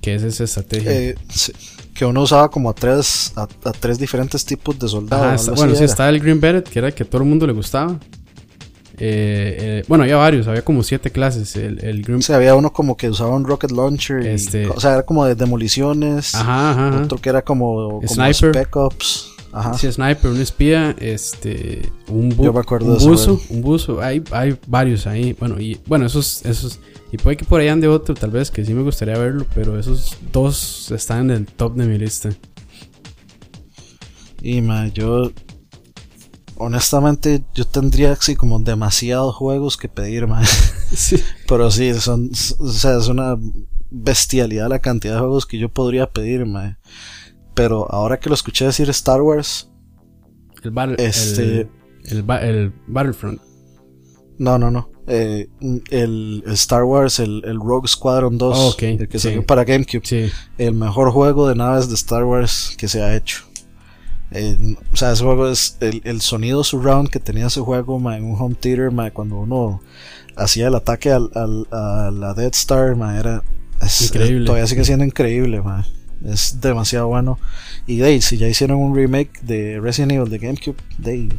que 0.01 0.15
es 0.15 0.23
esa 0.23 0.43
estrategia. 0.43 0.91
eh, 0.91 1.15
sí, 1.29 1.51
que 1.93 2.05
uno 2.05 2.21
usaba 2.21 2.49
como 2.49 2.69
a 2.69 2.73
tres, 2.73 3.33
a, 3.35 3.43
a 3.43 3.71
tres 3.71 3.97
diferentes 3.99 4.45
tipos 4.45 4.77
de 4.79 4.87
soldados. 4.87 5.25
Ajá, 5.25 5.35
está- 5.35 5.51
bueno, 5.53 5.73
sí, 5.73 5.79
era. 5.83 5.85
está 5.91 6.09
el 6.09 6.19
Green 6.19 6.39
Beret, 6.39 6.67
que 6.69 6.79
era 6.79 6.87
el 6.89 6.93
que 6.93 7.03
a 7.03 7.05
todo 7.09 7.21
el 7.23 7.27
mundo 7.27 7.45
le 7.47 7.53
gustaba. 7.53 7.99
Eh, 9.03 9.57
eh, 9.59 9.83
bueno, 9.87 10.03
había 10.03 10.17
varios, 10.17 10.47
había 10.47 10.63
como 10.63 10.83
siete 10.83 11.09
clases. 11.09 11.55
El, 11.55 11.83
el 11.83 12.03
Green 12.03 12.19
O 12.19 12.21
sea, 12.21 12.35
había 12.35 12.53
uno 12.53 12.71
como 12.71 12.95
que 12.95 13.09
usaba 13.09 13.35
un 13.35 13.45
rocket 13.45 13.71
launcher. 13.71 14.23
y- 14.23 14.27
Este- 14.27 14.67
o 14.67 14.79
sea, 14.79 14.93
era 14.93 15.03
como 15.03 15.25
de 15.25 15.33
demoliciones. 15.33 16.35
Ajá. 16.35 17.01
Otro 17.03 17.17
que 17.17 17.29
era 17.29 17.41
como, 17.41 17.95
como 17.99 18.07
Sniper. 18.07 18.51
Spec 18.51 18.75
Ops. 18.75 19.27
Ajá. 19.53 19.73
Sí, 19.73 19.91
sniper, 19.91 20.31
un 20.31 20.39
espía, 20.39 20.95
este, 20.99 21.81
un, 22.07 22.31
bu- 22.31 22.45
Yo 22.45 22.53
me 22.53 22.59
acuerdo 22.61 22.93
un 22.93 22.97
de 22.99 23.05
buzo, 23.05 23.35
juego. 23.37 23.41
un 23.49 23.61
buzo, 23.61 24.01
hay, 24.01 24.23
hay 24.31 24.57
varios 24.65 25.07
ahí, 25.07 25.33
bueno, 25.37 25.59
y 25.59 25.77
bueno, 25.87 26.05
esos, 26.05 26.45
esos, 26.45 26.79
y 27.11 27.17
puede 27.17 27.35
que 27.35 27.43
por 27.43 27.59
ahí 27.59 27.67
ande 27.67 27.89
otro, 27.89 28.15
tal 28.15 28.31
vez, 28.31 28.49
que 28.49 28.63
sí 28.63 28.73
me 28.73 28.81
gustaría 28.81 29.17
verlo, 29.17 29.45
pero 29.53 29.77
esos 29.77 30.15
dos 30.31 30.89
están 30.91 31.31
en 31.31 31.35
el 31.35 31.45
top 31.47 31.75
de 31.75 31.85
mi 31.85 31.97
lista. 31.97 32.29
Y 34.41 34.61
ma, 34.61 34.87
yo. 34.87 35.31
Honestamente, 36.61 37.43
yo 37.53 37.65
tendría 37.65 38.13
así 38.13 38.35
como 38.35 38.59
demasiados 38.59 39.35
juegos 39.35 39.77
que 39.77 39.89
pedir. 39.89 40.27
Sí. 40.93 41.15
Pero 41.47 41.71
sí, 41.71 41.93
son. 41.93 42.29
O 42.59 42.67
sea, 42.69 42.97
es 42.97 43.07
una 43.07 43.37
bestialidad 43.89 44.67
la 44.69 44.79
cantidad 44.79 45.13
de 45.13 45.19
juegos 45.21 45.45
que 45.45 45.57
yo 45.57 45.69
podría 45.69 46.09
pedir, 46.09 46.45
ma. 46.45 46.79
Pero 47.53 47.89
ahora 47.91 48.19
que 48.19 48.27
lo 48.29 48.35
escuché 48.35 48.65
decir 48.65 48.89
Star 48.89 49.21
Wars. 49.21 49.69
El, 50.63 50.73
Este- 50.99 51.61
el, 51.61 51.69
el, 52.05 52.23
ba- 52.23 52.41
el 52.41 52.73
Battlefront. 52.87 53.41
No, 54.37 54.57
no, 54.57 54.69
no. 54.69 54.89
Eh, 55.07 55.47
el, 55.91 56.43
el 56.45 56.53
Star 56.53 56.83
Wars, 56.83 57.19
el, 57.19 57.41
Rogue 57.59 57.87
Squadron 57.87 58.37
2. 58.37 58.57
Oh, 58.57 58.67
ok, 58.69 58.81
El 58.83 59.07
que 59.07 59.17
sí. 59.19 59.27
salió 59.29 59.45
para 59.45 59.63
GameCube. 59.63 60.01
Sí, 60.05 60.29
el 60.57 60.73
mejor 60.73 61.11
juego 61.11 61.47
de 61.47 61.55
naves 61.55 61.87
de 61.89 61.95
Star 61.95 62.23
Wars 62.23 62.75
que 62.77 62.87
se 62.87 63.01
ha 63.01 63.15
hecho. 63.15 63.43
Eh, 64.31 64.75
o 64.93 64.95
sea, 64.95 65.11
ese 65.11 65.23
juego 65.23 65.49
es 65.49 65.77
el, 65.81 66.01
el 66.05 66.21
sonido 66.21 66.63
surround 66.63 67.09
que 67.09 67.19
tenía 67.19 67.47
ese 67.47 67.59
juego 67.59 67.99
ma, 67.99 68.15
en 68.17 68.23
un 68.23 68.39
home 68.39 68.55
theater 68.55 68.89
ma, 68.91 69.11
cuando 69.11 69.37
uno 69.39 69.81
hacía 70.37 70.67
el 70.69 70.75
ataque 70.75 71.11
al, 71.11 71.29
al- 71.35 71.67
a 71.71 72.11
la 72.11 72.33
Death 72.33 72.55
Star 72.55 72.95
ma, 72.95 73.19
era 73.19 73.43
es- 73.81 74.03
Increíble. 74.03 74.45
todavía 74.45 74.67
sigue 74.67 74.85
siendo 74.85 75.03
increíble 75.03 75.61
es 76.23 76.61
demasiado 76.61 77.07
bueno 77.07 77.39
y 77.87 77.97
de 77.97 78.21
si 78.21 78.37
ya 78.37 78.47
hicieron 78.47 78.77
un 78.77 78.95
remake 78.95 79.41
de 79.41 79.79
Resident 79.81 80.11
Evil 80.13 80.29
de 80.29 80.37
GameCube 80.37 80.77
de 80.99 81.29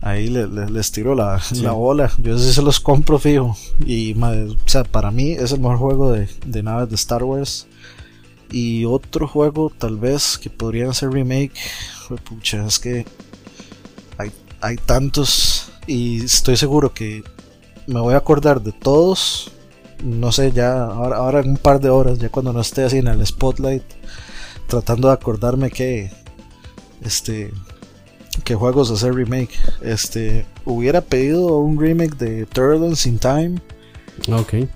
ahí, 0.00 0.28
le- 0.28 0.48
le- 0.48 0.68
les 0.70 0.90
tiro 0.90 1.14
la, 1.14 1.40
Sí. 1.40 1.62
la 1.62 1.72
bola 1.72 2.10
yo 2.18 2.36
sí 2.36 2.52
se 2.52 2.60
los 2.62 2.80
compro 2.80 3.18
fijo 3.20 3.56
y 3.86 4.12
o 4.20 4.56
sea, 4.66 4.82
para 4.84 5.10
mí 5.12 5.30
es 5.32 5.52
el 5.52 5.60
mejor 5.60 5.78
juego 5.78 6.12
de, 6.12 6.28
de 6.44 6.62
naves 6.64 6.88
de 6.90 6.96
Star 6.96 7.22
Wars 7.24 7.68
y 8.50 8.84
otro 8.84 9.26
juego 9.28 9.70
tal 9.78 9.96
vez 9.96 10.36
que 10.36 10.50
podrían 10.50 10.90
hacer 10.90 11.08
remake. 11.10 11.52
Pucha, 12.16 12.66
es 12.66 12.78
que 12.78 13.06
hay, 14.18 14.30
hay 14.60 14.76
tantos 14.76 15.70
y 15.86 16.24
estoy 16.24 16.56
seguro 16.56 16.92
que 16.92 17.22
me 17.86 18.00
voy 18.00 18.14
a 18.14 18.18
acordar 18.18 18.62
de 18.62 18.72
todos. 18.72 19.50
No 20.02 20.32
sé, 20.32 20.52
ya 20.52 20.84
ahora, 20.84 21.16
ahora 21.16 21.40
en 21.40 21.50
un 21.50 21.56
par 21.56 21.80
de 21.80 21.90
horas, 21.90 22.18
ya 22.18 22.28
cuando 22.28 22.52
no 22.52 22.60
esté 22.60 22.84
así 22.84 22.98
en 22.98 23.06
el 23.06 23.24
spotlight, 23.26 23.84
tratando 24.66 25.08
de 25.08 25.14
acordarme 25.14 25.70
que 25.70 26.10
este 27.02 27.52
que 28.44 28.54
juegos 28.54 28.90
hacer 28.90 29.14
remake. 29.14 29.58
Este 29.82 30.46
hubiera 30.64 31.00
pedido 31.00 31.58
un 31.58 31.78
remake 31.78 32.16
de 32.16 32.46
Turtles 32.46 33.06
in 33.06 33.18
Time 33.18 33.60
ok. 34.30 34.68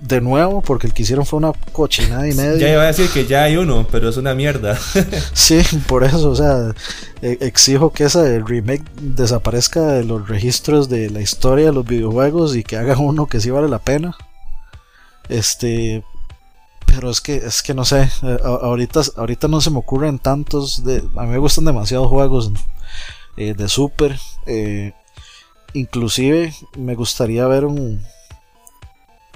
De 0.00 0.20
nuevo 0.20 0.62
porque 0.62 0.86
el 0.86 0.94
que 0.94 1.02
hicieron 1.02 1.26
fue 1.26 1.38
una 1.38 1.52
cochinada 1.72 2.28
y 2.28 2.34
media. 2.34 2.56
Ya 2.58 2.72
iba 2.72 2.82
a 2.82 2.86
decir 2.86 3.08
que 3.10 3.26
ya 3.26 3.44
hay 3.44 3.56
uno, 3.56 3.86
pero 3.90 4.08
es 4.08 4.16
una 4.16 4.34
mierda. 4.34 4.78
Sí, 5.32 5.60
por 5.86 6.04
eso, 6.04 6.30
o 6.30 6.36
sea, 6.36 6.74
e- 7.22 7.38
exijo 7.40 7.92
que 7.92 8.04
ese 8.04 8.40
remake 8.40 8.84
desaparezca 9.00 9.80
de 9.86 10.04
los 10.04 10.28
registros 10.28 10.88
de 10.88 11.10
la 11.10 11.20
historia 11.20 11.66
de 11.66 11.72
los 11.72 11.86
videojuegos 11.86 12.54
y 12.56 12.62
que 12.64 12.76
hagan 12.76 12.98
uno 12.98 13.26
que 13.26 13.40
sí 13.40 13.50
vale 13.50 13.68
la 13.68 13.78
pena. 13.78 14.16
Este, 15.28 16.02
pero 16.86 17.10
es 17.10 17.20
que 17.20 17.36
es 17.36 17.62
que 17.62 17.74
no 17.74 17.84
sé, 17.84 18.08
eh, 18.22 18.38
ahorita 18.42 19.02
ahorita 19.16 19.48
no 19.48 19.60
se 19.60 19.70
me 19.70 19.78
ocurren 19.78 20.18
tantos 20.18 20.84
de 20.84 21.02
a 21.16 21.22
mí 21.24 21.28
me 21.28 21.38
gustan 21.38 21.64
demasiados 21.66 22.08
juegos 22.08 22.50
eh, 23.36 23.54
de 23.54 23.68
Super 23.68 24.18
eh, 24.46 24.94
inclusive 25.74 26.54
me 26.78 26.94
gustaría 26.94 27.46
ver 27.46 27.66
un 27.66 28.02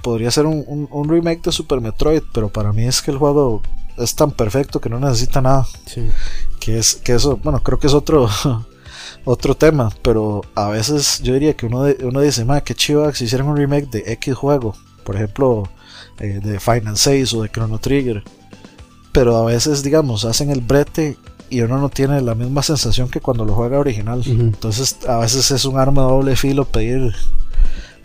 podría 0.03 0.29
ser 0.29 0.45
un, 0.45 0.63
un- 0.67 0.87
un 0.91 1.09
remake 1.09 1.41
de 1.41 1.51
Super 1.51 1.81
Metroid, 1.81 2.21
pero 2.31 2.49
para 2.49 2.71
mí 2.73 2.83
es 2.85 3.01
que 3.01 3.09
el 3.09 3.17
juego 3.17 3.63
es 3.97 4.13
tan 4.15 4.29
perfecto 4.31 4.79
que 4.79 4.89
no 4.89 4.99
necesita 4.99 5.41
nada. 5.41 5.65
Sí. 5.87 6.07
que 6.59 6.77
es 6.77 6.95
que 6.95 7.13
eso 7.13 7.37
bueno 7.43 7.61
creo 7.63 7.79
que 7.79 7.87
es 7.87 7.93
otro 7.95 8.29
otro 9.25 9.55
tema 9.55 9.91
pero 10.01 10.41
a 10.55 10.69
veces 10.69 11.21
yo 11.23 11.33
diría 11.33 11.55
que 11.55 11.65
uno, 11.65 11.83
de- 11.83 12.05
uno 12.05 12.19
dice 12.21 12.45
ma 12.45 12.61
qué 12.61 12.73
chiva 12.75 13.13
si 13.13 13.25
hicieran 13.25 13.47
un 13.47 13.57
remake 13.57 13.89
de 13.89 14.03
X 14.13 14.33
juego 14.35 14.75
por 15.03 15.15
ejemplo 15.15 15.63
eh, 16.19 16.39
de 16.43 16.59
Final 16.59 16.97
6 16.97 17.33
o 17.33 17.41
de 17.43 17.49
Chrono 17.49 17.79
Trigger 17.79 18.23
pero 19.11 19.37
a 19.37 19.45
veces 19.45 19.83
digamos 19.83 20.25
hacen 20.25 20.49
el 20.49 20.61
brete 20.61 21.17
y 21.49 21.61
uno 21.61 21.77
no 21.77 21.89
tiene 21.89 22.19
la 22.21 22.33
misma 22.33 22.63
sensación 22.63 23.09
que 23.09 23.19
cuando 23.21 23.45
lo 23.45 23.53
juega 23.53 23.77
original. 23.77 24.23
Entonces 24.25 24.97
a 25.07 25.17
veces 25.19 25.51
es 25.51 25.65
un 25.65 25.77
arma 25.77 26.01
de 26.01 26.07
doble 26.07 26.35
filo 26.35 26.65
pedir 26.65 27.13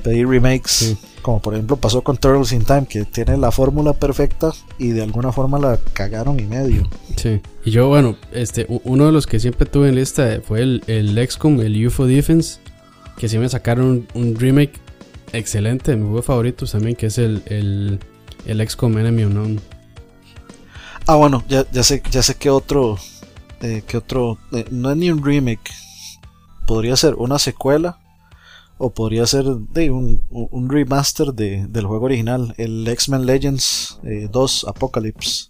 pedir 0.02 0.26
remakes 0.28 0.70
Sí. 0.72 0.98
como 1.22 1.40
por 1.42 1.54
ejemplo 1.54 1.76
pasó 1.76 2.02
con 2.02 2.16
Turtles 2.16 2.52
in 2.52 2.64
Time 2.64 2.86
que 2.86 3.04
tiene 3.04 3.36
la 3.36 3.50
fórmula 3.50 3.92
perfecta 3.92 4.52
y 4.78 4.88
de 4.90 5.02
alguna 5.02 5.32
forma 5.32 5.58
la 5.58 5.78
cagaron 5.92 6.38
y 6.40 6.44
medio 6.44 6.88
Sí. 7.16 7.40
Y 7.64 7.70
yo, 7.72 7.88
bueno, 7.88 8.16
este, 8.32 8.66
uno 8.84 9.06
de 9.06 9.12
los 9.12 9.26
que 9.26 9.40
siempre 9.40 9.66
tuve 9.66 9.88
en 9.88 9.96
lista 9.96 10.40
fue 10.46 10.60
el, 10.62 10.84
el 10.86 11.28
XCOM, 11.28 11.60
el 11.60 11.86
UFO 11.86 12.06
Defense, 12.06 12.60
que 13.18 13.28
sí 13.28 13.38
me 13.38 13.48
sacaron 13.48 14.06
un, 14.14 14.22
un 14.28 14.36
remake 14.36 14.74
excelente 15.32 15.90
de 15.90 15.96
mis 15.96 16.06
juegos 16.06 16.24
favoritos 16.26 16.70
también, 16.72 16.94
que 16.94 17.06
es 17.06 17.18
el, 17.18 17.42
el, 17.46 17.98
el 18.46 18.68
XCOM 18.68 18.96
Enemy 18.98 19.24
Unknown. 19.24 19.60
Ah, 21.06 21.16
bueno, 21.16 21.42
ya, 21.48 21.66
ya 21.72 21.82
sé, 21.82 22.02
ya 22.10 22.22
sé 22.22 22.36
que 22.36 22.50
otro, 22.50 22.98
eh, 23.62 23.82
que 23.86 23.96
otro, 23.96 24.38
eh, 24.52 24.64
no 24.70 24.90
es 24.92 24.96
ni 24.96 25.10
un 25.10 25.24
remake, 25.24 25.70
podría 26.66 26.96
ser 26.96 27.14
una 27.16 27.38
secuela 27.38 27.98
o 28.78 28.90
podría 28.90 29.26
ser 29.26 29.44
de 29.44 29.90
un, 29.90 30.22
un 30.30 30.70
remaster 30.70 31.32
de, 31.34 31.66
del 31.68 31.86
juego 31.86 32.06
original, 32.06 32.55
el 32.56 32.86
X-Men 32.86 33.26
Legends 33.26 33.98
eh, 34.05 34.28
2 34.30 34.66
Apocalypse, 34.68 35.48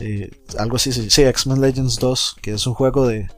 Eh, 0.00 0.30
algo 0.58 0.76
así, 0.76 0.92
sí, 0.92 1.08
sí, 1.10 1.22
X-Men 1.22 1.60
Legends 1.60 1.98
2, 1.98 2.36
que 2.42 2.52
es 2.52 2.66
un 2.66 2.74
juego 2.74 3.06
de, 3.06 3.28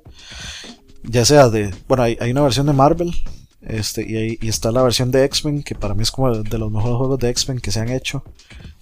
ya 1.05 1.25
sea 1.25 1.51
de, 1.51 1.73
bueno, 1.87 2.03
hay, 2.03 2.17
hay 2.21 2.31
una 2.33 2.43
versión 2.43 2.67
de 2.67 2.73
Marvel. 2.73 3.15
Este, 3.61 4.03
y, 4.03 4.39
y 4.41 4.49
está 4.49 4.71
la 4.73 4.83
versión 4.83 5.11
de 5.11 5.25
X-Men, 5.25 5.63
que 5.63 5.75
para 5.75 5.95
mí 5.95 6.03
es 6.03 6.11
como 6.11 6.33
de 6.33 6.59
los 6.59 6.71
mejores 6.71 6.97
juegos 6.97 7.19
de 7.19 7.29
X-Men 7.31 7.61
que 7.61 7.73
se 7.73 7.81
han 7.81 7.91
hecho 7.91 8.23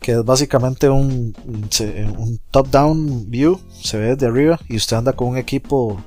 que 0.00 0.12
es 0.12 0.24
básicamente 0.24 0.88
un, 0.88 1.34
un 1.46 2.40
top-down 2.50 3.30
view, 3.30 3.60
se 3.82 3.98
ve 3.98 4.14
desde 4.14 4.26
arriba 4.26 4.60
y 4.68 4.76
usted 4.76 4.96
anda 4.96 5.14
con 5.14 5.28
un 5.28 5.36
equipo, 5.36 6.00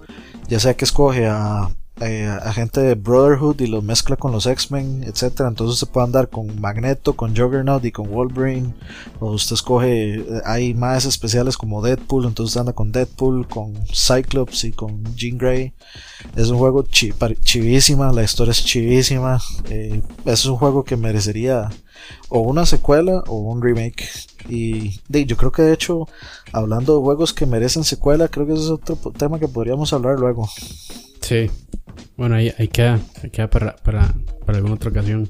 ya 0.47 0.59
sea 0.59 0.75
que 0.75 0.85
escoge 0.85 1.27
a, 1.27 1.69
eh, 2.01 2.25
a 2.27 2.53
gente 2.53 2.79
de 2.81 2.95
Brotherhood 2.95 3.59
y 3.61 3.67
los 3.67 3.83
mezcla 3.83 4.15
con 4.15 4.31
los 4.31 4.45
X-Men, 4.45 5.03
etcétera 5.03 5.49
Entonces 5.49 5.79
se 5.79 5.85
puede 5.85 6.05
andar 6.05 6.29
con 6.29 6.59
Magneto, 6.59 7.15
con 7.15 7.35
Juggernaut 7.35 7.83
y 7.85 7.91
con 7.91 8.09
Wolverine, 8.09 8.73
o 9.19 9.31
usted 9.31 9.55
escoge, 9.55 10.15
eh, 10.15 10.25
hay 10.45 10.73
más 10.73 11.05
especiales 11.05 11.57
como 11.57 11.81
Deadpool, 11.81 12.25
entonces 12.25 12.57
anda 12.57 12.73
con 12.73 12.91
Deadpool, 12.91 13.47
con 13.47 13.73
Cyclops 13.93 14.63
y 14.63 14.71
con 14.71 15.03
Jean 15.15 15.37
Grey. 15.37 15.73
Es 16.35 16.49
un 16.49 16.57
juego 16.57 16.83
chi- 16.83 17.13
chivísima, 17.43 18.11
la 18.13 18.23
historia 18.23 18.51
es 18.51 18.63
chivísima. 18.63 19.39
eh, 19.69 20.01
es 20.25 20.45
un 20.45 20.57
juego 20.57 20.83
que 20.83 20.95
merecería 20.97 21.69
o 22.29 22.39
una 22.41 22.65
secuela 22.65 23.23
o 23.27 23.35
un 23.39 23.61
remake. 23.61 24.07
Y 24.47 24.99
de, 25.09 25.25
yo 25.25 25.37
creo 25.37 25.51
que 25.51 25.61
de 25.63 25.73
hecho, 25.73 26.07
hablando 26.53 26.95
de 26.95 27.01
juegos 27.03 27.33
que 27.33 27.45
merecen 27.45 27.83
secuela, 27.83 28.27
creo 28.29 28.47
que 28.47 28.53
ese 28.53 28.63
es 28.63 28.69
otro 28.69 28.95
tema 29.17 29.39
que 29.39 29.47
podríamos 29.47 29.91
hablar 29.93 30.17
luego. 30.19 30.47
Sí. 31.21 31.49
Bueno, 32.17 32.35
ahí, 32.35 32.53
ahí 32.57 32.67
queda, 32.67 32.99
ahí 33.23 33.29
queda 33.29 33.49
para, 33.49 33.75
para, 33.77 34.13
para 34.45 34.57
alguna 34.57 34.75
otra 34.75 34.89
ocasión. 34.89 35.29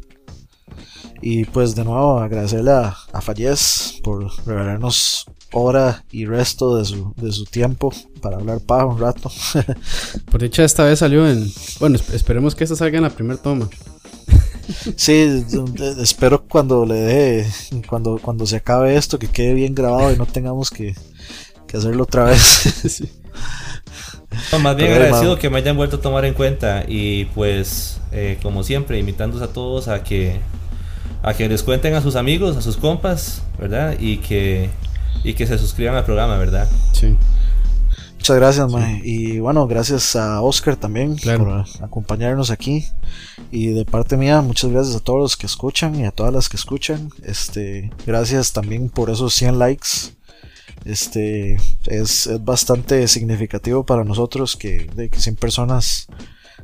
Y 1.22 1.46
pues 1.46 1.76
de 1.76 1.84
nuevo 1.84 2.20
agradecerle 2.20 2.72
a, 2.72 2.96
a 3.12 3.22
Fallez 3.22 4.00
por 4.04 4.26
regalarnos 4.46 5.26
hora 5.52 6.04
y 6.12 6.26
resto 6.26 6.78
de 6.78 6.86
su, 6.86 7.14
de 7.18 7.32
su 7.32 7.46
tiempo 7.46 7.94
para 8.22 8.38
hablar 8.38 8.60
paja 8.62 8.86
un 8.86 9.00
rato. 9.00 9.32
Por 10.32 10.42
dicha, 10.42 10.64
esta 10.64 10.84
vez 10.84 11.00
salió 11.00 11.28
en. 11.28 11.52
Bueno, 11.80 11.98
esperemos 12.14 12.56
que 12.56 12.64
esta 12.64 12.76
salga 12.76 12.98
en 12.98 13.04
la 13.04 13.10
primera 13.10 13.42
toma. 13.42 13.70
Sí, 14.96 15.44
espero 16.00 16.48
cuando 16.48 16.86
le 16.86 16.94
dé, 16.94 17.48
cuando, 17.88 18.20
cuando 18.22 18.46
se 18.46 18.58
acabe 18.58 18.96
esto, 18.96 19.18
que 19.18 19.28
quede 19.28 19.56
bien 19.56 19.74
grabado 19.74 20.14
y 20.14 20.16
no 20.16 20.28
tengamos 20.28 20.70
que, 20.70 20.94
que 21.66 21.78
hacerlo 21.78 22.04
otra 22.04 22.26
vez. 22.26 23.02
más 24.62 24.76
bien 24.76 24.92
agradecido 24.92 25.38
que 25.38 25.50
me 25.50 25.58
hayan 25.58 25.76
vuelto 25.78 25.98
a 25.98 26.02
tomar 26.02 26.26
en 26.26 26.34
cuenta 26.34 26.84
y 26.88 27.26
pues, 27.26 28.00
eh, 28.12 28.38
como 28.42 28.64
siempre, 28.64 29.00
invitándolos 29.00 29.48
a 29.48 29.54
todos 29.54 29.88
a 29.88 30.04
que, 30.04 30.40
a 31.24 31.34
que 31.34 31.48
les 31.50 31.64
cuenten 31.64 31.96
a 31.96 32.02
sus 32.02 32.16
amigos, 32.16 32.58
a 32.58 32.62
sus 32.62 32.78
compas, 32.78 33.44
¿verdad? 33.58 33.96
Y 34.00 34.18
que 34.18 34.70
y 35.24 35.34
que 35.34 35.46
se 35.48 35.58
suscriban 35.58 35.96
al 35.96 36.06
programa, 36.06 36.38
¿verdad? 36.38 36.70
Sí. 36.94 37.16
Muchas 38.16 38.36
gracias, 38.36 38.72
Mae. 38.72 39.02
Y 39.04 39.40
bueno, 39.40 39.66
gracias 39.66 40.16
a 40.16 40.42
Oscar 40.42 40.76
también 40.76 41.16
por 41.18 41.66
acompañarnos 41.82 42.52
aquí. 42.52 42.86
Y 43.50 43.68
de 43.68 43.86
parte 43.86 44.18
mía, 44.18 44.42
muchas 44.42 44.72
gracias 44.72 44.96
a 44.98 45.00
todos 45.00 45.20
los 45.20 45.38
que 45.38 45.46
escuchan 45.46 45.96
y 45.96 46.06
a 46.06 46.12
todas 46.12 46.34
las 46.34 46.50
que 46.50 46.58
escuchan. 46.58 47.10
Este, 47.24 47.92
gracias 48.06 48.52
también 48.52 48.90
por 48.90 49.10
esos 49.10 49.34
100 49.34 49.58
likes. 49.58 50.19
Este, 50.86 51.56
es, 51.88 52.28
es 52.28 52.44
bastante 52.44 53.08
significativo 53.08 53.86
para 53.86 54.04
nosotros 54.04 54.56
que, 54.56 54.90
de, 54.96 55.10
que 55.10 55.20
100 55.20 55.36
personas 55.36 56.08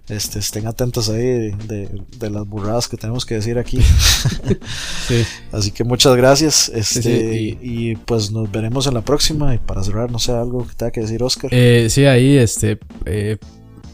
este, 0.09 0.37
estén 0.37 0.67
atentos 0.67 1.09
ahí 1.09 1.51
de, 1.67 2.29
las 2.29 2.47
burradas 2.47 2.87
que 2.87 2.97
tenemos 2.97 3.25
que 3.25 3.35
decir 3.35 3.57
aquí. 3.57 3.79
Así 5.51 5.71
que 5.71 5.83
muchas 5.83 6.15
gracias. 6.15 6.69
Este, 6.69 7.57
y... 7.61 7.95
pues 7.95 8.31
nos 8.31 8.51
veremos 8.51 8.85
en 8.87 8.93
la 8.93 9.01
próxima. 9.01 9.55
Y 9.55 9.57
para 9.57 9.83
cerrar, 9.83 10.11
no 10.11 10.19
sé, 10.19 10.31
algo 10.31 10.67
que 10.67 10.75
tenga 10.75 10.91
que 10.91 11.01
decir 11.01 11.23
Oscar. 11.23 11.49
Eh, 11.53 11.87
sí, 11.89 12.05
ahí, 12.05 12.37
este, 12.37 12.77
eh, 13.05 13.37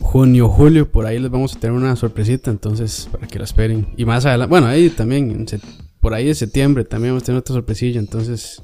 junio, 0.01 0.49
julio, 0.49 0.91
por 0.91 1.05
ahí 1.05 1.17
les 1.17 1.31
vamos 1.31 1.55
a 1.55 1.59
tener 1.59 1.75
una 1.75 1.95
sorpresita. 1.95 2.51
Entonces, 2.51 3.07
para 3.11 3.27
que 3.27 3.39
la 3.39 3.45
esperen. 3.45 3.87
Y 3.95 4.03
más 4.03 4.25
adelante, 4.25 4.49
bueno, 4.49 4.67
ahí 4.67 4.89
también, 4.89 5.45
por 6.01 6.13
ahí 6.13 6.27
en 6.27 6.35
septiembre 6.35 6.83
también 6.83 7.13
vamos 7.13 7.23
a 7.23 7.25
tener 7.27 7.39
otra 7.39 7.55
sorpresilla. 7.55 8.01
Entonces, 8.01 8.61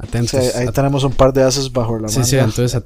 Atentos. 0.00 0.54
ahí 0.54 0.68
tenemos 0.68 1.02
un 1.02 1.12
par 1.12 1.32
de 1.32 1.42
haces 1.42 1.72
bajo 1.72 1.96
la 1.96 2.06
manga. 2.06 2.24
Sí, 2.24 2.36
entonces. 2.36 2.80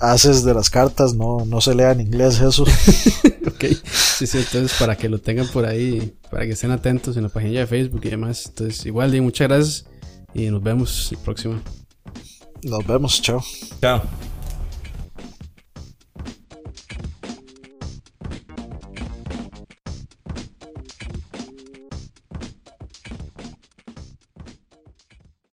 haces 0.00 0.44
de 0.44 0.52
las 0.52 0.68
cartas, 0.68 1.14
no, 1.14 1.44
no 1.46 1.60
se 1.60 1.74
lea 1.74 1.92
en 1.92 2.00
inglés 2.00 2.40
eso. 2.40 2.64
ok. 3.46 3.64
Sí, 3.84 4.26
sí, 4.26 4.38
entonces 4.38 4.76
para 4.78 4.96
que 4.96 5.08
lo 5.08 5.20
tengan 5.20 5.46
por 5.48 5.64
ahí, 5.64 6.12
para 6.28 6.44
que 6.44 6.52
estén 6.52 6.72
atentos 6.72 7.16
en 7.16 7.22
la 7.22 7.28
página 7.28 7.60
de 7.60 7.66
Facebook 7.68 8.00
y 8.04 8.10
demás. 8.10 8.46
Entonces, 8.46 8.84
igual, 8.84 9.14
y 9.14 9.20
muchas 9.20 9.48
gracias 9.48 9.86
y 10.34 10.50
nos 10.50 10.62
vemos 10.62 11.12
el 11.12 11.18
próximo. 11.18 11.60
Nos 12.62 12.86
vemos, 12.86 13.22
chao. 13.22 13.42
Chao. 13.80 14.02